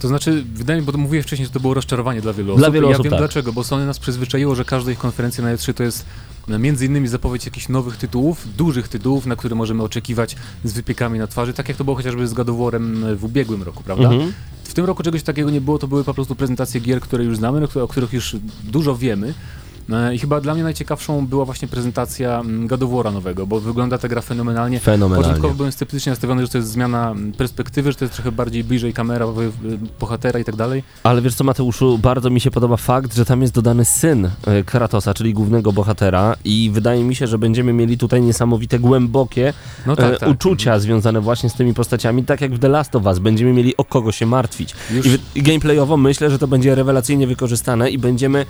To 0.00 0.08
znaczy, 0.08 0.44
wydaje 0.54 0.80
mi 0.80 0.86
się, 0.86 0.92
bo 0.92 0.98
mówiłem 0.98 1.24
wcześniej, 1.24 1.46
że 1.46 1.52
to 1.52 1.60
było 1.60 1.74
rozczarowanie 1.74 2.20
dla 2.20 2.32
wielu 2.32 2.56
Dla 2.56 2.66
osób. 2.66 2.74
wielu 2.74 2.88
ja 2.88 2.92
osób, 2.94 3.04
wiem 3.04 3.10
tak. 3.10 3.20
dlaczego, 3.20 3.52
bo 3.52 3.64
Sony 3.64 3.86
nas 3.86 3.98
przyzwyczaiło, 3.98 4.54
że 4.54 4.64
każda 4.64 4.92
ich 4.92 4.98
konferencja 4.98 5.44
na 5.44 5.54
E3 5.54 5.74
to 5.74 5.82
jest 5.82 6.04
między 6.48 6.86
innymi 6.86 7.08
zapowiedź 7.08 7.44
jakichś 7.44 7.68
nowych 7.68 7.96
tytułów, 7.96 8.46
dużych 8.56 8.88
tytułów, 8.88 9.26
na 9.26 9.36
które 9.36 9.54
możemy 9.54 9.82
oczekiwać 9.82 10.36
z 10.64 10.72
wypiekami 10.72 11.18
na 11.18 11.26
twarzy, 11.26 11.54
tak 11.54 11.68
jak 11.68 11.76
to 11.76 11.84
było 11.84 11.96
chociażby 11.96 12.28
z 12.28 12.34
God 12.34 12.48
of 12.48 12.56
War'em 12.56 13.16
w 13.16 13.24
ubiegłym 13.24 13.62
roku, 13.62 13.82
prawda? 13.82 14.08
Mhm. 14.10 14.32
W 14.64 14.74
tym 14.74 14.84
roku 14.84 15.02
czegoś 15.02 15.22
takiego 15.22 15.50
nie 15.50 15.60
było, 15.60 15.78
to 15.78 15.88
były 15.88 16.04
po 16.04 16.14
prostu 16.14 16.34
prezentacje 16.34 16.80
gier, 16.80 17.00
które 17.00 17.24
już 17.24 17.36
znamy, 17.36 17.68
o 17.82 17.88
których 17.88 18.12
już 18.12 18.36
dużo 18.64 18.96
wiemy. 18.96 19.34
E, 19.92 20.14
I 20.14 20.18
chyba 20.18 20.40
dla 20.40 20.54
mnie 20.54 20.62
najciekawszą 20.62 21.26
była 21.26 21.44
właśnie 21.44 21.68
prezentacja 21.68 22.40
mm, 22.40 22.68
War'a 22.68 23.12
nowego, 23.12 23.46
bo 23.46 23.60
wygląda 23.60 23.98
ta 23.98 24.08
gra 24.08 24.22
fenomenalnie. 24.22 24.80
Fenomenalnie. 24.80 25.24
Początkowo 25.24 25.54
byłem 25.54 25.72
sceptycznie 25.72 26.10
nastawiony, 26.10 26.42
że 26.42 26.48
to 26.48 26.58
jest 26.58 26.70
zmiana 26.70 27.10
mm, 27.10 27.32
perspektywy, 27.32 27.92
że 27.92 27.98
to 27.98 28.04
jest 28.04 28.14
trochę 28.14 28.32
bardziej 28.32 28.64
bliżej 28.64 28.92
kamera, 28.92 29.26
bohatera 30.00 30.40
i 30.40 30.44
tak 30.44 30.56
dalej. 30.56 30.82
Ale 31.02 31.22
wiesz 31.22 31.34
co, 31.34 31.44
Mateuszu, 31.44 31.98
bardzo 31.98 32.30
mi 32.30 32.40
się 32.40 32.50
podoba 32.50 32.76
fakt, 32.76 33.14
że 33.14 33.24
tam 33.24 33.42
jest 33.42 33.54
dodany 33.54 33.84
syn 33.84 34.30
e, 34.46 34.62
Kratosa, 34.64 35.14
czyli 35.14 35.34
głównego 35.34 35.72
bohatera 35.72 36.36
i 36.44 36.70
wydaje 36.72 37.04
mi 37.04 37.14
się, 37.14 37.26
że 37.26 37.38
będziemy 37.38 37.72
mieli 37.72 37.98
tutaj 37.98 38.22
niesamowite, 38.22 38.78
głębokie 38.78 39.52
No 39.86 39.92
e, 39.92 39.96
tak, 39.96 40.18
tak. 40.18 40.28
uczucia 40.28 40.78
związane 40.78 41.20
właśnie 41.20 41.50
z 41.50 41.54
tymi 41.54 41.74
postaciami, 41.74 42.24
tak 42.24 42.40
jak 42.40 42.54
w 42.54 42.58
The 42.58 42.68
Last 42.68 42.96
of 42.96 43.06
Us. 43.06 43.18
Będziemy 43.18 43.52
mieli 43.52 43.76
o 43.76 43.84
kogo 43.84 44.12
się 44.12 44.26
martwić. 44.26 44.74
Już 44.90 45.06
I 45.34 45.42
gameplayowo 45.42 45.96
myślę, 45.96 46.30
że 46.30 46.38
to 46.38 46.48
będzie 46.48 46.74
rewelacyjnie 46.74 47.26
wykorzystane 47.26 47.90
i 47.90 47.98
będziemy 47.98 48.46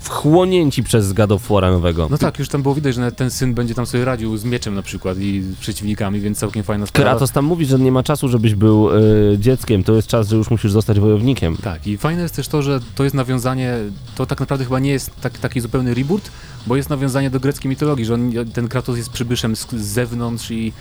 wchłonięci 0.00 0.82
przez 0.82 1.12
God 1.12 1.32
of 1.32 1.48
War'a 1.48 1.70
nowego. 1.70 2.08
No 2.10 2.18
tak, 2.18 2.38
już 2.38 2.48
tam 2.48 2.62
było 2.62 2.74
widać, 2.74 2.94
że 2.94 3.12
ten 3.12 3.30
syn 3.30 3.54
będzie 3.54 3.74
tam 3.74 3.86
sobie 3.86 4.04
radził 4.04 4.36
z 4.36 4.44
mieczem 4.44 4.74
na 4.74 4.82
przykład 4.82 5.18
i 5.18 5.42
z 5.42 5.56
przeciwnikami, 5.56 6.20
więc 6.20 6.38
całkiem 6.38 6.62
fajna 6.62 6.86
sprawa. 6.86 7.10
Kratos 7.10 7.32
tam 7.32 7.44
mówi, 7.44 7.66
że 7.66 7.78
nie 7.78 7.92
ma 7.92 8.02
czasu, 8.02 8.28
żebyś 8.28 8.54
był 8.54 8.90
e, 8.90 9.00
dzieckiem. 9.38 9.84
To 9.84 9.94
jest 9.94 10.08
czas, 10.08 10.28
że 10.28 10.36
już 10.36 10.50
musisz 10.50 10.72
zostać 10.72 11.00
wojownikiem. 11.00 11.56
Tak, 11.56 11.86
i 11.86 11.98
fajne 11.98 12.22
jest 12.22 12.36
też 12.36 12.48
to, 12.48 12.62
że 12.62 12.80
to 12.94 13.04
jest 13.04 13.14
nawiązanie, 13.14 13.74
to 14.14 14.26
tak 14.26 14.40
naprawdę 14.40 14.64
chyba 14.64 14.78
nie 14.78 14.90
jest 14.90 15.10
tak, 15.20 15.38
taki 15.38 15.60
zupełny 15.60 15.94
reboot, 15.94 16.30
bo 16.66 16.76
jest 16.76 16.90
nawiązanie 16.90 17.30
do 17.30 17.40
greckiej 17.40 17.68
mitologii, 17.68 18.04
że 18.04 18.14
on, 18.14 18.32
ten 18.54 18.68
Kratos 18.68 18.96
jest 18.96 19.10
przybyszem 19.10 19.56
z, 19.56 19.70
z 19.70 19.82
zewnątrz 19.82 20.50
i, 20.50 20.72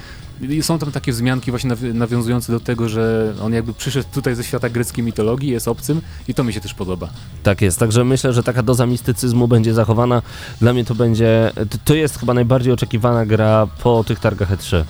i 0.42 0.64
są 0.64 0.80
tam 0.80 0.92
takie 0.92 1.12
wzmianki 1.12 1.52
właśnie 1.52 1.70
nawi- 1.70 1.94
nawiązujące 1.94 2.52
do 2.52 2.60
tego, 2.60 2.90
że 2.90 3.34
on 3.42 3.54
jakby 3.54 3.74
przyszedł 3.74 4.08
tutaj 4.14 4.36
ze 4.36 4.44
świata 4.44 4.70
greckiej 4.70 5.04
mitologii, 5.04 5.50
jest 5.50 5.68
obcym 5.68 6.02
i 6.28 6.34
to 6.34 6.44
mi 6.44 6.54
się 6.54 6.62
też 6.62 6.74
podoba. 6.74 7.10
Tak 7.44 7.62
jest, 7.62 7.80
także 7.80 8.04
myślę, 8.04 8.34
że 8.34 8.44
taka 8.44 8.64
doza 8.64 8.86
mistycyzmu 8.86 9.48
będzie 9.48 9.74
zachowana. 9.74 10.22
Dla 10.62 10.74
mnie 10.74 10.86
to 10.86 10.96
będzie, 10.96 11.52
to- 11.86 11.96
jest 11.96 12.20
chyba 12.20 12.34
najbardziej 12.34 12.74
oczekiwana 12.74 13.26
gra 13.26 13.68
po 13.84 14.04
tych 14.04 14.20
targach 14.20 14.52
E3. 14.52 14.84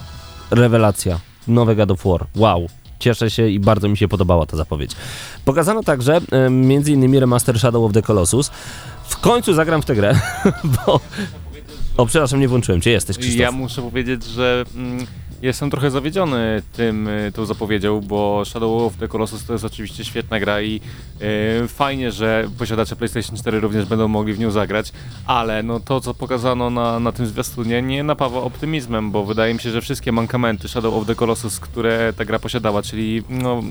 Rewelacja. 0.51 1.19
Nowe 1.47 1.75
God 1.75 1.91
of 1.91 2.03
War. 2.05 2.25
Wow. 2.35 2.67
cieszę 2.99 3.29
się 3.29 3.47
i 3.49 3.59
bardzo 3.59 3.89
mi 3.89 3.97
się 3.97 4.07
podobała 4.07 4.45
ta 4.45 4.57
zapowiedź. 4.57 4.91
Pokazano 5.45 5.83
także 5.83 6.21
między 6.49 6.91
innymi 6.91 7.19
remaster 7.19 7.59
Shadow 7.59 7.83
of 7.85 7.93
the 7.93 8.01
Colossus. 8.01 8.51
W 9.07 9.17
końcu 9.19 9.53
zagram 9.53 9.81
w 9.81 9.85
tę 9.85 9.95
grę, 9.95 10.19
bo... 10.85 10.99
O, 11.97 12.05
przepraszam, 12.05 12.39
nie 12.39 12.47
włączyłem 12.47 12.81
cię, 12.81 12.91
jesteś 12.91 13.17
Krzysztof. 13.17 13.39
Ja 13.39 13.51
muszę 13.51 13.81
powiedzieć, 13.81 14.23
że 14.23 14.65
mm, 14.75 15.05
jestem 15.41 15.69
trochę 15.69 15.91
zawiedziony 15.91 16.61
tym, 16.73 17.07
y, 17.07 17.31
tą 17.35 17.45
zapowiedzią, 17.45 18.01
bo 18.01 18.45
Shadow 18.45 18.83
of 18.83 18.97
the 18.97 19.07
Colossus 19.07 19.45
to 19.45 19.53
jest 19.53 19.65
oczywiście 19.65 20.05
świetna 20.05 20.39
gra 20.39 20.61
i 20.61 20.81
y, 21.63 21.67
fajnie, 21.67 22.11
że 22.11 22.47
posiadacze 22.57 22.95
PlayStation 22.95 23.37
4 23.37 23.59
również 23.59 23.85
będą 23.85 24.07
mogli 24.07 24.33
w 24.33 24.39
nią 24.39 24.51
zagrać, 24.51 24.91
ale 25.25 25.63
no 25.63 25.79
to, 25.79 26.01
co 26.01 26.13
pokazano 26.13 26.69
na, 26.69 26.99
na 26.99 27.11
tym 27.11 27.27
zwiastunie 27.27 27.81
nie 27.81 28.03
napawa 28.03 28.41
optymizmem, 28.41 29.11
bo 29.11 29.25
wydaje 29.25 29.53
mi 29.53 29.59
się, 29.59 29.71
że 29.71 29.81
wszystkie 29.81 30.11
mankamenty 30.11 30.67
Shadow 30.67 30.93
of 30.93 31.07
the 31.07 31.15
Colossus, 31.15 31.59
które 31.59 32.13
ta 32.17 32.25
gra 32.25 32.39
posiadała, 32.39 32.81
czyli 32.81 33.23
no, 33.29 33.63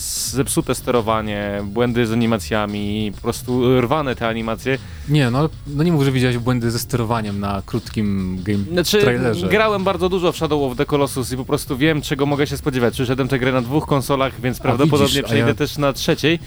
zepsute 0.00 0.74
sterowanie, 0.74 1.60
błędy 1.64 2.06
z 2.06 2.12
animacjami, 2.12 3.12
po 3.14 3.20
prostu 3.20 3.80
rwane 3.80 4.16
te 4.16 4.28
animacje, 4.28 4.78
Nie, 5.08 5.30
no, 5.30 5.48
no 5.66 5.82
nie 5.82 5.92
mów, 5.92 6.04
że 6.04 6.12
widziałeś 6.12 6.38
błędy 6.38 6.70
ze 6.70 6.78
sterowaniem 6.78 7.40
na 7.40 7.62
krótkim 7.66 8.38
game 8.42 8.64
Znaczy, 8.72 8.98
trailerze. 9.00 9.48
grałem 9.48 9.84
bardzo 9.84 10.08
dużo 10.08 10.32
w 10.32 10.36
Shadow 10.36 10.72
of 10.72 10.78
the 10.78 10.86
Colossus 10.86 11.32
i 11.32 11.36
po 11.36 11.44
prostu 11.44 11.76
wiem, 11.76 12.02
czego 12.02 12.26
mogę 12.26 12.46
się 12.46 12.56
spodziewać. 12.56 12.94
Przyszedłem 12.94 13.28
tę 13.28 13.38
grę 13.38 13.52
na 13.52 13.62
dwóch 13.62 13.86
konsolach, 13.86 14.40
więc 14.40 14.60
prawdopodobnie 14.60 15.06
widzisz, 15.08 15.22
przejdę 15.24 15.48
ja- 15.48 15.54
też 15.54 15.78
na 15.78 15.92
trzeciej. 15.92 16.38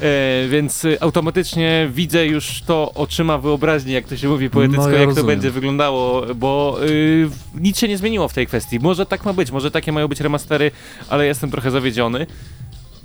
E, 0.00 0.48
więc 0.48 0.84
y, 0.84 1.00
automatycznie 1.00 1.90
widzę 1.92 2.26
już 2.26 2.62
to 2.66 2.92
oczyma 2.94 3.38
wyobraźni, 3.38 3.92
jak 3.92 4.06
to 4.08 4.16
się 4.16 4.28
mówi 4.28 4.50
poetycko, 4.50 4.82
No, 4.82 4.88
ja 4.90 4.94
jak 4.94 5.02
to 5.02 5.06
rozumiem. 5.08 5.26
będzie 5.26 5.50
wyglądało, 5.50 6.22
bo 6.34 6.78
y, 6.86 7.28
nic 7.54 7.78
się 7.78 7.88
nie 7.88 7.98
zmieniło 7.98 8.28
w 8.28 8.34
tej 8.34 8.46
kwestii. 8.46 8.78
Może 8.80 9.06
tak 9.06 9.24
ma 9.24 9.32
być, 9.32 9.50
może 9.50 9.70
takie 9.70 9.92
mają 9.92 10.08
być 10.08 10.20
remastery, 10.20 10.70
ale 11.08 11.26
jestem 11.26 11.50
trochę 11.50 11.70
zawiedziony. 11.70 12.26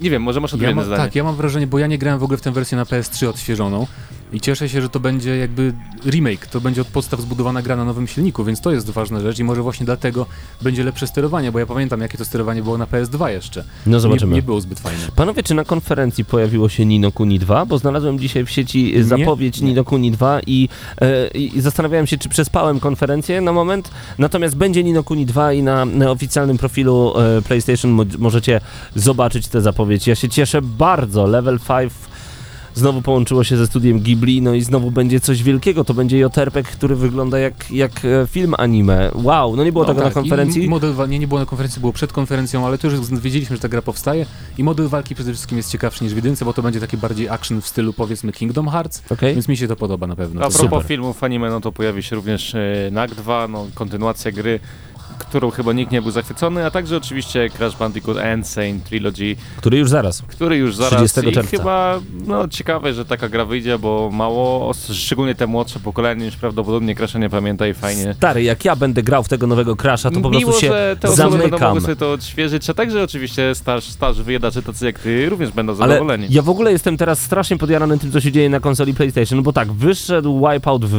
Nie 0.01 0.09
wiem, 0.09 0.21
może 0.21 0.39
masz 0.39 0.51
Ja 0.51 0.55
odmienne 0.55 0.75
mam, 0.75 0.85
zdanie. 0.85 1.03
tak, 1.03 1.15
ja 1.15 1.23
mam 1.23 1.35
wrażenie, 1.35 1.67
bo 1.67 1.79
ja 1.79 1.87
nie 1.87 1.97
grałem 1.97 2.19
w 2.19 2.23
ogóle 2.23 2.37
w 2.37 2.41
tę 2.41 2.51
wersję 2.51 2.75
na 2.77 2.83
PS3 2.83 3.27
odświeżoną 3.27 3.87
i 4.33 4.41
cieszę 4.41 4.69
się, 4.69 4.81
że 4.81 4.89
to 4.89 4.99
będzie 4.99 5.37
jakby 5.37 5.73
remake, 6.05 6.47
to 6.47 6.61
będzie 6.61 6.81
od 6.81 6.87
podstaw 6.87 7.21
zbudowana 7.21 7.61
gra 7.61 7.75
na 7.75 7.85
nowym 7.85 8.07
silniku, 8.07 8.43
więc 8.43 8.61
to 8.61 8.71
jest 8.71 8.89
ważna 8.89 9.19
rzecz 9.19 9.39
i 9.39 9.43
może 9.43 9.61
właśnie 9.61 9.85
dlatego 9.85 10.25
będzie 10.61 10.83
lepsze 10.83 11.07
sterowanie, 11.07 11.51
bo 11.51 11.59
ja 11.59 11.65
pamiętam 11.65 12.01
jakie 12.01 12.17
to 12.17 12.25
sterowanie 12.25 12.63
było 12.63 12.77
na 12.77 12.85
PS2 12.85 13.27
jeszcze. 13.27 13.63
No 13.85 13.99
zobaczymy. 13.99 14.29
Nie, 14.31 14.35
nie 14.35 14.41
było 14.41 14.61
zbyt 14.61 14.79
fajne. 14.79 14.99
Panowie, 15.15 15.43
czy 15.43 15.53
na 15.53 15.63
konferencji 15.63 16.25
pojawiło 16.25 16.69
się 16.69 16.85
Nino 16.85 17.11
Kuni 17.11 17.39
2? 17.39 17.65
Bo 17.65 17.77
znalazłem 17.77 18.19
dzisiaj 18.19 18.45
w 18.45 18.49
sieci 18.49 18.93
Nie, 18.95 19.03
zapowiedź 19.03 19.61
nie. 19.61 19.67
Nino 19.67 19.83
Kuni 19.83 20.11
2 20.11 20.39
i, 20.47 20.69
e, 21.01 21.27
i 21.27 21.61
zastanawiałem 21.61 22.07
się, 22.07 22.17
czy 22.17 22.29
przespałem 22.29 22.79
konferencję 22.79 23.41
na 23.41 23.51
moment. 23.51 23.91
Natomiast 24.17 24.55
będzie 24.55 24.83
Nino 24.83 25.03
Kuni 25.03 25.25
2 25.25 25.53
i 25.53 25.63
na, 25.63 25.85
na 25.85 26.11
oficjalnym 26.11 26.57
profilu 26.57 27.13
e, 27.19 27.41
PlayStation 27.41 27.91
mo- 27.91 28.03
możecie 28.19 28.61
zobaczyć 28.95 29.47
tę 29.47 29.61
zapowiedź. 29.61 30.07
Ja 30.07 30.15
się 30.15 30.29
cieszę 30.29 30.61
bardzo. 30.61 31.25
Level 31.27 31.59
5 31.67 31.93
znowu 32.75 33.01
połączyło 33.01 33.43
się 33.43 33.57
ze 33.57 33.67
studiem 33.67 33.99
Ghibli, 33.99 34.41
no 34.41 34.53
i 34.53 34.61
znowu 34.61 34.91
będzie 34.91 35.19
coś 35.19 35.43
wielkiego. 35.43 35.83
To 35.83 35.93
będzie 35.93 36.17
JRPG, 36.19 36.63
który 36.71 36.95
wygląda 36.95 37.39
jak, 37.39 37.71
jak 37.71 37.91
e, 38.05 38.27
film 38.27 38.53
anime. 38.57 39.11
Wow, 39.15 39.55
no 39.55 39.63
nie 39.63 39.71
było 39.71 39.83
No 39.83 39.87
tego 39.87 40.01
tak, 40.01 40.15
na 40.15 40.21
konferencji. 40.21 40.63
I 40.65 40.69
model, 40.69 40.93
wa- 40.93 41.05
nie, 41.05 41.19
nie 41.19 41.27
było 41.27 41.39
na 41.39 41.45
konferencji, 41.45 41.79
było 41.79 41.93
przed 41.93 42.13
konferencją, 42.13 42.65
ale 42.65 42.77
to 42.77 42.87
już 42.87 43.09
wiedzieliśmy, 43.09 43.55
że 43.55 43.61
ta 43.61 43.69
gra 43.69 43.81
powstaje 43.81 44.25
i 44.57 44.63
model 44.63 44.87
walki 44.87 45.15
przede 45.15 45.31
wszystkim 45.33 45.57
jest 45.57 45.71
ciekawszy 45.71 46.03
niż 46.03 46.13
w 46.13 46.15
jedynce, 46.15 46.45
bo 46.45 46.53
to 46.53 46.61
będzie 46.61 46.79
taki 46.79 46.97
bardziej 46.97 47.29
action 47.29 47.61
w 47.61 47.67
stylu 47.67 47.93
powiedzmy 47.93 48.31
Kingdom 48.31 48.67
Hearts, 48.69 49.01
Okej. 49.09 49.33
więc 49.33 49.47
mi 49.47 49.57
się 49.57 49.67
to 49.67 49.75
podoba 49.75 50.07
na 50.07 50.15
pewno. 50.15 50.41
A 50.41 50.43
propos 50.43 50.61
Super. 50.61 50.83
filmów 50.83 51.23
anime, 51.23 51.49
no 51.49 51.61
to 51.61 51.71
pojawi 51.71 52.03
się 52.03 52.15
również 52.15 52.55
e, 52.55 52.89
NAC 52.91 53.11
2, 53.11 53.47
no 53.47 53.67
kontynuacja 53.73 54.31
gry, 54.31 54.59
którą 55.25 55.49
chyba 55.51 55.73
nikt 55.73 55.91
nie 55.91 56.01
był 56.01 56.11
zachwycony, 56.11 56.65
a 56.65 56.71
także 56.71 56.97
oczywiście 56.97 57.49
Crash 57.49 57.75
Bandicoot 57.75 58.17
Insane 58.37 58.79
Trilogy, 58.89 59.35
Który 59.57 59.77
już 59.77 59.89
zaraz. 59.89 60.21
który 60.21 60.57
już 60.57 60.75
zaraz 60.75 61.11
30 61.13 61.29
i 61.29 61.33
czerwca. 61.33 61.57
chyba 61.57 61.99
no 62.27 62.47
ciekawe, 62.47 62.93
że 62.93 63.05
taka 63.05 63.29
gra 63.29 63.45
wyjdzie, 63.45 63.79
bo 63.79 64.09
mało, 64.13 64.71
szczególnie 64.93 65.35
te 65.35 65.47
młodsze 65.47 65.79
pokolenie 65.79 66.25
już 66.25 66.35
prawdopodobnie 66.35 66.95
Crasha 66.95 67.19
nie 67.19 67.29
pamięta 67.29 67.67
i 67.67 67.73
fajnie. 67.73 68.13
Stary, 68.13 68.43
jak 68.43 68.65
ja 68.65 68.75
będę 68.75 69.03
grał 69.03 69.23
w 69.23 69.27
tego 69.29 69.47
nowego 69.47 69.75
Crasha, 69.75 70.11
to 70.11 70.21
po 70.21 70.29
Miło, 70.29 70.41
prostu 70.43 70.61
się 70.61 70.67
że 70.67 70.97
te 70.99 71.07
osoby 71.09 71.29
będą 71.29 71.41
zamykam. 71.47 71.61
mogły 71.69 71.81
sobie 71.81 71.95
to 71.95 72.11
odświeżyć, 72.11 72.69
a 72.69 72.73
także 72.73 73.03
oczywiście 73.03 73.55
starz, 73.55 73.83
starzy 73.83 74.23
wyjadacze 74.23 74.61
tacy 74.61 74.85
jak 74.85 74.99
ty 74.99 75.29
również 75.29 75.51
będą 75.51 75.73
Ale 75.73 75.77
zadowoleni. 75.95 76.27
ja 76.29 76.41
w 76.41 76.49
ogóle 76.49 76.71
jestem 76.71 76.97
teraz 76.97 77.19
strasznie 77.19 77.57
podjarany 77.57 77.99
tym, 77.99 78.11
co 78.11 78.21
się 78.21 78.31
dzieje 78.31 78.49
na 78.49 78.59
konsoli 78.59 78.93
PlayStation, 78.93 79.37
no 79.37 79.43
bo 79.43 79.53
tak, 79.53 79.71
wyszedł 79.71 80.47
Wipeout 80.49 80.85
w, 80.85 80.91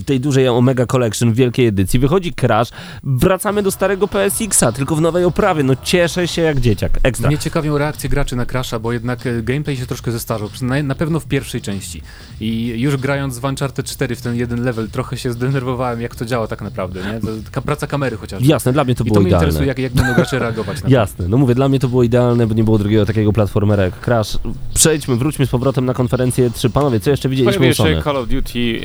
w 0.00 0.04
tej 0.04 0.20
dużej 0.20 0.48
Omega 0.48 0.86
Collection 0.86 1.32
w 1.32 1.36
wielkiej 1.36 1.66
edycji, 1.66 1.98
wychodzi 2.00 2.32
Crash, 2.32 2.68
wracamy 3.04 3.62
do 3.64 3.70
starego 3.70 4.08
PSX-a, 4.08 4.72
tylko 4.72 4.96
w 4.96 5.00
nowej 5.00 5.24
oprawie, 5.24 5.62
no 5.62 5.74
cieszę 5.82 6.28
się 6.28 6.42
jak 6.42 6.60
dzieciak, 6.60 6.92
ekstra. 7.02 7.28
Mnie 7.28 7.38
ciekawią 7.38 7.78
reakcje 7.78 8.10
graczy 8.10 8.36
na 8.36 8.46
Crasha, 8.46 8.78
bo 8.78 8.92
jednak 8.92 9.26
e, 9.26 9.42
gameplay 9.42 9.76
się 9.76 9.86
troszkę 9.86 10.12
zestarzał, 10.12 10.48
na, 10.62 10.82
na 10.82 10.94
pewno 10.94 11.20
w 11.20 11.26
pierwszej 11.26 11.60
części. 11.60 12.02
I 12.40 12.66
już 12.76 12.96
grając 12.96 13.38
w 13.38 13.44
Uncharted 13.44 13.86
4 13.86 14.16
w 14.16 14.20
ten 14.22 14.36
jeden 14.36 14.64
level, 14.64 14.88
trochę 14.90 15.16
się 15.16 15.32
zdenerwowałem, 15.32 16.00
jak 16.00 16.16
to 16.16 16.24
działa 16.24 16.46
tak 16.46 16.62
naprawdę, 16.62 17.00
nie? 17.02 17.20
To, 17.52 17.62
praca 17.62 17.86
kamery 17.86 18.16
chociażby. 18.16 18.48
Jasne, 18.48 18.72
dla 18.72 18.84
mnie 18.84 18.94
to 18.94 19.04
I 19.04 19.06
było 19.06 19.14
to 19.14 19.20
mnie 19.20 19.28
idealne. 19.28 19.46
interesuje, 19.46 19.68
jak, 19.68 19.78
jak 19.78 19.92
będą 19.92 20.14
gracze 20.14 20.38
reagować 20.38 20.76
na 20.76 20.82
to. 20.82 20.88
Jasne, 20.88 21.28
no 21.28 21.36
mówię, 21.36 21.54
dla 21.54 21.68
mnie 21.68 21.78
to 21.78 21.88
było 21.88 22.02
idealne, 22.02 22.46
bo 22.46 22.54
nie 22.54 22.64
było 22.64 22.78
drugiego 22.78 23.06
takiego 23.06 23.32
platformera 23.32 23.82
jak 23.84 24.00
Crash. 24.00 24.38
Przejdźmy, 24.74 25.16
wróćmy 25.16 25.46
z 25.46 25.50
powrotem 25.50 25.84
na 25.84 25.94
konferencję 25.94 26.50
3. 26.50 26.70
Panowie, 26.70 27.00
co 27.00 27.10
jeszcze 27.10 27.28
widzieliśmy 27.28 27.66
się 27.66 27.74
Sony? 27.74 28.02
Call 28.02 28.16
of 28.16 28.28
Duty 28.28 28.58
y, 28.58 28.82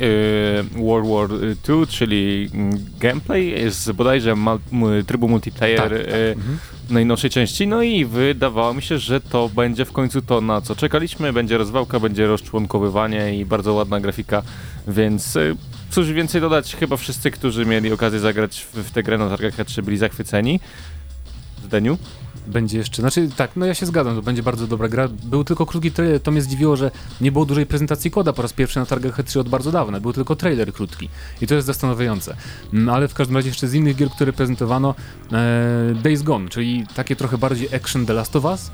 World 0.84 1.08
War 1.08 1.28
II, 1.68 1.86
czyli 1.88 2.50
mm, 2.54 2.72
gameplay 3.00 3.70
z 3.70 3.90
bodajże 3.92 4.36
mal, 4.36 4.56
m, 4.56 4.59
trybu 5.06 5.28
multiplayer 5.28 5.76
Tak, 5.80 5.88
tak. 5.88 5.98
y, 5.98 6.36
najnowszej 6.90 7.30
części, 7.30 7.66
no 7.66 7.82
i 7.82 8.04
wydawało 8.04 8.74
mi 8.74 8.82
się, 8.82 8.98
że 8.98 9.20
to 9.20 9.48
będzie 9.48 9.84
w 9.84 9.92
końcu 9.92 10.22
to, 10.22 10.40
na 10.40 10.60
co 10.60 10.76
czekaliśmy, 10.76 11.32
będzie 11.32 11.58
rozwałka, 11.58 12.00
będzie 12.00 12.26
rozczłonkowywanie 12.26 13.36
i 13.36 13.44
bardzo 13.44 13.74
ładna 13.74 14.00
grafika, 14.00 14.42
więc 14.88 15.36
y, 15.36 15.56
cóż 15.90 16.12
więcej 16.12 16.40
dodać, 16.40 16.76
chyba 16.76 16.96
wszyscy, 16.96 17.30
którzy 17.30 17.66
mieli 17.66 17.92
okazję 17.92 18.18
zagrać 18.18 18.66
w, 18.72 18.76
w 18.76 18.90
tę 18.90 19.02
grę 19.02 19.18
na 19.18 19.28
targach 19.28 19.56
E3 19.56 19.82
byli 19.82 19.96
zachwyceni. 19.96 20.60
Zdeniu? 21.64 21.98
Będzie 22.46 22.78
jeszcze, 22.78 23.02
znaczy 23.02 23.28
tak, 23.36 23.50
no 23.56 23.66
ja 23.66 23.74
się 23.74 23.86
zgadzam, 23.86 24.16
to 24.16 24.22
będzie 24.22 24.42
bardzo 24.42 24.66
dobra 24.66 24.88
gra. 24.88 25.08
Był 25.08 25.44
tylko 25.44 25.66
krótki 25.66 25.92
trailer, 25.92 26.20
to 26.20 26.30
mnie 26.30 26.42
zdziwiło, 26.42 26.76
że 26.76 26.90
nie 27.20 27.32
było 27.32 27.44
dużej 27.44 27.66
prezentacji 27.66 28.10
koda 28.10 28.32
po 28.32 28.42
raz 28.42 28.52
pierwszy 28.52 28.78
na 28.78 28.86
targach 28.86 29.18
E3 29.18 29.38
od 29.38 29.48
bardzo 29.48 29.72
dawna, 29.72 30.00
był 30.00 30.12
tylko 30.12 30.36
trailer 30.36 30.72
krótki 30.72 31.08
i 31.40 31.46
to 31.46 31.54
jest 31.54 31.66
zastanawiające. 31.66 32.36
No 32.72 32.92
ale 32.92 33.08
w 33.08 33.14
każdym 33.14 33.36
razie 33.36 33.48
jeszcze 33.48 33.68
z 33.68 33.74
innych 33.74 33.96
gier, 33.96 34.10
które 34.10 34.32
prezentowano, 34.32 34.94
e, 35.32 35.94
Days 36.02 36.22
Gone, 36.22 36.48
czyli 36.48 36.86
takie 36.94 37.16
trochę 37.16 37.38
bardziej 37.38 37.74
action 37.74 38.06
The 38.06 38.12
Last 38.12 38.36
of 38.36 38.44
Us, 38.44 38.70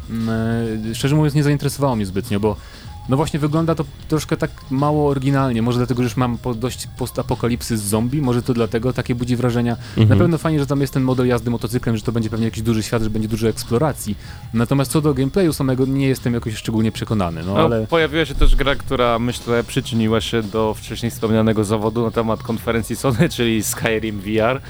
e, 0.91 0.95
szczerze 0.95 1.17
mówiąc 1.17 1.35
nie 1.35 1.43
zainteresowało 1.43 1.97
mnie 1.97 2.07
zbytnio, 2.07 2.41
bo 2.41 2.57
no 3.09 3.17
właśnie 3.17 3.41
wygląda 3.41 3.75
to 3.75 3.85
troszkę 4.09 4.37
tak 4.37 4.51
mało 4.71 5.11
oryginalnie, 5.11 5.63
może 5.63 5.79
dlatego, 5.79 6.03
że 6.03 6.07
już 6.07 6.17
mam 6.17 6.39
po 6.39 6.55
dość 6.55 6.89
postapokalipsy 6.99 7.79
z 7.79 7.83
zombie, 7.83 8.23
może 8.23 8.43
to 8.43 8.55
dlatego 8.55 8.93
takie 8.93 9.15
budzi 9.15 9.37
wrażenia. 9.37 9.77
Mhm. 9.89 10.09
Na 10.09 10.17
pewno 10.17 10.39
fajnie, 10.39 10.59
że 10.59 10.67
tam 10.67 10.81
jest 10.81 10.93
ten 10.93 11.03
model 11.03 11.27
jazdy 11.27 11.51
motocyklem, 11.51 11.97
że 11.97 12.03
to 12.03 12.13
będzie 12.13 12.31
pewnie 12.31 12.45
jakiś 12.45 12.63
duży 12.63 12.83
świat, 12.83 13.03
że 13.03 13.11
będzie 13.11 13.29
dużo 13.29 13.49
eksploracji. 13.49 14.17
Natomiast 14.55 14.93
co 14.93 15.01
do 15.01 15.15
gameplayu 15.15 15.53
samego 15.53 15.87
nie 15.87 16.09
jestem 16.09 16.35
jakoś 16.35 16.55
szczególnie 16.55 16.93
przekonany, 16.93 17.43
no 17.47 17.55
No, 17.55 17.65
ale 17.65 17.87
Pojawiła 17.87 18.25
się 18.25 18.35
też 18.35 18.57
gra, 18.57 18.75
która 18.75 19.19
myślę 19.19 19.65
przyczyniła 19.65 20.21
się 20.21 20.43
do 20.43 20.75
wcześniej 20.75 21.11
wspomnianego 21.11 21.65
zawodu 21.65 22.03
na 22.05 22.11
temat 22.11 22.43
konferencji 22.43 22.97
Sony, 22.97 23.29
czyli 23.37 23.63
Skyrim 23.63 24.21
VR. 24.21 24.61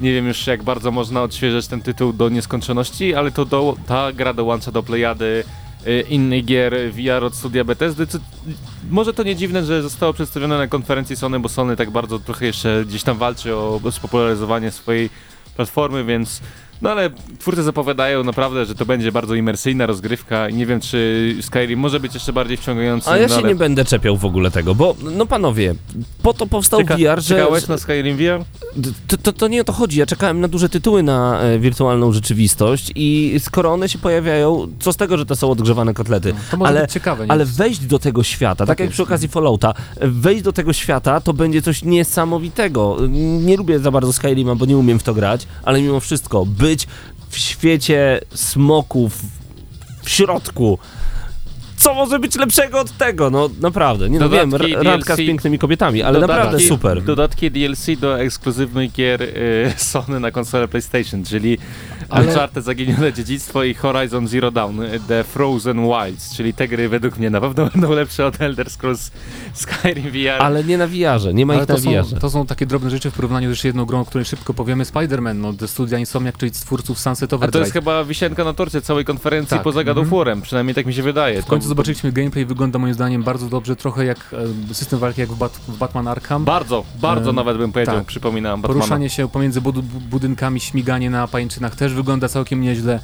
Nie 0.00 0.12
wiem 0.12 0.26
już 0.26 0.46
jak 0.46 0.62
bardzo 0.62 0.90
można 0.90 1.22
odświeżać 1.22 1.66
ten 1.66 1.82
tytuł 1.82 2.12
do 2.12 2.28
nieskończoności, 2.28 3.14
ale 3.14 3.30
to 3.30 3.44
do, 3.44 3.76
ta 3.86 4.12
gra 4.12 4.34
dołącza 4.34 4.72
do 4.72 4.82
plejady 4.82 5.44
innych 6.08 6.44
gier 6.44 6.74
VR 6.92 7.24
od 7.24 7.34
studia 7.34 7.64
Bethesdy. 7.64 8.06
Co, 8.06 8.18
może 8.90 9.14
to 9.14 9.22
nie 9.22 9.36
dziwne, 9.36 9.64
że 9.64 9.82
zostało 9.82 10.12
przedstawione 10.12 10.58
na 10.58 10.66
konferencji 10.66 11.16
Sony, 11.16 11.40
bo 11.40 11.48
Sony 11.48 11.76
tak 11.76 11.90
bardzo 11.90 12.18
trochę 12.18 12.46
jeszcze 12.46 12.84
gdzieś 12.88 13.02
tam 13.02 13.18
walczy 13.18 13.56
o 13.56 13.80
spopularyzowanie 13.90 14.70
swojej 14.70 15.10
platformy, 15.56 16.04
więc 16.04 16.40
no 16.82 16.90
ale 16.90 17.10
twórcy 17.38 17.62
zapowiadają 17.62 18.24
naprawdę, 18.24 18.66
że 18.66 18.74
to 18.74 18.86
będzie 18.86 19.12
bardzo 19.12 19.34
imersyjna 19.34 19.86
rozgrywka 19.86 20.48
i 20.48 20.54
nie 20.54 20.66
wiem, 20.66 20.80
czy 20.80 21.34
Skyrim 21.40 21.80
może 21.80 22.00
być 22.00 22.14
jeszcze 22.14 22.32
bardziej 22.32 22.56
wciągający. 22.56 23.10
A 23.10 23.16
ja 23.16 23.22
no, 23.22 23.34
się 23.34 23.40
ale... 23.40 23.48
nie 23.48 23.54
będę 23.54 23.84
czepiał 23.84 24.16
w 24.16 24.24
ogóle 24.24 24.50
tego, 24.50 24.74
bo 24.74 24.94
no 25.16 25.26
panowie, 25.26 25.74
po 26.22 26.34
to 26.34 26.46
powstał 26.46 26.80
Czeka, 26.80 26.96
VR, 26.96 27.20
że... 27.20 27.34
Czekałeś 27.36 27.68
na 27.68 27.78
Skyrim 27.78 28.16
VR? 28.16 28.44
To, 29.08 29.16
to, 29.16 29.32
to 29.32 29.48
nie 29.48 29.60
o 29.60 29.64
to 29.64 29.72
chodzi. 29.72 29.98
Ja 29.98 30.06
czekałem 30.06 30.40
na 30.40 30.48
duże 30.48 30.68
tytuły 30.68 31.02
na 31.02 31.40
e, 31.40 31.58
wirtualną 31.58 32.12
rzeczywistość 32.12 32.92
i 32.94 33.34
skoro 33.38 33.72
one 33.72 33.88
się 33.88 33.98
pojawiają, 33.98 34.68
co 34.78 34.92
z 34.92 34.96
tego, 34.96 35.16
że 35.16 35.26
to 35.26 35.36
są 35.36 35.50
odgrzewane 35.50 35.94
kotlety? 35.94 36.34
to 36.50 36.56
może 36.56 36.68
ale, 36.68 36.80
być 36.80 36.92
ciekawe. 36.92 37.24
Nie? 37.24 37.32
ale 37.32 37.44
wejść 37.44 37.80
do 37.80 37.98
tego 37.98 38.22
świata, 38.22 38.66
tak, 38.66 38.68
Tak 38.68 38.80
jak 38.80 38.90
przy 38.90 39.02
okazji 39.02 39.28
Fallouta, 39.28 39.74
wejść 40.00 40.42
do 40.42 40.52
tego 40.52 40.72
świata 40.72 41.20
to 41.20 41.32
będzie 41.32 41.62
coś 41.62 41.82
niesamowitego. 41.82 42.96
Nie 43.40 43.56
lubię 43.56 43.78
za 43.78 43.90
bardzo 43.90 44.12
Skyrima, 44.12 44.54
bo 44.54 44.66
nie 44.66 44.76
umiem 44.76 44.98
w 44.98 45.02
to 45.02 45.14
grać, 45.14 45.46
ale 45.64 45.82
mimo 45.82 46.00
wszystko 46.00 46.46
być 46.68 46.86
w 47.28 47.38
świecie 47.38 48.20
smoków 48.34 49.12
w 50.02 50.10
środku. 50.10 50.78
Co 51.76 51.94
może 51.94 52.18
być 52.18 52.36
lepszego 52.36 52.80
od 52.80 52.96
tego? 52.96 53.30
No 53.30 53.50
naprawdę, 53.60 54.10
nie 54.10 54.18
no 54.18 54.28
wiem, 54.28 54.54
r- 54.54 54.82
randka 54.82 55.14
z 55.14 55.16
DLC 55.16 55.26
pięknymi 55.26 55.58
kobietami, 55.58 56.02
ale 56.02 56.20
Dodatki- 56.20 56.28
naprawdę 56.28 56.60
super. 56.60 57.02
Dodatki 57.02 57.50
DLC 57.50 57.86
do 58.00 58.20
ekskluzywnych 58.20 58.92
gier 58.92 59.22
y, 59.22 59.72
Sony 59.76 60.20
na 60.20 60.30
konsolę 60.30 60.68
PlayStation, 60.68 61.24
czyli 61.24 61.58
Ale- 62.08 62.26
Uncharted 62.26 62.64
Zaginione 62.64 63.12
Dziedzictwo 63.12 63.64
i 63.64 63.74
Horizon 63.74 64.28
Zero 64.28 64.50
Dawn 64.50 64.80
y, 64.82 65.00
The 65.08 65.24
Frozen 65.24 65.76
Wilds, 65.82 66.36
czyli 66.36 66.54
te 66.54 66.68
gry 66.68 66.88
według 66.88 67.18
mnie 67.18 67.30
na 67.30 67.40
pewno 67.40 67.66
będą 67.66 67.92
lepsze 67.92 68.26
od 68.26 68.40
Elder 68.40 68.70
Scrolls 68.70 69.10
Skyrim 69.54 70.10
VR. 70.10 70.42
Ale 70.42 70.64
nie 70.64 70.78
na 70.78 70.86
VR-ze, 70.86 71.34
nie 71.34 71.46
ma 71.46 71.54
Ale 71.54 71.62
ich 71.62 71.68
na 71.68 71.74
to 71.74 71.80
są, 71.80 71.90
VR-ze. 71.90 72.16
to 72.16 72.30
są 72.30 72.46
takie 72.46 72.66
drobne 72.66 72.90
rzeczy 72.90 73.10
w 73.10 73.14
porównaniu 73.14 73.48
z 73.48 73.50
jeszcze 73.50 73.68
jedną 73.68 73.84
grą, 73.84 74.00
o 74.00 74.04
której 74.04 74.24
szybko 74.24 74.54
powiemy, 74.54 74.84
Spider-Man, 74.84 75.34
no, 75.34 75.68
studia 75.68 75.98
Insomniac, 75.98 76.36
czyli 76.36 76.50
twórców 76.52 76.98
Sunset 76.98 77.32
A 77.32 77.36
Overdrive. 77.36 77.52
to 77.52 77.58
jest 77.58 77.72
chyba 77.72 78.04
wisienka 78.04 78.44
na 78.44 78.52
torcie 78.52 78.80
całej 78.80 79.04
konferencji 79.04 79.50
Tak, 79.50 79.62
poza 79.62 79.84
God 79.84 79.98
of 79.98 80.04
mhm. 80.04 80.22
War'em, 80.22 80.42
przynajmniej 80.42 80.74
tak 80.74 80.86
mi 80.86 80.94
się 80.94 81.02
wydaje. 81.02 81.42
W 81.42 81.46
końcu 81.46 81.68
zobaczyliśmy 81.68 82.12
gameplay, 82.12 82.44
wygląda 82.46 82.78
moim 82.78 82.94
zdaniem 82.94 83.22
bardzo 83.22 83.48
dobrze, 83.48 83.76
trochę 83.76 84.04
jak 84.04 84.34
e, 84.70 84.74
system 84.74 84.98
walki 84.98 85.20
jak 85.20 85.30
w, 85.30 85.38
Bat 85.38 85.52
w 85.68 85.78
Batman 85.78 86.08
Arkham. 86.08 86.44
Bardzo, 86.44 86.84
bardzo 87.00 87.30
Em, 87.30 87.36
nawet 87.36 87.58
bym 87.58 87.72
powiedział, 87.72 87.96
tak. 87.96 88.04
przypominam 88.06 88.60
Batmana. 88.62 88.80
Poruszanie 88.80 89.10
się 89.10 89.28
pomiędzy 89.28 89.60
bud 89.60 89.80
budynkami, 89.80 90.60
śmiganie 90.60 91.10
na 91.10 91.28
pajęczynach 91.28 91.76
też 91.76 91.94
wygląda 91.98 92.28
całkiem 92.28 92.60
nieźle. 92.60 93.00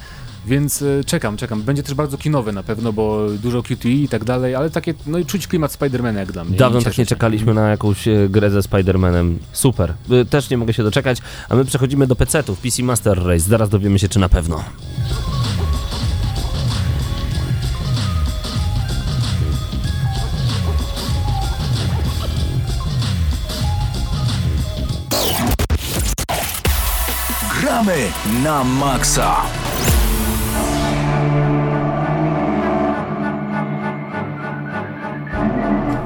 Więc 0.46 0.82
e, 0.82 1.04
czekam, 1.06 1.36
czekam. 1.36 1.62
Będzie 1.62 1.82
też 1.82 1.94
bardzo 1.94 2.18
kinowe 2.18 2.52
na 2.52 2.62
pewno, 2.62 2.92
bo 2.92 3.28
dużo 3.42 3.62
QTE 3.62 3.88
i 3.88 4.08
tak 4.08 4.24
dalej, 4.24 4.54
ale 4.54 4.70
takie, 4.70 4.94
no 5.06 5.18
i 5.18 5.26
czuć 5.26 5.46
klimat 5.46 5.72
Spidermana 5.72 6.20
jak 6.20 6.32
dla 6.32 6.44
mnie. 6.44 6.56
Dawno 6.56 6.82
tak 6.82 6.98
nie 6.98 7.06
czekaliśmy 7.06 7.54
na 7.54 7.70
jakąś 7.70 8.08
e, 8.08 8.28
grę 8.28 8.50
ze 8.50 8.60
Spider-Manem. 8.60 9.34
Super. 9.52 9.94
Y, 10.12 10.24
Też 10.24 10.50
nie 10.50 10.56
mogę 10.56 10.72
się 10.72 10.82
doczekać. 10.82 11.18
A 11.48 11.54
my 11.54 11.64
przechodzimy 11.64 12.06
do 12.06 12.16
PC-ów. 12.16 12.60
PC 12.60 12.82
Master 12.82 13.18
Race. 13.26 13.40
Zaraz 13.48 13.68
dowiemy 13.68 13.98
się, 13.98 14.08
czy 14.08 14.18
na 14.18 14.28
pewno. 14.28 14.64
Gramy 27.84 28.02
na 28.44 28.64
maksa. 28.64 29.36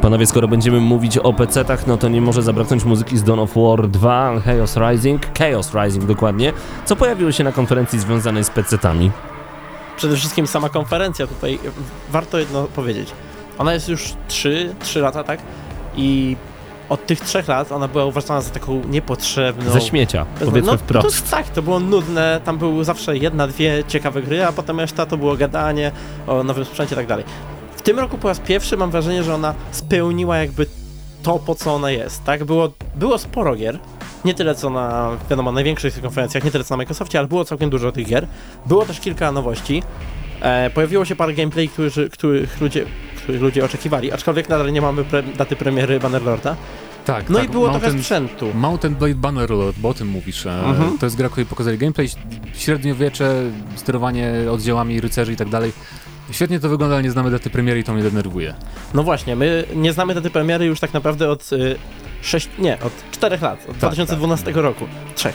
Panowie, 0.02 0.26
skoro 0.26 0.48
będziemy 0.48 0.80
mówić 0.80 1.18
o 1.18 1.32
PC-tach, 1.32 1.86
no 1.86 1.96
to 1.96 2.08
nie 2.08 2.20
może 2.20 2.42
zabraknąć 2.42 2.84
muzyki 2.84 3.18
z 3.18 3.22
Dawn 3.22 3.40
of 3.40 3.50
War 3.56 3.88
2, 3.88 4.40
Chaos 4.40 4.76
Rising, 4.76 5.38
Chaos 5.38 5.74
Rising 5.74 6.04
dokładnie, 6.04 6.52
co 6.84 6.96
pojawiło 6.96 7.32
się 7.32 7.44
na 7.44 7.52
konferencji 7.52 7.98
związanej 7.98 8.44
z 8.44 8.50
PC-tami. 8.50 9.10
Przede 9.96 10.16
wszystkim 10.16 10.46
sama 10.46 10.68
konferencja 10.68 11.26
tutaj, 11.26 11.58
warto 12.10 12.38
jedno 12.38 12.64
powiedzieć. 12.64 13.12
Ona 13.58 13.74
jest 13.74 13.88
już 13.88 14.14
3, 14.28 14.74
3 14.80 15.00
lata, 15.00 15.24
tak? 15.24 15.40
I 15.96 16.36
od 16.88 17.06
tych 17.06 17.20
trzech 17.20 17.48
lat 17.48 17.72
ona 17.72 17.88
była 17.88 18.04
uważana 18.04 18.40
za 18.40 18.50
taką 18.50 18.82
niepotrzebną. 18.90 19.70
Ze 19.70 19.80
śmiecia, 19.80 20.26
powiedzmy 20.38 20.72
no, 20.72 20.78
wprost. 20.78 21.24
To, 21.24 21.30
tak, 21.30 21.48
to 21.48 21.62
było 21.62 21.80
nudne, 21.80 22.40
tam 22.44 22.58
były 22.58 22.84
zawsze 22.84 23.16
jedna, 23.16 23.46
dwie 23.46 23.84
ciekawe 23.88 24.22
gry, 24.22 24.44
a 24.44 24.52
potem 24.52 24.80
reszta 24.80 25.06
to 25.06 25.16
było 25.16 25.36
gadanie 25.36 25.92
o 26.26 26.42
nowym 26.42 26.64
sprzęcie 26.64 26.94
i 26.94 26.96
tak 26.96 27.06
dalej. 27.06 27.24
W 27.76 27.82
tym 27.82 27.98
roku 27.98 28.18
po 28.18 28.28
raz 28.28 28.40
pierwszy 28.40 28.76
mam 28.76 28.90
wrażenie, 28.90 29.22
że 29.22 29.34
ona 29.34 29.54
spełniła 29.70 30.38
jakby 30.38 30.66
to, 31.22 31.38
po 31.38 31.54
co 31.54 31.74
ona 31.74 31.90
jest, 31.90 32.24
tak? 32.24 32.44
Było, 32.44 32.72
było 32.96 33.18
sporo 33.18 33.56
gier, 33.56 33.78
nie 34.24 34.34
tyle 34.34 34.54
co 34.54 34.70
na, 34.70 35.10
wiadomo, 35.30 35.52
największych 35.52 36.02
konferencjach, 36.02 36.44
nie 36.44 36.50
tyle 36.50 36.64
co 36.64 36.74
na 36.74 36.76
Microsoftie, 36.76 37.18
ale 37.18 37.28
było 37.28 37.44
całkiem 37.44 37.70
dużo 37.70 37.92
tych 37.92 38.06
gier. 38.06 38.26
Było 38.66 38.84
też 38.84 39.00
kilka 39.00 39.32
nowości. 39.32 39.82
E, 40.40 40.70
pojawiło 40.70 41.04
się 41.04 41.16
parę 41.16 41.32
gameplay, 41.34 41.68
którzy, 41.68 42.10
których, 42.10 42.60
ludzie, 42.60 42.84
których 43.16 43.40
ludzie 43.42 43.64
oczekiwali, 43.64 44.12
aczkolwiek 44.12 44.48
nadal 44.48 44.72
nie 44.72 44.80
mamy 44.80 45.04
pre, 45.04 45.22
daty 45.22 45.56
premiery 45.56 46.00
Bannerlorda. 46.00 46.56
Tak, 47.04 47.30
No 47.30 47.38
tak, 47.38 47.48
i 47.48 47.52
było 47.52 47.68
trochę 47.70 47.86
Mountain- 47.86 48.00
sprzętu. 48.00 48.46
Mountain 48.54 48.94
Blade 48.94 49.14
Bannerlord, 49.14 49.78
bo 49.78 49.88
o 49.88 49.94
tym 49.94 50.08
mówisz. 50.08 50.46
E, 50.46 50.64
Mhm. 50.64 50.98
To 50.98 51.06
jest 51.06 51.16
gra, 51.16 51.28
której 51.28 51.46
pokazali 51.46 51.78
gameplay, 51.78 52.08
średniowiecze, 52.54 53.34
sterowanie 53.76 54.32
oddziałami 54.50 55.00
rycerzy 55.00 55.32
i 55.32 55.36
tak 55.36 55.48
dalej. 55.48 55.72
Świetnie 56.30 56.60
to 56.60 56.68
wygląda, 56.68 56.94
ale 56.96 57.02
nie 57.04 57.10
znamy 57.10 57.30
daty 57.30 57.50
premiery 57.50 57.80
i 57.80 57.84
to 57.84 57.92
mnie 57.92 58.02
denerwuje. 58.02 58.54
No 58.94 59.02
właśnie, 59.02 59.36
my 59.36 59.64
nie 59.74 59.92
znamy 59.92 60.14
daty 60.14 60.30
premiery 60.30 60.64
już 60.64 60.80
tak 60.80 60.94
naprawdę 60.94 61.30
od 61.30 61.52
y, 61.52 61.76
6, 62.22 62.48
nie, 62.58 62.78
od 62.80 62.92
4 63.10 63.38
lat, 63.42 63.66
od 63.70 63.76
2012 63.76 64.52
roku. 64.62 64.84
Trzech. 65.14 65.34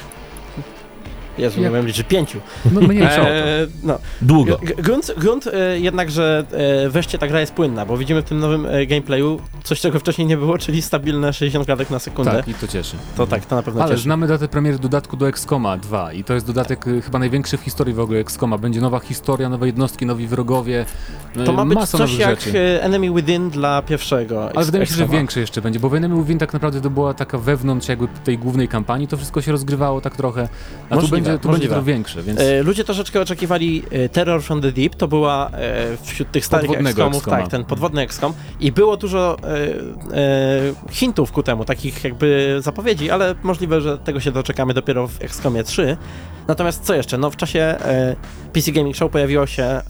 Jezu, 1.37 1.57
nie 1.57 1.63
Jak- 1.63 1.73
wiem 1.73 1.87
liczyć, 1.87 2.07
pięciu. 2.07 2.39
No 2.71 2.81
mniejsza. 2.81 3.29
Eee, 3.29 3.67
no. 3.83 3.99
Długo. 4.21 4.59
Grunt, 4.77 5.11
grunt 5.17 5.47
e, 5.47 5.79
jednak, 5.79 6.11
że 6.11 6.45
e, 6.85 6.89
wreszcie 6.89 7.17
ta 7.17 7.27
gra 7.27 7.39
jest 7.39 7.53
płynna, 7.53 7.85
bo 7.85 7.97
widzimy 7.97 8.21
w 8.21 8.25
tym 8.25 8.39
nowym 8.39 8.65
e, 8.65 8.85
gameplayu 8.85 9.39
coś, 9.63 9.79
czego 9.81 9.99
wcześniej 9.99 10.27
nie 10.27 10.37
było, 10.37 10.57
czyli 10.57 10.81
stabilne 10.81 11.33
60 11.33 11.65
klatek 11.65 11.89
na 11.89 11.99
sekundę. 11.99 12.31
Tak, 12.31 12.47
i 12.47 12.53
to 12.53 12.67
cieszy. 12.67 12.95
To 13.17 13.27
tak, 13.27 13.45
to 13.45 13.55
na 13.55 13.63
pewno 13.63 13.81
Ale 13.83 13.91
cieszy. 13.91 14.03
znamy 14.03 14.27
datę 14.27 14.47
premiery 14.47 14.79
dodatku 14.79 15.17
do 15.17 15.27
XCOMa 15.27 15.77
2 15.77 16.13
i 16.13 16.23
to 16.23 16.33
jest 16.33 16.45
dodatek 16.47 16.87
y, 16.87 17.01
chyba 17.01 17.19
największy 17.19 17.57
w 17.57 17.61
historii 17.61 17.93
w 17.93 17.99
ogóle 17.99 18.19
XCOMa. 18.19 18.57
Będzie 18.57 18.81
nowa 18.81 18.99
historia, 18.99 19.49
nowe 19.49 19.65
jednostki, 19.65 20.05
nowi 20.05 20.27
wrogowie, 20.27 20.85
To 21.45 21.53
ma 21.53 21.65
być 21.65 21.75
masa 21.75 21.97
coś 21.97 22.11
nowych 22.11 22.19
jak 22.27 22.39
rzeczy. 22.41 22.59
e, 22.59 22.83
Enemy 22.83 23.13
Within 23.13 23.49
dla 23.49 23.81
pierwszego. 23.81 24.49
Ale 24.55 24.65
wydaje 24.65 24.81
mi 24.81 24.87
się, 24.87 24.93
że 24.95 25.03
X-Coma. 25.03 25.17
większe 25.17 25.39
jeszcze 25.39 25.61
będzie, 25.61 25.79
bo 25.79 25.89
w 25.89 25.95
Enemy 25.95 26.15
Within 26.21 26.37
tak 26.39 26.53
naprawdę 26.53 26.81
to 26.81 26.89
była 26.89 27.13
taka 27.13 27.37
wewnątrz 27.37 27.87
jakby 27.87 28.07
tej 28.23 28.37
głównej 28.37 28.67
kampanii, 28.67 29.07
to 29.07 29.17
wszystko 29.17 29.41
się 29.41 29.51
rozgrywało 29.51 30.01
tak 30.01 30.15
trochę, 30.15 30.41
a 30.41 30.89
tu 30.89 30.95
Możliwe, 30.95 31.15
będzie, 31.17 31.22
tu 31.22 31.22
będzie 31.31 31.47
możliwe. 31.47 31.75
to 31.75 31.83
większe, 31.83 32.23
więc... 32.23 32.39
E, 32.39 32.63
ludzie 32.63 32.83
troszeczkę 32.83 33.21
oczekiwali 33.21 33.83
e, 33.91 34.09
Terror 34.09 34.41
from 34.41 34.61
the 34.61 34.71
Deep, 34.71 34.95
to 34.95 35.07
była 35.07 35.49
e, 35.49 35.97
wśród 36.03 36.31
tych 36.31 36.45
starych 36.45 36.71
XCOMów, 36.71 37.25
tak, 37.25 37.47
ten 37.47 37.65
podwodny 37.65 38.01
XCOM 38.01 38.33
i 38.59 38.71
było 38.71 38.97
dużo 38.97 39.37
hintów 40.91 41.31
ku 41.31 41.43
temu, 41.43 41.65
takich 41.65 42.03
jakby 42.03 42.57
zapowiedzi, 42.59 43.09
ale 43.09 43.35
możliwe, 43.43 43.81
że 43.81 43.97
tego 43.97 44.19
się 44.19 44.31
doczekamy 44.31 44.73
dopiero 44.73 45.07
w 45.07 45.21
XCOMie 45.21 45.63
3. 45.63 45.97
Natomiast 46.47 46.83
co 46.83 46.95
jeszcze? 46.95 47.17
No 47.17 47.31
w 47.31 47.35
czasie 47.35 47.75
PC 48.53 48.71
Gaming 48.71 48.95
Show 48.95 49.11
pojawiła 49.11 49.47
się 49.47 49.81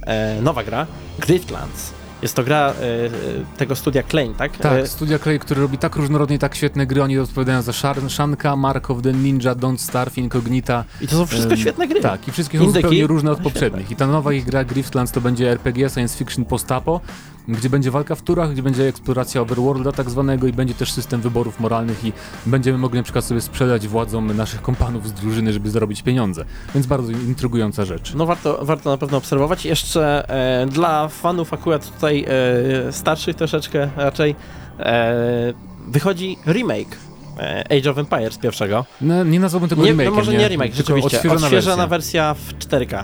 nowa 0.42 0.64
gra, 0.64 0.88
Griftlands. 1.20 2.03
Jest 2.24 2.36
to 2.36 2.44
gra 2.44 2.70
e, 2.70 2.74
e, 3.06 3.10
tego 3.58 3.76
studia 3.76 4.04
Klein, 4.04 4.34
tak? 4.34 4.58
Tak, 4.58 4.74
E, 4.74 4.88
Studia 4.88 5.20
Clay, 5.20 5.40
który 5.40 5.62
robi 5.62 5.78
tak 5.78 5.96
różnorodnie, 5.96 6.40
tak 6.40 6.56
świetne 6.56 6.86
gry, 6.86 7.04
oni 7.04 7.20
odpowiadają 7.20 7.62
za 7.62 7.72
Shar- 7.72 8.10
Shanka, 8.10 8.56
Mark 8.56 8.90
of 8.92 9.02
the 9.02 9.14
Ninja, 9.14 9.56
Don't 9.56 9.78
Starve, 9.78 10.18
Incognita. 10.18 10.84
I 11.02 11.08
to 11.08 11.16
są 11.18 11.26
wszystko 11.26 11.56
świetne 11.56 11.88
gry. 11.88 12.02
Tak, 12.02 12.28
i 12.28 12.32
wszystkie 12.32 12.58
są 12.60 12.72
zupełnie 12.72 13.08
różne 13.08 13.32
od 13.32 13.38
Świetne. 13.38 13.52
poprzednich. 13.52 13.92
I 13.92 13.96
ta 13.96 14.08
nowa 14.08 14.34
ich 14.34 14.46
gra 14.46 14.64
Griftlands 14.64 15.12
to 15.12 15.22
będzie 15.22 15.52
RPG, 15.52 15.90
science 15.90 16.18
fiction 16.18 16.46
post-apo, 16.46 17.02
gdzie 17.48 17.70
będzie 17.70 17.92
walka 17.92 18.16
w 18.16 18.22
turach, 18.22 18.52
gdzie 18.52 18.64
będzie 18.64 18.88
eksploracja 18.88 19.42
overworlda 19.42 19.92
tak 19.92 20.10
zwanego 20.10 20.48
i 20.48 20.54
będzie 20.54 20.74
też 20.74 20.92
system 20.92 21.22
wyborów 21.22 21.60
moralnych 21.60 22.06
i 22.06 22.14
będziemy 22.46 22.78
mogli 22.78 22.98
na 23.00 23.04
przykład 23.04 23.26
sobie 23.26 23.42
sprzedać 23.42 23.88
władzom 23.88 24.38
naszych 24.38 24.62
kompanów 24.62 25.08
z 25.08 25.14
drużyny, 25.14 25.54
żeby 25.54 25.70
zarobić 25.70 26.02
pieniądze. 26.02 26.46
Więc 26.76 26.88
bardzo 26.88 27.12
intrygująca 27.12 27.86
rzecz. 27.86 28.14
No 28.16 28.26
warto, 28.26 28.60
warto 28.66 28.90
na 28.90 28.98
pewno 28.98 29.18
obserwować. 29.18 29.66
Jeszcze 29.66 30.30
e, 30.62 30.66
dla 30.66 31.08
fanów 31.08 31.54
akurat 31.54 31.92
tutaj 31.94 32.13
e, 32.22 32.92
starszych 32.92 33.36
troszeczkę 33.36 33.90
raczej 33.98 34.36
e, 34.80 35.54
wychodzi 35.88 36.38
remake 36.48 36.98
e, 37.40 37.64
Age 37.80 37.92
of 37.92 37.98
Empires 37.98 38.38
pierwszego. 38.38 38.86
No, 39.02 39.24
nie 39.24 39.40
nazwałbym 39.40 39.70
tego 39.70 39.84
Nie, 39.84 39.94
remake'iem, 39.94 40.06
no 40.06 40.12
może 40.12 40.34
nie, 40.34 40.48
remake, 40.48 40.72
tylko 40.76 40.78
rzeczywiście. 40.78 41.18
odświeżona, 41.18 41.48
Odświeżona 41.48 41.88
wersja. 41.88 42.34
wersja. 42.34 42.58
w 42.60 42.70
4K. 42.88 43.04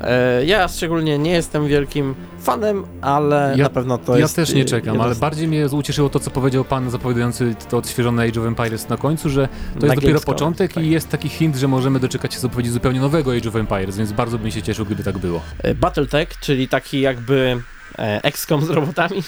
E, 0.00 0.44
ja 0.44 0.68
szczególnie 0.68 1.18
nie 1.18 1.30
jestem 1.30 1.68
wielkim 1.68 2.14
fanem, 2.40 2.84
ale 3.02 3.54
Ja- 3.56 3.64
na 3.64 3.70
pewno 3.70 3.98
to 3.98 4.12
ja 4.12 4.18
jest... 4.18 4.36
też 4.36 4.54
nie 4.54 4.64
czekam, 4.64 5.00
ale 5.00 5.14
bardziej 5.14 5.48
mnie 5.48 5.66
ucieszyło 5.66 6.08
to, 6.08 6.20
co 6.20 6.30
powiedział 6.30 6.64
pan 6.64 6.90
zapowiadający 6.90 7.54
to 7.68 7.76
odświeżone 7.76 8.22
Age 8.24 8.40
of 8.40 8.46
Empires 8.46 8.88
na 8.88 8.96
końcu, 8.96 9.30
że 9.30 9.48
to 9.80 9.86
jest 9.86 9.98
dopiero 10.00 10.20
początek 10.20 10.72
tak. 10.72 10.84
i 10.84 10.90
jest 10.90 11.08
taki 11.08 11.28
hint, 11.28 11.56
że 11.56 11.68
możemy 11.68 12.00
doczekać 12.00 12.34
się 12.34 12.40
zapowiedzi 12.40 12.70
zupełnie 12.70 13.00
nowego 13.00 13.32
Age 13.32 13.48
of 13.48 13.56
Empires, 13.56 13.96
więc 13.96 14.12
bardzo 14.12 14.38
bym 14.38 14.50
się 14.50 14.62
cieszył, 14.62 14.86
gdyby 14.86 15.02
tak 15.04 15.18
było. 15.18 15.40
Battletech, 15.80 16.28
czyli 16.40 16.68
taki 16.68 17.00
jakby 17.00 17.60
XCOM 18.22 18.64
z 18.66 18.70
robotami. 18.70 19.22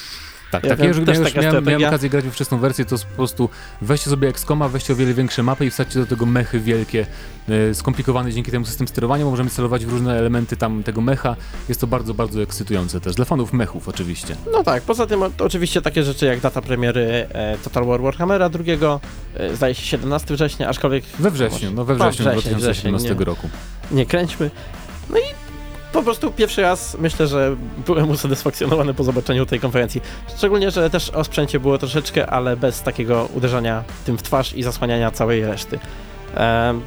Tak, 0.51 0.65
Ja 0.65 0.71
tak. 0.71 0.79
wiem, 0.79 0.91
Ja 0.93 0.97
już, 0.97 1.07
też 1.07 1.15
ja 1.17 1.21
już 1.23 1.29
taka 1.33 1.41
miałem, 1.41 1.53
strategia. 1.57 1.79
miałem 1.79 1.95
okazję 1.95 2.11
grać 2.11 2.25
w 2.25 2.31
wczesną 2.33 2.59
wersję, 2.59 2.85
to 2.85 2.97
po 2.99 3.17
prostu 3.17 3.49
weźcie 3.83 4.11
sobie 4.11 4.29
XCOMa, 4.29 4.69
weźcie 4.69 4.93
o 4.93 4.97
wiele 4.97 5.15
większe 5.15 5.43
mapy 5.43 5.67
i 5.67 5.71
wsadźcie 5.71 5.99
do 6.01 6.07
tego 6.07 6.27
mechy 6.27 6.61
wielkie, 6.61 7.07
e, 7.49 7.75
skomplikowane 7.75 8.33
dzięki 8.33 8.51
temu 8.51 8.65
system 8.67 8.89
sterowania, 8.89 9.25
bo 9.25 9.31
możemy 9.31 9.51
celować 9.51 9.87
w 9.87 9.91
różne 9.91 10.19
elementy 10.19 10.57
tam 10.57 10.83
tego 10.83 11.01
mecha. 11.01 11.37
Jest 11.69 11.81
to 11.81 11.87
bardzo, 11.87 12.15
bardzo 12.15 12.43
ekscytujące 12.43 13.01
też, 13.01 13.15
dla 13.15 13.25
fanów 13.25 13.53
mechów 13.53 13.89
oczywiście. 13.89 14.37
No 14.53 14.65
tak, 14.65 14.83
poza 14.83 15.07
tym 15.07 15.21
oczywiście 15.39 15.83
takie 15.83 16.03
rzeczy 16.03 16.27
jak 16.27 16.41
data 16.41 16.63
premiery 16.63 17.27
e, 17.33 17.59
Total 17.65 17.85
War 17.87 18.01
Warhammera 18.03 18.49
drugiego, 18.49 19.01
e, 19.35 19.57
zdaje 19.57 19.75
się 19.75 19.83
17 19.83 20.35
września, 20.35 20.69
aczkolwiek 20.69 21.05
We 21.19 21.31
wrześniu, 21.31 21.71
no 21.75 21.85
we 21.85 21.95
No, 21.97 22.05
wrześniu 22.11 22.25
wrzesień, 22.31 22.53
2017 22.53 23.09
wrzesień, 23.09 23.25
roku. 23.25 23.49
nie 23.91 24.07
kręćmy. 24.07 24.51
No 25.11 25.19
i 25.19 25.48
po 25.93 26.03
prostu 26.03 26.31
pierwszy 26.31 26.63
raz 26.63 26.97
myślę, 27.01 27.27
że 27.27 27.57
byłem 27.87 28.11
usatysfakcjonowany 28.11 28.95
po 28.95 29.05
zobaczeniu 29.05 29.47
tej 29.47 29.61
konferencji. 29.61 30.01
Szczególnie, 30.37 30.71
że 30.71 30.91
też 30.91 31.11
o 31.11 31.25
sprzęcie 31.25 31.61
było 31.61 31.79
troszeczkę, 31.79 32.27
ale 32.27 32.57
bez 32.57 32.83
takiego 32.83 33.29
uderzania 33.35 33.85
tym 34.07 34.19
w 34.19 34.23
twarz 34.23 34.53
i 34.55 34.63
zasłaniania 34.63 35.11
całej 35.11 35.45
reszty. 35.47 35.79
Em, 36.35 36.81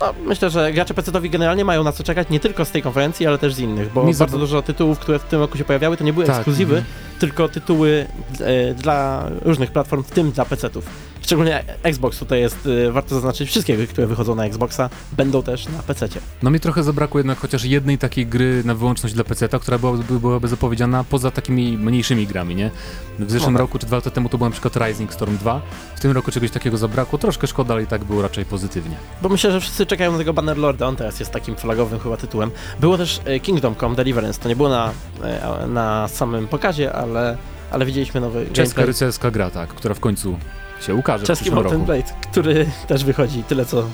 no, 0.00 0.14
myślę, 0.24 0.50
że 0.50 0.72
gracze 0.72 0.94
PC-owi 0.94 1.30
generalnie 1.30 1.64
mają 1.64 1.84
na 1.84 1.92
co 1.92 2.04
czekać 2.04 2.28
nie 2.30 2.40
tylko 2.40 2.64
z 2.64 2.70
tej 2.70 2.82
konferencji, 2.82 3.26
ale 3.26 3.38
też 3.38 3.54
z 3.54 3.58
innych, 3.58 3.92
bo 3.92 4.04
Mi 4.04 4.14
bardzo 4.14 4.38
dużo 4.38 4.62
tytułów, 4.62 4.98
które 4.98 5.18
w 5.18 5.24
tym 5.24 5.40
roku 5.40 5.58
się 5.58 5.64
pojawiały, 5.64 5.96
to 5.96 6.04
nie 6.04 6.12
były 6.12 6.26
Tak, 6.26 6.36
ekskluzywy, 6.36 6.76
mhm. 6.76 6.94
tylko 7.18 7.48
tytuły 7.48 8.06
e, 8.40 8.74
dla 8.74 9.26
różnych 9.42 9.70
platform, 9.70 10.02
w 10.02 10.10
tym 10.10 10.30
dla 10.30 10.44
PC-ów. 10.44 10.86
Szczególnie 11.26 11.64
Xbox 11.82 12.18
tutaj 12.18 12.40
jest, 12.40 12.66
y, 12.66 12.92
warto 12.92 13.14
zaznaczyć, 13.14 13.48
wszystkie 13.50 13.76
gry, 13.76 13.86
które 13.86 14.06
wychodzą 14.06 14.34
na 14.34 14.44
Xboxa, 14.44 14.90
będą 15.12 15.42
też 15.42 15.68
na 15.68 15.82
PC. 15.82 16.08
No 16.42 16.50
mi 16.50 16.60
trochę 16.60 16.82
zabrakło 16.82 17.20
jednak 17.20 17.38
chociaż 17.38 17.64
jednej 17.64 17.98
takiej 17.98 18.26
gry 18.26 18.62
na 18.64 18.74
wyłączność 18.74 19.14
dla 19.14 19.24
PC-ta, 19.24 19.58
która 19.58 19.78
byłaby, 19.78 20.20
byłaby 20.20 20.48
zapowiedziana 20.48 21.04
poza 21.04 21.30
takimi 21.30 21.78
mniejszymi 21.78 22.26
grami, 22.26 22.54
nie? 22.54 22.70
W 23.18 23.30
zeszłym 23.30 23.52
No 23.52 23.58
tak. 23.58 23.66
roku 23.66 23.78
czy 23.78 23.86
dwa 23.86 23.96
lata 23.96 24.10
temu 24.10 24.28
to 24.28 24.38
był 24.38 24.46
na 24.46 24.50
przykład 24.50 24.76
Rising 24.76 25.12
Storm 25.14 25.36
2. 25.36 25.62
W 25.96 26.00
tym 26.00 26.12
roku 26.12 26.30
czegoś 26.32 26.50
takiego 26.50 26.76
zabrakło. 26.76 27.18
Troszkę 27.18 27.46
szkoda, 27.46 27.74
ale 27.74 27.82
i 27.82 27.86
tak 27.86 28.04
było 28.04 28.22
raczej 28.22 28.44
pozytywnie. 28.44 28.96
Bo 29.22 29.28
myślę, 29.28 29.52
że 29.52 29.60
wszyscy 29.60 29.86
czekają 29.86 30.12
na 30.12 30.18
tego 30.18 30.32
Bannerlorda, 30.32 30.86
on 30.86 30.96
teraz 30.96 31.20
jest 31.20 31.32
takim 31.32 31.56
flagowym 31.56 31.98
chyba 31.98 32.16
tytułem. 32.16 32.50
Było 32.80 32.98
też 32.98 33.20
e, 33.24 33.40
Kingdom 33.40 33.74
Come 33.76 33.96
Deliverance, 33.96 34.40
to 34.42 34.48
nie 34.48 34.56
było 34.56 34.68
na, 34.68 34.92
e, 35.22 35.66
na 35.66 36.08
samym 36.08 36.48
pokazie, 36.48 36.92
ale, 36.92 37.36
ale 37.70 37.86
widzieliśmy 37.86 38.20
nowy 38.20 38.46
Czeska 38.46 38.62
gameplay. 38.62 38.86
rycerska 38.86 39.30
gra, 39.30 39.50
tak, 39.50 39.68
która 39.68 39.94
w 39.94 40.00
końcu 40.00 40.38
się 40.80 40.94
ukaże 40.94 41.24
w 41.24 41.26
Czeski 41.26 41.50
Mountain 41.50 41.74
roku. 41.74 41.86
Blade, 41.86 42.12
który 42.32 42.66
też 42.88 43.04
wychodzi 43.04 43.42
tyle 43.42 43.64
co 43.64 43.84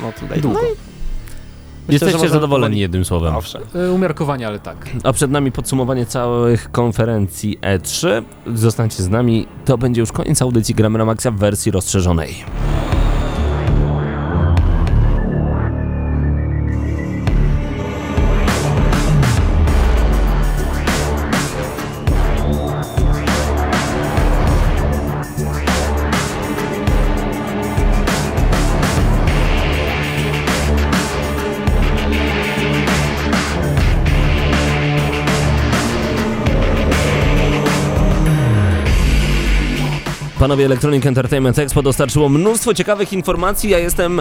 Mountain 0.00 0.26
Blade. 0.28 0.42
Długo. 0.42 0.60
No 0.62 0.68
i 1.88 1.92
Jesteście 1.92 2.28
zadowoleni 2.28 2.74
powoli- 2.74 2.80
jednym 2.80 3.04
słowem. 3.04 3.36
Owszem. 3.36 3.62
E, 3.74 3.92
Umiarkowanie, 3.92 4.46
ale 4.46 4.58
tak. 4.58 4.88
A 5.04 5.12
przed 5.12 5.30
nami 5.30 5.52
podsumowanie 5.52 6.06
całych 6.06 6.70
konferencji 6.72 7.58
E3. 7.62 8.22
Zostańcie 8.54 9.02
z 9.02 9.08
nami. 9.08 9.46
To 9.64 9.78
będzie 9.78 10.00
już 10.00 10.12
koniec 10.12 10.42
audycji 10.42 10.74
Gramy 10.74 10.98
na 10.98 11.04
Maxa 11.04 11.30
w 11.30 11.36
wersji 11.36 11.72
rozszerzonej. 11.72 12.34
Panowie 40.42 40.64
Electronic 40.64 41.06
Entertainment 41.06 41.58
Expo 41.58 41.82
dostarczyło 41.82 42.28
mnóstwo 42.28 42.74
ciekawych 42.74 43.12
informacji. 43.12 43.70
Ja 43.70 43.78
jestem 43.78 44.20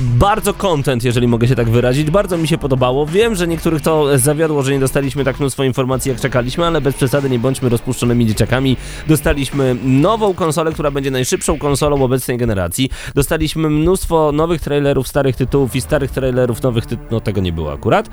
bardzo 0.00 0.54
content, 0.54 1.04
jeżeli 1.04 1.28
mogę 1.28 1.48
się 1.48 1.54
tak 1.54 1.70
wyrazić. 1.70 2.10
Bardzo 2.10 2.38
mi 2.38 2.48
się 2.48 2.58
podobało. 2.58 3.06
Wiem, 3.06 3.34
że 3.34 3.48
niektórych 3.48 3.82
to 3.82 4.18
zawiodło, 4.18 4.62
że 4.62 4.72
nie 4.72 4.80
dostaliśmy 4.80 5.24
tak 5.24 5.40
mnóstwo 5.40 5.64
informacji, 5.64 6.08
jak 6.08 6.20
czekaliśmy, 6.20 6.66
ale 6.66 6.80
bez 6.80 6.94
przesady 6.94 7.30
nie 7.30 7.38
bądźmy 7.38 7.68
rozpuszczonymi 7.68 8.26
dzieciakami. 8.26 8.76
Dostaliśmy 9.06 9.76
nową 9.82 10.34
konsolę, 10.34 10.72
która 10.72 10.90
będzie 10.90 11.10
najszybszą 11.10 11.58
konsolą 11.58 12.02
obecnej 12.02 12.38
generacji. 12.38 12.90
Dostaliśmy 13.14 13.70
mnóstwo 13.70 14.32
nowych 14.32 14.60
trailerów 14.60 15.08
starych 15.08 15.36
tytułów 15.36 15.76
i 15.76 15.80
starych 15.80 16.10
trailerów 16.10 16.62
nowych 16.62 16.86
tytułów. 16.86 17.10
No 17.10 17.20
tego 17.20 17.40
nie 17.40 17.52
było 17.52 17.72
akurat. 17.72 18.08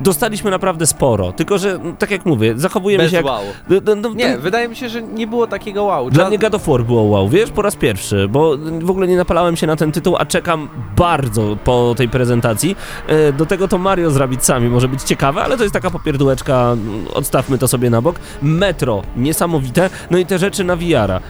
Dostaliśmy 0.00 0.50
naprawdę 0.50 0.86
sporo, 0.86 1.32
tylko 1.32 1.58
że, 1.58 1.78
no, 1.82 1.92
tak 1.98 2.10
jak 2.10 2.26
mówię, 2.26 2.54
zachowujemy 2.56 3.04
Bez 3.04 3.10
się 3.10 3.16
jak... 3.16 3.26
wow. 3.26 3.42
No, 3.84 3.94
no, 3.94 4.08
Nie, 4.14 4.38
wydaje 4.38 4.68
mi 4.68 4.76
się, 4.76 4.88
że 4.88 5.02
nie 5.02 5.26
było 5.26 5.46
takiego 5.46 5.84
wow. 5.84 6.10
dla 6.10 6.28
mnie 6.28 6.38
God 6.38 6.54
of 6.54 6.66
War 6.66 6.84
było 6.84 7.02
wow, 7.02 7.28
wiesz, 7.28 7.50
po 7.50 7.62
raz 7.62 7.76
pierwszy, 7.76 8.28
bo 8.28 8.56
w 8.80 8.90
ogóle 8.90 9.08
nie 9.08 9.16
napalałem 9.16 9.56
się 9.56 9.66
na 9.66 9.76
ten 9.76 9.92
tytuł, 9.92 10.16
a 10.18 10.26
czekam 10.26 10.68
bardzo 10.96 11.56
po 11.64 11.94
tej 11.96 12.08
prezentacji. 12.08 12.76
E, 13.08 13.32
Do 13.32 13.46
tego 13.46 13.68
to 13.68 13.78
Mario 13.78 14.10
z 14.10 14.16
Rabbitsami 14.16 14.68
może 14.68 14.88
być 14.88 15.02
ciekawe, 15.02 15.42
ale 15.42 15.56
to 15.56 15.62
jest 15.62 15.72
taka 15.72 15.90
popierdółeczka, 15.90 16.76
odstawmy 17.14 17.58
to 17.58 17.68
sobie 17.68 17.90
na 17.90 18.02
bok. 18.02 18.16
Metro, 18.42 19.02
niesamowite, 19.16 19.90
no 20.10 20.18
i 20.18 20.26
te 20.26 20.38
rzeczy 20.38 20.64
na 20.64 20.76
VR-a. 20.76 21.20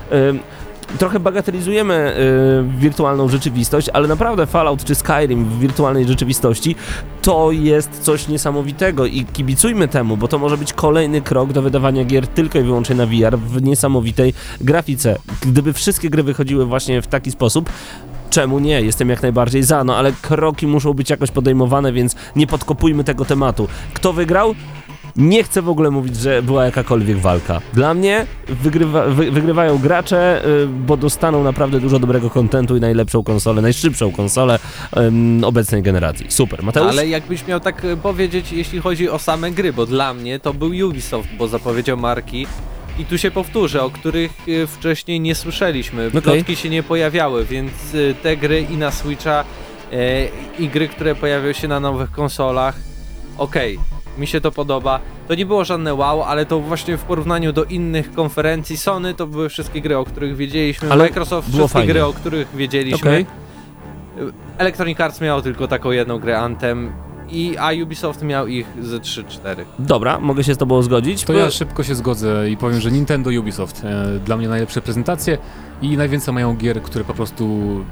Trochę 0.98 1.20
bagatelizujemy 1.20 1.94
e, 1.94 2.78
wirtualną 2.78 3.28
rzeczywistość, 3.28 3.88
ale 3.88 4.08
naprawdę 4.08 4.46
Fallout 4.46 4.84
czy 4.84 4.94
Skyrim 4.94 5.44
w 5.44 5.58
wirtualnej 5.58 6.06
rzeczywistości 6.06 6.76
to 7.22 7.52
jest 7.52 8.00
coś 8.02 8.28
niesamowitego 8.28 9.06
i 9.06 9.24
kibicujmy 9.24 9.88
temu, 9.88 10.16
bo 10.16 10.28
to 10.28 10.38
może 10.38 10.58
być 10.58 10.72
kolejny 10.72 11.20
krok 11.20 11.52
do 11.52 11.62
wydawania 11.62 12.04
gier 12.04 12.26
tylko 12.26 12.58
i 12.58 12.62
wyłącznie 12.62 12.96
na 12.96 13.06
VR 13.06 13.38
w 13.38 13.62
niesamowitej 13.62 14.34
grafice. 14.60 15.16
Gdyby 15.40 15.72
wszystkie 15.72 16.10
gry 16.10 16.22
wychodziły 16.22 16.66
właśnie 16.66 17.02
w 17.02 17.06
taki 17.06 17.30
sposób, 17.30 17.70
czemu 18.30 18.58
nie? 18.58 18.82
Jestem 18.82 19.08
jak 19.08 19.22
najbardziej 19.22 19.62
za, 19.62 19.84
no 19.84 19.96
ale 19.96 20.12
kroki 20.12 20.66
muszą 20.66 20.94
być 20.94 21.10
jakoś 21.10 21.30
podejmowane, 21.30 21.92
więc 21.92 22.16
nie 22.36 22.46
podkopujmy 22.46 23.04
tego 23.04 23.24
tematu. 23.24 23.68
Kto 23.94 24.12
wygrał? 24.12 24.54
Nie 25.16 25.44
chcę 25.44 25.62
w 25.62 25.68
ogóle 25.68 25.90
mówić, 25.90 26.16
że 26.16 26.42
była 26.42 26.64
jakakolwiek 26.64 27.18
walka. 27.18 27.60
Dla 27.74 27.94
mnie 27.94 28.26
wygrywa, 28.48 29.06
wy, 29.06 29.30
wygrywają 29.30 29.78
gracze, 29.78 30.42
y, 30.46 30.66
bo 30.66 30.96
dostaną 30.96 31.44
naprawdę 31.44 31.80
dużo 31.80 31.98
dobrego 31.98 32.30
kontentu 32.30 32.76
i 32.76 32.80
najlepszą 32.80 33.22
konsolę, 33.22 33.62
najszybszą 33.62 34.12
konsolę 34.12 34.58
ym, 34.96 35.44
obecnej 35.44 35.82
generacji. 35.82 36.26
Super. 36.28 36.62
Mateusz? 36.62 36.90
Ale 36.90 37.08
jakbyś 37.08 37.46
miał 37.46 37.60
tak 37.60 37.84
e, 37.84 37.96
powiedzieć, 37.96 38.52
jeśli 38.52 38.80
chodzi 38.80 39.08
o 39.08 39.18
same 39.18 39.50
gry, 39.50 39.72
bo 39.72 39.86
dla 39.86 40.14
mnie 40.14 40.40
to 40.40 40.54
był 40.54 40.88
Ubisoft, 40.88 41.28
bo 41.38 41.48
zapowiedział 41.48 41.96
marki 41.96 42.46
i 42.98 43.04
tu 43.04 43.18
się 43.18 43.30
powtórzę, 43.30 43.82
o 43.82 43.90
których 43.90 44.32
e, 44.48 44.66
wcześniej 44.66 45.20
nie 45.20 45.34
słyszeliśmy. 45.34 46.06
Okej. 46.06 46.22
Plotki 46.22 46.56
się 46.56 46.68
nie 46.68 46.82
pojawiały, 46.82 47.44
więc 47.44 47.72
te 48.22 48.36
gry 48.36 48.60
i 48.60 48.76
na 48.76 48.90
Switcha 48.90 49.44
i 50.58 50.68
gry, 50.68 50.88
które 50.88 51.14
pojawią 51.14 51.52
się 51.52 51.68
na 51.68 51.80
nowych 51.80 52.10
konsolach, 52.10 52.74
okej. 53.38 53.78
Mi 54.18 54.26
się 54.26 54.40
to 54.40 54.52
podoba. 54.52 55.00
To 55.28 55.34
nie 55.34 55.46
było 55.46 55.64
żadne 55.64 55.94
wow, 55.94 56.22
ale 56.22 56.46
to 56.46 56.60
właśnie 56.60 56.96
w 56.96 57.02
porównaniu 57.02 57.52
do 57.52 57.64
innych 57.64 58.12
konferencji 58.12 58.76
Sony 58.76 59.14
to 59.14 59.26
były 59.26 59.48
wszystkie 59.48 59.80
gry, 59.80 59.98
o 59.98 60.04
których 60.04 60.36
wiedzieliśmy. 60.36 60.92
Ale 60.92 61.04
Microsoft 61.04 61.48
wszystkie 61.48 61.68
fajnie. 61.68 61.92
gry, 61.92 62.04
o 62.04 62.12
których 62.12 62.56
wiedzieliśmy. 62.56 63.10
Okej. 63.10 63.26
Electronic 64.58 65.00
Arts 65.00 65.20
miał 65.20 65.42
tylko 65.42 65.68
taką 65.68 65.90
jedną 65.90 66.18
grę 66.18 66.38
Anthem 66.38 66.92
i 67.30 67.56
a 67.58 67.70
Ubisoft 67.82 68.22
miał 68.22 68.46
ich 68.46 68.66
ze 68.82 68.98
3-4. 68.98 69.24
Dobra, 69.78 70.18
mogę 70.20 70.44
się 70.44 70.54
z 70.54 70.58
tobą 70.58 70.82
zgodzić. 70.82 71.24
To 71.24 71.32
ja 71.32 71.50
szybko 71.50 71.84
się 71.84 71.94
zgodzę 71.94 72.50
i 72.50 72.56
powiem, 72.56 72.80
że 72.80 72.90
Nintendo 72.90 73.30
Ubisoft 73.40 73.84
e, 73.84 74.18
dla 74.24 74.36
mnie 74.36 74.48
najlepsze 74.48 74.80
prezentacje 74.80 75.38
i 75.82 75.96
najwięcej 75.96 76.34
mają 76.34 76.56
gier, 76.56 76.82
które 76.82 77.04
po 77.04 77.14
prostu 77.14 77.84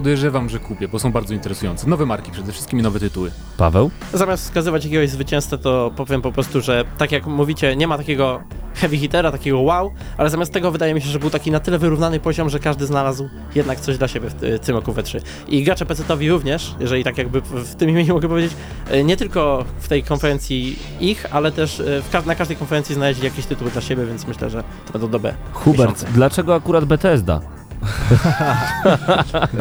podejrzewam, 0.00 0.48
że 0.48 0.58
kupię, 0.58 0.88
bo 0.88 0.98
są 0.98 1.12
bardzo 1.12 1.34
interesujące. 1.34 1.88
Nowe 1.88 2.06
marki 2.06 2.30
przede 2.30 2.52
wszystkim 2.52 2.78
i 2.78 2.82
nowe 2.82 3.00
tytuły. 3.00 3.30
Paweł? 3.56 3.90
Zamiast 4.12 4.42
wskazywać 4.44 4.84
jakiegoś 4.84 5.10
zwycięzcę, 5.10 5.58
to 5.58 5.90
powiem 5.96 6.22
po 6.22 6.32
prostu, 6.32 6.60
że 6.60 6.84
tak 6.98 7.12
jak 7.12 7.26
mówicie, 7.26 7.76
nie 7.76 7.86
ma 7.86 7.98
takiego 7.98 8.42
heavy 8.74 8.96
hittera, 8.98 9.32
takiego 9.32 9.60
wow, 9.60 9.90
ale 10.18 10.30
zamiast 10.30 10.52
tego 10.52 10.70
wydaje 10.70 10.94
mi 10.94 11.00
się, 11.00 11.08
że 11.08 11.18
był 11.18 11.30
taki 11.30 11.50
na 11.50 11.60
tyle 11.60 11.78
wyrównany 11.78 12.20
poziom, 12.20 12.50
że 12.50 12.58
każdy 12.58 12.86
znalazł 12.86 13.28
jednak 13.54 13.80
coś 13.80 13.98
dla 13.98 14.08
siebie 14.08 14.30
w, 14.30 14.34
ty- 14.34 14.58
w 14.58 14.60
tym 14.66 14.76
roku 14.76 14.92
we 14.92 15.02
3. 15.02 15.20
I 15.48 15.64
gracze 15.64 15.84
PC-towi 15.86 16.30
również, 16.30 16.74
jeżeli 16.80 17.04
tak 17.04 17.18
jakby 17.18 17.40
w, 17.40 17.74
tym 17.74 17.90
imieniu 17.90 18.14
mogę 18.14 18.28
powiedzieć, 18.28 18.52
e, 18.90 19.04
nie 19.04 19.16
tylko 19.16 19.64
w 19.80 19.88
tej 19.88 20.02
konferencji 20.02 20.78
ich, 21.00 21.26
ale 21.30 21.52
też 21.52 21.80
e, 21.80 22.02
w 22.02 22.10
ka- 22.10 22.22
na 22.26 22.34
każdej 22.34 22.56
konferencji 22.56 22.94
znaleźli 22.94 23.24
jakieś 23.24 23.46
tytuły 23.46 23.70
dla 23.70 23.80
siebie, 23.80 24.06
więc 24.06 24.26
myślę, 24.26 24.50
że 24.50 24.64
to 24.86 24.92
będą 24.92 25.08
dobre 25.08 25.34
Hubert, 25.52 25.90
miesiące. 25.92 26.06
dlaczego 26.14 26.54
akurat 26.54 26.84
Bethesda? 26.84 27.40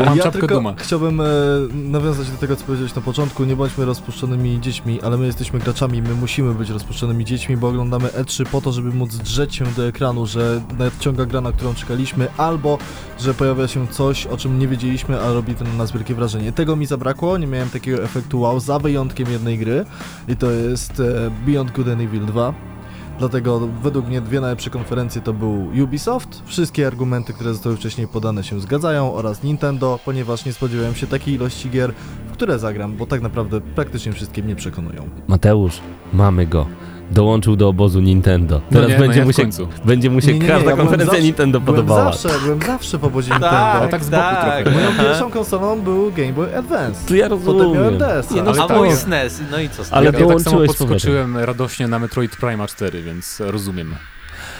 Mam 0.05 0.17
ja 0.17 0.23
czapkę 0.23 0.39
tylko 0.39 0.55
duma. 0.55 0.73
chciałbym 0.77 1.21
e, 1.21 1.25
nawiązać 1.73 2.29
do 2.29 2.37
tego, 2.37 2.55
co 2.55 2.65
powiedziałeś 2.65 2.95
na 2.95 3.01
początku. 3.01 3.43
Nie 3.43 3.55
bądźmy 3.55 3.85
rozpuszczonymi 3.85 4.61
dziećmi, 4.61 5.01
ale 5.01 5.17
my 5.17 5.25
jesteśmy 5.25 5.59
graczami, 5.59 6.01
my 6.01 6.13
musimy 6.13 6.53
być 6.53 6.69
rozpuszczonymi 6.69 7.25
dziećmi, 7.25 7.57
bo 7.57 7.67
oglądamy 7.67 8.07
E3 8.07 8.45
po 8.45 8.61
to, 8.61 8.71
żeby 8.71 8.91
móc 8.91 9.15
drzeć 9.15 9.55
się 9.55 9.65
do 9.65 9.87
ekranu, 9.87 10.25
że 10.25 10.61
nadciąga 10.79 11.25
gra, 11.25 11.41
na 11.41 11.51
którą 11.51 11.73
czekaliśmy, 11.73 12.27
albo 12.37 12.77
że 13.19 13.33
pojawia 13.33 13.67
się 13.67 13.87
coś, 13.87 14.27
o 14.27 14.37
czym 14.37 14.59
nie 14.59 14.67
wiedzieliśmy, 14.67 15.21
a 15.21 15.33
robi 15.33 15.55
to 15.55 15.63
na 15.63 15.73
nas 15.73 15.91
wielkie 15.91 16.15
wrażenie. 16.15 16.51
Tego 16.51 16.75
mi 16.75 16.85
zabrakło, 16.85 17.37
nie 17.37 17.47
miałem 17.47 17.69
takiego 17.69 18.03
efektu 18.03 18.41
wow, 18.41 18.59
za 18.59 18.79
wyjątkiem 18.79 19.31
jednej 19.31 19.57
gry 19.57 19.85
i 20.27 20.35
to 20.35 20.51
jest 20.51 20.99
e, 20.99 21.31
Beyond 21.45 21.71
Good 21.71 21.87
and 21.87 22.01
Evil 22.01 22.25
2. 22.25 22.74
Dlatego 23.19 23.59
według 23.83 24.07
mnie 24.07 24.21
dwie 24.21 24.41
najlepsze 24.41 24.69
konferencje 24.69 25.21
to 25.21 25.33
był 25.33 25.67
Ubisoft. 25.83 26.41
Wszystkie 26.45 26.87
argumenty, 26.87 27.33
które 27.33 27.53
zostały 27.53 27.77
wcześniej 27.77 28.07
podane 28.07 28.43
się 28.43 28.59
zgadzają 28.59 29.13
oraz 29.13 29.43
Nintendo, 29.43 29.99
ponieważ 30.05 30.45
nie 30.45 30.53
spodziewałem 30.53 30.95
się 30.95 31.07
takiej 31.07 31.33
ilości 31.33 31.69
gier, 31.69 31.93
w 32.27 32.31
które 32.31 32.59
zagram, 32.59 32.95
bo 32.97 33.05
tak 33.05 33.21
naprawdę 33.21 33.61
praktycznie 33.61 34.11
wszystkie 34.11 34.43
mnie 34.43 34.55
przekonują. 34.55 35.09
Mateusz, 35.27 35.81
mamy 36.13 36.47
go. 36.47 36.65
Dołączył 37.11 37.55
do 37.55 37.67
obozu 37.69 37.99
Nintendo. 38.01 38.55
No 38.55 38.61
Teraz 38.71 38.87
nie, 38.89 38.95
no 38.95 39.01
będzie, 39.01 39.19
ja 39.19 39.23
w 39.23 39.27
mu 39.27 39.33
się, 39.33 39.41
końcu. 39.41 39.67
będzie 39.85 40.09
mu 40.09 40.21
się 40.21 40.27
Nie, 40.27 40.33
nie, 40.33 40.39
nie, 40.39 40.47
każda 40.47 40.57
ja 40.69 40.75
byłem 40.75 40.77
konferencja 40.77 41.05
zawsze- 41.11 41.23
Nintendo 41.23 41.59
Byłem 41.59 41.75
podobała. 41.75 42.11
zawsze, 42.13 42.39
byłem 42.43 42.61
zawsze 42.61 42.99
po 42.99 43.07
obozie 43.07 43.29
Tak, 43.29 43.41
Nintendo. 43.41 43.87
tak 43.91 44.03
z 44.03 44.09
boku 44.09 44.23
trochę. 44.63 44.71
Moją 44.71 44.91
pierwszą 44.97 45.31
konsolą 45.31 45.81
był 45.81 46.11
Game 46.11 46.33
Boy 46.33 46.57
Advance. 46.57 47.07
To 47.07 47.15
ja 47.15 47.29
Potem 47.29 47.45
rozumiem. 47.47 47.73
miałem 47.73 47.97
DS. 47.97 48.31
Nie, 48.31 48.43
no, 48.43 48.51
A 48.51 48.67
tak. 48.67 48.77
mój 48.77 48.89
tak, 48.89 48.97
SNES, 48.97 49.41
no 49.51 49.59
i 49.59 49.69
co 49.69 49.83
z 49.83 49.93
Ale 49.93 50.05
ja, 50.11 50.19
ja 50.19 50.27
tak 50.27 50.39
samo 50.41 50.63
z 50.63 50.67
podskoczyłem 50.67 51.37
radośnie 51.37 51.87
na 51.87 51.99
Metroid 51.99 52.35
Prima 52.35 52.67
4, 52.67 53.01
więc 53.03 53.39
rozumiem 53.45 53.95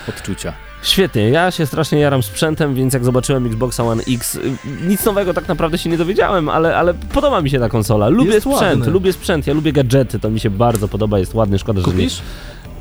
odczucia. 0.10 0.54
Świetnie, 0.86 1.30
ja 1.30 1.52
się 1.52 1.66
strasznie 1.66 1.99
jaram 1.99 2.24
sprzętem, 2.24 2.76
więc 2.76 2.94
jak 2.94 3.06
zobaczyłem 3.06 3.45
Xboxa 3.45 3.84
One 3.84 4.03
X, 4.10 4.36
y, 4.36 4.41
nic 4.88 5.06
nowego 5.06 5.34
tak 5.34 5.48
naprawdę 5.48 5.78
się 5.78 5.90
nie 5.90 5.98
dowiedziałem, 5.98 6.49
ale, 6.49 6.78
ale 6.78 6.94
podoba 6.94 7.41
mi 7.41 7.49
się 7.49 7.60
ta 7.60 7.70
konsola. 7.70 8.10
Lubię 8.10 8.32
Jest 8.34 8.48
sprzęt, 8.48 8.80
ładny. 8.80 8.94
lubię 8.94 9.14
sprzęt, 9.14 9.48
ja 9.48 9.53
lubię 9.53 9.74
gadżety, 9.74 10.20
to 10.20 10.30
mi 10.30 10.40
się 10.40 10.49
bardzo 10.49 10.88
podoba, 10.88 11.20
jest 11.20 11.34
ładny, 11.34 11.60
szkoda, 11.60 11.82
że 11.82 11.88
nie... 11.88 12.07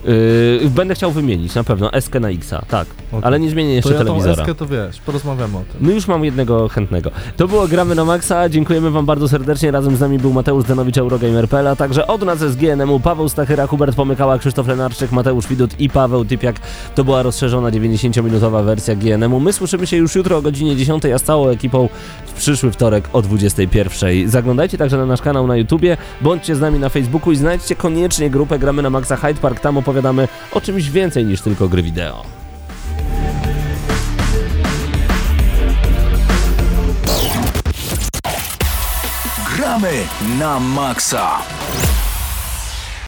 Yy, 0.06 0.70
będę 0.70 0.94
chciał 0.94 1.12
wymienić 1.12 1.54
na 1.54 1.64
pewno 1.64 1.90
SK 2.00 2.14
na 2.20 2.30
Xa, 2.30 2.64
tak. 2.68 2.86
Ale 3.22 3.40
nie 3.40 3.50
zmienię 3.50 3.74
jeszcze 3.74 3.90
to 3.90 3.98
ja 3.98 4.04
telewizora. 4.04 4.42
eskę 4.42 4.54
to 4.54 4.66
wiesz, 4.66 5.00
porozmawiamy 5.00 5.56
o 5.56 5.60
tym. 5.60 5.80
No 5.80 5.92
już 5.92 6.08
mam 6.08 6.24
jednego 6.24 6.68
chętnego. 6.68 7.10
To 7.36 7.48
było 7.48 7.68
Gramy 7.68 7.94
na 7.94 8.04
Maxa, 8.04 8.48
dziękujemy 8.48 8.90
wam 8.90 9.06
bardzo 9.06 9.28
serdecznie. 9.28 9.70
Razem 9.70 9.96
z 9.96 10.00
nami 10.00 10.18
był 10.18 10.32
Mateusz 10.32 10.64
Zdanowicz, 10.64 10.98
Eurogamer.pl, 10.98 11.68
a 11.68 11.76
także 11.76 12.06
od 12.06 12.22
nas 12.22 12.38
z 12.38 12.56
GNM-u 12.56 13.00
Paweł 13.00 13.28
Stachyra, 13.28 13.66
Hubert 13.66 13.96
Pomykała, 13.96 14.38
Krzysztof 14.38 14.68
Lenarczyk, 14.68 15.12
Mateusz 15.12 15.48
Widut 15.48 15.80
i 15.80 15.90
Paweł 15.90 16.24
Typiak. 16.24 16.56
To 16.94 17.04
była 17.04 17.22
rozszerzona 17.22 17.70
90-minutowa 17.70 18.64
wersja 18.64 18.94
GNM-u. 18.94 19.40
My 19.40 19.52
słyszymy 19.52 19.86
się 19.86 19.96
już 19.96 20.14
jutro 20.14 20.36
o 20.36 20.42
godzinie 20.42 20.76
10, 20.76 21.04
a 21.04 21.18
z 21.18 21.22
całą 21.22 21.48
ekipą 21.48 21.88
w 22.26 22.32
przyszły 22.32 22.70
wtorek 22.70 23.08
o 23.12 23.22
21. 23.22 24.28
Zaglądajcie 24.28 24.78
także 24.78 24.96
na 24.96 25.06
nasz 25.06 25.22
kanał 25.22 25.46
na 25.46 25.56
YouTubie, 25.56 25.96
bądźcie 26.20 26.56
z 26.56 26.60
nami 26.60 26.78
na 26.78 26.88
Facebooku 26.88 27.32
i 27.32 27.36
znajdźcie 27.36 27.76
koniecznie 27.76 28.30
grupę 28.30 28.58
Gramy 28.58 28.82
na 28.82 28.90
Maxa 28.90 29.16
Hyde 29.16 29.40
Park. 29.40 29.60
Tam 29.60 29.78
opowiadamy 29.94 30.28
o 30.52 30.60
czymś 30.60 30.90
więcej 30.90 31.24
niż 31.24 31.40
tylko 31.40 31.68
gry 31.68 31.82
wideo. 31.82 32.24
Gramy 39.56 39.92
na 40.38 40.60
maksa. 40.60 41.38